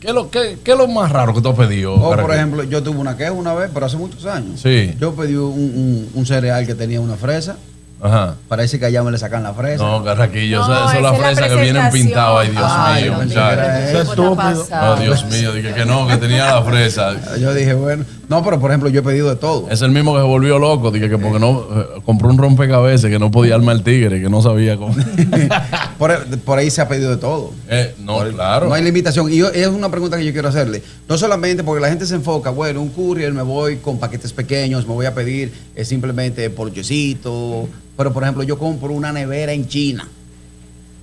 ¿qué, 0.00 0.08
es 0.08 0.14
lo, 0.14 0.30
qué, 0.30 0.58
qué 0.62 0.72
es 0.72 0.78
lo 0.78 0.86
más 0.88 1.10
raro 1.10 1.34
que 1.34 1.40
tú 1.40 1.48
has 1.50 1.56
pedido? 1.56 1.94
O, 1.94 2.16
por 2.16 2.32
ejemplo, 2.34 2.62
yo 2.64 2.82
tuve 2.82 2.98
una 2.98 3.16
queja 3.16 3.32
una 3.32 3.54
vez, 3.54 3.70
pero 3.72 3.86
hace 3.86 3.96
muchos 3.96 4.24
años. 4.26 4.60
Sí. 4.60 4.94
Yo 5.00 5.14
pedí 5.14 5.34
un, 5.34 5.44
un- 5.52 6.10
un 6.14 6.26
cereal 6.26 6.66
que 6.66 6.74
tenía 6.74 7.00
una 7.00 7.16
fresa. 7.16 7.56
Ajá. 8.02 8.34
Parece 8.48 8.78
que 8.78 8.84
allá 8.84 9.02
me 9.02 9.10
le 9.10 9.16
sacan 9.18 9.42
la 9.42 9.54
fresa. 9.54 9.82
No, 9.82 10.04
Carraquillo, 10.04 10.58
No, 10.58 10.64
eso, 10.64 10.74
eso 10.74 10.96
es 10.96 11.02
la 11.02 11.08
esa 11.08 11.16
es 11.16 11.20
la 11.20 11.26
fresa 11.36 11.48
que 11.54 11.62
vienen 11.62 11.90
pintados. 11.90 12.40
Ay, 12.42 12.50
Dios 12.50 12.64
Ay, 12.66 13.02
mío, 13.04 13.12
yo 13.12 13.18
pensé 13.18 13.34
muchacho. 13.34 13.56
que 13.56 13.62
era 13.62 13.90
eso. 13.90 14.00
estúpido. 14.02 14.66
No, 14.70 14.96
Dios 14.96 15.24
mío, 15.26 15.52
dije 15.54 15.72
que 15.74 15.84
no, 15.86 16.06
que 16.06 16.16
tenía 16.18 16.46
la 16.54 16.62
fresa. 16.62 17.36
Yo 17.38 17.54
dije, 17.54 17.72
bueno. 17.72 18.04
No, 18.28 18.42
pero 18.42 18.58
por 18.58 18.70
ejemplo, 18.70 18.88
yo 18.88 19.00
he 19.00 19.02
pedido 19.02 19.28
de 19.28 19.36
todo. 19.36 19.68
Es 19.70 19.82
el 19.82 19.90
mismo 19.90 20.14
que 20.14 20.20
se 20.20 20.26
volvió 20.26 20.58
loco, 20.58 20.90
dije 20.90 21.08
que 21.10 21.18
porque 21.18 21.38
no 21.38 21.60
eh, 21.60 21.86
compró 22.04 22.28
un 22.30 22.38
rompecabezas 22.38 23.10
que 23.10 23.18
no 23.18 23.30
podía 23.30 23.54
armar 23.54 23.76
el 23.76 23.82
tigre, 23.82 24.20
que 24.20 24.28
no 24.30 24.40
sabía 24.42 24.76
cómo. 24.76 24.94
Por, 25.98 26.26
por 26.40 26.58
ahí 26.58 26.70
se 26.70 26.80
ha 26.80 26.88
pedido 26.88 27.10
de 27.10 27.16
todo. 27.18 27.52
Eh, 27.68 27.94
no, 28.00 28.18
claro. 28.30 28.66
No 28.68 28.74
hay 28.74 28.82
limitación. 28.82 29.32
Y 29.32 29.36
yo- 29.36 29.50
es 29.50 29.68
una 29.68 29.88
pregunta 29.90 30.16
que 30.18 30.24
yo 30.24 30.32
quiero 30.32 30.48
hacerle. 30.48 30.82
No 31.08 31.16
solamente 31.16 31.62
porque 31.62 31.80
la 31.80 31.88
gente 31.88 32.04
se 32.06 32.14
enfoca, 32.16 32.50
bueno, 32.50 32.82
un 32.82 32.88
courier 32.88 33.32
me 33.32 33.42
voy 33.42 33.76
con 33.76 33.98
paquetes 33.98 34.32
pequeños, 34.32 34.86
me 34.88 34.94
voy 34.94 35.06
a 35.06 35.14
pedir 35.14 35.52
eh, 35.76 35.84
simplemente 35.84 36.50
polloncito. 36.50 37.68
Pero, 37.96 38.12
por 38.12 38.22
ejemplo, 38.24 38.42
yo 38.42 38.58
compro 38.58 38.92
una 38.92 39.12
nevera 39.12 39.52
en 39.52 39.68
China. 39.68 40.08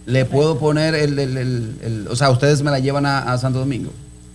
Le 0.05 0.25
puedo 0.25 0.57
poner 0.59 0.93
el, 0.95 1.17
el- 1.17 1.37
el- 1.37 1.75
el- 1.81 2.07
O 2.09 2.15
sea, 2.15 2.29
ustedes 2.31 2.61
me 2.63 2.71
la 2.71 2.79
llevan 2.79 3.05
a, 3.05 3.19
a 3.31 3.37
Santo 3.37 3.59
Domingo. 3.59 3.91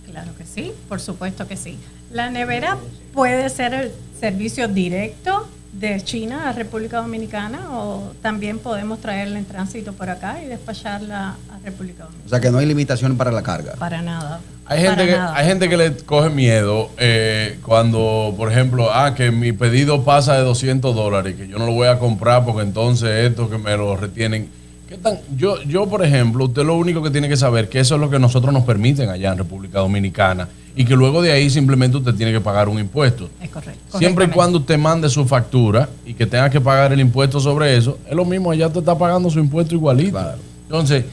Claro 0.09 0.31
que 0.37 0.45
sí, 0.45 0.71
por 0.89 0.99
supuesto 0.99 1.47
que 1.47 1.55
sí. 1.57 1.77
La 2.11 2.29
nevera 2.29 2.77
puede 3.13 3.49
ser 3.49 3.73
el 3.73 3.91
servicio 4.19 4.67
directo 4.67 5.47
de 5.73 6.01
China 6.01 6.49
a 6.49 6.53
República 6.53 6.97
Dominicana 6.97 7.69
o 7.71 8.13
también 8.21 8.57
podemos 8.57 8.99
traerla 8.99 9.37
en 9.37 9.45
tránsito 9.45 9.93
por 9.93 10.09
acá 10.09 10.41
y 10.43 10.47
despacharla 10.47 11.35
a 11.51 11.59
República 11.63 12.05
Dominicana. 12.05 12.25
O 12.25 12.29
sea, 12.29 12.39
que 12.39 12.49
no 12.49 12.57
hay 12.57 12.65
limitación 12.65 13.15
para 13.17 13.31
la 13.31 13.43
carga. 13.43 13.73
Para 13.73 14.01
nada. 14.01 14.39
Hay 14.65 14.81
gente, 14.81 15.05
que, 15.05 15.11
nada. 15.11 15.35
hay 15.35 15.45
gente 15.45 15.69
que 15.69 15.77
le 15.77 15.95
coge 15.97 16.29
miedo 16.29 16.89
eh, 16.97 17.59
cuando, 17.63 18.33
por 18.35 18.51
ejemplo, 18.51 18.89
ah, 18.91 19.13
que 19.13 19.31
mi 19.31 19.51
pedido 19.51 20.03
pasa 20.03 20.35
de 20.35 20.41
200 20.41 20.95
dólares, 20.95 21.35
que 21.35 21.47
yo 21.47 21.59
no 21.59 21.67
lo 21.67 21.73
voy 21.73 21.87
a 21.87 21.99
comprar 21.99 22.43
porque 22.43 22.63
entonces 22.63 23.29
esto 23.29 23.49
que 23.49 23.57
me 23.57 23.77
lo 23.77 23.95
retienen. 23.95 24.49
¿Qué 24.87 24.97
tan? 24.97 25.19
Yo, 25.35 25.61
yo, 25.63 25.87
por 25.87 26.03
ejemplo, 26.03 26.45
usted 26.45 26.63
lo 26.63 26.75
único 26.75 27.03
que 27.03 27.09
tiene 27.09 27.27
que 27.27 27.35
saber 27.35 27.67
que 27.67 27.79
eso 27.79 27.95
es 27.95 28.01
lo 28.01 28.09
que 28.09 28.19
nosotros 28.19 28.53
nos 28.53 28.63
permiten 28.63 29.09
allá 29.09 29.33
en 29.33 29.37
República 29.37 29.79
Dominicana 29.79 30.47
y 30.77 30.85
que 30.85 30.95
luego 30.95 31.21
de 31.21 31.31
ahí 31.31 31.49
simplemente 31.49 31.97
usted 31.97 32.13
tiene 32.13 32.31
que 32.31 32.39
pagar 32.39 32.69
un 32.69 32.79
impuesto. 32.79 33.29
Es 33.41 33.49
correcto. 33.49 33.97
Siempre 33.97 34.25
y 34.25 34.27
cuando 34.29 34.59
usted 34.59 34.77
mande 34.77 35.09
su 35.09 35.25
factura 35.25 35.89
y 36.05 36.13
que 36.13 36.25
tenga 36.25 36.49
que 36.49 36.61
pagar 36.61 36.93
el 36.93 37.01
impuesto 37.01 37.39
sobre 37.41 37.75
eso, 37.75 37.97
es 38.07 38.15
lo 38.15 38.23
mismo, 38.23 38.51
allá 38.51 38.67
usted 38.67 38.79
está 38.79 38.97
pagando 38.97 39.29
su 39.29 39.39
impuesto 39.39 39.75
igualito. 39.75 40.19
Entonces, 40.67 41.03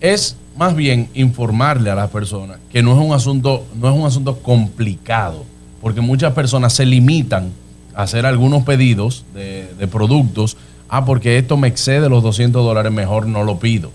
es 0.00 0.36
más 0.56 0.74
bien 0.74 1.08
informarle 1.14 1.90
a 1.90 1.94
las 1.94 2.10
personas 2.10 2.58
que 2.72 2.82
no 2.82 2.92
es 2.92 3.06
un 3.06 3.12
asunto, 3.12 3.66
no 3.78 3.88
es 3.88 3.96
un 3.96 4.06
asunto 4.06 4.38
complicado, 4.38 5.44
porque 5.80 6.00
muchas 6.00 6.32
personas 6.32 6.72
se 6.72 6.86
limitan 6.86 7.52
a 7.94 8.02
hacer 8.02 8.26
algunos 8.26 8.64
pedidos 8.64 9.24
de, 9.32 9.68
de 9.78 9.86
productos, 9.86 10.56
ah, 10.88 11.04
porque 11.04 11.38
esto 11.38 11.56
me 11.56 11.68
excede 11.68 12.08
los 12.08 12.22
200 12.22 12.64
dólares, 12.64 12.92
mejor 12.92 13.26
no 13.26 13.44
lo 13.44 13.58
pido. 13.58 13.90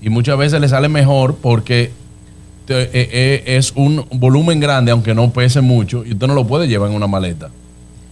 Y 0.00 0.10
muchas 0.10 0.36
veces 0.36 0.60
le 0.60 0.68
sale 0.68 0.88
mejor 0.88 1.36
porque 1.36 1.92
eh, 2.68 2.90
eh, 2.92 3.42
es 3.46 3.72
un 3.74 4.04
volumen 4.12 4.60
grande, 4.60 4.92
aunque 4.92 5.14
no 5.14 5.30
pese 5.32 5.60
mucho, 5.60 6.04
y 6.04 6.12
usted 6.12 6.26
no 6.26 6.34
lo 6.34 6.46
puede 6.46 6.68
llevar 6.68 6.90
en 6.90 6.96
una 6.96 7.06
maleta. 7.06 7.50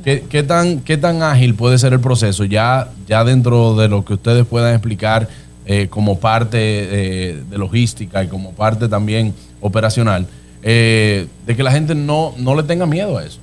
¿Qué, 0.03 0.43
tan, 0.43 0.81
¿Qué 0.81 0.97
tan 0.97 1.23
ágil 1.23 1.55
puede 1.55 1.77
ser 1.77 1.93
el 1.93 2.01
proceso 2.01 2.45
ya, 2.45 2.89
ya 3.07 3.23
dentro 3.23 3.77
de 3.77 3.89
lo 3.89 4.03
que 4.03 4.15
ustedes 4.15 4.47
puedan 4.47 4.73
explicar 4.73 5.29
eh, 5.67 5.89
como 5.91 6.19
parte 6.19 6.59
eh, 6.59 7.43
de 7.51 7.59
logística 7.59 8.25
y 8.25 8.29
como 8.29 8.53
parte 8.53 8.89
también 8.89 9.35
operacional, 9.61 10.27
de 10.63 11.29
que 11.47 11.63
la 11.63 11.71
gente 11.71 11.95
no, 11.95 12.33
no 12.39 12.55
le 12.55 12.63
tenga 12.63 12.87
miedo 12.87 13.19
a 13.19 13.25
eso? 13.25 13.41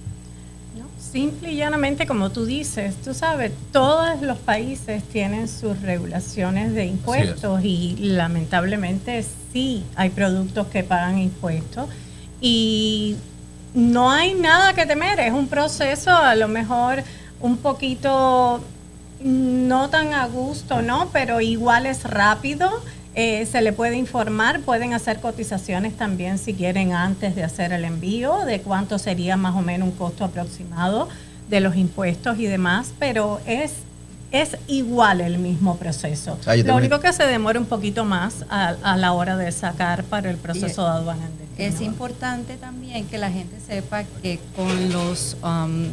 Simple 1.11 1.51
y 1.51 1.55
llanamente, 1.55 2.05
como 2.05 2.31
tú 2.31 2.45
dices, 2.45 2.95
tú 3.03 3.13
sabes, 3.13 3.51
todos 3.71 4.21
los 4.21 4.37
países 4.37 5.03
tienen 5.03 5.47
sus 5.47 5.81
regulaciones 5.81 6.73
de 6.73 6.85
impuestos 6.85 7.63
y 7.63 7.95
lamentablemente 7.99 9.23
sí 9.53 9.83
hay 9.95 10.09
productos 10.09 10.67
que 10.67 10.83
pagan 10.83 11.17
impuestos 11.17 11.87
y 12.41 13.15
no 13.73 14.11
hay 14.11 14.33
nada 14.33 14.73
que 14.73 14.85
temer, 14.85 15.19
es 15.19 15.31
un 15.31 15.47
proceso 15.47 16.11
a 16.11 16.35
lo 16.35 16.47
mejor 16.47 17.03
un 17.39 17.57
poquito 17.57 18.61
no 19.21 19.89
tan 19.89 20.13
a 20.13 20.27
gusto, 20.27 20.81
¿no? 20.81 21.09
Pero 21.11 21.41
igual 21.41 21.85
es 21.85 22.03
rápido. 22.03 22.69
Eh, 23.19 23.47
se 23.47 23.61
le 23.61 23.73
puede 23.73 23.95
informar, 23.97 24.59
pueden 24.61 24.93
hacer 24.93 25.19
cotizaciones 25.19 25.97
también 25.97 26.37
si 26.37 26.53
quieren 26.53 26.93
antes 26.93 27.35
de 27.35 27.43
hacer 27.43 27.73
el 27.73 27.83
envío, 27.83 28.45
de 28.45 28.61
cuánto 28.61 28.99
sería 28.99 29.35
más 29.37 29.55
o 29.55 29.61
menos 29.61 29.87
un 29.89 29.95
costo 29.95 30.23
aproximado 30.23 31.09
de 31.49 31.59
los 31.59 31.75
impuestos 31.75 32.37
y 32.37 32.45
demás, 32.45 32.91
pero 32.99 33.41
es, 33.47 33.71
es 34.31 34.55
igual 34.67 35.21
el 35.21 35.39
mismo 35.39 35.77
proceso. 35.77 36.37
yo 36.45 36.63
Lo 36.63 36.75
único 36.75 36.99
que 36.99 37.11
se 37.11 37.25
demora 37.25 37.59
un 37.59 37.65
poquito 37.65 38.05
más 38.05 38.45
a, 38.51 38.75
a 38.83 38.95
la 38.97 39.13
hora 39.13 39.35
de 39.35 39.51
sacar 39.51 40.03
para 40.03 40.29
el 40.29 40.37
proceso 40.37 40.83
de 40.83 40.89
aduana. 40.89 41.23
en 41.57 41.65
Es 41.73 41.81
importante 41.81 42.55
también 42.57 43.07
que 43.07 43.17
la 43.17 43.31
gente 43.31 43.55
sepa 43.65 44.03
que 44.21 44.39
con 44.55 44.91
los 44.91 45.37
um, 45.43 45.85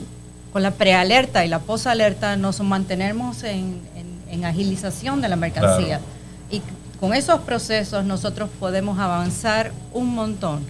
con 0.53 0.62
la 0.62 0.72
prealerta 0.72 1.45
y 1.45 1.49
la 1.49 1.59
posalerta 1.61 2.37
nos 2.37 2.61
mantenemos 2.61 3.43
en, 3.45 3.81
en- 3.97 4.14
en 4.31 4.45
agilización 4.45 5.20
de 5.22 5.29
la 5.29 5.37
mercancía. 5.37 6.01
Y 6.51 6.61
con 7.01 7.15
esos 7.15 7.41
procesos 7.41 8.05
nosotros 8.05 8.51
podemos 8.59 8.99
avanzar 8.99 9.73
un 9.93 10.15
montón. 10.15 10.61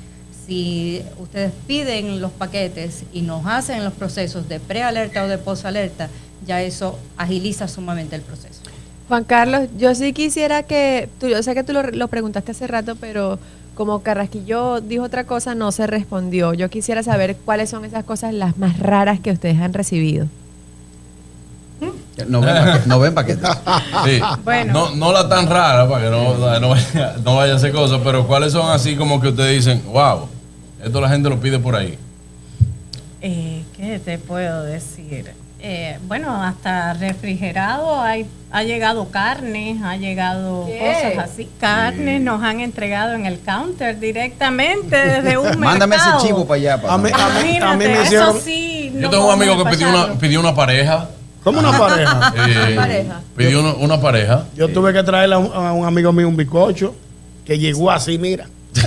Si 0.46 1.02
ustedes 1.18 1.52
piden 1.66 2.20
los 2.20 2.30
paquetes 2.30 3.04
y 3.12 3.22
nos 3.22 3.46
hacen 3.46 3.82
los 3.84 3.94
procesos 3.94 4.48
de 4.48 4.60
prealerta 4.60 5.24
o 5.24 5.28
de 5.28 5.38
posalerta, 5.38 6.08
ya 6.46 6.62
eso 6.62 6.98
agiliza 7.16 7.68
sumamente 7.68 8.16
el 8.16 8.22
proceso. 8.22 8.60
Juan 9.08 9.24
Carlos, 9.24 9.68
yo 9.78 9.94
sí 9.94 10.12
quisiera 10.12 10.62
que, 10.62 11.08
tú, 11.18 11.28
yo 11.28 11.42
sé 11.42 11.54
que 11.54 11.64
tú 11.64 11.72
lo, 11.72 11.82
lo 11.82 12.08
preguntaste 12.08 12.52
hace 12.52 12.66
rato, 12.66 12.96
pero 12.96 13.38
como 13.74 14.02
Carrasquillo 14.02 14.80
dijo 14.80 15.04
otra 15.04 15.24
cosa, 15.24 15.54
no 15.54 15.72
se 15.72 15.86
respondió. 15.86 16.54
Yo 16.54 16.70
quisiera 16.70 17.02
saber 17.02 17.36
cuáles 17.36 17.70
son 17.70 17.84
esas 17.84 18.04
cosas 18.04 18.32
las 18.32 18.56
más 18.56 18.78
raras 18.78 19.20
que 19.20 19.32
ustedes 19.32 19.60
han 19.60 19.74
recibido. 19.74 20.28
No 22.28 22.40
ven, 22.40 22.54
paquetes, 22.54 22.86
no 22.86 23.00
ven 23.00 23.14
paquetes. 23.14 23.50
Sí. 24.04 24.20
Bueno. 24.44 24.72
No, 24.72 24.94
no 24.96 25.12
la 25.12 25.28
tan 25.28 25.48
rara 25.48 25.88
para 25.88 26.04
que 26.04 26.10
no, 26.10 26.34
no, 26.34 26.68
vaya, 26.68 27.14
no 27.24 27.36
vaya 27.36 27.52
a 27.54 27.56
hacer 27.56 27.72
cosas, 27.72 28.00
pero 28.04 28.26
¿cuáles 28.26 28.52
son 28.52 28.70
así 28.70 28.96
como 28.96 29.20
que 29.20 29.28
ustedes 29.28 29.64
dicen, 29.64 29.82
wow, 29.92 30.28
esto 30.84 31.00
la 31.00 31.08
gente 31.08 31.28
lo 31.28 31.40
pide 31.40 31.58
por 31.58 31.74
ahí? 31.76 31.98
Eh, 33.20 33.64
¿Qué 33.76 33.98
te 33.98 34.18
puedo 34.18 34.62
decir? 34.64 35.32
Eh, 35.66 35.98
bueno, 36.06 36.42
hasta 36.42 36.92
refrigerado 36.92 37.98
hay, 38.02 38.26
ha 38.50 38.62
llegado 38.64 39.08
carne, 39.10 39.80
ha 39.82 39.96
llegado 39.96 40.66
¿Qué? 40.66 40.78
cosas 41.14 41.30
así. 41.32 41.48
Carnes 41.58 42.20
nos 42.20 42.42
han 42.42 42.60
entregado 42.60 43.14
en 43.14 43.24
el 43.24 43.40
counter 43.40 43.98
directamente 43.98 44.94
desde 44.94 45.38
un 45.38 45.58
Mándame 45.58 45.96
ese 45.96 46.04
mercado. 46.04 46.26
chivo 46.26 46.46
para 46.46 46.56
allá. 46.60 46.82
para 46.82 46.92
A 46.94 46.98
mí, 46.98 47.08
a 47.10 47.42
mí- 47.42 47.58
a 47.62 47.76
mí 47.76 47.84
me 47.86 47.92
eso 47.94 48.02
hicieron. 48.02 48.40
sí. 48.42 48.90
Yo 48.94 49.00
no 49.00 49.10
tengo 49.10 49.26
un 49.26 49.32
amigo 49.32 49.64
que 49.64 49.70
pidió 49.70 49.88
una, 49.88 50.12
pidió 50.18 50.40
una 50.40 50.54
pareja. 50.54 51.08
¿Cómo 51.44 51.60
una 51.60 51.78
pareja? 51.78 52.34
Eh, 52.48 52.74
pareja? 52.74 53.20
Pidió 53.36 53.60
una, 53.60 53.74
una 53.74 54.00
pareja. 54.00 54.46
Yo 54.56 54.68
tuve 54.68 54.92
que 54.92 55.02
traerle 55.02 55.34
a 55.34 55.38
un, 55.38 55.50
a 55.52 55.72
un 55.72 55.86
amigo 55.86 56.12
mío 56.12 56.26
un 56.28 56.36
bizcocho. 56.36 56.94
que 57.44 57.58
llegó 57.58 57.90
así, 57.90 58.18
mira. 58.18 58.48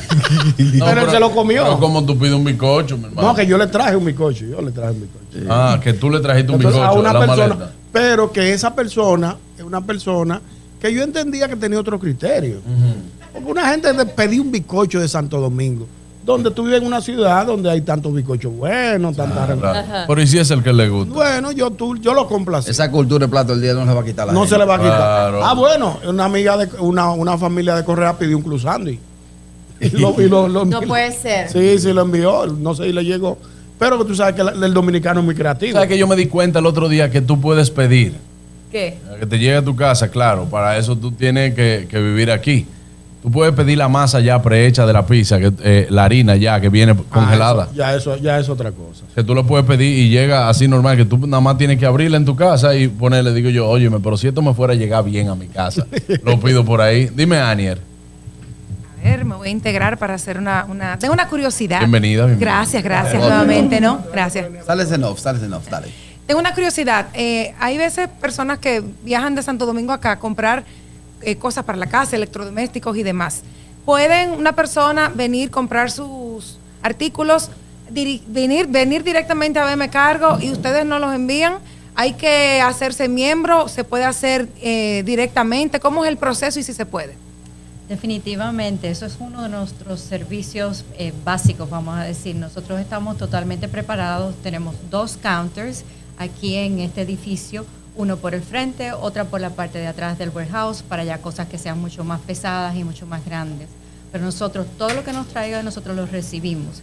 No, 0.57 0.85
pero 0.85 1.01
él 1.01 1.09
se 1.11 1.19
lo 1.19 1.31
comió. 1.31 1.63
pero 1.63 1.79
como 1.79 2.05
tú 2.05 2.17
pides 2.17 2.33
un 2.33 2.43
bizcocho, 2.43 2.97
mi 2.97 3.05
hermano. 3.05 3.27
No, 3.29 3.35
que 3.35 3.45
yo 3.45 3.57
le 3.57 3.67
traje 3.67 3.95
un 3.95 4.03
bizcocho, 4.05 4.45
yo 4.45 4.61
le 4.61 4.71
traje 4.71 4.91
un 4.91 5.01
bizcocho. 5.01 5.47
Ah, 5.49 5.79
que 5.81 5.93
tú 5.93 6.09
le 6.09 6.19
trajiste 6.19 6.51
un 6.51 6.55
Entonces, 6.57 6.81
bizcocho 6.81 6.97
a 6.97 6.99
una 6.99 7.13
la 7.13 7.19
persona, 7.19 7.55
maleta. 7.55 7.71
pero 7.91 8.31
que 8.31 8.53
esa 8.53 8.73
persona 8.75 9.37
es 9.57 9.63
una 9.63 9.81
persona 9.81 10.41
que 10.81 10.93
yo 10.93 11.03
entendía 11.03 11.47
que 11.47 11.55
tenía 11.55 11.79
otro 11.79 11.99
criterio. 11.99 12.57
Porque 13.33 13.51
una 13.51 13.69
gente 13.69 13.93
pedir 14.07 14.41
un 14.41 14.51
bizcocho 14.51 14.99
de 14.99 15.07
Santo 15.07 15.39
Domingo, 15.39 15.87
donde 16.27 16.51
tú 16.51 16.63
vives 16.65 16.81
en 16.81 16.85
una 16.87 16.99
ciudad 17.01 17.45
donde 17.45 17.71
hay 17.71 17.79
tantos 17.81 18.13
bizcochos 18.13 18.53
buenos, 18.53 19.15
tantas 19.15 19.57
Claro. 19.57 20.05
Pero 20.07 20.21
¿y 20.21 20.27
si 20.27 20.37
es 20.37 20.51
el 20.51 20.61
que 20.61 20.73
le 20.73 20.89
gusta? 20.89 21.13
Bueno, 21.13 21.53
yo, 21.53 21.71
tú, 21.71 21.95
yo 21.97 22.13
lo 22.13 22.27
complací. 22.27 22.69
Esa 22.69 22.91
cultura 22.91 23.25
de 23.25 23.31
plato 23.31 23.53
del 23.53 23.61
día 23.61 23.73
no 23.73 23.85
se 23.87 23.93
va 23.93 24.01
a 24.01 24.03
quitar 24.03 24.27
la 24.27 24.33
No 24.33 24.41
gente. 24.41 24.53
se 24.55 24.59
le 24.59 24.65
va 24.65 24.75
a 24.75 24.77
quitar. 24.77 24.97
Claro. 24.97 25.43
Ah, 25.45 25.53
bueno, 25.53 25.97
una 26.05 26.25
amiga 26.25 26.57
de 26.57 26.69
una, 26.79 27.11
una 27.13 27.37
familia 27.37 27.75
de 27.75 27.83
Correa 27.85 28.17
pidió 28.17 28.35
un 28.37 28.43
club 28.43 28.59
sándwich. 28.59 28.99
Y 29.79 29.89
lo, 29.91 30.21
y 30.21 30.27
lo- 30.27 30.47
lo- 30.49 30.65
No 30.65 30.81
puede 30.81 31.11
ser. 31.13 31.49
Sí, 31.49 31.79
sí, 31.79 31.93
lo 31.93 32.01
envió. 32.01 32.45
No 32.45 32.75
sé 32.75 32.83
si 32.87 32.91
le 32.93 33.03
llegó. 33.05 33.37
Pero 33.79 33.97
que 33.99 34.05
tú 34.05 34.13
sabes 34.15 34.35
que 34.35 34.41
el 34.41 34.73
dominicano 34.73 35.21
es 35.21 35.25
muy 35.25 35.33
creativo. 35.35 35.73
¿Sabes 35.73 35.87
que 35.87 35.97
yo 35.97 36.07
me 36.07 36.15
di 36.17 36.25
cuenta 36.27 36.59
el 36.59 36.65
otro 36.65 36.89
día 36.89 37.09
que 37.09 37.21
tú 37.21 37.39
puedes 37.39 37.71
pedir? 37.71 38.15
¿Qué? 38.69 38.97
Que 39.19 39.25
te 39.25 39.39
llegue 39.39 39.55
a 39.55 39.61
tu 39.63 39.75
casa, 39.77 40.09
claro. 40.09 40.43
Para 40.45 40.77
eso 40.77 40.93
tú 40.97 41.11
tienes 41.13 41.53
que, 41.55 41.87
que 41.89 41.99
vivir 42.01 42.31
aquí. 42.31 42.65
Tú 43.23 43.31
puedes 43.31 43.53
pedir 43.55 43.77
la 43.77 43.89
masa 43.89 44.19
ya 44.19 44.41
prehecha 44.41 44.85
de 44.85 44.93
la 44.93 45.05
pizza, 45.05 45.39
que, 45.39 45.51
eh, 45.63 45.87
la 45.89 46.05
harina 46.05 46.35
ya 46.35 46.61
que 46.61 46.69
viene 46.69 46.95
congelada. 47.09 47.63
Ah, 47.63 47.67
eso- 47.71 47.75
ya, 47.75 47.95
eso, 47.95 48.17
ya 48.17 48.39
es 48.39 48.47
otra 48.47 48.71
cosa. 48.71 49.03
Que 49.15 49.23
tú 49.23 49.33
lo 49.33 49.45
puedes 49.45 49.65
pedir 49.65 49.97
y 50.05 50.09
llega 50.09 50.47
así 50.49 50.67
normal, 50.67 50.95
que 50.97 51.05
tú 51.05 51.17
nada 51.25 51.41
más 51.41 51.57
tienes 51.57 51.77
que 51.79 51.85
abrirla 51.85 52.17
en 52.17 52.25
tu 52.25 52.35
casa 52.35 52.75
y 52.75 52.87
ponerle, 52.87 53.33
digo 53.33 53.49
yo, 53.49 53.67
óyeme, 53.67 53.99
pero 53.99 54.17
si 54.17 54.27
esto 54.27 54.41
me 54.41 54.53
fuera 54.53 54.73
a 54.73 54.75
llegar 54.75 55.03
bien 55.03 55.29
a 55.29 55.35
mi 55.35 55.47
casa, 55.47 55.85
lo 56.23 56.39
pido 56.39 56.63
por 56.63 56.79
ahí. 56.79 57.09
Dime, 57.13 57.39
Anier. 57.39 57.79
A 59.03 59.09
ver, 59.09 59.25
me 59.25 59.35
voy 59.35 59.47
a 59.47 59.51
integrar 59.51 59.97
para 59.97 60.13
hacer 60.15 60.37
una, 60.37 60.65
una 60.69 60.99
tengo 60.99 61.13
una 61.13 61.27
curiosidad. 61.27 61.79
Bienvenida, 61.79 62.25
bienvenida. 62.25 62.51
Gracias, 62.51 62.83
gracias 62.83 63.21
nuevamente, 63.21 63.79
¿no? 63.81 64.01
Gracias. 64.11 64.45
Sale 64.65 64.83
ese 64.83 64.95
off, 65.03 65.19
sale 65.19 65.37
ese 65.43 65.53
off, 65.53 65.67
dale. 65.69 65.87
Tengo 66.25 66.39
una 66.39 66.53
curiosidad. 66.53 67.07
eh, 67.13 67.53
hay 67.59 67.77
veces 67.77 68.09
personas 68.21 68.59
que 68.59 68.83
viajan 69.03 69.33
de 69.35 69.41
Santo 69.43 69.65
Domingo 69.65 69.93
acá 69.93 70.11
a 70.13 70.19
comprar 70.19 70.65
eh, 71.21 71.35
cosas 71.37 71.63
para 71.65 71.77
la 71.77 71.87
casa, 71.87 72.15
electrodomésticos 72.15 72.95
y 72.97 73.03
demás. 73.03 73.43
¿Pueden 73.85 74.31
una 74.31 74.53
persona 74.53 75.09
venir, 75.13 75.49
comprar 75.49 75.91
sus 75.91 76.57
artículos, 76.81 77.49
venir, 77.89 78.67
venir 78.67 79.03
directamente 79.03 79.59
a 79.59 79.65
BM 79.65 79.89
Cargo 79.89 80.37
y 80.41 80.51
ustedes 80.51 80.85
no 80.85 80.99
los 80.99 81.13
envían? 81.13 81.59
¿Hay 81.95 82.13
que 82.13 82.61
hacerse 82.61 83.07
miembro? 83.07 83.67
¿Se 83.69 83.83
puede 83.83 84.05
hacer 84.05 84.47
eh, 84.61 85.03
directamente? 85.05 85.79
¿Cómo 85.79 86.03
es 86.03 86.09
el 86.09 86.17
proceso 86.17 86.59
y 86.59 86.63
si 86.63 86.73
se 86.73 86.85
puede? 86.85 87.15
Definitivamente, 87.89 88.89
eso 88.89 89.05
es 89.05 89.15
uno 89.19 89.41
de 89.43 89.49
nuestros 89.49 90.01
servicios 90.01 90.83
eh, 90.97 91.13
básicos, 91.23 91.69
vamos 91.69 91.97
a 91.97 92.03
decir. 92.03 92.35
Nosotros 92.35 92.81
estamos 92.81 93.17
totalmente 93.17 93.69
preparados, 93.69 94.35
tenemos 94.43 94.75
dos 94.91 95.17
counters 95.17 95.85
aquí 96.17 96.55
en 96.55 96.79
este 96.79 97.01
edificio, 97.01 97.65
uno 97.97 98.17
por 98.17 98.33
el 98.33 98.41
frente, 98.41 98.93
otra 98.93 99.25
por 99.25 99.41
la 99.41 99.49
parte 99.49 99.79
de 99.79 99.87
atrás 99.87 100.17
del 100.17 100.29
warehouse, 100.29 100.83
para 100.83 101.03
ya 101.03 101.17
cosas 101.17 101.47
que 101.47 101.57
sean 101.57 101.79
mucho 101.79 102.03
más 102.03 102.21
pesadas 102.21 102.75
y 102.75 102.83
mucho 102.83 103.05
más 103.05 103.25
grandes. 103.25 103.67
Pero 104.11 104.23
nosotros, 104.23 104.67
todo 104.77 104.93
lo 104.93 105.03
que 105.03 105.11
nos 105.11 105.27
traiga, 105.27 105.61
nosotros 105.63 105.95
lo 105.95 106.05
recibimos. 106.05 106.81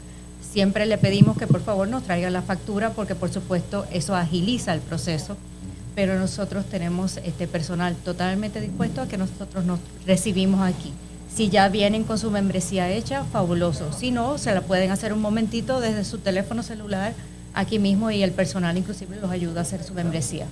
Siempre 0.52 0.86
le 0.86 0.98
pedimos 0.98 1.38
que 1.38 1.46
por 1.46 1.62
favor 1.62 1.88
nos 1.88 2.02
traiga 2.02 2.28
la 2.30 2.42
factura, 2.42 2.90
porque 2.90 3.14
por 3.14 3.32
supuesto 3.32 3.86
eso 3.90 4.14
agiliza 4.14 4.74
el 4.74 4.80
proceso 4.80 5.36
pero 5.94 6.18
nosotros 6.18 6.64
tenemos 6.66 7.18
este 7.18 7.46
personal 7.46 7.94
totalmente 7.94 8.60
dispuesto 8.60 9.02
a 9.02 9.08
que 9.08 9.16
nosotros 9.16 9.64
nos 9.64 9.78
recibimos 10.06 10.60
aquí. 10.60 10.92
Si 11.32 11.48
ya 11.48 11.68
vienen 11.68 12.04
con 12.04 12.18
su 12.18 12.30
membresía 12.30 12.90
hecha, 12.90 13.24
fabuloso. 13.24 13.92
Si 13.92 14.10
no, 14.10 14.38
se 14.38 14.54
la 14.54 14.60
pueden 14.60 14.90
hacer 14.90 15.12
un 15.12 15.20
momentito 15.20 15.80
desde 15.80 16.04
su 16.04 16.18
teléfono 16.18 16.62
celular 16.62 17.12
aquí 17.54 17.78
mismo 17.78 18.10
y 18.10 18.22
el 18.22 18.32
personal 18.32 18.76
inclusive 18.76 19.16
los 19.20 19.30
ayuda 19.30 19.60
a 19.60 19.62
hacer 19.62 19.82
su 19.82 19.94
membresía. 19.94 20.46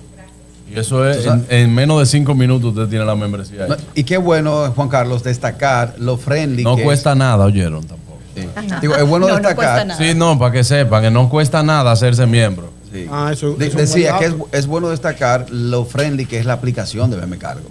Y 0.71 0.79
eso 0.79 1.07
es, 1.07 1.25
en, 1.25 1.45
en 1.49 1.73
menos 1.73 1.99
de 1.99 2.05
cinco 2.05 2.33
minutos 2.35 2.71
usted 2.71 2.87
tiene 2.87 3.05
la 3.05 3.15
membresía. 3.15 3.67
No, 3.67 3.75
y 3.93 4.03
qué 4.03 4.17
bueno, 4.17 4.71
Juan 4.75 4.89
Carlos, 4.89 5.23
destacar 5.23 5.95
lo 5.99 6.17
friendly 6.17 6.63
No 6.63 6.75
que 6.75 6.83
cuesta 6.83 7.13
nada, 7.15 7.45
oyeron 7.45 7.83
tampoco. 7.85 8.19
es. 8.35 8.47
Digo, 8.81 8.95
es 8.95 9.07
bueno 9.07 9.27
No, 9.27 9.33
no 9.39 9.47
destacar. 9.49 9.95
Sí, 9.97 10.13
no, 10.15 10.39
para 10.39 10.51
que 10.51 10.63
sepan 10.63 11.03
que 11.03 11.11
no 11.11 11.29
cuesta 11.29 11.61
nada 11.63 11.91
hacerse 11.91 12.25
miembro. 12.25 12.71
Sí. 12.91 13.07
Ah, 13.11 13.29
eso- 13.33 13.53
De- 13.55 13.67
eso 13.67 13.77
es 13.79 13.89
un 13.89 13.95
decía 13.95 14.17
que 14.19 14.33
es, 14.57 14.67
bueno 14.67 14.89
destacar 14.89 15.47
lo 15.51 15.83
friendly 15.85 16.25
que 16.25 16.39
es 16.39 16.45
la 16.45 16.53
aplicación 16.53 17.09
de 17.11 17.17
BM 17.17 17.37
Cargo. 17.37 17.69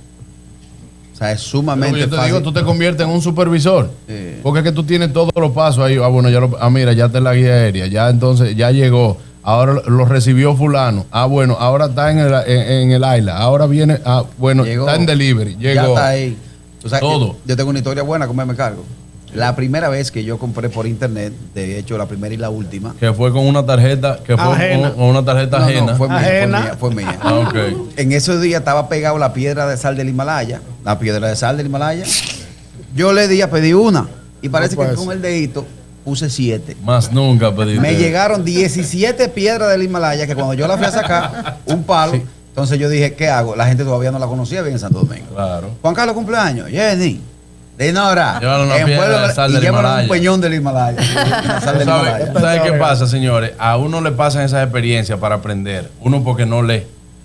O 1.12 1.16
sea, 1.16 1.32
es 1.32 1.40
sumamente 1.40 1.99
yo 2.01 2.09
te 2.09 2.16
fácil. 2.16 2.32
digo, 2.34 2.43
tú 2.43 2.53
te 2.53 2.62
conviertes 2.62 3.07
en 3.07 3.12
un 3.12 3.22
supervisor. 3.22 3.90
Sí. 4.09 4.36
Porque 4.43 4.61
es 4.61 4.64
que 4.64 4.72
tú 4.72 4.82
tienes 4.82 5.12
todos 5.12 5.30
los 5.36 5.53
pasos 5.53 5.84
ahí. 5.84 5.97
Ah, 6.03 6.09
bueno, 6.09 6.28
ya 6.30 6.40
lo, 6.40 6.57
ah, 6.61 6.70
mira, 6.70 6.93
ya 6.93 7.07
está 7.07 7.18
en 7.18 7.24
la 7.24 7.34
guía 7.34 7.53
aérea. 7.53 7.86
Ya 7.86 8.09
entonces, 8.09 8.57
ya 8.57 8.70
llegó. 8.70 9.18
Ahora 9.43 9.74
lo- 9.86 10.05
recibió 10.05 10.55
fulano. 10.57 11.07
Ah, 11.11 11.26
bueno, 11.26 11.57
ahora 11.59 11.86
está 11.86 12.11
en 12.12 12.18
el, 12.18 12.32
en, 12.47 12.90
en 12.90 12.90
el 12.93 13.18
isla. 13.18 13.36
Ahora 13.38 13.66
viene, 13.66 13.99
ah, 14.05 14.24
bueno, 14.38 14.64
Llegó. 14.64 14.86
está 14.86 14.99
en 15.01 15.07
delivery. 15.07 15.57
Llegó. 15.57 15.74
Ya 15.74 15.86
está 15.88 16.07
ahí. 16.09 16.36
O 16.84 16.88
sea, 16.88 17.01
Todo. 17.01 17.26
Yo, 17.32 17.36
yo 17.47 17.57
tengo 17.57 17.70
una 17.70 17.78
historia 17.80 18.03
buena 18.03 18.26
con 18.26 18.36
BM 18.36 18.55
Cargo. 18.55 18.84
La 19.34 19.57
primera 19.57 19.88
vez 19.88 20.11
que 20.11 20.24
yo 20.24 20.36
compré 20.38 20.68
por 20.68 20.86
internet, 20.86 21.32
de 21.55 21.78
hecho 21.78 21.97
la 21.97 22.05
primera 22.07 22.34
y 22.34 22.36
la 22.36 22.51
última, 22.51 22.95
Que 23.01 23.14
fue 23.14 23.32
con 23.32 23.47
una 23.47 23.64
tarjeta, 23.64 24.18
que 24.22 24.36
fue 24.36 24.53
Ajena. 24.53 24.90
con, 24.90 24.99
con 24.99 25.05
una 25.07 25.24
tarjeta 25.24 25.59
No, 25.59 25.64
no, 25.64 25.70
ajena. 25.70 25.95
fue 25.97 26.09
mía, 26.09 26.18
fue 26.18 26.28
Ajena. 26.28 26.61
mía, 26.61 26.76
fue 26.78 26.95
mía. 26.95 27.18
Ah, 27.22 27.34
ok. 27.38 27.55
En 27.97 28.12
esos 28.12 28.43
días 28.43 28.59
estaba 28.59 28.90
pegado 28.90 29.16
la 29.16 29.32
piedra 29.32 29.66
de 29.66 29.78
sal 29.78 29.97
del 29.97 30.11
Himalaya, 30.11 30.61
la 30.84 30.99
piedra 30.99 31.28
de 31.28 31.36
sal 31.36 31.57
del 31.57 31.66
Himalaya. 31.66 32.05
Yo 32.95 33.14
le 33.14 33.26
di 33.26 33.40
a 33.40 33.51
pedir 33.51 33.74
una 33.76 34.07
y 34.43 34.51
parece 34.51 34.76
puede 34.76 34.90
que 34.90 34.97
con 34.97 35.11
el 35.12 35.22
dedito 35.22 35.64
puse 36.05 36.28
siete. 36.30 36.76
Más 36.84 37.12
nunca 37.12 37.55
pedí. 37.55 37.78
Me 37.78 37.94
llegaron 37.96 38.44
17 38.44 39.28
piedras 39.28 39.70
del 39.70 39.82
Himalaya 39.82 40.26
que 40.26 40.34
cuando 40.34 40.55
yo 40.55 40.66
la 40.68 40.76
fui 40.76 40.86
a 40.86 40.90
sacar, 40.90 41.59
un 41.66 41.82
palo. 41.84 42.20
Entonces 42.48 42.78
yo 42.78 42.88
dije, 42.88 43.14
¿qué 43.14 43.28
hago? 43.28 43.57
La 43.57 43.66
gente 43.66 43.82
todavía 43.84 44.11
no 44.11 44.18
la 44.18 44.26
conocía 44.26 44.61
bien 44.62 44.74
en 44.74 44.78
Santo 44.78 45.00
Domingo. 45.00 45.28
Claro. 45.34 45.70
Juan 45.80 45.94
Carlos 45.94 46.14
cumpleaños, 46.14 46.68
Jenny. 46.68 47.20
De 47.78 47.90
Nora. 47.92 48.38
Llévale 48.38 48.64
una 48.64 48.84
piedra 48.84 49.26
de 49.28 49.34
sal 49.34 49.50
y 49.50 49.55
del 49.55 49.64
Himalaya. 49.64 50.03
un 50.03 50.09
peñón 50.09 50.40
del 50.42 50.55
Himalaya. 50.55 50.98
Una 51.44 51.61
sal 51.62 51.78
del 51.78 51.86
¿Sabe, 51.88 52.09
Himalaya. 52.11 52.32
sabe 52.40 52.62
qué 52.62 52.72
pasa, 52.78 53.07
señores? 53.07 53.53
A 53.59 53.78
uno 53.78 54.00
le 54.03 54.12
pasan 54.12 54.42
esas 54.42 54.62
experiencias 54.62 55.18
para 55.18 55.36
aprender. 55.36 55.90
Uno 56.03 56.22
porque 56.22 56.44
no 56.44 56.62
lee. 56.62 56.82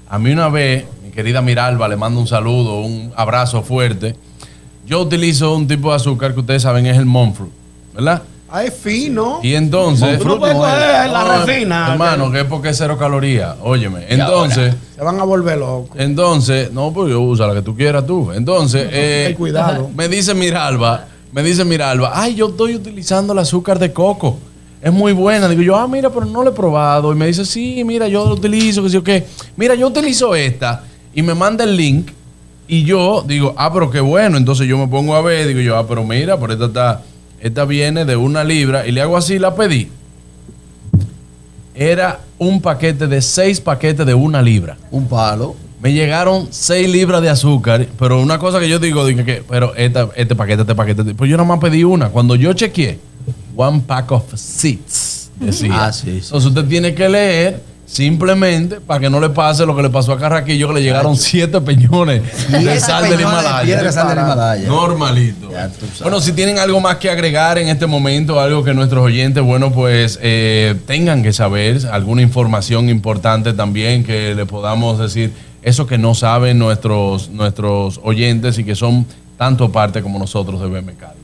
A 0.09 0.17
mí 0.17 0.31
una 0.31 0.47
vez, 0.47 0.85
mi 1.03 1.11
querida 1.11 1.41
Miralba, 1.41 1.89
le 1.89 1.97
mando 1.97 2.21
un 2.21 2.27
saludo, 2.27 2.79
un 2.79 3.11
abrazo 3.17 3.61
fuerte. 3.61 4.15
Yo 4.85 5.01
utilizo 5.01 5.53
un 5.53 5.67
tipo 5.67 5.89
de 5.89 5.97
azúcar 5.97 6.33
que 6.33 6.39
ustedes 6.39 6.61
saben 6.61 6.85
es 6.85 6.97
el 6.97 7.05
Monfruit, 7.05 7.51
¿verdad? 7.93 8.21
Ah, 8.49 8.63
es 8.63 8.73
fino. 8.73 9.39
Y 9.43 9.55
entonces... 9.55 10.19
Tú 10.19 10.27
no 10.27 10.39
puedes 10.39 10.55
coger 10.55 11.09
la 11.09 11.23
No, 11.23 11.45
resina. 11.45 11.91
Hermano, 11.91 12.31
que 12.31 12.41
es 12.41 12.45
porque 12.45 12.69
es 12.69 12.77
cero 12.77 12.97
calorías. 12.97 13.55
Óyeme. 13.61 14.05
Entonces... 14.07 14.73
Se 14.95 15.03
van 15.03 15.19
a 15.19 15.23
volver 15.23 15.57
locos. 15.57 15.97
Entonces, 15.99 16.71
no, 16.71 16.91
pues 16.93 17.11
yo 17.11 17.21
usa 17.21 17.47
la 17.47 17.53
que 17.53 17.61
tú 17.61 17.75
quieras 17.75 18.05
tú. 18.05 18.31
Entonces, 18.31 18.87
eh, 18.91 19.35
cuidado. 19.37 19.89
me 19.95 20.07
dice 20.07 20.33
Miralba, 20.33 21.05
me 21.31 21.43
dice 21.43 21.65
Miralba, 21.65 22.11
ay, 22.13 22.35
yo 22.35 22.47
estoy 22.49 22.75
utilizando 22.75 23.33
el 23.33 23.39
azúcar 23.39 23.79
de 23.79 23.91
coco. 23.91 24.39
Es 24.81 24.93
muy 24.93 25.11
buena. 25.11 25.49
Digo 25.49 25.61
yo, 25.61 25.75
ah, 25.75 25.87
mira, 25.87 26.09
pero 26.09 26.25
no 26.25 26.43
lo 26.43 26.51
he 26.51 26.53
probado. 26.53 27.11
Y 27.11 27.15
me 27.15 27.27
dice, 27.27 27.45
sí, 27.45 27.83
mira, 27.83 28.07
yo 28.07 28.25
lo 28.25 28.35
utilizo, 28.35 28.81
que 28.81 28.89
sí 28.89 28.97
o 28.97 29.03
qué. 29.03 29.25
Mira, 29.55 29.75
yo 29.75 29.87
utilizo 29.87 30.33
esta. 30.35 30.83
Y 31.13 31.21
me 31.21 31.33
manda 31.35 31.63
el 31.63 31.75
link. 31.75 32.11
Y 32.67 32.83
yo 32.83 33.23
digo, 33.25 33.53
ah, 33.57 33.71
pero 33.73 33.89
qué 33.89 33.99
bueno. 33.99 34.37
Entonces 34.37 34.67
yo 34.67 34.77
me 34.77 34.87
pongo 34.87 35.15
a 35.15 35.21
ver, 35.21 35.47
digo 35.47 35.59
yo, 35.59 35.77
ah, 35.77 35.85
pero 35.87 36.03
mira, 36.03 36.39
pero 36.39 36.53
esta 36.53 36.65
está, 36.65 37.01
esta 37.41 37.65
viene 37.65 38.05
de 38.05 38.15
una 38.15 38.43
libra. 38.43 38.87
Y 38.87 38.91
le 38.91 39.01
hago 39.01 39.17
así, 39.17 39.39
la 39.39 39.55
pedí. 39.55 39.89
Era 41.75 42.19
un 42.37 42.61
paquete 42.61 43.07
de 43.07 43.21
seis 43.21 43.61
paquetes 43.61 44.05
de 44.05 44.13
una 44.13 44.41
libra. 44.41 44.77
Un 44.91 45.07
palo. 45.07 45.55
Me 45.79 45.93
llegaron 45.93 46.47
6 46.49 46.89
libras 46.89 47.21
de 47.21 47.29
azúcar, 47.29 47.87
pero 47.99 48.19
una 48.19 48.39
cosa 48.39 48.59
que 48.59 48.67
yo 48.67 48.79
digo, 48.79 49.05
dije 49.05 49.23
que, 49.23 49.43
pero 49.47 49.75
esta, 49.75 50.09
este 50.15 50.35
paquete, 50.35 50.61
este 50.61 50.73
paquete, 50.73 51.03
pues 51.13 51.29
yo 51.29 51.37
nada 51.37 51.47
más 51.47 51.59
pedí 51.59 51.83
una. 51.83 52.09
Cuando 52.09 52.33
yo 52.33 52.51
chequeé, 52.53 52.97
one 53.55 53.83
pack 53.85 54.11
of 54.11 54.23
seeds, 54.33 55.29
decía. 55.39 55.85
Ah, 55.85 55.93
sí, 55.93 56.05
sí. 56.05 56.25
Entonces 56.25 56.45
usted 56.49 56.65
tiene 56.65 56.95
que 56.95 57.07
leer 57.07 57.61
simplemente 57.87 58.81
para 58.81 58.99
que 58.99 59.09
no 59.09 59.19
le 59.19 59.29
pase 59.29 59.65
lo 59.65 59.75
que 59.75 59.81
le 59.81 59.89
pasó 59.89 60.11
a 60.11 60.19
Carraquillo, 60.19 60.67
que 60.67 60.73
le 60.75 60.83
llegaron 60.83 61.15
siete 61.15 61.61
peñones 61.61 62.21
de 62.51 62.79
sal 62.79 63.09
del 63.09 63.21
Himalaya. 63.21 63.81
de 63.81 63.91
sal 63.91 64.09
del 64.09 64.17
Himalaya. 64.17 64.67
Normalito. 64.67 65.49
Bueno, 66.01 66.19
si 66.19 66.33
tienen 66.33 66.59
algo 66.59 66.81
más 66.81 66.97
que 66.97 67.09
agregar 67.09 67.57
en 67.57 67.69
este 67.69 67.87
momento, 67.87 68.39
algo 68.39 68.63
que 68.63 68.73
nuestros 68.73 69.05
oyentes, 69.05 69.41
bueno, 69.41 69.71
pues 69.71 70.19
eh, 70.21 70.75
tengan 70.85 71.23
que 71.23 71.31
saber, 71.31 71.87
alguna 71.91 72.21
información 72.21 72.89
importante 72.89 73.53
también 73.53 74.03
que 74.03 74.35
le 74.35 74.45
podamos 74.45 74.99
decir, 74.99 75.31
eso 75.63 75.87
que 75.87 75.97
no 75.97 76.13
saben 76.13 76.59
nuestros, 76.59 77.29
nuestros 77.29 78.01
oyentes 78.03 78.59
y 78.59 78.65
que 78.65 78.75
son 78.75 79.05
tanto 79.37 79.71
parte 79.71 80.01
como 80.01 80.19
nosotros 80.19 80.59
de 80.59 80.67
BM 80.67 80.93
Cargo. 80.95 81.15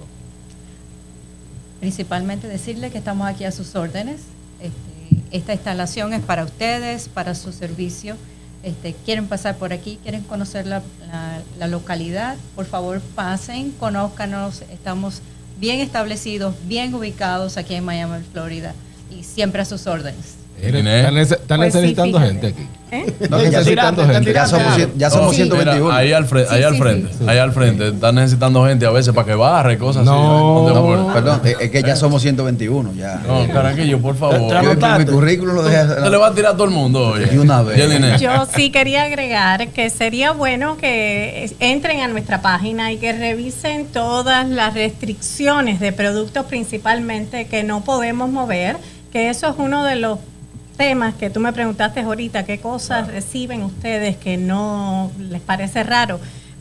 Principalmente 1.81 2.47
decirle 2.47 2.89
que 2.89 2.97
estamos 2.97 3.27
aquí 3.27 3.43
a 3.43 3.51
sus 3.51 3.75
órdenes. 3.75 4.21
Este, 4.61 4.92
esta 5.31 5.53
instalación 5.53 6.13
es 6.13 6.21
para 6.21 6.43
ustedes, 6.43 7.07
para 7.09 7.35
su 7.35 7.51
servicio. 7.51 8.15
este, 8.63 8.93
quieren 9.05 9.27
pasar 9.27 9.57
por 9.57 9.73
aquí, 9.73 9.99
quieren 10.03 10.21
conocer 10.23 10.65
la, 10.65 10.81
la- 11.11 11.41
la 11.59 11.67
localidad, 11.67 12.37
por 12.55 12.65
favor 12.65 13.01
pasen, 13.13 13.71
conózcanos, 13.71 14.61
estamos 14.71 15.21
bien 15.59 15.81
establecidos, 15.81 16.55
bien 16.65 16.93
ubicados 16.95 17.57
aquí 17.57 17.75
en 17.75 17.83
Miami, 17.83 18.23
Florida, 18.31 18.73
y 19.11 19.23
siempre 19.23 19.61
a 19.61 19.65
sus 19.65 19.85
órdenes. 19.85 20.35
Están 20.63 21.57
Pues 21.59 21.73
necesitando 21.75 22.19
gente 22.19 22.47
aquí. 22.47 22.67
¿Eh? 22.91 23.11
Necesitando 23.27 24.05
gente. 24.05 24.33
Ya 24.33 24.45
somos, 24.45 24.77
ya 24.95 25.09
somos 25.09 25.27
No, 25.29 25.33
121. 25.33 25.83
mira, 25.85 25.97
ahí 25.97 26.13
al, 26.13 26.27
fre- 26.27 26.45
ahí 26.47 26.59
Sí, 26.59 26.63
al 26.63 26.73
sí, 26.73 26.79
frente, 26.79 27.09
ahí 27.27 27.37
al 27.39 27.51
frente, 27.51 27.87
están 27.87 28.13
necesitando 28.15 28.63
gente 28.67 28.85
a 28.85 28.91
veces 28.91 29.13
para 29.15 29.25
que 29.25 29.33
barre, 29.33 29.79
cosas 29.79 30.05
No. 30.05 30.67
así. 30.67 31.13
Perdón, 31.13 31.41
es 31.59 31.71
que 31.71 31.81
ya 31.81 31.95
somos 31.95 32.21
121. 32.21 32.93
Ya. 32.93 33.19
No, 33.27 33.47
caraquillo, 33.51 33.99
por 33.99 34.15
favor. 34.15 34.39
Yo 34.63 34.99
mi 34.99 35.05
currículum 35.05 35.55
lo 35.55 35.63
dejé. 35.63 35.87
Se 36.03 36.09
le 36.09 36.17
va 36.17 36.27
a 36.27 36.33
tirar 36.33 36.51
a 36.53 36.55
todo 36.55 36.65
el 36.65 36.71
mundo 36.71 37.09
hoy. 37.09 37.25
De 37.25 37.39
una 37.39 37.61
vez. 37.63 38.21
Yo 38.21 38.45
sí 38.55 38.69
quería 38.69 39.03
agregar 39.03 39.69
que 39.69 39.89
sería 39.89 40.31
bueno 40.31 40.77
que 40.77 41.49
entren 41.59 42.01
a 42.01 42.07
nuestra 42.07 42.41
página 42.43 42.91
y 42.91 42.97
que 42.97 43.11
revisen 43.13 43.87
todas 43.87 44.47
las 44.47 44.73
restricciones 44.75 45.79
de 45.79 45.91
productos 45.93 46.45
principalmente 46.45 47.47
que 47.47 47.63
no 47.63 47.83
podemos 47.83 48.29
mover, 48.29 48.77
que 49.11 49.29
eso 49.29 49.47
es 49.49 49.55
uno 49.57 49.83
de 49.83 49.95
los 49.95 50.19
temas 50.77 51.13
que 51.15 51.29
tú 51.29 51.39
me 51.39 51.53
preguntaste 51.53 52.01
ahorita, 52.01 52.43
qué 52.45 52.59
cosas 52.59 53.07
reciben 53.07 53.63
ustedes 53.63 54.17
que 54.17 54.37
no 54.37 55.11
les 55.17 55.41
parece 55.41 55.83
raro. 55.83 56.19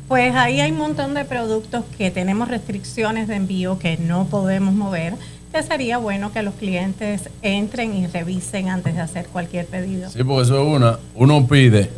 Pues 0.09 0.35
ahí 0.35 0.61
hay 0.61 0.73
un 0.73 0.79
montón 0.79 1.15
de 1.15 1.25
productos 1.25 1.85
que 1.97 2.11
tenemos 2.11 2.49
restricciones 2.49 3.29
de 3.29 3.37
envío 3.37 3.79
que 3.79 3.97
no 3.97 4.27
podemos 4.27 4.75
mover, 4.75 5.15
que 5.53 5.63
sería 5.63 5.99
bueno 5.99 6.33
que 6.33 6.43
los 6.43 6.55
clientes 6.55 7.31
entren 7.43 7.95
y 7.95 8.07
revisen 8.07 8.69
antes 8.69 8.95
de 8.95 9.01
hacer 9.01 9.27
cualquier 9.27 9.67
pedido. 9.67 10.11
Sí, 10.11 10.23
porque 10.25 10.43
eso 10.43 10.61
es 10.61 10.77
una. 10.77 10.99
Uno 11.15 11.47
pide, 11.47 11.91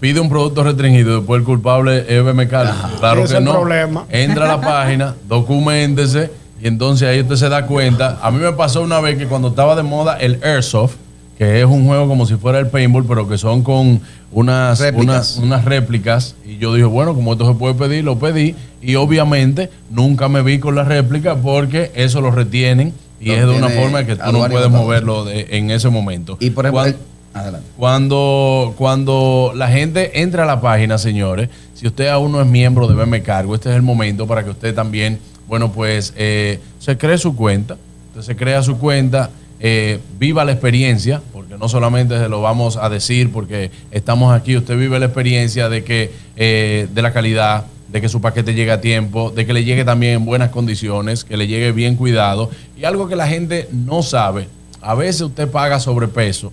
pide, 0.00 0.20
un 0.20 0.28
producto 0.28 0.62
restringido 0.62 1.18
después 1.18 1.40
el 1.40 1.44
culpable 1.44 2.04
es 2.08 2.24
BM 2.24 2.48
Carlos. 2.48 2.76
Claro 2.98 3.26
que 3.26 3.40
no. 3.40 3.52
problema. 3.52 4.06
Entra 4.08 4.44
a 4.44 4.56
la 4.56 4.60
página, 4.66 5.14
documentese 5.28 6.30
y 6.62 6.68
entonces 6.68 7.08
ahí 7.08 7.20
usted 7.20 7.36
se 7.36 7.48
da 7.48 7.66
cuenta. 7.66 8.18
A 8.22 8.30
mí 8.30 8.38
me 8.38 8.52
pasó 8.52 8.82
una 8.82 9.00
vez 9.00 9.16
que 9.16 9.26
cuando 9.26 9.48
estaba 9.48 9.74
de 9.74 9.82
moda 9.82 10.18
el 10.18 10.42
Airsoft, 10.42 10.96
que 11.40 11.58
es 11.60 11.64
un 11.64 11.86
juego 11.86 12.06
como 12.06 12.26
si 12.26 12.34
fuera 12.36 12.58
el 12.58 12.66
paintball, 12.66 13.06
pero 13.06 13.26
que 13.26 13.38
son 13.38 13.62
con 13.62 13.98
unas 14.30 14.78
Réplicas. 14.78 15.04
unas, 15.06 15.36
unas 15.38 15.64
réplicas. 15.64 16.34
Y 16.46 16.58
yo 16.58 16.74
dije, 16.74 16.84
bueno, 16.84 17.14
como 17.14 17.32
esto 17.32 17.48
se 17.50 17.54
puede 17.58 17.72
pedir, 17.72 18.04
lo 18.04 18.18
pedí. 18.18 18.54
Y 18.82 18.96
obviamente 18.96 19.70
nunca 19.90 20.28
me 20.28 20.42
vi 20.42 20.58
con 20.58 20.74
la 20.74 20.84
réplica 20.84 21.36
porque 21.36 21.92
eso 21.94 22.20
lo 22.20 22.30
retienen. 22.30 22.92
Y 23.22 23.28
Lo 23.28 23.32
es 23.36 23.40
de 23.46 23.50
una 23.56 23.70
forma 23.70 24.04
que 24.04 24.16
tú 24.16 24.32
no 24.32 24.46
puedes 24.48 24.68
moverlo 24.70 25.24
de- 25.24 25.46
en 25.52 25.70
ese 25.70 25.88
momento. 25.88 26.36
Y 26.40 26.50
por 26.50 26.66
ejemplo, 26.66 26.82
Cuan- 26.82 26.88
el- 26.90 26.96
adelante. 27.40 27.66
cuando, 27.78 28.74
cuando 28.76 29.52
la 29.56 29.68
gente 29.68 30.20
entra 30.20 30.42
a 30.42 30.46
la 30.46 30.60
página, 30.60 30.98
señores, 30.98 31.48
si 31.72 31.86
usted 31.86 32.08
aún 32.08 32.32
no 32.32 32.42
es 32.42 32.46
miembro 32.46 32.86
de 32.86 32.94
BM 32.94 33.22
Cargo, 33.22 33.54
este 33.54 33.70
es 33.70 33.76
el 33.76 33.82
momento 33.82 34.26
para 34.26 34.44
que 34.44 34.50
usted 34.50 34.74
también, 34.74 35.18
bueno, 35.48 35.72
pues 35.72 36.12
eh, 36.18 36.60
se 36.80 36.98
cree 36.98 37.16
su 37.16 37.34
cuenta. 37.34 37.78
Usted 38.10 38.22
se 38.34 38.36
crea 38.36 38.62
su 38.62 38.76
cuenta, 38.76 39.30
eh, 39.60 40.00
viva 40.18 40.44
la 40.44 40.52
experiencia, 40.52 41.20
porque 41.32 41.56
no 41.58 41.68
solamente 41.68 42.18
se 42.18 42.28
lo 42.28 42.40
vamos 42.40 42.76
a 42.76 42.88
decir 42.88 43.30
porque 43.30 43.70
estamos 43.90 44.34
aquí, 44.34 44.56
usted 44.56 44.76
vive 44.78 44.98
la 44.98 45.06
experiencia 45.06 45.68
de 45.68 45.84
que 45.84 46.10
eh, 46.36 46.88
de 46.92 47.02
la 47.02 47.12
calidad, 47.12 47.66
de 47.88 48.00
que 48.00 48.08
su 48.08 48.20
paquete 48.20 48.54
llegue 48.54 48.70
a 48.70 48.80
tiempo, 48.80 49.30
de 49.30 49.46
que 49.46 49.52
le 49.52 49.64
llegue 49.64 49.84
también 49.84 50.14
en 50.14 50.24
buenas 50.24 50.50
condiciones, 50.50 51.24
que 51.24 51.36
le 51.36 51.46
llegue 51.46 51.72
bien 51.72 51.96
cuidado. 51.96 52.50
Y 52.78 52.84
algo 52.84 53.08
que 53.08 53.16
la 53.16 53.26
gente 53.26 53.68
no 53.72 54.02
sabe, 54.02 54.48
a 54.80 54.94
veces 54.94 55.22
usted 55.22 55.48
paga 55.50 55.80
sobrepeso 55.80 56.52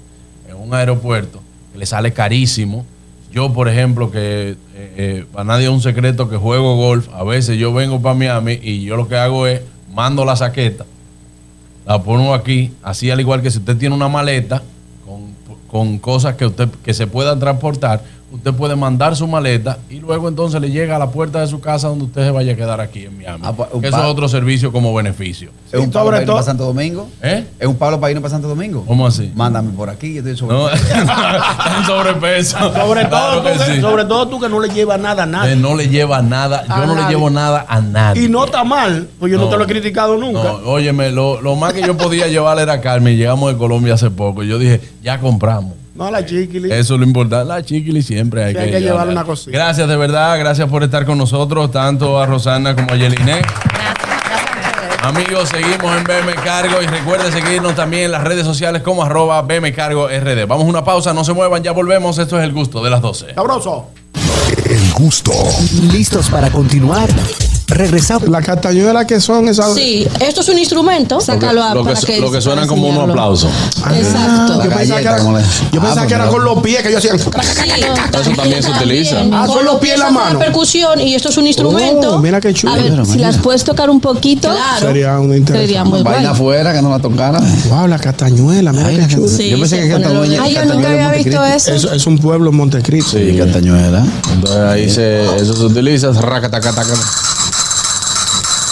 en 0.50 0.56
un 0.56 0.74
aeropuerto 0.74 1.42
que 1.72 1.80
le 1.80 1.86
sale 1.86 2.12
carísimo. 2.12 2.86
Yo, 3.32 3.54
por 3.54 3.70
ejemplo, 3.70 4.10
que 4.12 4.52
eh, 4.52 4.56
eh, 4.76 5.26
para 5.32 5.46
nadie 5.46 5.66
es 5.66 5.72
un 5.72 5.82
secreto 5.82 6.30
que 6.30 6.38
juego 6.38 6.76
golf, 6.76 7.08
a 7.14 7.24
veces 7.24 7.58
yo 7.58 7.74
vengo 7.74 8.02
para 8.02 8.16
Miami 8.16 8.60
y 8.62 8.84
yo 8.84 8.96
lo 8.96 9.08
que 9.08 9.16
hago 9.16 9.48
es 9.48 9.62
mando 9.94 10.26
la 10.26 10.36
saqueta, 10.36 10.86
la 11.88 12.04
pongo 12.04 12.34
aquí, 12.34 12.74
así 12.84 13.10
al 13.10 13.20
igual 13.22 13.42
que 13.42 13.50
si 13.50 13.60
usted 13.60 13.78
tiene 13.78 13.96
una 13.96 14.10
maleta 14.10 14.62
con, 15.06 15.34
con 15.68 16.00
cosas 16.00 16.36
que 16.36 16.46
usted 16.46 16.68
que 16.84 16.94
se 16.94 17.08
puedan 17.08 17.40
transportar, 17.40 18.04
usted 18.32 18.54
puede 18.54 18.76
mandar 18.76 19.16
su 19.16 19.26
maleta 19.28 19.78
y 19.90 20.00
luego 20.00 20.28
entonces 20.28 20.60
le 20.60 20.70
llega 20.70 20.98
a 20.98 21.00
la 21.00 21.10
puerta 21.12 21.40
de 21.40 21.48
su 21.48 21.60
casa 21.62 21.88
donde 21.88 22.06
usted 22.06 22.26
se 22.26 22.32
vaya 22.32 22.54
a 22.54 22.56
quedar 22.56 22.82
aquí 22.82 23.06
en 23.06 23.18
Miami. 23.18 23.42
Ah, 23.46 23.54
pues, 23.54 23.70
eso 23.84 23.98
es 23.98 24.04
otro 24.04 24.28
servicio 24.28 24.72
como 24.72 24.94
beneficio. 24.94 25.50
¿Es 25.72 25.80
un 25.80 25.90
Pablo 25.92 26.12
para 26.12 26.22
irnos 26.24 26.36
para 26.36 26.46
Santo 26.46 26.66
Domingo? 26.66 27.08
¿Eh? 27.22 27.46
¿Es 27.60 27.68
un 27.68 27.76
Pablo 27.76 28.00
para 28.00 28.12
irnos 28.12 28.22
para 28.22 28.32
Santo 28.34 28.48
Domingo? 28.48 28.84
¿Cómo 28.86 29.08
así? 29.08 29.32
Mándame 29.36 29.72
por 29.72 29.90
aquí, 29.90 30.14
yo 30.14 30.20
estoy 30.20 30.36
sobre. 30.38 30.56
No, 30.56 30.70
en 30.70 31.86
sobrepeso. 31.86 32.58
Sobre 32.74 33.06
todo, 33.06 33.42
Claro 33.42 33.42
tú 33.42 33.48
que 33.66 33.76
sí. 33.76 33.82
sobre 33.82 34.06
todo 34.06 34.28
tú 34.28 34.40
que 34.40 34.50
no 34.50 34.60
le 34.60 34.70
llevas 34.74 35.00
nada 35.00 35.24
a 35.24 35.26
Que 35.26 35.32
nadie. 35.32 35.56
no 35.56 35.76
le 35.76 35.88
lleva 35.90 36.22
nada, 36.22 36.66
yo 36.68 36.74
A 36.74 36.86
no 36.86 36.96
le 36.96 37.04
llevo 37.08 37.30
nada 37.30 37.66
a 37.68 37.82
nadie. 37.82 38.24
Y 38.24 38.30
no 38.30 38.46
está 38.46 38.64
mal, 38.64 39.08
pues 39.20 39.32
yo 39.32 39.38
no, 39.38 39.46
No. 39.46 39.50
te 39.52 39.58
lo 39.58 39.64
he 39.64 39.68
criticado 39.68 40.18
nunca. 40.18 40.44
No, 40.44 40.52
óyeme, 40.70 41.12
lo, 41.12 41.42
lo 41.42 41.56
más 41.56 41.74
que 41.74 41.82
yo 41.82 41.96
podía 41.98 42.28
llevarle 42.28 42.64
era 42.64 42.82
Carmen. 42.82 43.18
Llegamos 43.18 43.52
de 43.52 43.58
Colombia 43.58 43.94
hace 43.96 44.10
poco. 44.12 44.44
y 44.44 44.48
Yo 44.48 44.60
dije, 44.60 44.82
ya 45.02 45.20
compramos. 45.20 45.74
No 45.98 46.12
la 46.12 46.26
chiquili. 46.26 46.72
Eso 46.72 46.94
es 46.94 47.00
lo 47.00 47.06
importante. 47.06 47.46
La 47.46 47.64
chiquili 47.64 48.02
siempre 48.02 48.44
hay, 48.44 48.54
Sí, 48.54 48.60
que, 48.60 48.60
hay 48.60 48.66
que 48.72 48.80
llevarle 48.82 48.90
llevarle. 48.92 49.12
una 49.14 49.24
cosita. 49.26 49.52
Gracias 49.52 49.88
de 49.88 49.98
verdad, 49.98 50.38
gracias 50.40 50.70
por 50.70 50.84
estar 50.84 51.06
con 51.06 51.18
nosotros, 51.18 51.72
tanto 51.72 52.20
a 52.20 52.26
Rosana 52.26 52.76
como 52.76 52.92
a 52.92 52.96
Yeliné. 52.96 53.42
Amigos, 55.04 55.50
seguimos 55.50 55.96
en 55.98 56.04
BM 56.04 56.34
Cargo 56.44 56.82
y 56.82 56.86
recuerden 56.86 57.32
seguirnos 57.32 57.76
también 57.76 58.06
en 58.06 58.12
las 58.12 58.24
redes 58.24 58.46
sociales 58.46 58.82
como 58.82 59.04
arroba 59.04 59.42
BM 59.42 59.72
Cargo 59.74 60.08
RD. 60.08 60.46
Vamos 60.48 60.66
a 60.66 60.70
una 60.70 60.84
pausa, 60.84 61.14
no 61.14 61.24
se 61.24 61.34
muevan, 61.34 61.64
ya 61.64 61.72
volvemos. 61.72 62.18
Esto 62.18 62.38
es 62.38 62.44
el 62.44 62.52
gusto 62.52 62.84
de 62.84 62.90
las 62.90 63.02
12. 63.02 63.34
Sabroso. 63.36 63.88
El 64.66 64.92
gusto. 64.94 65.32
¿Listos 65.92 66.30
para 66.30 66.50
continuar? 66.50 67.08
Regresamos. 67.68 68.30
La 68.30 68.42
castañuela 68.42 69.06
que 69.06 69.20
son 69.20 69.48
esas. 69.50 69.74
Sí, 69.76 70.08
esto 70.22 70.40
es 70.42 70.48
un 70.50 70.58
instrumento, 70.58 71.20
sácalo 71.20 71.64
a- 71.64 71.74
lo 71.76 71.84
que, 71.84 71.94
para 71.94 72.02
que 72.02 72.20
lo 72.22 72.32
que 72.32 72.42
suenan 72.42 72.66
para 72.66 72.68
como 72.70 72.88
unos 72.90 73.10
aplausos. 73.10 73.52
Exacto. 73.94 74.64
Yo 74.64 74.70
pensaba 74.70 75.00
que 75.02 75.08
era, 75.08 75.18
yo 75.74 75.82
pensaba 75.82 76.08
que 76.08 76.14
era 76.14 76.28
con 76.30 76.44
los 76.46 76.62
pies 76.62 76.82
que 76.82 76.92
yo 76.92 76.98
hacía. 76.98 77.12
Sí, 77.18 77.20
Eso 77.28 78.32
también 78.36 78.64
se 78.64 78.72
utiliza. 78.72 79.18
Ah, 79.34 79.44
Con 79.46 79.58
son 79.58 79.66
los 79.66 79.76
pies 79.80 79.96
en 79.96 80.00
la 80.00 80.12
mano. 80.12 80.40
percusión 80.40 81.00
y 81.02 81.14
esto 81.16 81.28
es 81.30 81.38
un 81.38 81.46
instrumento. 81.48 82.16
Oh, 82.16 82.20
mira 82.20 82.40
qué 82.40 82.54
chulo. 82.54 82.74
A 82.74 82.78
ver, 82.78 82.90
Mira, 82.92 83.04
si 83.06 83.12
mira. 83.18 83.28
las 83.28 83.38
puedes 83.38 83.64
tocar 83.66 83.90
un 83.90 84.00
poquito. 84.00 84.50
Claro. 84.50 84.88
Sería 84.88 85.20
un 85.20 85.36
interesante. 85.36 85.60
Sería 85.68 85.84
muy 85.84 86.02
bueno. 86.04 86.30
afuera 86.30 86.72
que 86.74 86.82
no 86.82 86.90
la 86.90 87.00
tocara. 87.00 87.40
Wow, 87.70 87.88
la 87.88 88.00
castañuela, 88.00 88.72
mira 88.72 88.90
qué 88.92 89.08
chulo. 89.14 89.28
Sí, 89.28 89.50
yo 89.50 89.60
pensé 89.60 89.82
que 89.82 89.90
Castañuela, 89.90 90.42
Ay, 90.42 90.54
yo 90.56 90.66
nunca 90.66 90.94
es 90.96 91.04
había 91.06 91.12
visto 91.24 91.44
eso. 91.46 91.72
Eso 91.74 91.92
es 91.94 92.08
un 92.08 92.18
pueblo 92.18 92.50
en 92.50 92.56
Montecristo. 92.56 93.18
Sí, 93.18 93.36
Castañuela. 93.38 94.06
Entonces 94.34 94.62
ahí 94.62 94.90
se, 94.90 95.26
eso 95.36 95.54
se 95.54 95.64
utiliza. 95.64 96.12
racatacataca. 96.14 96.94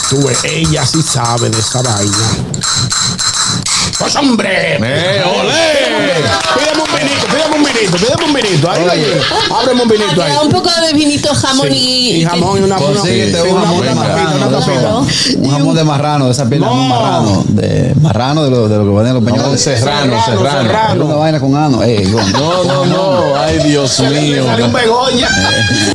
Tú 0.10 0.28
ves, 0.28 0.44
ella 0.44 0.86
sí 0.86 1.02
sabe 1.02 1.50
de 1.50 1.60
esa 1.60 1.82
vaina. 1.82 2.28
¡Pues 3.98 4.16
hombre! 4.16 4.78
¡Eh, 4.80 5.24
olé! 5.26 6.24
Pídeme 6.56 6.84
un 6.84 6.96
vinito, 6.96 7.28
vinito, 7.76 7.98
pídeme 7.98 8.26
un 8.26 8.34
vinito. 8.34 8.72
Ahí, 8.72 8.84
ahí. 8.90 9.06
Ábreme 9.62 9.82
un 9.84 9.90
vinito 9.90 10.22
ahí. 10.24 10.32
Queda 10.32 10.42
un 10.42 10.50
poco 10.52 10.70
de 10.88 10.94
vinito, 10.94 11.34
jamón 11.34 11.68
y, 11.72 11.76
Y 12.22 12.26
jamón 12.26 12.60
y 12.60 12.64
una 12.64 12.78
una- 12.78 12.86
Consíguete 12.86 13.42
sí, 13.42 13.48
un 13.50 13.62
jamón 13.64 13.82
de 13.86 13.96
marrano. 13.96 14.36
una 14.36 14.46
de 14.48 14.52
tapita. 14.58 14.80
esos- 14.82 15.36
Un 15.38 15.52
jamón 15.52 15.76
de 15.76 15.84
marrano, 15.84 16.26
de 16.26 16.32
esa 16.32 16.46
marrano. 16.46 17.44
De 17.50 17.96
marrano, 18.02 18.44
de 18.44 18.50
lo, 18.52 18.68
de 18.68 18.78
lo 18.78 18.84
que 18.86 18.90
venden 18.92 19.14
los 19.16 19.24
peñones. 19.24 19.62
serrano, 19.62 20.14
serrano. 20.26 21.06
Una 21.06 21.16
vaina 21.16 21.40
con 21.40 21.56
ano. 21.56 21.82
No, 22.34 22.64
no, 22.64 22.86
no. 22.86 23.36
Ay, 23.36 23.60
Dios 23.60 24.00
mío. 24.00 24.46
Begoña. 24.74 25.30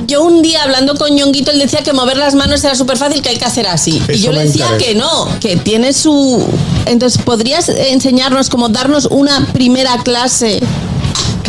Yo 0.07 0.23
un 0.25 0.43
día 0.43 0.63
hablando 0.65 0.95
con 0.97 1.15
Ñonguito, 1.15 1.51
él 1.53 1.59
decía 1.59 1.83
que 1.83 1.93
mover 1.93 2.17
las 2.17 2.35
manos 2.35 2.63
era 2.65 2.75
súper 2.75 2.97
fácil, 2.97 3.23
que 3.23 3.29
hay 3.31 3.37
que 3.37 3.45
hacer 3.45 3.67
así. 3.67 4.03
y 4.09 4.19
yo 4.19 4.33
le 4.33 4.45
decía 4.45 4.67
que 4.79 4.95
no, 4.95 5.29
que 5.41 5.57
tiene 5.57 5.93
su... 5.93 6.45
Entonces, 6.87 7.21
¿podrías 7.23 7.69
enseñarnos, 7.69 8.49
como 8.49 8.69
darnos 8.69 9.07
una 9.11 9.47
primera 9.53 9.99
clase? 10.03 10.61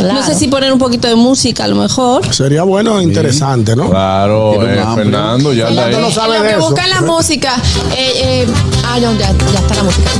No 0.02 0.22
sé 0.24 0.34
si 0.34 0.48
poner 0.48 0.72
un 0.72 0.78
poquito 0.78 1.08
de 1.08 1.14
música 1.14 1.64
a 1.64 1.68
lo 1.68 1.76
mejor. 1.76 2.34
Sería 2.34 2.62
bueno 2.64 2.98
e 2.98 3.02
interesante, 3.02 3.76
¿no? 3.76 3.90
Claro, 3.90 4.66
eh. 4.66 4.82
Fernando, 4.94 5.52
ya 5.52 5.68
está 5.68 5.82
Fernando 5.84 6.08
no 6.08 6.14
sabe 6.14 6.38
lo 6.38 6.42
de 6.44 6.48
que 6.50 6.54
eso. 6.56 6.68
busca 6.68 6.86
la 6.88 7.00
música. 7.02 7.54
Eh, 7.96 8.42
eh, 8.42 8.46
ah, 8.86 8.98
no, 9.00 9.12
ya, 9.12 9.32
ya 9.32 9.58
está 9.58 9.74
la 9.74 9.82
música. 9.84 10.10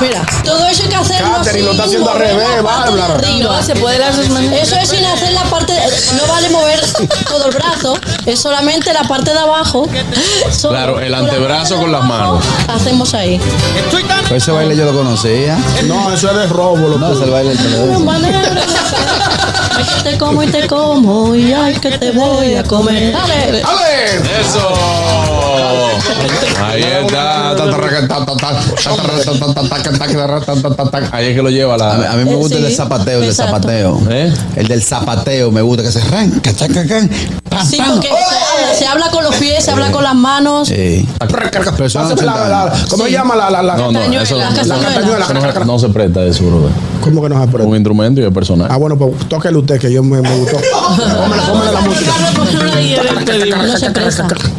Mira, 0.00 0.26
todo 0.44 0.66
eso 0.66 0.82
hay 0.84 0.88
que 0.88 0.96
hacerlo 0.96 1.30
Catherine, 1.36 1.64
lo 1.64 1.70
está 1.72 1.84
haciendo 1.84 2.10
al 2.10 2.18
revés, 2.18 2.48
la 2.56 2.62
parte 2.62 2.90
Bárbara. 2.90 3.18
de 3.18 3.26
arriba. 3.28 3.62
se 3.62 3.74
puede 3.76 3.98
las 3.98 4.16
dos. 4.16 4.26
Eso 4.26 4.76
es 4.76 4.88
sin 4.88 5.04
hacer 5.04 5.32
la 5.32 5.42
parte. 5.44 5.72
No 6.16 6.26
vale 6.32 6.48
mover 6.50 6.80
todo 7.28 7.46
el 7.48 7.54
brazo, 7.54 7.94
es 8.26 8.38
solamente 8.38 8.92
la 8.92 9.02
parte 9.04 9.32
de 9.32 9.38
abajo. 9.38 9.88
Solo 10.50 10.74
Claro, 10.74 11.00
el 11.00 11.04
con 11.04 11.12
la 11.12 11.18
antebrazo 11.18 11.74
de 11.74 11.80
con 11.80 11.92
las 11.92 12.04
manos. 12.04 12.44
Hacemos 12.68 13.14
ahí. 13.14 13.40
Pues 14.28 14.42
ese 14.42 14.52
baile 14.52 14.76
yo 14.76 14.84
lo 14.84 14.92
conocía. 14.92 15.58
No, 15.86 16.12
eso 16.12 16.30
es 16.30 16.36
de 16.36 16.46
robo. 16.46 16.78
No, 16.78 16.98
loco. 16.98 17.12
es 17.14 17.20
el 17.20 17.30
baile 17.30 17.54
del. 17.54 17.90
Ay, 19.76 19.84
que 19.84 20.10
te 20.10 20.18
como 20.18 20.42
y 20.42 20.46
te 20.48 20.66
como 20.66 21.34
y 21.34 21.52
ay 21.52 21.74
que 21.74 21.90
te 21.98 22.10
voy 22.12 22.54
a 22.54 22.62
comer. 22.64 23.12
Dale. 23.12 23.62
¡Ale! 23.62 24.40
Eso. 24.40 24.68
Ahí 26.62 26.82
está. 26.82 27.54
Ahí 31.12 31.26
es 31.26 31.36
que 31.36 31.42
lo 31.42 31.50
lleva 31.50 31.76
la. 31.76 31.92
A 31.94 31.96
mí, 31.98 32.04
a 32.06 32.12
mí 32.12 32.24
me 32.24 32.32
Eh, 32.32 32.34
gusta 32.36 32.56
el 32.56 32.62
del 32.64 32.74
zapateo, 32.74 33.14
el 33.16 33.20
del 33.22 33.30
exacto. 33.30 33.54
zapateo. 33.56 34.00
¿Eh? 34.10 34.32
El 34.56 34.68
del 34.68 34.82
zapateo 34.82 35.50
me 35.50 35.62
gusta 35.62 35.82
que 35.82 35.92
se 35.92 36.00
pam, 36.00 36.40
Sí, 37.68 37.78
porque 37.86 38.08
se 38.08 38.14
habla, 38.14 38.74
se 38.78 38.86
habla 38.86 39.10
con 39.10 39.24
los 39.24 39.34
pies, 39.36 39.64
se 39.64 39.70
habla 39.70 39.90
con 39.90 40.02
las 40.04 40.14
manos. 40.14 40.68
Sí. 40.68 41.06
Personas 41.76 42.10
Pásame 42.12 42.26
la- 42.26 42.48
la- 42.48 42.72
¿Cómo 42.88 43.04
se 43.04 43.10
llama 43.12 43.34
la, 43.36 43.50
la, 43.50 43.62
la, 43.62 43.76
No, 43.76 43.86
no, 43.92 43.98
Castañuela, 43.98 44.22
eso 44.22 44.36
la 44.38 44.48
castañuela. 44.54 45.64
no 45.64 45.78
se 45.78 45.88
presta 45.88 46.24
eso, 46.24 46.44
brother. 46.44 46.70
¿Cómo 47.00 47.22
que 47.22 47.28
no 47.28 47.40
se 47.40 47.48
presta? 47.48 47.68
Un 47.68 47.76
instrumento 47.76 48.20
y 48.20 48.24
el 48.24 48.32
personal. 48.32 48.68
Ah, 48.70 48.76
bueno, 48.76 48.96
pues 48.98 49.28
tóquele 49.28 49.56
usted 49.58 49.78
que 49.80 49.92
yo 49.92 50.02
me, 50.02 50.20
me 50.20 50.36
gustó. 50.38 50.56
Póngale, 50.90 51.42
póngale 51.42 51.72
la 51.72 51.80
música. 51.80 52.12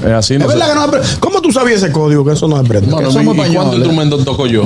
Es 0.06 0.12
así, 0.12 0.38
no 0.38 0.46
Es 0.46 0.52
se 0.52 0.58
verdad 0.58 0.68
que 0.70 0.76
no 0.76 0.82
se 0.86 0.90
presta. 0.92 1.18
¿Cómo 1.20 1.42
tú 1.42 1.52
sabías 1.52 1.82
ese 1.84 1.92
código 1.92 2.26
que 2.26 2.34
eso 2.34 2.48
no 2.48 2.58
se 2.58 2.64
presta? 2.64 2.90
Mano, 2.90 3.08
Que 3.08 3.14
somos 3.14 3.36
¿y- 3.36 3.40
¿y 3.40 3.42
cuántos 3.42 3.52
españoles. 3.54 3.78
instrumentos 3.78 4.26
toco 4.26 4.48
yo? 4.48 4.64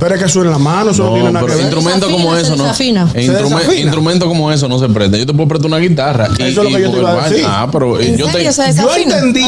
Pero 0.00 0.14
es 0.16 0.22
que 0.22 0.28
suena 0.28 0.48
en 0.48 0.52
la 0.54 0.58
mano, 0.58 0.90
eso 0.90 1.04
no, 1.04 1.08
No, 1.10 1.14
tiene 1.14 1.32
nada 1.32 1.46
que 1.46 1.52
ver. 1.52 1.60
instrumentos 1.62 2.08
Se 2.10 2.12
como 2.16 2.36
eso, 2.36 2.44
se 2.52 2.56
¿no? 2.56 2.62
desafina. 2.64 3.08
E 3.14 3.24
Se 3.24 3.32
instrume- 3.32 3.58
desafina. 3.58 3.80
Instrumentos 3.82 4.28
como 4.28 4.50
eso 4.52 4.68
no 4.68 4.78
se 4.80 4.88
presta. 4.88 5.16
Yo 5.16 5.26
te 5.26 5.32
puedo 5.32 5.48
prestar 5.48 5.68
una 5.68 5.78
guitarra. 5.78 6.28
Y, 6.38 6.42
Eso 6.42 6.48
es 6.48 6.56
lo 6.56 6.70
y 6.70 6.74
que 6.74 6.82
yo 6.82 6.90
te 6.90 6.98
iba 6.98 7.10
a 7.12 7.26
el 7.26 7.30
decir. 7.30 7.44
baño. 7.46 7.56
Ah, 7.56 7.68
pero 7.70 8.00
¿En 8.00 8.16
yo 8.16 8.26
serio 8.28 8.50
te. 8.52 8.74
Yo 8.74 8.94
entendí. 8.96 9.44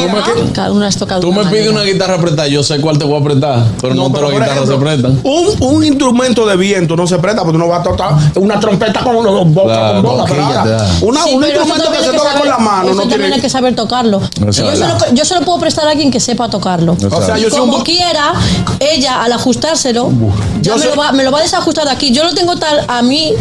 Cada 0.53 0.71
una 0.71 0.87
has 0.87 0.95
tocado 0.97 1.19
Tú 1.21 1.33
me 1.33 1.43
pides 1.45 1.69
una 1.69 1.83
guitarra 1.83 2.17
prestada, 2.19 2.47
yo 2.47 2.63
sé 2.63 2.79
cuál 2.79 2.97
te 2.97 3.05
voy 3.05 3.19
a 3.19 3.23
prestar, 3.23 3.65
pero 3.81 3.95
no, 3.95 4.09
todas 4.09 4.31
las 4.31 4.39
guitarras 4.39 4.69
se 4.69 4.75
prestan. 4.77 5.19
Un, 5.23 5.47
un 5.75 5.83
instrumento 5.83 6.45
de 6.45 6.55
viento 6.55 6.95
no 6.95 7.05
se 7.07 7.17
presta 7.19 7.41
porque 7.43 7.53
tú 7.53 7.59
no 7.59 7.64
vas 7.67 7.79
a 7.79 7.83
tocar 7.83 8.13
una 8.35 8.59
trompeta 8.59 9.01
con 9.03 9.23
los 9.23 9.53
boca 9.53 9.73
Claro, 9.73 10.01
con 10.03 10.17
boca. 10.17 10.25
Pero 10.27 10.43
ahora, 10.45 10.87
una- 11.01 11.23
Sí, 11.23 11.33
un 11.33 11.41
pero 11.41 11.55
instrumento 11.63 11.91
que 11.91 11.99
se 12.03 12.11
toca 12.11 12.23
saber- 12.23 12.39
con 12.39 12.47
la 12.49 12.57
mano 12.57 12.83
eso 12.85 12.93
no 12.95 12.99
también 13.01 13.19
tiene. 13.21 13.35
hay 13.35 13.41
que 13.41 13.49
saber 13.49 13.75
tocarlo. 13.75 14.21
Yo 14.39 14.51
se, 14.53 14.61
lo, 14.87 14.97
yo 15.13 15.25
se 15.25 15.35
lo 15.35 15.41
puedo 15.41 15.59
prestar 15.59 15.87
a 15.87 15.91
alguien 15.91 16.11
que 16.11 16.19
sepa 16.19 16.49
tocarlo. 16.49 16.93
Exacto. 16.93 17.17
O 17.17 17.21
sea, 17.25 17.37
yo 17.37 17.49
soy 17.49 17.59
Como 17.59 17.77
un. 17.77 17.83
quiera, 17.83 18.33
ella 18.79 19.23
al 19.23 19.31
ajustárselo, 19.33 20.09
ya 20.61 20.75
me, 20.75 20.81
soy- 20.81 20.89
lo 20.91 20.95
va, 21.01 21.11
me 21.11 21.23
lo 21.23 21.31
va 21.31 21.39
a 21.39 21.41
desajustar 21.43 21.87
aquí. 21.89 22.11
Yo 22.11 22.23
lo 22.23 22.33
tengo 22.33 22.55
tal 22.57 22.83
a 22.87 23.01
mí. 23.01 23.33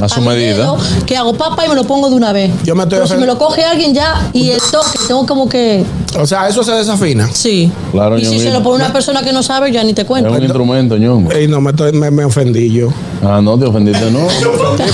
A 0.00 0.08
su 0.08 0.20
medida. 0.20 0.74
que 1.06 1.16
hago 1.16 1.32
papa 1.34 1.64
y 1.64 1.68
me 1.68 1.76
lo 1.76 1.84
pongo 1.84 2.10
de 2.10 2.16
una 2.16 2.32
vez. 2.32 2.50
Yo 2.64 2.74
me 2.74 2.82
estoy 2.82 2.98
Pero 2.98 3.06
si 3.08 3.14
me 3.14 3.24
lo 3.26 3.38
coge 3.38 3.62
alguien 3.64 3.94
ya 3.94 4.28
y 4.32 4.50
el 4.50 4.60
toque, 4.60 4.98
tengo 5.06 5.24
como 5.26 5.48
que. 5.48 5.84
O 6.18 6.26
sea, 6.26 6.48
eso 6.48 6.64
se 6.64 6.72
desafina. 6.72 7.28
Sí. 7.32 7.70
Claro, 7.92 8.18
y 8.18 8.24
si 8.24 8.40
se 8.40 8.50
lo 8.50 8.64
pone 8.64 8.82
una 8.84 8.92
persona 8.92 9.22
que 9.22 9.32
no 9.32 9.44
sabe, 9.44 9.70
ya 9.70 9.84
ni 9.84 9.94
te 9.94 10.02
Es 10.02 10.08
cuento. 10.08 10.32
un 10.32 10.42
instrumento, 10.42 10.96
ñongo. 10.96 11.30
Ey, 11.30 11.46
no, 11.46 11.60
me, 11.60 11.70
estoy- 11.70 11.92
me, 11.92 12.10
me 12.10 12.24
ofendí 12.24 12.72
yo. 12.72 12.88
Ah, 13.22 13.40
no, 13.42 13.58
te 13.58 13.66
ofendiste, 13.66 14.10
no. 14.10 14.28
Sí, 14.30 14.44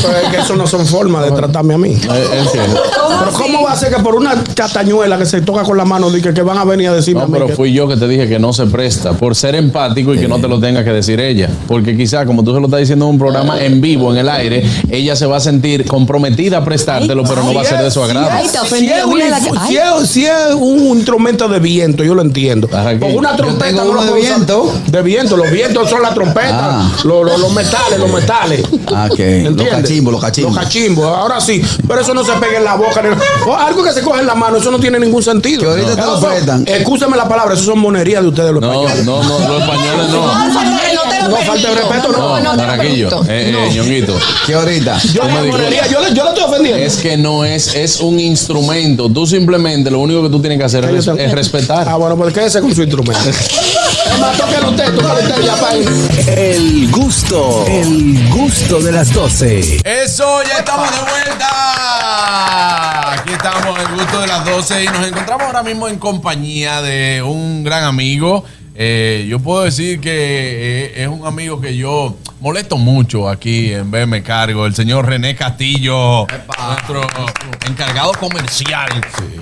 pero 0.03 0.17
es 0.23 0.29
que 0.31 0.37
eso 0.39 0.55
no 0.57 0.67
son 0.67 0.87
formas 0.87 1.25
de 1.25 1.33
tratarme 1.33 1.75
a 1.75 1.79
mí. 1.79 1.93
Es, 1.93 2.03
es 2.47 2.53
cierto. 2.53 2.83
Pero 3.21 3.33
¿cómo 3.33 3.63
va 3.65 3.73
a 3.73 3.77
ser 3.77 3.95
que 3.95 4.03
por 4.03 4.15
una 4.15 4.35
castañuela 4.55 5.17
que 5.19 5.27
se 5.27 5.41
toca 5.41 5.63
con 5.63 5.77
la 5.77 5.85
mano 5.85 6.11
diga 6.11 6.33
que 6.35 6.43
van 6.43 6.59
a 6.59 6.65
venir 6.65 6.89
a 6.89 6.93
decirme 6.95 7.23
a 7.23 7.25
No, 7.25 7.29
mí 7.29 7.35
pero 7.35 7.47
que- 7.49 7.57
fui 7.57 7.73
yo 7.73 7.89
que 7.89 7.97
te 7.97 8.07
dije 8.07 8.29
que 8.29 8.39
no 8.39 8.53
se 8.53 8.67
presta 8.67 9.13
por 9.15 9.35
ser 9.35 9.55
empático 9.55 10.13
y 10.15 10.19
que 10.19 10.29
no 10.29 10.39
te 10.41 10.47
lo 10.49 10.61
tenga 10.61 10.85
que 10.85 10.91
decir 10.91 11.21
ella. 11.21 11.49
Porque 11.67 11.97
quizá, 11.97 12.27
como 12.27 12.45
tú 12.45 12.53
se 12.55 12.61
lo 12.61 12.67
estás 12.67 12.81
diciendo 12.81 13.07
en 13.07 13.13
un 13.13 13.19
programa 13.19 13.61
en 13.63 13.81
vivo, 13.81 14.13
en 14.13 14.19
el 14.19 14.29
aire, 14.29 14.65
ella 14.91 15.17
se 15.17 15.27
va 15.27 15.39
a 15.39 15.41
sentir 15.41 15.87
comprometida 15.87 16.59
a 16.59 16.65
prestártelo, 16.65 17.23
pero 17.25 17.43
no 17.43 17.55
va 17.55 17.63
a 17.63 17.65
ser 17.65 17.83
de 17.83 17.91
su 17.91 18.03
agrado. 18.03 18.29
Si 18.69 18.87
es, 18.91 19.05
un, 19.05 19.19
la 19.19 19.41
que- 19.41 19.51
si 19.69 19.77
es- 19.77 20.09
si 20.11 20.27
es 20.27 20.55
un 20.55 20.99
instrumento 20.99 21.49
de 21.49 21.59
viento, 21.61 22.05
yo 22.05 22.15
lo 22.15 22.23
entiendo. 22.23 22.69
Porque 22.69 23.17
una 23.17 23.35
trompeta 23.37 23.85
no 23.85 23.91
uno 23.91 24.05
la 24.05 24.11
de 24.13 24.21
viento. 24.21 24.73
De 24.87 25.03
viento, 25.03 25.37
los 25.37 25.51
vientos 25.51 25.89
son 25.89 26.03
las 26.03 26.13
trompetas, 26.15 26.53
Ah. 26.53 26.93
los, 27.05 27.25
los- 27.25 27.41
los 27.41 27.53
metales, 27.53 27.99
los 27.99 28.09
metales. 28.09 28.18
Ah, 28.27 29.09
ok. 29.11 29.19
Los 29.19 29.19
¿Entiendes? 29.19 29.69
cachimbos, 29.69 30.13
los 30.13 30.21
cachimbos. 30.23 30.55
Los 30.55 30.65
cachimbos, 30.65 31.05
ahora 31.07 31.41
sí. 31.41 31.63
Pero 31.87 32.01
eso 32.01 32.15
no 32.15 32.25
se 32.25 32.33
pega 32.33 32.59
en 32.59 32.65
la 32.65 32.75
boca. 32.75 33.03
ni- 33.03 33.09
o 33.51 33.55
algo 33.57 33.83
que 33.83 33.93
se 33.93 34.01
coge 34.03 34.21
en 34.21 34.27
la 34.27 34.35
mano, 34.35 34.57
eso 34.59 34.71
no 34.71 34.79
tiene 34.79 34.99
ningún 34.99 35.23
sentido. 35.23 35.61
Que 35.63 35.69
ahorita 35.69 35.97
te 35.97 36.03
lo 36.03 36.21
prestan. 36.21 36.65
Excúseme 36.67 37.17
la 37.17 37.29
palabra, 37.29 37.55
eso 37.55 37.65
son 37.65 37.79
monerías 37.79 38.23
de 38.23 38.29
ustedes 38.29 38.53
los 38.53 38.61
No, 38.61 38.73
españoles. 38.73 39.05
no, 39.05 39.23
no, 39.23 39.39
los 39.49 39.63
españoles 39.63 40.09
no. 40.11 41.29
No 41.29 41.37
falta 41.37 41.69
de 41.69 41.75
respeto, 41.75 42.09
no. 42.13 42.41
No, 42.41 42.55
Maraquillo, 42.57 43.09
eh, 43.29 43.53
eh, 43.55 43.71
ñonguito. 43.75 44.15
Que 44.47 44.55
ahorita. 44.55 44.99
Yo, 45.13 45.25
no 45.25 45.45
monería, 45.47 45.87
yo, 45.89 46.01
le- 46.01 46.15
yo 46.15 46.25
le 46.25 46.31
estoy 46.31 46.45
ofendiendo. 46.45 46.83
Es 46.83 46.97
que 46.97 47.17
no 47.17 47.45
es, 47.45 47.75
es 47.75 48.01
un 48.01 48.19
instrumento. 48.19 49.09
Tú 49.11 49.27
simplemente 49.27 49.91
lo 49.91 49.99
único 50.01 50.23
que 50.23 50.29
tú 50.31 50.41
tienes 50.41 50.59
que 50.59 50.65
hacer 50.65 50.85
es, 50.87 51.07
es 51.07 51.33
respetar. 51.33 51.89
Ah, 51.89 51.97
bueno, 51.97 52.17
pues 52.17 52.33
quédese 52.33 52.61
con 52.61 52.75
su 52.75 52.83
instrumento. 52.83 53.29
Es 53.29 54.19
más, 54.21 54.37
tóquelo 54.39 54.71
usted, 54.71 54.85
tóquelo 54.95 55.15
usted 55.15 55.43
ya 55.45 55.57
para 55.57 55.77
ir. 55.77 55.89
El 56.39 56.91
gusto, 56.91 57.65
el 57.69 58.08
gusto 58.31 58.81
de 58.81 58.93
las 58.93 59.13
12. 59.13 59.83
Eso, 59.85 60.43
ya 60.45 60.59
estamos 60.59 60.91
de 60.91 60.99
vuelta. 61.01 61.49
Aquí 63.13 63.33
estamos, 63.33 63.79
el 63.79 63.89
gusto 63.89 64.21
de 64.21 64.27
las 64.27 64.45
12 64.45 64.85
y 64.85 64.87
nos 64.87 65.07
encontramos 65.07 65.43
ahora 65.47 65.63
mismo 65.63 65.89
en 65.89 65.99
compañía 65.99 66.81
de 66.81 67.23
un 67.23 67.65
gran 67.65 67.85
amigo. 67.85 68.45
Eh, 68.75 69.27
yo 69.29 69.41
puedo 69.41 69.65
decir 69.65 70.01
que 70.01 70.11
eh, 70.11 71.03
es 71.03 71.09
un 71.09 71.27
amigo 71.27 71.61
que 71.61 71.77
yo 71.77 72.17
molesto 72.41 72.79
mucho 72.79 73.29
aquí 73.29 73.73
en 73.73 73.91
BM 73.91 74.23
Cargo, 74.23 74.67
el 74.67 74.75
señor 74.75 75.07
René 75.07 75.35
Castillo, 75.35 76.27
nuestro 76.27 77.03
encargado 77.67 78.13
comercial 78.13 78.89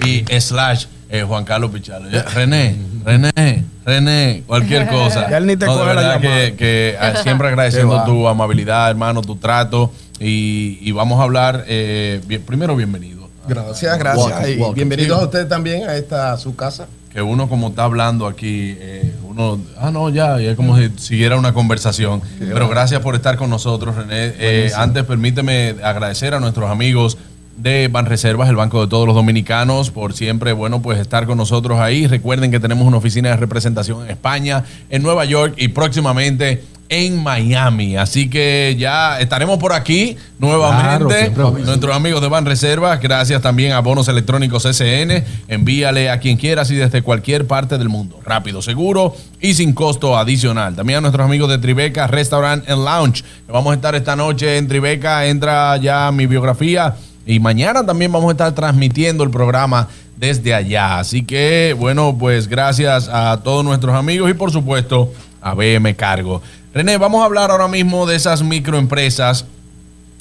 y 0.04 0.24
slash 0.40 0.86
eh, 1.10 1.22
Juan 1.22 1.44
Carlos 1.44 1.70
Pichalo. 1.70 2.08
Ya, 2.10 2.22
René, 2.22 2.76
René, 3.04 3.64
René, 3.84 4.42
cualquier 4.46 4.88
cosa. 4.88 5.26
Ya 5.30 5.38
él 5.38 5.46
ni 5.46 5.56
te 5.56 5.66
No, 5.66 5.72
de 5.76 5.78
coge 5.82 5.94
la 5.94 6.00
verdad 6.02 6.20
llamada. 6.22 6.46
que, 6.50 6.56
que, 6.56 6.96
ah, 7.00 7.14
siempre 7.22 7.48
agradeciendo 7.48 8.02
tu 8.06 8.26
amabilidad, 8.28 8.90
hermano, 8.90 9.22
tu 9.22 9.36
trato. 9.36 9.92
Y, 10.18 10.78
y 10.80 10.92
vamos 10.92 11.20
a 11.20 11.24
hablar, 11.24 11.64
eh, 11.68 12.20
bien- 12.26 12.42
primero 12.42 12.74
bienvenido. 12.74 13.28
Gracias, 13.48 13.96
gracias. 13.98 14.26
Welcome, 14.26 14.48
y 14.50 14.54
welcome. 14.56 14.74
bienvenidos 14.74 15.20
a 15.20 15.24
ustedes 15.24 15.48
también 15.48 15.88
a 15.88 15.94
esta 15.96 16.36
su 16.38 16.56
casa. 16.56 16.86
Que 17.12 17.22
uno 17.22 17.48
como 17.48 17.68
está 17.68 17.84
hablando 17.84 18.26
aquí, 18.26 18.76
eh, 18.78 19.14
uno, 19.24 19.58
ah, 19.78 19.90
no, 19.90 20.10
ya, 20.10 20.40
y 20.40 20.46
es 20.46 20.56
como 20.56 20.76
si 20.76 20.90
siguiera 20.98 21.36
una 21.36 21.52
conversación. 21.54 22.20
Pero 22.38 22.68
gracias 22.68 23.00
por 23.00 23.14
estar 23.14 23.36
con 23.36 23.48
nosotros, 23.48 23.94
René. 23.94 24.34
Eh, 24.38 24.72
antes, 24.76 25.04
permíteme 25.04 25.76
agradecer 25.82 26.34
a 26.34 26.40
nuestros 26.40 26.70
amigos 26.70 27.16
de 27.56 27.88
Banreservas, 27.88 28.48
el 28.48 28.56
banco 28.56 28.82
de 28.82 28.88
todos 28.88 29.06
los 29.06 29.14
dominicanos, 29.14 29.90
por 29.90 30.12
siempre, 30.12 30.52
bueno, 30.52 30.82
pues 30.82 30.98
estar 30.98 31.26
con 31.26 31.38
nosotros 31.38 31.80
ahí. 31.80 32.06
Recuerden 32.06 32.50
que 32.50 32.60
tenemos 32.60 32.86
una 32.86 32.98
oficina 32.98 33.30
de 33.30 33.36
representación 33.36 34.04
en 34.04 34.10
España, 34.10 34.64
en 34.90 35.02
Nueva 35.02 35.24
York 35.24 35.54
y 35.56 35.68
próximamente 35.68 36.62
en 36.88 37.22
Miami. 37.22 37.96
Así 37.96 38.28
que 38.28 38.76
ya 38.78 39.18
estaremos 39.20 39.58
por 39.58 39.72
aquí 39.72 40.16
nuevamente. 40.38 41.30
Nuestros 41.30 41.94
amigos 41.94 42.20
de 42.20 42.28
Banreservas, 42.28 43.00
gracias 43.00 43.42
también 43.42 43.72
a 43.72 43.80
Bonos 43.80 44.08
Electrónicos 44.08 44.64
SN. 44.64 45.24
Envíale 45.48 46.10
a 46.10 46.20
quien 46.20 46.36
quieras 46.36 46.70
y 46.70 46.76
desde 46.76 47.02
cualquier 47.02 47.46
parte 47.46 47.78
del 47.78 47.88
mundo. 47.88 48.20
Rápido, 48.24 48.62
seguro 48.62 49.16
y 49.40 49.54
sin 49.54 49.72
costo 49.72 50.16
adicional. 50.16 50.76
También 50.76 50.98
a 50.98 51.00
nuestros 51.00 51.24
amigos 51.24 51.48
de 51.48 51.58
Tribeca 51.58 52.06
Restaurant 52.06 52.68
and 52.68 52.84
Lounge. 52.84 53.24
Vamos 53.48 53.72
a 53.72 53.74
estar 53.74 53.94
esta 53.94 54.16
noche 54.16 54.58
en 54.58 54.68
Tribeca. 54.68 55.26
Entra 55.26 55.76
ya 55.78 56.10
mi 56.12 56.26
biografía. 56.26 56.94
Y 57.26 57.40
mañana 57.40 57.84
también 57.84 58.12
vamos 58.12 58.28
a 58.28 58.32
estar 58.32 58.54
transmitiendo 58.54 59.24
el 59.24 59.30
programa 59.30 59.88
desde 60.16 60.54
allá. 60.54 61.00
Así 61.00 61.24
que, 61.24 61.74
bueno, 61.78 62.16
pues 62.18 62.46
gracias 62.46 63.08
a 63.12 63.40
todos 63.42 63.64
nuestros 63.64 63.94
amigos 63.94 64.30
y 64.30 64.34
por 64.34 64.52
supuesto 64.52 65.12
a 65.40 65.54
BM 65.54 65.94
Cargo. 65.96 66.40
René, 66.72 66.96
vamos 66.98 67.22
a 67.22 67.24
hablar 67.24 67.50
ahora 67.50 67.68
mismo 67.68 68.06
de 68.06 68.16
esas 68.16 68.42
microempresas 68.42 69.44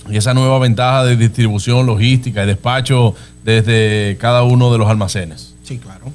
y 0.10 0.18
esa 0.18 0.34
nueva 0.34 0.60
ventaja 0.60 1.04
de 1.04 1.16
distribución, 1.16 1.86
logística 1.86 2.44
y 2.44 2.48
despacho 2.48 3.16
desde 3.44 4.18
cada 4.20 4.44
uno 4.44 4.72
de 4.72 4.78
los 4.78 4.90
almacenes. 4.90 5.54
Sí, 5.64 5.78
claro. 5.78 6.06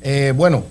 Eh, 0.00 0.32
bueno, 0.36 0.64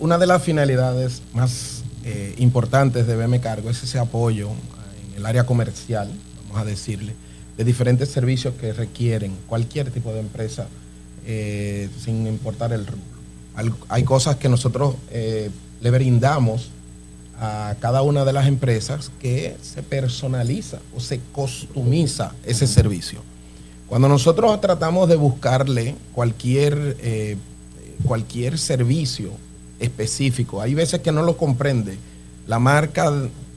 una 0.00 0.18
de 0.18 0.26
las 0.26 0.42
finalidades 0.42 1.22
más 1.32 1.82
eh, 2.04 2.34
importantes 2.38 3.06
de 3.06 3.16
BM 3.16 3.40
Cargo 3.40 3.70
es 3.70 3.82
ese 3.82 3.98
apoyo 3.98 4.50
en 4.50 5.16
el 5.16 5.26
área 5.26 5.44
comercial, 5.44 6.10
vamos 6.48 6.62
a 6.62 6.64
decirle, 6.64 7.14
de 7.58 7.64
diferentes 7.64 8.08
servicios 8.08 8.54
que 8.54 8.72
requieren 8.72 9.36
cualquier 9.48 9.90
tipo 9.90 10.14
de 10.14 10.20
empresa, 10.20 10.68
eh, 11.26 11.90
sin 12.02 12.26
importar 12.26 12.72
el 12.72 12.86
rubro. 12.86 13.02
Hay 13.88 14.04
cosas 14.04 14.36
que 14.36 14.48
nosotros 14.48 14.94
eh, 15.10 15.50
le 15.80 15.90
brindamos 15.90 16.70
a 17.40 17.74
cada 17.80 18.02
una 18.02 18.24
de 18.24 18.32
las 18.32 18.46
empresas 18.46 19.10
que 19.20 19.56
se 19.60 19.82
personaliza 19.82 20.78
o 20.96 21.00
se 21.00 21.20
costumiza 21.32 22.32
ese 22.44 22.68
servicio. 22.68 23.20
Cuando 23.88 24.08
nosotros 24.08 24.60
tratamos 24.60 25.08
de 25.08 25.16
buscarle 25.16 25.96
cualquier, 26.12 26.96
eh, 27.00 27.36
cualquier 28.04 28.56
servicio 28.56 29.30
específico, 29.80 30.60
hay 30.60 30.74
veces 30.74 31.00
que 31.00 31.10
no 31.10 31.22
lo 31.22 31.36
comprende. 31.36 31.98
La 32.46 32.60
marca 32.60 33.12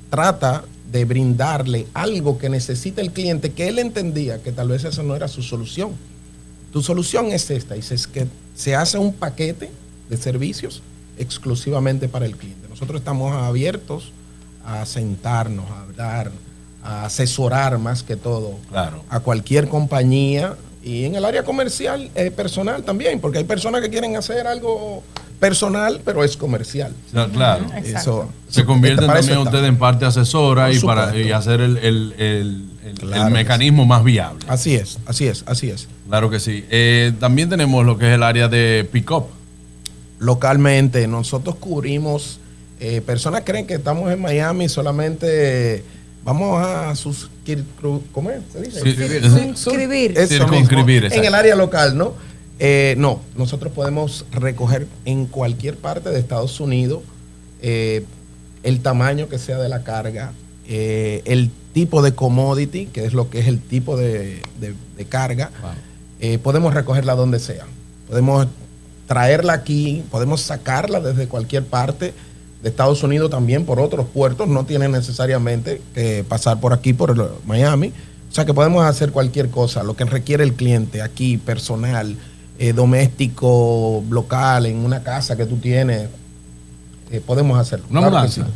trata 0.09 0.63
de 0.91 1.05
brindarle 1.05 1.87
algo 1.93 2.37
que 2.37 2.49
necesita 2.49 3.01
el 3.01 3.11
cliente 3.11 3.51
que 3.51 3.69
él 3.69 3.79
entendía 3.79 4.41
que 4.43 4.51
tal 4.51 4.67
vez 4.69 4.83
esa 4.83 5.03
no 5.03 5.15
era 5.15 5.27
su 5.27 5.41
solución. 5.41 5.91
Tu 6.73 6.81
solución 6.81 7.31
es 7.31 7.49
esta, 7.49 7.75
y 7.77 7.79
es 7.79 8.07
que 8.07 8.27
se 8.55 8.75
hace 8.75 8.97
un 8.97 9.13
paquete 9.13 9.69
de 10.09 10.17
servicios 10.17 10.81
exclusivamente 11.17 12.07
para 12.09 12.25
el 12.25 12.35
cliente. 12.35 12.67
Nosotros 12.69 12.99
estamos 12.99 13.33
abiertos 13.33 14.11
a 14.65 14.85
sentarnos, 14.85 15.69
a 15.71 15.81
hablar, 15.83 16.31
a 16.83 17.05
asesorar 17.05 17.77
más 17.77 18.03
que 18.03 18.15
todo 18.15 18.57
Claro. 18.69 19.03
a 19.09 19.19
cualquier 19.21 19.67
compañía 19.69 20.55
y 20.83 21.05
en 21.05 21.15
el 21.15 21.23
área 21.25 21.43
comercial 21.43 22.09
eh, 22.15 22.31
personal 22.31 22.83
también, 22.83 23.19
porque 23.19 23.37
hay 23.37 23.43
personas 23.43 23.81
que 23.81 23.89
quieren 23.89 24.15
hacer 24.17 24.47
algo 24.47 25.03
personal, 25.41 25.99
pero 26.05 26.23
es 26.23 26.37
comercial. 26.37 26.93
Claro. 27.33 27.65
Eso, 27.83 28.29
Se 28.47 28.63
convierten 28.63 29.07
también 29.07 29.39
ustedes 29.39 29.65
en 29.67 29.75
parte 29.77 30.05
asesora 30.05 30.67
Por 30.67 30.75
y 30.75 30.79
para 30.81 31.17
y 31.17 31.31
hacer 31.31 31.59
el, 31.61 31.77
el- 31.77 32.13
el- 32.19 32.65
el- 32.85 32.97
Claro 32.99 33.23
el 33.23 33.27
que 33.27 33.33
mecanismo 33.33 33.85
más 33.85 34.03
viable. 34.03 34.45
Así 34.47 34.75
es, 34.75 34.99
así 35.07 35.27
es, 35.27 35.43
así 35.47 35.69
es. 35.71 35.87
Claro 36.07 36.29
que 36.29 36.39
sí. 36.39 36.63
Eh, 36.69 37.11
también 37.19 37.49
tenemos 37.49 37.83
lo 37.85 37.97
que 37.97 38.07
es 38.09 38.13
el 38.15 38.21
área 38.23 38.47
de 38.47 38.87
pick-up. 38.91 39.25
Localmente, 40.19 41.07
nosotros 41.07 41.55
cubrimos, 41.55 42.39
eh, 42.79 43.01
personas 43.01 43.41
creen 43.43 43.65
que 43.65 43.73
estamos 43.73 44.11
en 44.11 44.21
Miami 44.21 44.69
solamente 44.69 45.83
vamos 46.23 46.63
a 46.63 46.95
suscribir, 46.95 47.65
¿cómo 48.11 48.29
es? 48.29 48.41
¿Se 48.53 48.61
dice? 48.61 48.79
Sí. 48.81 49.53
Eso 50.15 50.45
mismo, 50.47 50.67
en 51.15 51.25
el 51.25 51.33
área 51.33 51.55
local, 51.55 51.97
¿no? 51.97 52.13
Eh, 52.63 52.93
no, 52.99 53.21
nosotros 53.35 53.73
podemos 53.73 54.23
recoger 54.31 54.85
en 55.05 55.25
cualquier 55.25 55.77
parte 55.77 56.11
de 56.11 56.19
Estados 56.19 56.59
Unidos 56.59 57.01
eh, 57.63 58.05
el 58.61 58.81
tamaño 58.81 59.27
que 59.29 59.39
sea 59.39 59.57
de 59.57 59.67
la 59.67 59.83
carga, 59.83 60.31
eh, 60.67 61.23
el 61.25 61.49
tipo 61.73 62.03
de 62.03 62.13
commodity, 62.13 62.85
que 62.85 63.05
es 63.05 63.13
lo 63.13 63.31
que 63.31 63.39
es 63.39 63.47
el 63.47 63.59
tipo 63.59 63.97
de, 63.97 64.41
de- 64.59 64.75
de 64.95 65.05
carga. 65.05 65.49
Eh, 66.19 66.37
podemos 66.37 66.73
recogerla 66.75 67.15
donde 67.15 67.39
sea. 67.39 67.65
Podemos 68.07 68.45
traerla 69.07 69.53
aquí, 69.53 70.03
podemos 70.11 70.41
sacarla 70.41 70.99
desde 70.99 71.27
cualquier 71.27 71.65
parte 71.65 72.13
de 72.61 72.69
Estados 72.69 73.01
Unidos 73.01 73.31
también 73.31 73.65
por 73.65 73.79
otros 73.79 74.05
puertos, 74.05 74.47
no 74.47 74.65
tiene 74.65 74.87
necesariamente 74.87 75.81
que 75.95 76.23
pasar 76.29 76.59
por 76.59 76.73
aquí, 76.73 76.93
por 76.93 77.41
Miami. 77.47 77.91
O 78.29 78.33
sea 78.33 78.45
que 78.45 78.53
podemos 78.53 78.85
hacer 78.85 79.11
cualquier 79.11 79.49
cosa, 79.49 79.81
lo 79.81 79.95
que 79.95 80.05
requiere 80.05 80.43
el 80.43 80.53
cliente 80.53 81.01
aquí, 81.01 81.37
personal, 81.37 82.15
eh, 82.61 82.73
doméstico, 82.73 84.03
local, 84.11 84.67
en 84.67 84.77
una 84.85 85.01
casa 85.01 85.35
que 85.35 85.47
tú 85.47 85.57
tienes, 85.57 86.09
eh, 87.09 87.19
podemos 87.25 87.57
hacerlo. 87.57 87.87
Una 87.89 88.01
Claro 88.01 88.15
mudanza. 88.17 88.45
sí. 88.45 88.51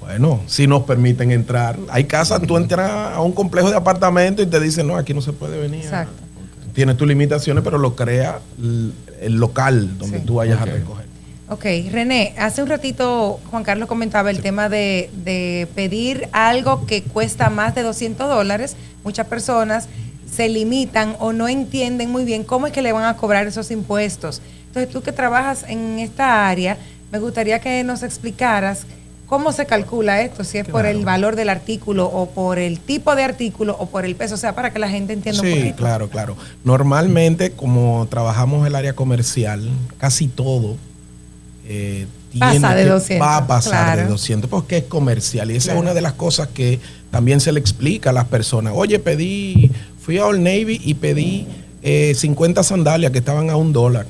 Bueno, 0.00 0.40
si 0.46 0.66
nos 0.66 0.84
permiten 0.84 1.30
entrar. 1.30 1.78
Hay 1.90 2.04
casas, 2.04 2.40
tú 2.46 2.56
entras 2.56 2.90
a 3.14 3.20
un 3.20 3.32
complejo 3.32 3.68
de 3.68 3.76
apartamentos 3.76 4.46
y 4.46 4.48
te 4.48 4.58
dicen, 4.58 4.86
no, 4.86 4.96
aquí 4.96 5.12
no 5.12 5.20
se 5.20 5.34
puede 5.34 5.58
venir. 5.58 5.80
Exacto. 5.80 6.14
Tienes 6.72 6.96
tus 6.96 7.06
limitaciones, 7.06 7.62
pero 7.62 7.76
lo 7.76 7.94
crea 7.94 8.38
el 9.20 9.34
local 9.34 9.98
donde 9.98 10.20
tú 10.20 10.36
vayas 10.36 10.62
a 10.62 10.64
recoger. 10.64 11.04
Ok, 11.50 11.64
René, 11.92 12.34
hace 12.38 12.62
un 12.62 12.70
ratito 12.70 13.38
Juan 13.50 13.62
Carlos 13.64 13.86
comentaba 13.86 14.30
el 14.30 14.40
tema 14.40 14.70
de, 14.70 15.10
de 15.24 15.68
pedir 15.74 16.26
algo 16.32 16.86
que 16.86 17.02
cuesta 17.02 17.50
más 17.50 17.74
de 17.74 17.82
200 17.82 18.26
dólares. 18.30 18.76
Muchas 19.04 19.26
personas 19.26 19.88
se 20.34 20.48
limitan 20.48 21.16
o 21.20 21.32
no 21.32 21.48
entienden 21.48 22.10
muy 22.10 22.24
bien 22.24 22.44
cómo 22.44 22.66
es 22.66 22.72
que 22.72 22.82
le 22.82 22.92
van 22.92 23.04
a 23.04 23.16
cobrar 23.16 23.46
esos 23.46 23.70
impuestos. 23.70 24.40
Entonces, 24.68 24.92
tú 24.92 25.02
que 25.02 25.12
trabajas 25.12 25.64
en 25.68 25.98
esta 25.98 26.48
área, 26.48 26.76
me 27.12 27.18
gustaría 27.20 27.60
que 27.60 27.84
nos 27.84 28.02
explicaras 28.02 28.86
cómo 29.28 29.52
se 29.52 29.66
calcula 29.66 30.20
esto, 30.20 30.44
si 30.44 30.58
es 30.58 30.66
por 30.68 30.84
el 30.86 31.04
valor 31.04 31.34
del 31.36 31.48
artículo 31.48 32.06
o 32.06 32.28
por 32.30 32.58
el 32.58 32.78
tipo 32.80 33.14
de 33.14 33.22
artículo 33.22 33.76
o 33.78 33.86
por 33.88 34.04
el 34.04 34.16
peso, 34.16 34.34
o 34.34 34.38
sea, 34.38 34.54
para 34.54 34.72
que 34.72 34.78
la 34.78 34.88
gente 34.88 35.12
entienda 35.12 35.40
un 35.42 35.46
Sí, 35.48 35.54
poquito. 35.54 35.76
claro, 35.76 36.08
claro. 36.10 36.36
Normalmente, 36.64 37.52
como 37.52 38.06
trabajamos 38.10 38.66
el 38.66 38.74
área 38.74 38.94
comercial, 38.94 39.68
casi 39.98 40.28
todo 40.28 40.76
eh, 41.66 42.06
Pasa 42.38 42.74
de 42.74 42.82
que- 42.82 42.90
200, 42.90 43.26
va 43.26 43.36
a 43.38 43.46
pasar 43.46 43.90
de 43.90 44.02
claro. 44.02 44.10
200 44.10 44.50
porque 44.50 44.78
es 44.78 44.84
comercial. 44.84 45.50
Y 45.50 45.56
esa 45.56 45.66
Claro. 45.66 45.78
es 45.78 45.82
una 45.84 45.94
de 45.94 46.00
las 46.02 46.12
cosas 46.14 46.48
que 46.48 46.80
también 47.10 47.40
se 47.40 47.52
le 47.52 47.60
explica 47.60 48.10
a 48.10 48.12
las 48.12 48.24
personas. 48.26 48.72
Oye, 48.76 48.98
pedí, 48.98 49.70
fui 50.04 50.18
a 50.18 50.26
Old 50.26 50.40
Navy 50.40 50.80
y 50.84 50.94
pedí 50.94 51.46
eh, 51.82 52.14
50 52.14 52.62
sandalias 52.62 53.10
que 53.10 53.18
estaban 53.18 53.48
a 53.50 53.56
un 53.56 53.72
dólar. 53.72 54.06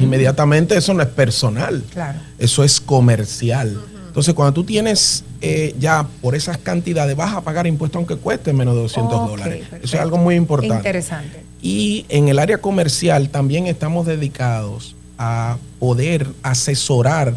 Inmediatamente 0.00 0.76
eso 0.76 0.94
no 0.94 1.02
es 1.02 1.08
personal. 1.08 1.82
Claro. 1.92 2.18
Eso 2.38 2.64
es 2.64 2.80
comercial. 2.80 3.78
Entonces, 4.06 4.32
cuando 4.34 4.54
tú 4.54 4.64
tienes 4.64 5.24
eh, 5.40 5.74
ya 5.78 6.06
por 6.22 6.34
esas 6.34 6.56
cantidades, 6.58 7.16
vas 7.16 7.34
a 7.34 7.40
pagar 7.40 7.66
impuestos 7.66 7.96
aunque 7.96 8.16
cueste 8.16 8.52
menos 8.52 8.74
de 8.74 8.82
200 8.82 9.12
Ok, 9.12 9.28
dólares. 9.28 9.64
Eso 9.82 9.96
es 9.96 10.02
algo 10.02 10.16
muy 10.18 10.36
importante. 10.36 10.76
Interesante. 10.76 11.42
Y 11.60 12.06
en 12.08 12.28
el 12.28 12.38
área 12.38 12.58
comercial 12.58 13.28
también 13.30 13.66
estamos 13.66 14.06
dedicados 14.06 14.94
a 15.18 15.56
poder 15.78 16.28
asesorar 16.42 17.34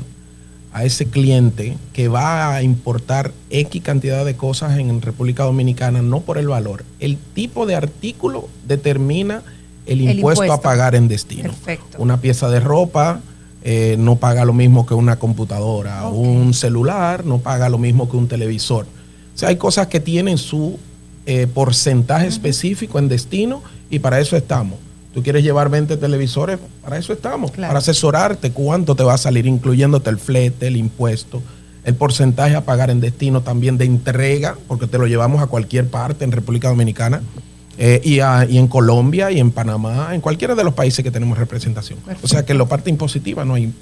a 0.74 0.84
ese 0.84 1.06
cliente 1.08 1.78
que 1.94 2.08
va 2.08 2.56
a 2.56 2.64
importar 2.64 3.32
X 3.50 3.82
cantidad 3.82 4.26
de 4.26 4.36
cosas 4.36 4.78
en 4.78 5.02
República 5.02 5.44
Dominicana, 5.44 6.02
no 6.02 6.22
por 6.22 6.38
el 6.38 6.48
valor. 6.48 6.84
El 7.00 7.18
tipo 7.18 7.66
de 7.66 7.76
artículo 7.76 8.48
determina 8.68 9.44
el 9.86 10.02
El 10.02 10.18
impuesto, 10.18 10.44
impuesto. 10.44 10.54
a 10.54 10.62
pagar 10.62 10.96
en 10.96 11.08
destino. 11.08 11.44
Perfecto. 11.44 11.98
Una 12.00 12.20
pieza 12.20 12.50
de 12.50 12.60
ropa 12.60 13.22
eh, 13.64 13.96
no 13.98 14.18
paga 14.18 14.46
lo 14.46 14.54
mismo 14.54 14.86
que 14.86 14.94
una 14.94 15.18
computadora. 15.18 16.08
Un 16.08 16.54
celular 16.54 17.26
no 17.26 17.40
paga 17.40 17.70
lo 17.70 17.78
mismo 17.78 18.10
que 18.10 18.18
un 18.18 18.28
televisor. 18.28 18.86
O 18.86 19.38
sea, 19.38 19.50
hay 19.50 19.56
cosas 19.58 19.88
que 19.88 20.00
tienen 20.00 20.38
su 20.38 20.78
eh, 21.26 21.48
porcentaje 21.48 22.28
específico 22.28 23.00
en 23.00 23.08
destino 23.08 23.62
y 23.90 24.00
para 24.00 24.20
eso 24.20 24.38
estamos. 24.38 24.78
Tú 25.18 25.24
quieres 25.24 25.44
llevar 25.44 25.68
20 25.72 25.98
televisores, 25.98 26.60
para 26.84 26.96
eso 27.00 27.12
estamos. 27.12 27.50
Para 27.50 27.80
asesorarte 27.80 28.52
cuánto 28.52 28.94
te 28.94 29.02
va 29.02 29.16
a 29.16 29.18
salir, 29.18 29.48
incluyéndote 29.48 30.12
el 30.12 30.20
flete, 30.20 30.68
el 30.68 30.78
impuesto, 30.78 31.42
el 31.86 31.96
porcentaje 31.96 32.56
a 32.56 32.62
pagar 32.66 32.92
en 32.92 33.00
destino 33.00 33.42
también 33.42 33.80
de 33.80 33.86
entrega, 33.86 34.56
porque 34.68 34.86
te 34.86 35.00
lo 35.00 35.08
llevamos 35.08 35.42
a 35.42 35.48
cualquier 35.48 35.88
parte 35.88 36.24
en 36.24 36.32
República 36.32 36.68
Dominicana. 36.70 37.24
eh, 37.80 38.00
y, 38.04 38.20
a- 38.20 38.46
y 38.48 38.60
en 38.60 38.68
Colombia 38.68 39.32
y 39.32 39.40
en 39.40 39.50
Panamá, 39.50 40.10
en 40.14 40.22
cualquiera 40.22 40.54
de 40.54 40.64
los 40.64 40.76
países 40.76 41.04
que 41.04 41.10
tenemos 41.10 41.36
representación. 41.36 41.98
O 42.22 42.28
sea 42.28 42.46
que 42.46 42.52
en 42.52 42.60
la 42.60 42.66
parte 42.66 42.92
impositiva 42.92 43.44
no 43.44 43.56
hay. 43.56 43.74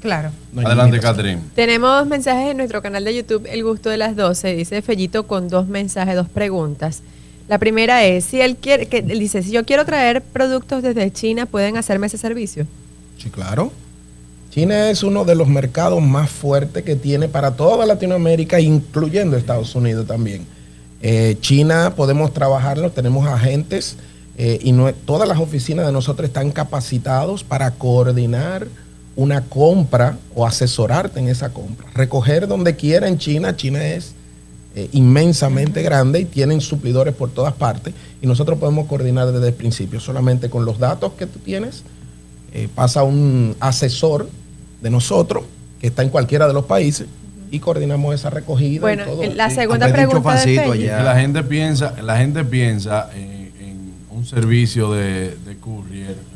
Claro. 0.00 0.30
no 0.52 0.60
hay 0.60 0.66
Adelante. 0.66 1.00
Catherine. 1.00 1.40
Tenemos 1.56 2.06
mensajes 2.06 2.50
en 2.52 2.58
nuestro 2.58 2.80
canal 2.80 3.04
de 3.04 3.12
YouTube, 3.16 3.44
El 3.50 3.64
Gusto 3.64 3.90
de 3.90 3.96
las 3.96 4.14
12. 4.14 4.54
Dice 4.54 4.82
Fellito 4.82 5.26
con 5.26 5.48
dos 5.48 5.66
mensajes, 5.66 6.14
dos 6.14 6.28
preguntas. 6.28 7.02
La 7.48 7.58
primera 7.58 8.04
es, 8.04 8.24
si 8.24 8.40
él 8.40 8.56
quiere, 8.56 8.86
que 8.86 9.02
dice, 9.02 9.42
si 9.42 9.52
yo 9.52 9.64
quiero 9.64 9.84
traer 9.84 10.20
productos 10.22 10.82
desde 10.82 11.12
China, 11.12 11.46
¿pueden 11.46 11.76
hacerme 11.76 12.08
ese 12.08 12.18
servicio? 12.18 12.66
Sí, 13.18 13.30
claro. 13.30 13.70
China 14.50 14.90
es 14.90 15.02
uno 15.02 15.24
de 15.24 15.34
los 15.34 15.46
mercados 15.48 16.02
más 16.02 16.30
fuertes 16.30 16.82
que 16.82 16.96
tiene 16.96 17.28
para 17.28 17.52
toda 17.52 17.86
Latinoamérica, 17.86 18.58
incluyendo 18.58 19.36
Estados 19.36 19.74
Unidos 19.74 20.06
también. 20.06 20.44
Eh, 21.02 21.36
China 21.40 21.92
podemos 21.94 22.32
trabajarlo, 22.32 22.90
tenemos 22.90 23.26
agentes 23.28 23.96
eh, 24.38 24.58
y 24.62 24.72
no- 24.72 24.92
todas 24.92 25.28
las 25.28 25.38
oficinas 25.38 25.86
de 25.86 25.92
nosotros 25.92 26.26
están 26.28 26.50
capacitados 26.50 27.44
para 27.44 27.70
coordinar 27.72 28.66
una 29.14 29.42
compra 29.42 30.18
o 30.34 30.46
asesorarte 30.46 31.20
en 31.20 31.28
esa 31.28 31.50
compra. 31.50 31.86
Recoger 31.94 32.48
donde 32.48 32.76
quiera 32.76 33.08
en 33.08 33.18
China, 33.18 33.54
China 33.56 33.86
es 33.86 34.14
eh, 34.76 34.90
inmensamente 34.92 35.82
grande 35.82 36.20
y 36.20 36.24
tienen 36.26 36.60
suplidores 36.60 37.14
por 37.14 37.30
todas 37.30 37.54
partes 37.54 37.94
y 38.20 38.26
nosotros 38.26 38.58
podemos 38.58 38.86
coordinar 38.86 39.32
desde 39.32 39.48
el 39.48 39.54
principio, 39.54 40.00
solamente 40.00 40.50
con 40.50 40.66
los 40.66 40.78
datos 40.78 41.14
que 41.14 41.26
tú 41.26 41.38
tienes 41.38 41.82
eh, 42.52 42.68
pasa 42.74 43.02
un 43.02 43.56
asesor 43.58 44.28
de 44.82 44.90
nosotros 44.90 45.44
que 45.80 45.86
está 45.86 46.02
en 46.02 46.10
cualquiera 46.10 46.46
de 46.46 46.52
los 46.52 46.66
países 46.66 47.06
y 47.50 47.58
coordinamos 47.58 48.14
esa 48.14 48.28
recogida. 48.28 48.76
y 48.76 48.78
Bueno, 48.78 49.04
todo. 49.04 49.24
la 49.34 49.50
segunda 49.50 49.90
pregunta 49.90 50.34
de 50.34 50.58
Feli. 50.58 50.80
Que 50.80 50.86
La 50.88 51.18
gente 51.18 51.42
piensa, 51.42 51.94
la 52.02 52.18
gente 52.18 52.44
piensa 52.44 53.08
en, 53.14 53.52
en 53.60 53.92
un 54.10 54.26
servicio 54.26 54.92
de, 54.92 55.36
de 55.36 55.56
courier, 55.58 56.16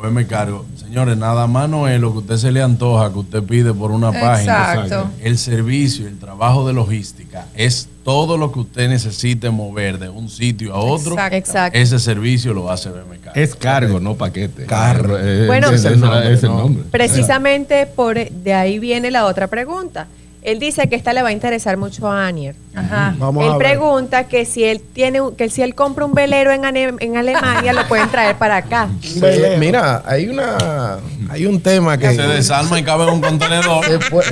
como 0.00 0.10
me 0.10 0.26
cargo. 0.26 0.64
Señores, 0.76 1.16
nada 1.16 1.46
más 1.46 1.68
no 1.68 1.88
es 1.88 2.00
lo 2.00 2.12
que 2.12 2.18
usted 2.18 2.36
se 2.36 2.52
le 2.52 2.62
antoja 2.62 3.12
que 3.12 3.18
usted 3.18 3.42
pide 3.42 3.72
por 3.74 3.90
una 3.90 4.12
página. 4.12 4.74
Exacto. 4.74 5.10
El 5.22 5.38
servicio, 5.38 6.06
el 6.06 6.18
trabajo 6.18 6.66
de 6.66 6.72
logística 6.74 7.46
es 7.54 7.88
todo 8.04 8.36
lo 8.38 8.52
que 8.52 8.60
usted 8.60 8.88
necesite 8.88 9.50
mover 9.50 9.98
de 9.98 10.08
un 10.08 10.28
sitio 10.28 10.74
a 10.74 10.78
otro. 10.78 11.12
Exacto. 11.12 11.36
Exacto. 11.36 11.78
Ese 11.78 11.98
servicio 11.98 12.54
lo 12.54 12.70
hace 12.70 12.88
BMK. 12.90 13.32
Es 13.34 13.54
cargo, 13.56 13.98
no 13.98 14.14
paquete. 14.14 14.64
Carro. 14.66 15.18
Eh, 15.18 15.46
Bueno, 15.46 15.68
ese 15.70 15.88
es, 15.94 16.00
el- 16.02 16.32
es 16.32 16.42
el 16.44 16.50
nombre. 16.50 16.84
Precisamente 16.90 17.86
por 17.86 18.16
de 18.30 18.54
ahí 18.54 18.78
viene 18.78 19.10
la 19.10 19.26
otra 19.26 19.48
pregunta. 19.48 20.06
Él 20.46 20.60
dice 20.60 20.88
que 20.88 20.94
esta 20.94 21.12
le 21.12 21.22
va 21.22 21.30
a 21.30 21.32
interesar 21.32 21.76
mucho 21.76 22.06
a 22.06 22.28
Anier. 22.28 22.54
Ajá. 22.74 23.16
Vamos 23.18 23.44
él 23.44 23.50
a 23.50 23.56
ver. 23.56 23.66
pregunta 23.68 24.28
que 24.28 24.44
si 24.44 24.62
él 24.62 24.80
tiene 24.92 25.20
un- 25.20 25.34
que 25.34 25.48
si 25.50 25.60
él 25.62 25.74
compra 25.74 26.04
un 26.04 26.14
velero 26.14 26.52
en, 26.52 26.64
Ale- 26.64 26.94
en 27.00 27.16
Alemania 27.16 27.72
lo 27.72 27.86
pueden 27.88 28.08
traer 28.10 28.36
para 28.36 28.58
acá. 28.58 28.88
Mira, 29.58 30.02
hay 30.06 30.28
una 30.28 30.98
hay 31.30 31.46
un 31.46 31.60
tema 31.60 31.98
que 31.98 32.14
Se 32.14 32.22
desarma 32.22 32.78
y 32.78 32.84
cabe 32.84 33.04
en 33.04 33.10
un 33.14 33.20
contenedor. 33.20 33.84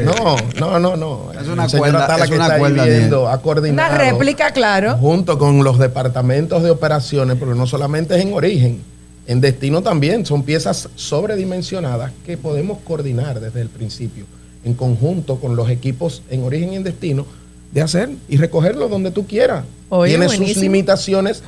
No, 0.05 0.37
no, 0.61 0.79
no, 0.79 0.97
no. 0.97 1.33
Es 1.33 1.49
una 1.49 1.67
cuerda- 1.69 2.17
es 2.23 2.29
que 2.31 2.37
una 2.37 2.45
está 2.47 2.59
cuerda, 2.59 3.33
ha 3.33 3.39
coordinado 3.39 3.89
Una 3.95 3.99
réplica, 3.99 4.51
claro. 4.53 4.97
junto 4.99 5.37
con 5.37 5.65
los 5.65 5.79
departamentos 5.81 6.63
de 6.63 6.71
operaciones, 6.71 7.37
porque 7.37 7.55
no 7.59 7.67
solamente 7.67 8.15
es 8.17 8.23
en 8.23 8.33
origen, 8.35 8.81
en 9.27 9.41
destino 9.41 9.83
también, 9.83 10.25
son 10.25 10.45
piezas 10.45 10.89
sobredimensionadas 10.95 12.13
que 12.25 12.37
podemos 12.37 12.79
coordinar 12.85 13.41
desde 13.41 13.61
el 13.63 13.69
principio, 13.69 14.27
en 14.65 14.75
conjunto 14.75 15.37
con 15.37 15.57
los 15.57 15.69
equipos 15.71 16.23
en 16.31 16.43
origen 16.45 16.73
y 16.73 16.77
en 16.77 16.85
destino, 16.85 17.27
de 17.73 17.83
hacer 17.83 18.11
y 18.29 18.37
recogerlo 18.37 18.89
donde 18.89 19.11
tú 19.11 19.27
quieras. 19.27 19.65
Oye, 19.89 20.17
Tiene 20.17 20.29
sus 20.29 20.57
limitaciones 20.57 21.43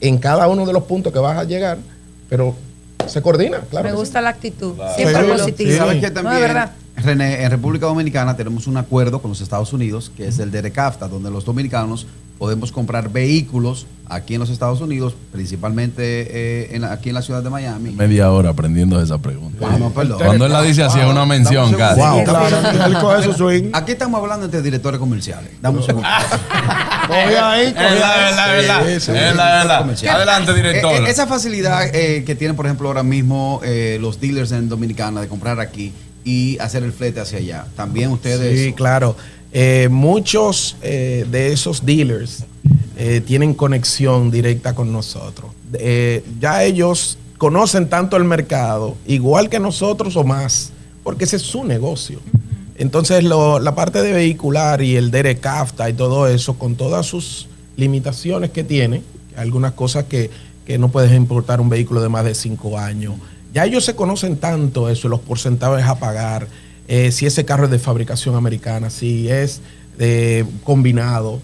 en 0.00 0.18
cada 0.18 0.48
uno 0.48 0.64
de 0.66 0.72
los 0.72 0.84
puntos 0.84 1.12
que 1.12 1.18
vas 1.18 1.36
a 1.36 1.44
llegar, 1.44 1.78
pero 2.28 2.54
se 3.06 3.20
coordina, 3.22 3.60
claro. 3.70 3.84
Me 3.84 3.90
que 3.90 3.96
sí. 3.96 4.00
gusta 4.00 4.20
la 4.20 4.30
actitud. 4.30 4.74
Sí, 4.96 5.02
Siempre 5.02 5.22
sí. 5.24 5.30
positiva. 5.38 5.76
¿Sabes 5.76 6.00
qué 6.00 6.08
No, 6.08 6.14
también? 6.14 6.34
de 6.36 6.40
verdad. 6.40 6.72
René, 7.02 7.42
en 7.44 7.50
República 7.50 7.86
Dominicana 7.86 8.36
tenemos 8.36 8.66
un 8.66 8.76
acuerdo 8.76 9.20
con 9.20 9.30
los 9.30 9.40
Estados 9.40 9.72
Unidos, 9.72 10.10
que 10.16 10.26
es 10.28 10.38
el 10.38 10.50
de 10.50 10.62
RECAFTA, 10.62 11.08
donde 11.08 11.30
los 11.30 11.44
dominicanos 11.44 12.06
podemos 12.38 12.70
comprar 12.70 13.08
vehículos 13.10 13.86
aquí 14.08 14.34
en 14.34 14.40
los 14.40 14.48
Estados 14.50 14.80
Unidos, 14.80 15.14
principalmente 15.32 16.02
eh, 16.30 16.68
en 16.76 16.82
la- 16.82 16.92
aquí 16.92 17.08
en 17.08 17.16
la 17.16 17.22
ciudad 17.22 17.42
de 17.42 17.50
Miami. 17.50 17.90
Media 17.90 18.30
hora 18.30 18.50
aprendiendo 18.50 19.00
esa 19.02 19.18
pregunta. 19.18 19.58
Perdón. 19.94 20.18
Cuando 20.24 20.46
él 20.46 20.52
la 20.52 20.62
dice 20.62 20.84
así 20.84 21.00
es 21.00 21.06
una 21.06 21.26
mención 21.26 21.72
casi. 21.74 22.00
Wow. 22.00 23.32
Swing. 23.36 23.70
Aquí 23.72 23.92
estamos 23.92 24.20
hablando 24.20 24.44
entre 24.46 24.62
directores 24.62 25.00
comerciales. 25.00 25.50
Dame 25.60 25.78
un 25.78 25.84
segundo. 25.84 26.08
Coge 27.08 27.38
ahí, 27.38 27.72
coge 27.72 27.86
Es 27.94 28.00
la 28.00 28.12
ahí. 28.14 28.20
verdad, 28.20 28.58
es 28.58 28.66
verdad. 28.68 28.82
Sí, 28.86 29.00
sí. 29.00 29.12
Es 29.12 29.36
la 29.36 29.44
verdad. 29.58 29.78
Comercial. 29.80 30.16
Adelante, 30.16 30.54
director. 30.54 30.92
Eh, 30.92 30.96
eh, 30.98 31.10
esa 31.10 31.26
facilidad 31.26 31.86
eh, 31.94 32.22
que 32.24 32.34
tienen, 32.34 32.54
por 32.54 32.66
ejemplo, 32.66 32.86
ahora 32.88 33.02
mismo 33.02 33.60
eh, 33.64 33.96
los 34.00 34.20
dealers 34.20 34.52
en 34.52 34.68
Dominicana 34.68 35.20
de 35.22 35.28
comprar 35.28 35.58
aquí 35.58 35.92
y 36.28 36.58
hacer 36.58 36.82
el 36.82 36.92
flete 36.92 37.20
hacia 37.20 37.38
allá. 37.38 37.66
También 37.74 38.10
ustedes. 38.10 38.60
Sí, 38.66 38.72
claro. 38.74 39.16
Eh, 39.52 39.88
muchos 39.90 40.76
eh, 40.82 41.24
de 41.30 41.52
esos 41.52 41.86
dealers 41.86 42.44
eh, 42.98 43.22
tienen 43.26 43.54
conexión 43.54 44.30
directa 44.30 44.74
con 44.74 44.92
nosotros. 44.92 45.52
Ya 46.40 46.64
ellos 46.64 47.16
conocen 47.38 47.88
tanto 47.88 48.16
el 48.16 48.24
mercado, 48.24 48.96
igual 49.06 49.48
que 49.48 49.58
nosotros 49.60 50.16
o 50.16 50.24
más, 50.24 50.72
porque 51.02 51.24
ese 51.24 51.36
es 51.36 51.42
su 51.42 51.64
negocio. 51.64 52.20
Entonces, 52.76 53.24
lo- 53.24 53.58
la 53.58 53.74
parte 53.74 54.02
de 54.02 54.12
vehicular 54.12 54.82
y 54.82 54.96
el 54.96 55.10
DERECAFTA 55.10 55.88
y 55.90 55.92
todo 55.94 56.26
eso, 56.28 56.58
con 56.58 56.74
todas 56.76 57.06
sus 57.06 57.46
limitaciones 57.76 58.50
que 58.50 58.64
tiene, 58.64 59.02
algunas 59.36 59.72
cosas 59.72 60.04
que, 60.04 60.30
que 60.66 60.78
no 60.78 60.88
puedes 60.90 61.12
importar 61.12 61.60
un 61.60 61.68
vehículo 61.68 62.02
de 62.02 62.08
más 62.08 62.24
de 62.24 62.34
cinco 62.34 62.78
años, 62.78 63.14
ya 63.54 63.64
ellos 63.64 63.84
se 63.84 63.94
conocen 63.94 64.36
tanto 64.36 64.88
eso, 64.88 65.08
los 65.08 65.20
porcentajes 65.20 65.86
a 65.86 65.96
pagar, 65.98 66.46
eh, 66.86 67.10
si 67.12 67.26
ese 67.26 67.44
carro 67.44 67.64
es 67.66 67.70
de 67.70 67.78
fabricación 67.78 68.34
americana, 68.34 68.90
si 68.90 69.28
es 69.28 69.60
de 69.98 70.44
combinado, 70.64 71.40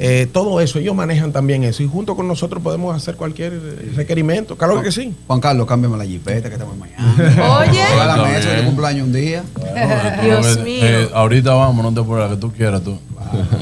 eh, 0.00 0.28
todo 0.32 0.60
eso, 0.60 0.78
ellos 0.78 0.94
manejan 0.94 1.32
también 1.32 1.64
eso. 1.64 1.82
Y 1.82 1.88
junto 1.88 2.14
con 2.14 2.28
nosotros 2.28 2.62
podemos 2.62 2.94
hacer 2.96 3.16
cualquier 3.16 3.52
eh, 3.54 3.92
requerimiento. 3.96 4.56
Claro 4.56 4.80
que 4.80 4.92
sí. 4.92 5.12
Juan 5.26 5.40
Carlos, 5.40 5.66
cámbiame 5.66 5.96
la 5.98 6.04
jipeta 6.04 6.48
que 6.48 6.54
estamos 6.54 6.74
en 6.74 6.80
Miami. 6.80 7.40
Oye. 7.70 7.82
A 7.82 8.06
la 8.06 8.16
mesa 8.24 8.50
de 8.50 8.62
cumpleaños 8.64 9.06
un 9.08 9.12
día. 9.12 9.42
Dios 10.22 10.56
Eh, 10.58 10.62
mío. 10.62 10.78
eh, 10.84 11.08
ahorita 11.12 11.52
vamos, 11.52 11.84
no 11.84 11.92
te 11.92 11.98
apures, 12.00 12.28
la 12.28 12.34
que 12.36 12.40
tú 12.40 12.52
quieras 12.52 12.82
tú. 12.82 12.96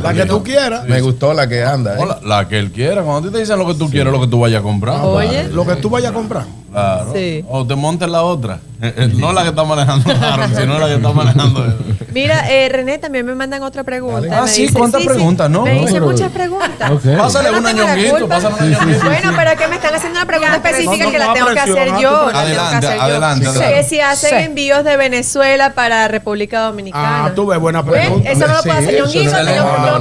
La 0.02 0.12
que 0.12 0.26
tú 0.26 0.42
quieras. 0.42 0.86
Me 0.86 1.00
gustó 1.00 1.32
la 1.32 1.48
que 1.48 1.64
anda. 1.64 1.94
¿eh? 1.96 2.02
O 2.02 2.04
la, 2.04 2.20
la 2.22 2.46
que 2.48 2.58
él 2.58 2.70
quiera. 2.70 3.02
Cuando 3.02 3.16
a 3.28 3.30
ti 3.30 3.34
te 3.34 3.40
dicen 3.40 3.58
lo 3.58 3.66
que 3.66 3.74
tú 3.74 3.88
quieres, 3.88 4.12
lo 4.12 4.20
que 4.20 4.26
tú 4.28 4.38
vayas 4.38 4.60
a 4.60 4.62
comprar. 4.62 5.00
Oye. 5.04 5.44
Lo 5.48 5.66
que 5.66 5.76
tú 5.76 5.88
vayas 5.88 6.10
a 6.10 6.14
comprar. 6.14 6.44
Claro. 6.76 7.12
Sí. 7.14 7.44
O 7.48 7.66
te 7.66 7.74
montes 7.74 8.08
la 8.08 8.22
otra. 8.22 8.58
Eh, 8.82 8.92
eh, 8.94 9.10
no 9.16 9.32
la 9.32 9.42
que 9.42 9.48
está 9.48 9.64
manejando 9.64 10.10
Aaron, 10.12 10.54
sino 10.54 10.78
la 10.78 10.86
que 10.86 10.94
está 10.96 11.10
manejando 11.10 11.64
él. 11.64 11.74
Mira, 12.12 12.50
eh, 12.52 12.68
René, 12.68 12.98
también 12.98 13.24
me 13.24 13.34
mandan 13.34 13.62
otra 13.62 13.82
pregunta. 13.84 14.28
Ah, 14.38 14.42
Me 14.42 14.48
sí, 14.48 14.62
dice- 14.62 14.74
¿cuántas 14.74 15.02
preguntas? 15.02 15.48
No, 15.48 15.62
Me 15.62 15.80
hice 15.82 15.94
pero- 15.94 16.06
muchas 16.06 16.30
preguntas. 16.30 16.90
Pásale 17.18 17.50
no 17.52 17.70
ñonguito. 17.70 18.26
Bueno, 18.28 19.32
pero 19.34 19.50
es 19.52 19.58
que 19.58 19.68
me 19.68 19.76
están 19.76 19.94
haciendo 19.94 20.18
una 20.18 20.26
pregunta 20.26 20.56
específica 20.56 21.04
no, 21.06 21.10
que 21.10 21.18
no, 21.18 21.26
la 21.26 21.32
tengo 21.32 21.46
que 21.52 21.60
hacer 21.60 21.74
yo. 21.76 21.92
presiona. 21.92 21.96
la 21.96 21.98
tengo 22.02 22.30
que 22.30 22.36
Adelante, 22.36 22.86
hacer 22.86 22.96
yo. 22.98 23.02
adelante, 23.02 23.40
Que 23.40 23.48
adelante. 23.48 23.82
si 23.88 24.00
hacen 24.00 24.28
Sí. 24.38 24.44
envíos 24.44 24.84
de 24.84 24.96
Venezuela 24.98 25.72
para 25.72 26.08
República 26.08 26.60
Dominicana. 26.60 27.24
Ah, 27.26 27.32
tú 27.34 27.46
ves, 27.46 27.58
buena 27.58 27.82
pregunta. 27.82 28.30
Eso 28.30 28.46
no 28.46 28.54
lo 28.56 28.62
puedo 28.62 28.76
hacer 28.76 28.90
Sí, 28.90 28.96
yo. 28.98 29.04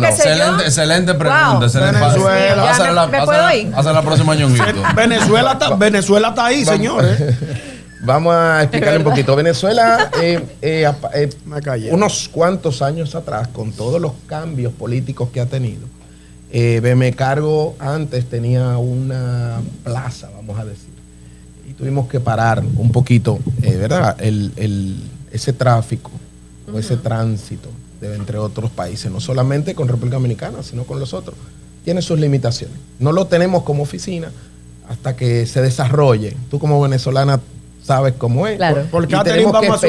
Excelente, 0.05 0.63
excelente 0.65 1.13
pregunta. 1.13 1.49
Wow. 1.53 1.63
excelente. 1.63 1.99
Venezuela. 2.01 2.63
Pásale 2.63 2.93
la- 2.93 3.07
próxima. 4.01 4.33
Venezuela 5.77 6.29
está, 6.29 6.49
Señores. 6.65 7.19
Vamos 8.01 8.35
a 8.35 8.61
explicarle 8.61 8.97
un 8.99 9.03
poquito. 9.03 9.35
Venezuela, 9.35 10.11
eh, 10.21 10.39
eh, 10.61 10.85
eh, 11.15 11.29
Me 11.45 11.91
unos 11.91 12.29
cuantos 12.29 12.81
años 12.81 13.15
atrás, 13.15 13.47
con 13.47 13.71
todos 13.71 13.99
los 13.99 14.11
cambios 14.27 14.73
políticos 14.73 15.29
que 15.33 15.39
ha 15.41 15.47
tenido, 15.47 15.87
eh, 16.51 16.79
BM 16.83 17.11
Cargo 17.13 17.75
antes 17.79 18.25
tenía 18.25 18.77
una 18.77 19.59
plaza, 19.83 20.29
vamos 20.35 20.59
a 20.59 20.65
decir. 20.65 20.89
Y 21.67 21.73
tuvimos 21.73 22.07
que 22.07 22.19
parar 22.19 22.63
un 22.77 22.91
poquito, 22.91 23.39
eh, 23.63 23.75
¿verdad? 23.75 24.15
El, 24.19 24.51
el- 24.57 24.97
ese 25.31 25.51
tráfico 25.53 26.11
o 26.71 26.77
ese 26.77 26.95
tránsito 26.97 27.69
de 27.99 28.13
entre 28.15 28.37
otros 28.37 28.69
países, 28.71 29.11
no 29.11 29.19
solamente 29.19 29.73
con 29.73 29.87
República 29.87 30.17
Dominicana, 30.17 30.61
sino 30.63 30.83
con 30.83 30.99
los 30.99 31.13
otros. 31.13 31.35
Tiene 31.83 32.01
sus 32.01 32.19
limitaciones. 32.19 32.77
No 32.99 33.11
lo 33.11 33.25
tenemos 33.27 33.63
como 33.63 33.83
oficina 33.83 34.31
hasta 34.89 35.15
que 35.15 35.45
se 35.45 35.61
desarrolle. 35.61 36.35
Tú 36.49 36.59
como 36.59 36.81
venezolana 36.81 37.39
sabes 37.83 38.13
cómo 38.17 38.47
es. 38.47 38.57
Claro. 38.57 38.83
Por 38.91 39.07
Catherine 39.07 39.51
vamos. 39.51 39.81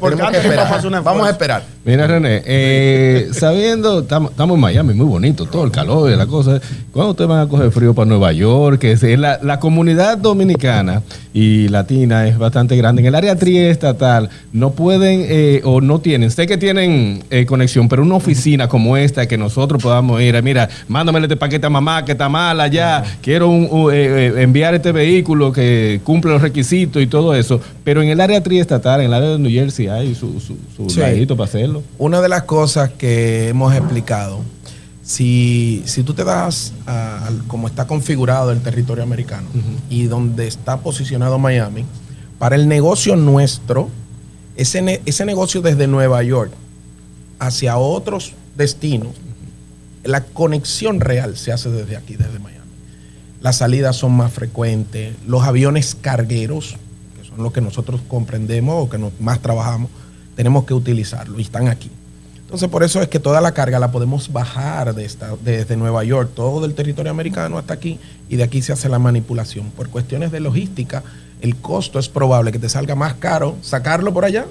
Por 0.00 0.16
Catherine 0.16 0.56
vamos 0.56 0.72
a 0.72 0.76
hacer 0.76 0.92
un 0.92 1.04
Vamos 1.04 1.26
a 1.26 1.30
esperar. 1.30 1.73
Mira, 1.86 2.06
René, 2.06 2.42
eh, 2.46 3.28
sabiendo, 3.32 4.00
estamos 4.00 4.32
en 4.38 4.60
Miami, 4.60 4.94
muy 4.94 5.04
bonito, 5.06 5.44
todo 5.44 5.64
el 5.64 5.70
calor 5.70 6.10
y 6.10 6.16
la 6.16 6.26
cosa. 6.26 6.60
¿Cuándo 6.92 7.10
ustedes 7.10 7.28
van 7.28 7.40
a 7.40 7.48
coger 7.48 7.70
frío 7.72 7.92
para 7.92 8.06
Nueva 8.08 8.32
York? 8.32 8.78
Que 8.80 8.92
es 8.92 9.02
la, 9.18 9.38
la 9.42 9.60
comunidad 9.60 10.16
dominicana 10.16 11.02
y 11.34 11.68
latina 11.68 12.26
es 12.26 12.38
bastante 12.38 12.76
grande. 12.76 13.02
En 13.02 13.06
el 13.08 13.14
área 13.14 13.36
triestatal 13.36 14.30
no 14.52 14.70
pueden 14.70 15.26
eh, 15.28 15.60
o 15.64 15.80
no 15.82 15.98
tienen, 15.98 16.30
sé 16.30 16.46
que 16.46 16.56
tienen 16.56 17.22
eh, 17.30 17.44
conexión, 17.44 17.88
pero 17.88 18.02
una 18.02 18.14
oficina 18.14 18.66
como 18.68 18.96
esta 18.96 19.26
que 19.26 19.36
nosotros 19.36 19.82
podamos 19.82 20.22
ir, 20.22 20.36
a, 20.36 20.42
mira, 20.42 20.68
mándame 20.88 21.18
este 21.20 21.36
paquete 21.36 21.66
a 21.66 21.70
mamá 21.70 22.04
que 22.04 22.12
está 22.12 22.28
mala 22.30 22.66
ya, 22.68 23.02
quiero 23.20 23.48
un- 23.50 23.64
eh, 23.92 24.32
eh, 24.36 24.42
enviar 24.42 24.74
este 24.74 24.92
vehículo 24.92 25.52
que 25.52 26.00
cumple 26.04 26.30
los 26.32 26.40
requisitos 26.40 27.02
y 27.02 27.06
todo 27.08 27.34
eso. 27.34 27.60
Pero 27.82 28.00
en 28.00 28.08
el 28.08 28.20
área 28.20 28.42
triestatal, 28.42 29.00
en 29.00 29.06
el 29.08 29.14
área 29.14 29.30
de 29.30 29.38
New 29.38 29.50
Jersey, 29.52 29.88
hay 29.88 30.14
su, 30.14 30.40
su, 30.40 30.56
su 30.74 30.88
Sí. 30.88 31.00
para 31.26 31.44
hacerlo. 31.44 31.73
Una 31.98 32.20
de 32.20 32.28
las 32.28 32.42
cosas 32.44 32.90
que 32.90 33.48
hemos 33.48 33.74
explicado, 33.74 34.40
si, 35.02 35.82
si 35.86 36.02
tú 36.02 36.14
te 36.14 36.24
das 36.24 36.72
a, 36.86 37.26
al- 37.26 37.44
como 37.46 37.66
está 37.66 37.86
configurado 37.86 38.50
el 38.52 38.60
territorio 38.62 39.02
americano 39.04 39.48
y 39.90 40.04
donde 40.04 40.46
está 40.46 40.78
posicionado 40.78 41.38
Miami, 41.38 41.84
para 42.38 42.56
el 42.56 42.68
negocio 42.68 43.16
nuestro, 43.16 43.88
ese, 44.56 44.82
ne- 44.82 45.02
ese 45.06 45.24
negocio 45.24 45.60
desde 45.62 45.86
Nueva 45.86 46.22
York 46.22 46.52
hacia 47.38 47.76
otros 47.76 48.32
destinos, 48.56 49.12
la 50.04 50.22
conexión 50.24 51.00
real 51.00 51.36
se 51.36 51.52
hace 51.52 51.70
desde 51.70 51.96
aquí, 51.96 52.14
desde 52.16 52.38
Miami. 52.38 52.64
Las 53.40 53.56
salidas 53.58 53.96
son 53.96 54.12
más 54.12 54.32
frecuentes, 54.32 55.14
los 55.26 55.42
aviones 55.44 55.94
cargueros, 56.00 56.76
que 57.20 57.28
son 57.28 57.42
los 57.42 57.52
que 57.52 57.60
nosotros 57.60 58.00
comprendemos 58.08 58.86
o 58.86 58.88
que 58.88 58.98
nos- 58.98 59.12
más 59.20 59.40
trabajamos, 59.40 59.90
tenemos 60.36 60.64
que 60.64 60.74
utilizarlo 60.74 61.38
y 61.38 61.42
están 61.42 61.68
aquí. 61.68 61.90
Entonces, 62.40 62.68
por 62.68 62.84
eso 62.84 63.02
es 63.02 63.08
que 63.08 63.18
toda 63.18 63.40
la 63.40 63.52
carga 63.52 63.78
la 63.78 63.90
podemos 63.90 64.32
bajar 64.32 64.94
de 64.94 65.04
esta, 65.04 65.34
desde 65.42 65.76
Nueva 65.76 66.04
York, 66.04 66.30
todo 66.34 66.66
el 66.66 66.74
territorio 66.74 67.10
americano 67.10 67.58
hasta 67.58 67.74
aquí, 67.74 67.98
y 68.28 68.36
de 68.36 68.44
aquí 68.44 68.62
se 68.62 68.72
hace 68.72 68.88
la 68.88 68.98
manipulación. 68.98 69.70
Por 69.70 69.88
cuestiones 69.88 70.30
de 70.30 70.40
logística, 70.40 71.02
el 71.40 71.56
costo 71.56 71.98
es 71.98 72.08
probable 72.08 72.52
que 72.52 72.58
te 72.58 72.68
salga 72.68 72.94
más 72.94 73.14
caro 73.14 73.56
sacarlo 73.60 74.14
por 74.14 74.24
allá 74.24 74.46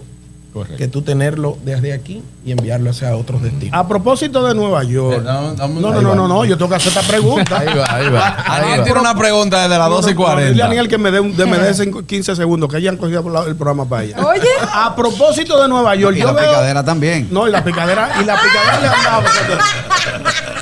que 0.77 0.87
tú 0.87 1.01
tenerlo 1.01 1.57
desde 1.65 1.93
aquí 1.93 2.21
y 2.45 2.51
enviarlo 2.51 2.91
hacia 2.91 3.15
otros 3.15 3.41
destinos. 3.41 3.73
A 3.73 3.87
propósito 3.87 4.45
de 4.45 4.53
Nueva 4.53 4.83
York. 4.83 5.23
No, 5.23 5.53
no, 5.67 6.01
no, 6.01 6.15
no, 6.15 6.27
no, 6.27 6.45
yo 6.45 6.57
tengo 6.57 6.69
que 6.69 6.75
hacer 6.75 6.89
esta 6.89 7.01
pregunta. 7.01 7.57
Ahí 7.59 7.67
va, 7.77 7.85
ahí 7.95 8.09
va. 8.09 8.27
ahí 8.45 8.61
Daniel 8.61 8.79
va. 8.79 8.83
tiene 8.83 8.99
una 8.99 9.15
pregunta 9.17 9.57
desde 9.63 9.69
las 9.77 9.89
No, 9.89 9.89
no, 9.89 9.95
12 10.01 10.11
y 10.11 10.13
no, 10.13 10.19
Dile 10.19 10.29
a 10.29 10.33
40. 10.35 10.63
Daniel 10.63 10.87
que 10.87 10.97
me 10.99 11.11
dé 11.11 11.19
un- 11.19 11.35
de- 11.35 11.45
me 11.45 11.57
dé 11.57 11.73
cinco- 11.73 12.03
15 12.05 12.35
segundos, 12.35 12.69
que 12.69 12.77
hayan 12.77 12.97
cogido 12.97 13.23
el 13.47 13.55
programa 13.55 13.85
para 13.89 14.03
ella. 14.03 14.17
Oye. 14.25 14.47
A 14.73 14.95
propósito 14.95 15.59
de 15.61 15.67
Nueva 15.67 15.95
York, 15.95 16.15
Y 16.17 16.19
yo 16.21 16.27
la 16.27 16.33
veo. 16.33 16.49
picadera 16.49 16.83
también. 16.85 17.27
No, 17.31 17.47
y 17.47 17.51
la 17.51 17.63
picadera, 17.63 18.09
y 18.21 18.25
la 18.25 18.35
picadera 18.39 18.79
le 18.81 18.87
han 18.87 19.03
dado. 19.03 19.23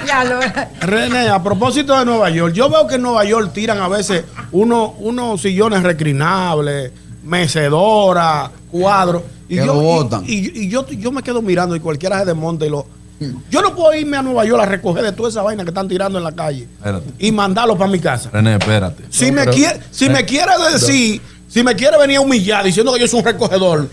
Ya 0.07 0.23
lo- 0.23 0.39
René, 0.81 1.29
a 1.29 1.41
propósito 1.41 1.97
de 1.97 2.05
Nueva 2.05 2.29
York, 2.29 2.53
yo 2.53 2.69
veo 2.69 2.87
que 2.87 2.95
en 2.95 3.01
Nueva 3.03 3.23
York 3.23 3.51
tiran 3.53 3.79
a 3.81 3.87
veces 3.87 4.23
unos, 4.51 4.91
unos 4.99 5.41
sillones 5.41 5.83
reclinables, 5.83 6.91
mecedoras, 7.23 8.49
cuadros. 8.71 9.23
Y 9.47 9.55
Que 9.57 9.65
yo, 9.65 9.73
lo 9.73 9.81
y- 9.81 9.85
botan. 9.85 10.23
Y, 10.25 10.61
y 10.63 10.69
yo, 10.69 10.87
yo 10.87 11.11
me 11.11 11.21
quedo 11.21 11.41
mirando 11.41 11.75
y 11.75 11.79
cualquiera 11.79 12.19
se 12.19 12.25
desmonta 12.25 12.65
y 12.65 12.69
lo. 12.69 12.85
Yo 13.51 13.61
no 13.61 13.75
puedo 13.75 13.93
irme 13.93 14.17
a 14.17 14.23
Nueva 14.23 14.45
York 14.45 14.63
a 14.63 14.65
recoger 14.65 15.03
de 15.03 15.11
toda 15.11 15.29
esa 15.29 15.43
vaina 15.43 15.63
que 15.63 15.69
están 15.69 15.87
tirando 15.87 16.17
en 16.17 16.23
la 16.23 16.31
calle 16.31 16.67
Espérate. 16.79 17.05
y 17.19 17.31
mandarlo 17.31 17.77
para 17.77 17.91
mi 17.91 17.99
casa. 17.99 18.31
René, 18.31 18.53
espérate. 18.53 19.03
Si 19.11 19.31
me 19.31 19.45
quiere, 19.45 19.79
si 19.91 20.09
me 20.09 20.25
quiere 20.25 20.51
decir, 20.73 21.21
si 21.51 21.63
me 21.63 21.75
quiere 21.75 21.97
venir 21.97 22.17
a 22.17 22.21
humillar 22.21 22.63
diciendo 22.63 22.93
que 22.93 22.99
yo 23.01 23.07
soy 23.07 23.19
un 23.19 23.25
recogedor, 23.25 23.89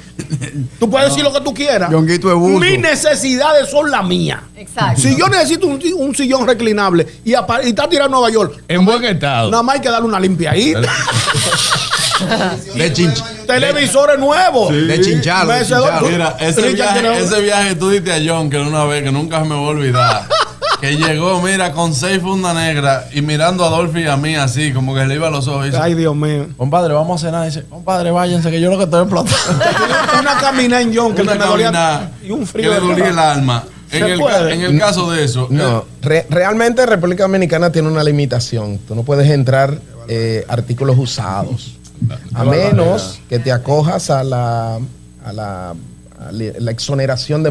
tú 0.78 0.88
puedes 0.88 1.08
decir 1.08 1.24
lo 1.24 1.32
que 1.32 1.40
tú 1.40 1.52
quieras. 1.52 1.90
Yonguito 1.90 2.28
es 2.30 2.36
buzo. 2.36 2.60
Mis 2.60 2.78
necesidades 2.78 3.68
son 3.70 3.90
las 3.90 4.04
mías. 4.06 4.40
Exacto. 4.56 5.00
Si 5.00 5.16
yo 5.18 5.26
necesito 5.28 5.66
un, 5.66 5.80
un 5.96 6.14
sillón 6.14 6.46
reclinable 6.46 7.06
y, 7.24 7.34
apa- 7.34 7.64
y 7.64 7.70
está 7.70 7.88
tirado 7.88 8.06
en 8.06 8.12
Nueva 8.12 8.30
York, 8.30 8.62
En 8.68 8.84
buen 8.84 9.02
estado. 9.04 9.50
nada 9.50 9.62
más 9.62 9.74
hay 9.76 9.80
que 9.80 9.88
darle 9.90 10.06
una 10.06 10.20
limpiadita. 10.20 10.80
De 12.74 12.92
chinch. 12.92 13.22
Televisores 13.46 14.18
nuevos. 14.18 14.72
De 14.72 15.00
chinchalo. 15.00 15.52
Mira, 16.08 16.36
ese 16.40 16.72
viaje, 16.72 17.18
ese 17.22 17.40
viaje 17.40 17.74
tú 17.76 17.90
diste 17.90 18.12
a 18.12 18.18
John, 18.24 18.50
que 18.50 18.58
una 18.58 18.84
vez, 18.84 19.02
que 19.04 19.12
nunca 19.12 19.40
me 19.44 19.54
voy 19.54 19.66
a 19.66 19.70
olvidar. 19.70 20.28
Que 20.80 20.96
llegó, 20.96 21.40
mira, 21.42 21.72
con 21.72 21.94
seis 21.94 22.20
fundas 22.22 22.54
negras 22.54 23.06
y 23.12 23.20
mirando 23.22 23.64
a 23.64 23.68
Dolphy 23.68 24.02
y 24.02 24.06
a 24.06 24.16
mí 24.16 24.36
así, 24.36 24.72
como 24.72 24.94
que 24.94 25.04
le 25.06 25.14
iba 25.16 25.26
a 25.28 25.30
los 25.30 25.48
ojos. 25.48 25.64
Y 25.66 25.70
dice, 25.70 25.80
Ay, 25.82 25.94
Dios 25.94 26.14
mío. 26.14 26.46
compadre, 26.56 26.94
vamos 26.94 27.22
a 27.22 27.26
cenar. 27.26 27.42
Y 27.44 27.46
dice, 27.50 27.64
compadre, 27.68 28.10
váyanse, 28.10 28.50
que 28.50 28.60
yo 28.60 28.70
lo 28.70 28.78
que 28.78 28.84
estoy 28.84 29.02
explotando. 29.02 29.36
Una 30.20 30.36
caminada 30.38 30.82
en 30.82 30.96
John 30.96 31.14
que 31.14 31.22
Una 31.22 31.34
dolía 31.34 31.66
caminada 31.72 32.12
y 32.22 32.30
un 32.30 32.40
que 32.40 32.46
frío. 32.46 32.70
le 32.70 32.74
de 32.80 32.86
dolía 32.86 33.08
el 33.08 33.18
alma. 33.18 33.64
En 33.90 34.04
el, 34.04 34.20
en 34.64 34.78
caso 34.78 35.10
de 35.10 35.24
eso, 35.24 35.48
No, 35.50 35.86
re- 36.02 36.26
realmente 36.28 36.84
República 36.84 37.22
Dominicana 37.22 37.72
tiene 37.72 37.88
una 37.88 38.04
limitación. 38.04 38.78
Tú 38.86 38.94
no 38.94 39.02
puedes 39.02 39.30
entrar 39.30 39.78
eh, 40.08 40.44
artículos 40.46 40.96
usados. 40.98 41.74
A 42.34 42.44
menos 42.44 43.18
que 43.30 43.38
te 43.38 43.50
acojas 43.50 44.10
a 44.10 44.22
la, 44.22 44.76
a 45.24 45.32
la, 45.32 45.70
a 45.70 46.32
la 46.32 46.70
exoneración 46.70 47.42
de 47.42 47.50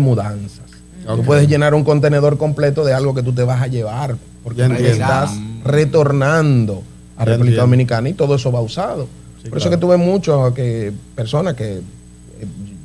Tú 1.16 1.24
puedes 1.24 1.48
llenar 1.48 1.74
un 1.74 1.84
contenedor 1.84 2.38
completo 2.38 2.84
de 2.84 2.94
algo 2.94 3.14
que 3.14 3.24
tú 3.24 3.34
te 3.34 3.44
vas 3.44 3.62
a 3.62 3.68
llevar, 3.68 4.16
porque 4.44 4.64
estás 4.90 5.32
retornando 5.64 6.84
a 7.16 7.20
Ya 7.20 7.26
República 7.26 7.42
entiendo. 7.42 7.62
Dominicana 7.62 8.10
y 8.10 8.14
todo 8.14 8.36
eso 8.36 8.52
va 8.52 8.62
usado. 8.62 9.08
Por 9.50 9.58
eso 9.58 9.70
claro. 9.70 9.72
que 9.72 9.78
tuve 9.78 9.98
muchos 9.98 10.54
que, 10.54 10.92
personas 11.16 11.54
que 11.54 11.78
eh, 11.78 11.82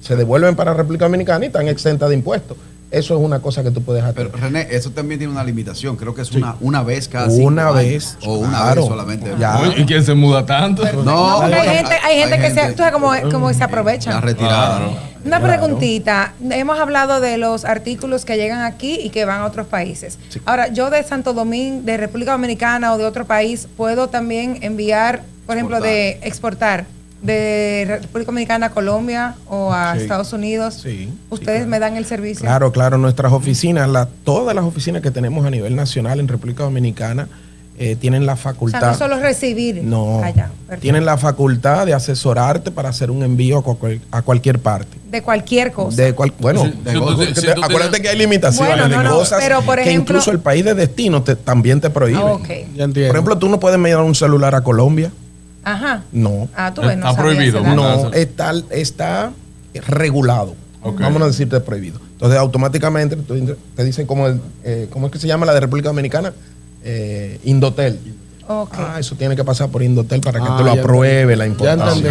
se 0.01 0.17
devuelven 0.17 0.55
para 0.55 0.75
República 0.75 1.07
Dominicana 1.07 1.45
y 1.45 1.49
están 1.49 1.69
exentas 1.69 2.09
de 2.09 2.15
impuestos. 2.15 2.57
Eso 2.93 3.17
es 3.17 3.21
una 3.25 3.41
cosa 3.41 3.63
que 3.63 3.71
tú 3.71 3.83
puedes 3.83 4.03
hacer. 4.05 4.15
Pero 4.31 4.31
René, 4.37 4.69
eso 4.71 4.91
también 4.91 5.19
tiene 5.19 5.33
una 5.33 5.43
limitación. 5.43 5.97
Creo 5.97 6.15
que 6.15 6.21
es 6.23 6.31
una, 6.33 6.57
una 6.61 6.83
vez 6.83 7.09
cada 7.09 7.31
cinco 7.31 7.47
Una 7.49 7.63
años. 7.69 7.75
vez, 7.77 8.19
O 8.27 8.35
una 8.37 8.51
claro. 8.59 8.83
vez 8.83 8.89
solamente. 8.91 9.33
Ya. 9.39 9.61
¿Y 9.77 9.85
quién 9.87 10.05
se 10.05 10.15
muda 10.15 10.45
tanto? 10.45 10.83
No, 11.03 11.39
Porque 11.41 11.55
hay 11.55 11.77
gente, 11.79 11.95
hay 12.05 12.19
gente 12.21 12.39
que 12.39 12.51
se, 12.51 12.71
tú 12.73 12.77
sabes 12.79 12.93
cómo, 12.93 13.11
cómo 13.31 13.53
se 13.53 13.59
La 13.61 13.65
aprovechan. 13.65 14.21
retirada. 14.23 14.81
Una 15.25 15.41
preguntita. 15.41 16.35
Hemos 16.51 16.79
hablado 16.79 17.21
de 17.21 17.39
los 17.39 17.65
artículos 17.65 18.25
que 18.25 18.37
llegan 18.37 18.63
aquí 18.63 18.99
y 19.03 19.11
que 19.11 19.25
van 19.25 19.41
a 19.41 19.47
otros 19.47 19.67
países. 19.69 20.19
Ahora, 20.45 20.69
yo 20.69 20.91
de 20.91 21.03
Santo 21.05 21.33
Domingo, 21.33 21.83
de 21.85 21.97
República 21.97 22.33
Dominicana 22.33 22.93
o 22.93 22.99
de 22.99 23.05
otro 23.07 23.25
país, 23.25 23.69
puedo 23.77 24.09
también 24.09 24.59
enviar, 24.63 25.23
por 25.47 25.57
ejemplo, 25.57 25.81
de 25.81 26.19
exportar 26.23 26.85
de 27.23 27.99
República 28.03 28.27
Dominicana 28.33 28.67
a 28.67 28.71
Colombia 28.71 29.37
o 29.49 29.73
a 29.73 29.95
Sí. 29.95 30.03
Estados 30.03 30.33
Unidos. 30.33 30.75
Sí. 30.83 31.09
Ustedes 31.31 31.67
me 31.67 31.79
dan 31.79 31.97
el 31.97 32.05
servicio. 32.05 32.43
Claro, 32.45 32.73
claro, 32.73 32.99
nuestras 32.99 33.33
oficinas, 33.33 33.89
la- 33.89 34.09
todas 34.25 34.55
las 34.55 34.65
oficinas 34.65 35.03
que 35.03 35.11
tenemos 35.11 35.47
a 35.47 35.51
nivel 35.51 35.77
nacional 35.77 36.19
en 36.21 36.29
República 36.29 36.65
Dominicana 36.65 37.29
eh, 37.79 37.97
tienen 37.97 38.27
la 38.27 38.35
O 38.35 38.37
sea, 38.37 38.53
facultad. 38.53 38.93
no 38.93 38.99
solo 38.99 39.19
recibir 39.19 39.83
No, 39.83 40.23
allá. 40.23 40.51
tienen 40.79 41.07
la 41.07 41.17
facultad 41.17 41.87
de 41.87 41.95
asesorarte 41.95 42.71
para 42.71 42.91
hacer 42.91 43.11
un 43.11 43.23
envío 43.23 43.59
a, 43.59 43.63
cual- 43.65 44.01
a 44.11 44.21
cualquier 44.23 44.59
parte. 44.59 44.99
De 45.11 45.23
cualquier 45.23 45.73
cosa. 45.73 46.01
De 46.03 46.13
cual, 46.15 46.33
bueno, 46.39 46.65
Si- 46.65 46.71
de 46.71 46.93
si 46.93 46.99
tú 46.99 47.25
si 47.41 47.47
te- 47.47 47.51
acuérdate 47.53 47.81
tienes- 47.93 48.01
que 48.03 48.09
hay 48.11 48.19
limitaciones 48.19 48.75
Bueno, 48.77 48.89
no, 48.89 48.99
de 49.03 49.05
no, 49.09 49.15
cosas 49.17 49.41
pero, 49.43 49.63
por 49.63 49.81
que 49.83 49.91
incluso 49.91 50.31
el 50.31 50.39
país 50.41 50.65
de 50.65 50.75
destino 50.75 51.23
te- 51.23 51.35
también 51.35 51.81
te 51.81 51.89
prohíbe. 51.89 52.19
Ah, 52.19 52.25
ok. 52.35 52.47
Ya 52.77 52.85
entiendo. 52.85 53.09
Por 53.09 53.17
ejemplo, 53.17 53.39
tú 53.39 53.49
no 53.49 53.59
puedes 53.59 53.77
enviar 53.77 54.01
un 54.03 54.15
celular 54.15 54.55
a 54.55 54.61
Colombia. 54.63 55.11
Ajá. 55.65 56.03
No. 56.13 56.49
Ah, 56.57 56.73
tú 56.75 56.81
ves, 56.83 56.97
no 56.97 57.09
Está 57.11 57.23
prohibido. 57.23 57.61
No, 57.63 58.13
está, 58.13 58.53
está 58.71 59.33
regulado. 59.87 60.55
Ok. 60.83 61.01
Vamos 61.01 61.23
a 61.23 61.27
decirte 61.27 61.61
prohibido. 61.61 62.01
Entonces, 62.13 62.39
automáticamente 62.39 63.17
te 63.17 63.85
dicen 63.85 64.07
cómo, 64.07 64.27
el, 64.29 64.41
eh, 64.65 64.89
cómo 64.91 65.07
es 65.07 65.13
que 65.13 65.19
se 65.19 65.27
llama 65.27 65.47
la 65.47 65.55
de 65.55 65.61
República 65.61 65.89
Dominicana, 65.89 66.33
Eh, 66.85 67.39
Indotel. 67.45 67.97
Ok. 68.49 68.75
Ah, 68.77 68.97
eso 68.99 69.15
tiene 69.15 69.37
que 69.37 69.45
pasar 69.45 69.69
por 69.69 69.85
Indotel 69.85 70.21
para 70.21 70.41
que 70.41 70.47
Ah, 70.49 70.57
te 70.59 70.65
lo 70.65 70.75
ya 70.75 70.81
apruebe 70.81 71.37
la 71.37 71.47
entendí. 71.47 72.03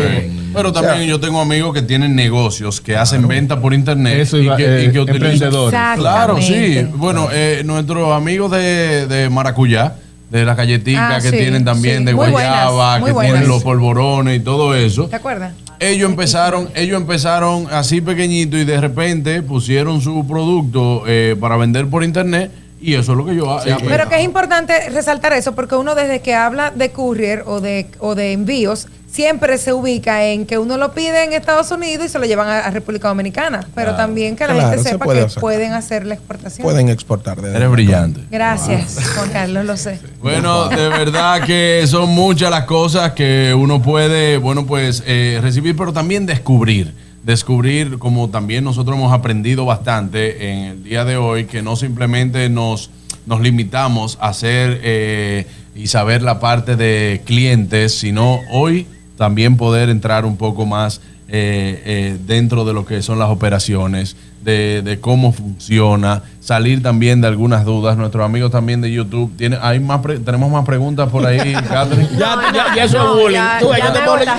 Pero 0.54 0.70
O 0.70 0.74
sea, 0.74 0.82
también 0.82 1.10
yo 1.10 1.20
tengo 1.20 1.42
amigos 1.42 1.74
que 1.74 1.82
tienen 1.82 2.16
negocios, 2.16 2.80
que 2.80 2.96
hacen 2.96 3.28
venta 3.28 3.60
por 3.60 3.74
internet 3.74 4.18
Eso 4.22 4.38
y 4.38 4.50
que, 4.56 4.64
eh, 4.84 4.86
y 4.86 4.92
que 4.94 5.00
utilizan- 5.02 5.14
emprendedores. 5.34 5.80
Claro, 5.98 6.38
sí. 6.42 6.88
Bueno, 6.96 7.28
eh, 7.34 7.64
nuestros 7.66 8.14
amigos 8.16 8.50
de, 8.52 9.08
de 9.08 9.30
Maracuyá, 9.30 9.96
de 10.32 10.46
las 10.46 10.56
galletitas 10.58 11.18
Ah, 11.18 11.22
que 11.22 11.30
sí, 11.30 11.38
tienen 11.38 11.64
también 11.66 12.00
sí. 12.00 12.06
de 12.06 12.16
Muy 12.16 12.30
guayaba, 12.32 12.72
buenas, 13.00 13.06
que 13.06 13.12
buenas. 13.14 13.32
tienen 13.34 13.50
los 13.50 13.64
polvorones 13.64 14.38
y 14.38 14.40
todo 14.40 14.74
eso. 14.74 15.08
¿Te 15.08 15.18
acuerdas? 15.18 15.54
Ellos 15.80 16.10
empezaron, 16.10 16.70
ellos 16.74 17.00
empezaron 17.02 17.68
así 17.72 18.02
pequeñito 18.02 18.58
y 18.58 18.64
de 18.66 18.80
repente 18.80 19.42
pusieron 19.42 20.00
su 20.02 20.26
producto 20.28 21.04
eh, 21.08 21.36
para 21.40 21.58
vender 21.58 21.88
por 21.88 22.04
internet 22.04 22.52
y 22.80 22.94
eso 22.96 23.12
es 23.12 23.18
lo 23.18 23.26
que 23.26 23.36
yo 23.36 23.52
hago. 23.52 23.64
Pero 23.88 24.08
que 24.10 24.16
es 24.16 24.24
importante 24.24 24.90
resaltar 24.90 25.34
eso 25.34 25.54
porque 25.54 25.76
uno 25.76 25.94
desde 25.96 26.22
que 26.22 26.34
habla 26.34 26.72
de 26.72 26.92
courier 26.92 27.44
o 27.46 27.60
de, 27.62 27.88
o 28.00 28.16
de 28.16 28.32
envíos 28.32 28.88
siempre 29.12 29.58
se 29.58 29.74
ubica 29.74 30.24
en 30.26 30.46
que 30.46 30.58
uno 30.58 30.78
lo 30.78 30.94
pide 30.94 31.24
en 31.26 31.34
Estados 31.34 31.70
Unidos 31.72 32.06
y 32.06 32.10
se 32.10 32.18
lo 32.18 32.26
llevan 32.26 32.48
a, 32.48 32.60
a 32.60 32.72
República 32.72 33.10
Dominicana, 33.10 33.68
pero 33.76 33.96
también 33.96 34.36
que 34.36 34.48
la 34.48 34.54
Claro, 34.54 34.70
gente 34.70 34.84
se 34.84 34.90
sepa 34.92 35.06
puede 35.06 35.20
que 35.20 35.26
hacer. 35.26 35.42
pueden 35.42 35.74
hacer 35.74 36.06
la 36.06 36.14
exportación. 36.14 36.64
Pueden 36.64 36.88
exportar 36.90 37.42
de 37.42 37.56
Eres 37.56 37.70
brillante. 37.70 38.22
Gracias, 38.32 38.98
Juan 39.16 39.30
Carlos, 39.32 39.66
lo 39.66 39.76
sé. 39.78 40.00
Bueno, 40.22 40.70
de 40.70 40.88
verdad 40.90 41.44
que 41.46 41.84
son 41.88 42.10
muchas 42.10 42.50
las 42.52 42.64
cosas 42.66 43.12
que 43.12 43.54
uno 43.58 43.82
puede, 43.82 44.38
bueno, 44.38 44.66
pues 44.66 45.04
eh, 45.06 45.40
recibir, 45.42 45.76
pero 45.76 45.92
también 45.92 46.26
descubrir. 46.26 46.94
Descubrir, 47.24 48.00
como 48.00 48.30
también 48.30 48.64
nosotros 48.64 48.96
hemos 48.98 49.12
aprendido 49.14 49.66
bastante 49.66 50.52
en 50.52 50.58
el 50.66 50.84
día 50.84 51.06
de 51.06 51.18
hoy, 51.18 51.46
que 51.46 51.62
no 51.62 51.76
simplemente 51.76 52.50
nos, 52.50 52.90
nos 53.26 53.42
limitamos 53.42 54.18
a 54.22 54.30
hacer 54.30 54.80
eh, 54.84 55.46
y 55.76 55.88
saber 55.88 56.22
la 56.24 56.40
parte 56.40 56.76
de 56.76 57.22
clientes, 57.26 57.94
sino 57.94 58.40
hoy 58.52 58.88
también 59.22 59.56
poder 59.56 59.90
entrar 59.90 60.26
un 60.26 60.36
poco 60.36 60.66
más 60.66 61.00
eh, 61.28 61.80
eh, 61.86 62.18
dentro 62.26 62.66
de 62.66 62.74
lo 62.74 62.88
que 62.88 63.04
son 63.04 63.20
las 63.20 63.30
operaciones, 63.30 64.16
de, 64.44 64.82
de 64.84 65.00
cómo 65.00 65.32
funciona, 65.32 66.24
salir 66.40 66.82
también 66.82 67.22
de 67.22 67.28
algunas 67.28 67.64
dudas. 67.64 67.96
Nuestros 67.98 68.26
amigos 68.26 68.50
también 68.50 68.82
de 68.82 68.92
YouTube, 68.92 69.32
tiene, 69.38 69.60
hay 69.62 69.80
más 69.80 70.00
pre- 70.02 70.18
tenemos 70.18 70.52
más 70.52 70.66
preguntas 70.66 71.08
por 71.10 71.24
ahí, 71.24 71.54
Catherine. 71.70 72.10
Ya, 72.18 72.36
No, 72.36 72.52
ya, 72.52 72.76
ya 72.76 72.84
eso 72.86 72.98
no, 72.98 73.14
es 73.16 73.22
bullying. 73.22 73.36
ya- 73.36 73.58
Tú 73.60 73.68
ya 73.70 73.94
te 73.94 74.00
cuando 74.04 74.26
ya. 74.26 74.38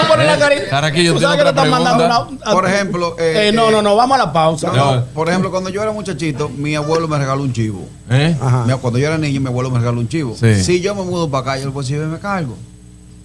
tú 0.00 0.08
pones 0.08 0.26
la 0.26 0.34
Eh, 0.34 0.38
carita, 0.38 0.70
Cara, 0.70 0.92
que 0.92 1.10
tú 1.10 1.18
sabes 1.20 1.42
te 1.42 1.48
están 1.48 1.68
mandando 1.70 2.04
pregunta. 2.06 2.44
una- 2.46 2.52
Por 2.54 2.66
ejemplo, 2.70 3.16
eh, 3.18 3.48
Eh, 3.48 3.52
no, 3.52 3.72
no, 3.72 3.82
no, 3.82 3.96
vamos 3.96 4.14
a 4.14 4.18
la 4.26 4.32
pausa. 4.32 4.68
No, 4.68 4.76
No. 4.76 4.94
no. 4.98 5.04
Por 5.06 5.28
ejemplo, 5.28 5.50
cuando 5.50 5.70
yo 5.70 5.82
era 5.82 5.90
muchachito, 5.90 6.48
mi 6.48 6.76
abuelo 6.76 7.08
me 7.08 7.18
regaló 7.18 7.42
un 7.42 7.52
chivo. 7.52 7.88
¿Eh? 8.08 8.36
Ajá. 8.40 8.64
Cuando 8.80 9.00
yo 9.00 9.08
era 9.08 9.18
niño, 9.18 9.40
mi 9.40 9.48
abuelo 9.48 9.70
me 9.72 9.80
regaló 9.80 9.98
un 9.98 10.08
chivo. 10.08 10.36
Sí. 10.38 10.54
Si 10.62 10.80
yo 10.80 10.94
me 10.94 11.02
mudo 11.02 11.28
para 11.28 11.42
acá, 11.42 11.58
yo 11.58 11.66
le 11.66 11.72
puedo 11.72 11.86
decir, 11.86 11.98
me 12.06 12.18
cargo. 12.20 12.56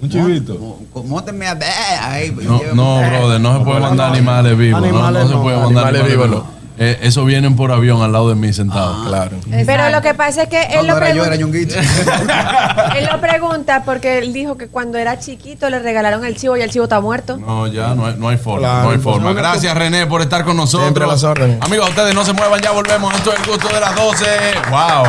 Un 0.06 0.10
chivito. 0.12 0.78
Móntenme 1.06 1.48
a 1.48 1.54
ver 1.56 1.70
ahí. 2.02 2.36
No, 2.42 2.62
no, 2.74 2.98
brother, 3.10 3.40
no 3.42 3.58
se 3.60 3.64
puede 3.66 3.80
mandar 3.80 4.12
animales 4.12 4.58
vivos. 4.58 4.82
no, 4.82 4.88
Animales 4.88 5.24
no 5.24 5.28
se 5.30 5.36
no, 5.36 5.42
puede 5.44 5.58
mandar 5.58 5.88
animales 5.88 6.12
animales 6.12 6.30
vivos. 6.32 6.56
Eh, 6.78 7.00
eso 7.04 7.24
vienen 7.24 7.56
por 7.56 7.72
avión 7.72 8.02
al 8.02 8.12
lado 8.12 8.28
de 8.28 8.36
mí 8.36 8.52
sentado. 8.52 9.06
Claro. 9.08 9.38
Pero 9.66 9.90
lo 9.92 10.02
que 10.02 10.14
pasa 10.14 10.44
es 10.44 10.50
que 10.50 10.62
él 10.62 10.86
No, 10.86 10.94
lo, 10.96 11.00
no 11.00 11.06
era 11.06 11.16
yo, 11.16 11.24
pregun- 11.24 11.28
era 11.28 11.36
Ñonguito. 11.38 11.76
él 12.98 13.08
lo 13.10 13.22
pregunta 13.22 13.84
porque 13.86 14.18
él 14.18 14.34
dijo 14.34 14.58
que 14.58 14.68
cuando 14.68 14.98
era 14.98 15.18
chiquito 15.18 15.70
le 15.70 15.80
regalaron 15.80 16.26
el 16.26 16.36
chivo 16.36 16.58
y 16.58 16.62
el 16.64 16.70
chivo 16.70 16.84
está 16.84 17.00
muerto. 17.00 17.38
No, 17.38 17.68
ya 17.68 17.96
no 17.96 18.08
hay, 18.08 18.16
no 18.18 18.28
hay 18.28 18.36
forma. 18.36 18.60
Claro, 18.60 18.84
no 18.84 18.90
hay 18.90 18.98
forma. 18.98 19.32
Gracias, 19.32 19.74
René, 19.74 20.06
por 20.06 20.22
estar 20.22 20.44
con 20.44 20.58
nosotros. 20.58 20.82
Siempre 20.88 21.08
las 21.08 21.24
órdenes. 21.24 21.60
Amigos, 21.62 21.88
ustedes 21.92 22.14
no 22.14 22.26
se 22.26 22.34
muevan, 22.34 22.60
ya 22.60 22.72
volvemos. 22.72 23.14
Esto 23.16 23.32
es 23.32 23.40
el 23.40 23.46
gusto 23.46 23.70
de 23.74 23.80
las 23.80 23.96
12. 23.96 24.26
¡Wow! 24.70 25.06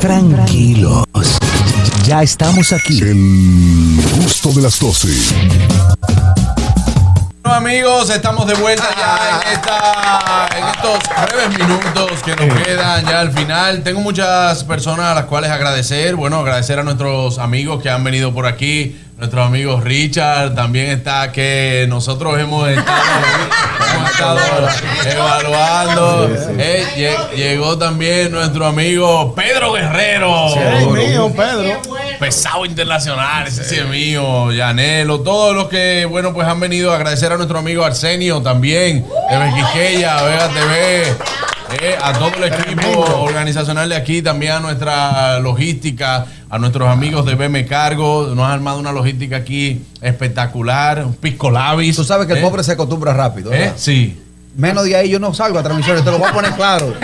Tranquilos. 0.00 1.04
Ya 2.06 2.22
estamos 2.22 2.72
aquí. 2.72 3.00
El 3.00 4.00
gusto 4.22 4.52
de 4.52 4.62
las 4.62 4.78
12. 4.78 5.08
Bueno, 7.46 7.58
amigos, 7.58 8.10
estamos 8.10 8.44
de 8.48 8.54
vuelta 8.54 8.88
ya 8.98 9.40
en, 9.40 9.52
esta, 9.52 10.48
en 10.58 10.64
estos 10.66 10.98
breves 11.30 11.56
minutos 11.56 12.10
que 12.24 12.34
nos 12.34 12.60
quedan 12.64 13.06
ya 13.06 13.20
al 13.20 13.30
final. 13.30 13.84
Tengo 13.84 14.00
muchas 14.00 14.64
personas 14.64 15.06
a 15.06 15.14
las 15.14 15.24
cuales 15.26 15.52
agradecer. 15.52 16.16
Bueno, 16.16 16.40
agradecer 16.40 16.80
a 16.80 16.82
nuestros 16.82 17.38
amigos 17.38 17.80
que 17.80 17.88
han 17.88 18.02
venido 18.02 18.34
por 18.34 18.46
aquí. 18.48 19.00
Nuestro 19.16 19.44
amigo 19.44 19.80
Richard 19.80 20.56
también 20.56 20.90
está 20.90 21.30
que 21.30 21.86
nosotros 21.88 22.36
hemos 22.36 22.68
estado, 22.68 22.98
hemos 23.94 24.10
estado 24.10 24.38
evaluando. 25.08 26.28
Eh, 26.58 26.84
lle- 26.96 27.30
llegó 27.36 27.78
también 27.78 28.32
nuestro 28.32 28.66
amigo 28.66 29.36
Pedro 29.36 29.72
Guerrero. 29.72 30.48
Ay, 30.48 30.86
mío, 30.88 31.32
Pedro. 31.34 31.80
Pesado 32.18 32.64
internacional, 32.64 33.46
ese 33.46 33.64
sí 33.64 33.74
es 33.76 33.86
mío, 33.88 34.50
Yanelo, 34.52 35.20
todos 35.20 35.54
los 35.54 35.68
que, 35.68 36.06
bueno, 36.06 36.32
pues 36.32 36.46
han 36.48 36.58
venido 36.60 36.92
a 36.92 36.96
agradecer 36.96 37.30
a 37.32 37.36
nuestro 37.36 37.58
amigo 37.58 37.84
Arsenio 37.84 38.40
también, 38.42 39.04
de 39.30 39.38
Bequiqueya, 39.38 40.22
Vega 40.22 40.48
TV, 40.48 41.02
eh, 41.82 41.98
a 42.00 42.12
todo 42.14 42.30
el 42.36 42.44
equipo 42.44 43.00
organizacional 43.22 43.88
de 43.88 43.96
aquí, 43.96 44.22
también 44.22 44.52
a 44.52 44.60
nuestra 44.60 45.38
logística, 45.40 46.26
a 46.48 46.58
nuestros 46.58 46.88
amigos 46.88 47.26
de 47.26 47.34
BM 47.34 47.66
Cargo, 47.66 48.28
nos 48.34 48.46
han 48.46 48.52
armado 48.52 48.78
una 48.78 48.92
logística 48.92 49.36
aquí 49.36 49.82
espectacular, 50.00 51.04
un 51.04 51.14
pisco 51.14 51.50
labis. 51.50 51.96
Tú 51.96 52.04
sabes 52.04 52.26
que 52.26 52.32
el 52.34 52.38
eh, 52.38 52.42
pobre 52.42 52.62
se 52.62 52.72
acostumbra 52.72 53.12
rápido. 53.12 53.52
eh. 53.52 53.72
Sí. 53.76 54.22
Menos 54.56 54.84
de 54.84 54.96
ahí 54.96 55.10
yo 55.10 55.18
no 55.18 55.34
salgo 55.34 55.58
a 55.58 55.62
transmisiones, 55.62 56.02
te 56.04 56.10
lo 56.10 56.18
voy 56.18 56.28
a 56.28 56.32
poner 56.32 56.52
claro. 56.52 56.94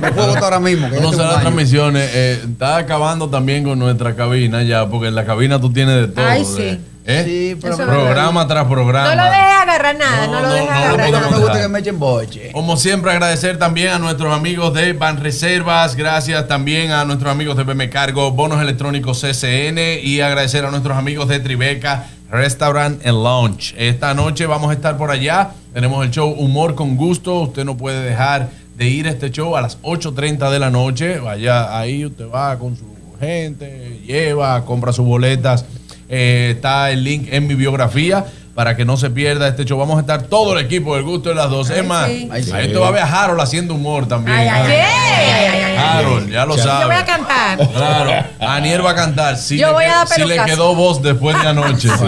Me 0.00 0.10
puedo 0.12 0.26
votar 0.28 0.44
ahora 0.44 0.60
mismo. 0.60 0.90
Que 0.90 1.00
No 1.00 1.10
un 1.10 1.16
las 1.16 1.26
año. 1.34 1.40
transmisiones, 1.42 2.10
eh, 2.12 2.40
está 2.44 2.76
acabando 2.78 3.28
también 3.30 3.62
con 3.64 3.78
nuestra 3.78 4.14
cabina 4.16 4.62
ya, 4.62 4.88
porque 4.88 5.08
en 5.08 5.14
la 5.14 5.24
cabina 5.24 5.60
tú 5.60 5.72
tienes 5.72 5.94
de 5.96 6.08
todo. 6.08 6.26
Ay, 6.26 6.40
de- 6.40 6.44
sí. 6.46 6.80
¿Eh? 7.08 7.22
Sí, 7.24 7.58
pero- 7.62 7.76
programa 7.76 8.48
tras 8.48 8.64
programa. 8.66 9.14
No 9.14 9.22
lo 9.24 9.30
dejes 9.30 9.56
agarrar 9.62 9.96
nada, 9.96 10.26
no, 10.26 10.40
lo 10.40 10.48
dejes 10.52 10.68
agarrar 10.70 11.10
nada. 11.12 11.30
me 11.30 11.38
gusta 11.38 11.60
que 11.62 11.68
me 11.68 11.78
echen 11.78 11.98
boche. 12.00 12.50
Como 12.50 12.76
siempre, 12.76 13.12
agradecer 13.12 13.60
también 13.60 13.90
a 13.92 14.00
nuestros 14.00 14.34
amigos 14.34 14.74
de 14.74 14.92
Banreservas, 14.92 15.94
gracias 15.94 16.48
también 16.48 16.90
a 16.90 17.04
nuestros 17.04 17.30
amigos 17.30 17.56
de 17.56 17.62
BM 17.62 17.88
Cargo, 17.90 18.32
Bonos 18.32 18.60
Electrónicos 18.60 19.20
CCN 19.20 20.00
y 20.02 20.20
agradecer 20.20 20.64
a 20.64 20.70
nuestros 20.72 20.96
amigos 20.98 21.28
de 21.28 21.38
Tribeca 21.38 22.06
Restaurant 22.30 23.04
and 23.06 23.22
Lounge. 23.22 23.74
Esta 23.76 24.14
noche 24.14 24.46
vamos 24.46 24.70
a 24.70 24.74
estar 24.74 24.96
por 24.96 25.10
allá, 25.10 25.50
tenemos 25.72 26.04
el 26.04 26.10
show 26.10 26.30
Humor 26.30 26.74
con 26.74 26.96
Gusto, 26.96 27.40
usted 27.42 27.64
no 27.64 27.76
puede 27.76 28.02
dejar 28.02 28.48
de 28.76 28.88
ir 28.88 29.06
a 29.06 29.10
este 29.10 29.30
show 29.30 29.56
a 29.56 29.60
las 29.60 29.80
8.30 29.82 30.50
de 30.50 30.58
la 30.58 30.70
noche, 30.70 31.18
vaya 31.18 31.78
ahí, 31.78 32.04
usted 32.04 32.26
va 32.28 32.58
con 32.58 32.76
su 32.76 32.84
gente, 33.18 34.00
lleva, 34.06 34.64
compra 34.64 34.92
sus 34.92 35.06
boletas, 35.06 35.64
Eh, 36.08 36.52
está 36.54 36.92
el 36.92 37.02
link 37.02 37.26
en 37.32 37.48
mi 37.48 37.56
biografía. 37.56 38.24
Para 38.56 38.74
que 38.74 38.86
no 38.86 38.96
se 38.96 39.10
pierda 39.10 39.48
este 39.48 39.66
show, 39.66 39.78
vamos 39.78 39.98
a 39.98 40.00
estar 40.00 40.22
todo 40.22 40.58
el 40.58 40.64
equipo 40.64 40.94
del 40.94 41.04
gusto 41.04 41.28
de 41.28 41.34
las 41.34 41.50
dos. 41.50 41.68
Es 41.68 41.84
más, 41.84 42.06
sí. 42.06 42.30
ahí 42.32 42.72
te 42.72 42.78
va 42.78 42.88
a 42.88 42.90
ver 42.90 43.02
a 43.02 43.24
Harold 43.24 43.38
haciendo 43.38 43.74
humor 43.74 44.08
también. 44.08 44.34
Ay, 44.34 44.48
ay, 44.48 44.72
ay, 44.72 44.80
ay, 44.80 45.46
ay, 45.52 45.62
ay. 45.62 45.76
Harold, 45.76 46.30
ya 46.30 46.46
lo 46.46 46.56
Yo 46.56 46.62
sabe. 46.62 46.86
voy 46.86 46.94
a 46.94 47.04
cantar. 47.04 47.58
Claro, 47.68 48.10
Aniel 48.40 48.82
va 48.82 48.92
a 48.92 48.94
cantar. 48.94 49.36
Si 49.36 49.58
Yo 49.58 49.66
le, 49.66 49.72
voy 49.74 49.84
a 49.84 49.88
dar 49.96 50.08
si 50.08 50.24
le 50.24 50.42
quedó 50.46 50.74
voz 50.74 51.02
después 51.02 51.38
de 51.38 51.46
anoche. 51.48 51.88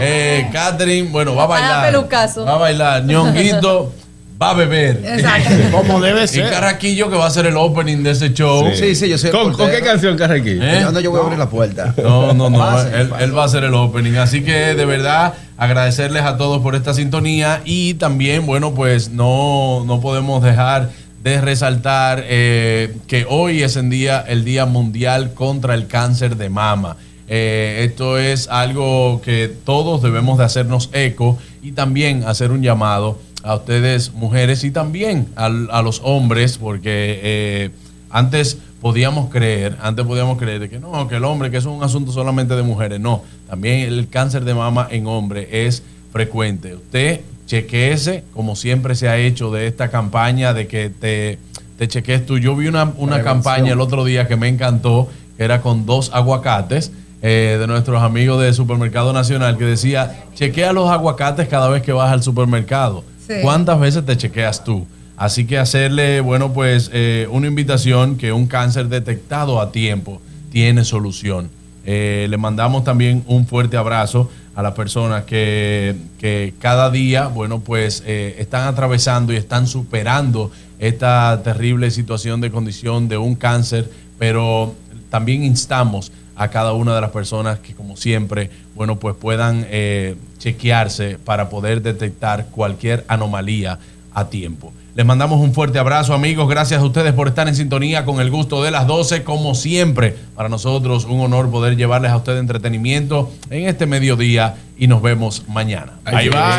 Eh, 0.00 0.48
Catherine, 0.50 1.10
bueno, 1.10 1.34
va 1.34 1.42
a 1.42 1.46
bailar. 1.46 1.84
pelucazo. 1.92 2.46
Va 2.46 2.54
a 2.54 2.56
bailar. 2.56 3.04
Ñonguito 3.04 3.92
va 4.40 4.50
a 4.50 4.54
beber. 4.54 5.02
Exacto. 5.04 5.50
Como 5.72 6.00
debe 6.00 6.24
Y 6.24 6.28
ser. 6.28 6.50
Carraquillo 6.50 7.10
que 7.10 7.16
va 7.16 7.26
a 7.26 7.30
ser 7.30 7.46
el 7.46 7.56
opening 7.56 8.02
de 8.02 8.12
ese 8.12 8.32
show. 8.32 8.70
Sí, 8.74 8.94
sí, 8.94 9.08
yo 9.08 9.16
el 9.16 9.30
¿Con, 9.30 9.52
con 9.52 9.52
qué 9.52 9.62
portero. 9.62 9.84
canción, 9.84 10.16
Carrequí? 10.16 10.58
¿Eh? 10.60 10.78
Yo 10.82 10.92
no, 10.92 11.00
yo 11.00 11.10
voy 11.10 11.20
a 11.20 11.22
abrir 11.24 11.38
la 11.38 11.50
puerta. 11.50 11.94
No, 12.02 12.32
no, 12.34 12.50
no. 12.50 12.58
Pase, 12.58 13.00
él, 13.00 13.36
va 13.36 13.42
a 13.42 13.46
hacer 13.46 13.64
el 13.64 13.74
opening. 13.74 14.14
Así 14.16 14.42
que 14.42 14.74
de 14.74 14.84
verdad 14.84 15.34
agradecerles 15.56 16.22
a 16.22 16.36
todos 16.36 16.62
por 16.62 16.74
esta 16.74 16.94
sintonía 16.94 17.60
y 17.64 17.94
también, 17.94 18.46
bueno, 18.46 18.74
pues 18.74 19.10
no, 19.10 19.84
no 19.86 20.00
podemos 20.00 20.42
dejar 20.42 20.90
de 21.22 21.40
resaltar 21.40 22.22
eh, 22.26 22.94
que 23.08 23.26
hoy 23.28 23.62
es 23.62 23.76
el 23.76 23.90
día, 23.90 24.24
el 24.26 24.44
Día 24.44 24.66
Mundial 24.66 25.34
contra 25.34 25.74
el 25.74 25.88
Cáncer 25.88 26.36
de 26.36 26.48
Mama. 26.48 26.96
Eh, 27.30 27.84
esto 27.86 28.18
es 28.18 28.48
algo 28.48 29.20
que 29.22 29.52
todos 29.64 30.00
debemos 30.02 30.38
de 30.38 30.44
hacernos 30.44 30.88
eco 30.92 31.36
y 31.62 31.72
también 31.72 32.24
hacer 32.24 32.52
un 32.52 32.62
llamado 32.62 33.18
a 33.42 33.54
ustedes 33.56 34.12
mujeres 34.12 34.64
y 34.64 34.70
también 34.70 35.28
al- 35.36 35.68
a, 35.70 35.80
los 35.82 36.00
hombres 36.04 36.58
porque 36.58 37.20
eh, 37.22 37.70
antes 38.10 38.58
podíamos 38.80 39.30
creer, 39.30 39.76
antes 39.82 40.04
podíamos 40.06 40.38
creer 40.38 40.60
de 40.60 40.68
que 40.68 40.78
no, 40.78 41.06
que 41.08 41.16
el 41.16 41.24
hombre, 41.24 41.50
que 41.50 41.56
eso 41.58 41.70
es 41.70 41.76
un 41.76 41.84
asunto 41.84 42.12
solamente 42.12 42.54
de 42.56 42.62
mujeres. 42.62 43.00
No, 43.00 43.22
también 43.48 43.80
el 43.80 44.08
cáncer 44.08 44.44
de 44.44 44.54
mama 44.54 44.86
en 44.90 45.06
hombre 45.06 45.48
es 45.66 45.82
frecuente. 46.12 46.74
Usted 46.74 47.20
chequeese, 47.46 48.24
como 48.34 48.56
siempre 48.56 48.94
se 48.94 49.08
ha 49.08 49.16
hecho 49.18 49.50
de 49.50 49.66
esta 49.66 49.88
campaña 49.90 50.52
de 50.54 50.66
que 50.66 50.90
te, 50.90 51.38
te 51.78 51.88
chequees 51.88 52.26
tú. 52.26 52.38
Yo 52.38 52.54
vi 52.56 52.66
una, 52.66 52.92
una 52.96 53.16
campaña 53.24 53.72
el 53.72 53.80
otro 53.80 54.04
día 54.04 54.26
que 54.28 54.36
me 54.36 54.48
encantó, 54.48 55.08
que 55.36 55.44
era 55.44 55.60
con 55.62 55.86
dos 55.86 56.10
aguacates. 56.12 56.92
eh, 57.22 57.56
de 57.58 57.66
nuestros 57.66 58.00
amigos 58.02 58.40
del 58.40 58.54
Supermercado 58.54 59.12
Nacional 59.12 59.56
que 59.58 59.64
decía, 59.64 60.24
chequea 60.34 60.72
los 60.72 60.88
aguacates 60.88 61.48
cada 61.48 61.68
vez 61.68 61.82
que 61.82 61.92
vas 61.92 62.12
al 62.12 62.22
supermercado. 62.22 63.02
¿Cuántas 63.42 63.78
veces 63.80 64.04
te 64.04 64.16
chequeas 64.16 64.64
tú? 64.64 64.86
Así 65.16 65.46
que 65.46 65.58
hacerle, 65.58 66.20
bueno, 66.20 66.52
pues 66.52 66.90
eh, 66.92 67.26
una 67.30 67.48
invitación 67.48 68.16
que 68.16 68.32
un 68.32 68.46
cáncer 68.46 68.88
detectado 68.88 69.60
a 69.60 69.72
tiempo 69.72 70.20
tiene 70.50 70.84
solución. 70.84 71.50
Eh, 71.84 72.26
le 72.30 72.36
mandamos 72.36 72.84
también 72.84 73.24
un 73.26 73.46
fuerte 73.46 73.76
abrazo 73.76 74.30
a 74.54 74.62
las 74.62 74.74
personas 74.74 75.24
que, 75.24 75.96
que 76.18 76.54
cada 76.60 76.90
día, 76.90 77.26
bueno, 77.26 77.60
pues 77.60 78.02
eh, 78.06 78.36
están 78.38 78.68
atravesando 78.68 79.32
y 79.32 79.36
están 79.36 79.66
superando 79.66 80.52
esta 80.78 81.40
terrible 81.42 81.90
situación 81.90 82.40
de 82.40 82.50
condición 82.50 83.08
de 83.08 83.18
un 83.18 83.34
cáncer, 83.34 83.90
pero 84.18 84.74
también 85.10 85.42
instamos 85.42 86.12
a 86.38 86.48
cada 86.48 86.72
una 86.72 86.94
de 86.94 87.00
las 87.00 87.10
personas 87.10 87.58
que, 87.58 87.74
como 87.74 87.96
siempre, 87.96 88.50
bueno, 88.74 88.96
pues 88.96 89.16
puedan 89.16 89.66
eh, 89.68 90.14
chequearse 90.38 91.18
para 91.22 91.50
poder 91.50 91.82
detectar 91.82 92.46
cualquier 92.46 93.04
anomalía 93.08 93.78
a 94.14 94.30
tiempo. 94.30 94.72
Les 94.94 95.04
mandamos 95.04 95.40
un 95.40 95.52
fuerte 95.52 95.78
abrazo, 95.78 96.14
amigos. 96.14 96.48
Gracias 96.48 96.80
a 96.80 96.84
ustedes 96.84 97.12
por 97.12 97.28
estar 97.28 97.46
en 97.46 97.54
sintonía 97.54 98.04
con 98.04 98.20
el 98.20 98.30
gusto 98.30 98.62
de 98.62 98.70
las 98.70 98.86
12. 98.86 99.22
Como 99.22 99.54
siempre, 99.54 100.16
para 100.34 100.48
nosotros 100.48 101.04
un 101.04 101.20
honor 101.20 101.50
poder 101.50 101.76
llevarles 101.76 102.10
a 102.10 102.16
ustedes 102.16 102.40
entretenimiento 102.40 103.30
en 103.50 103.68
este 103.68 103.86
mediodía 103.86 104.56
y 104.76 104.86
nos 104.86 105.02
vemos 105.02 105.44
mañana. 105.48 105.94
Ahí 106.04 106.28
va. 106.28 106.58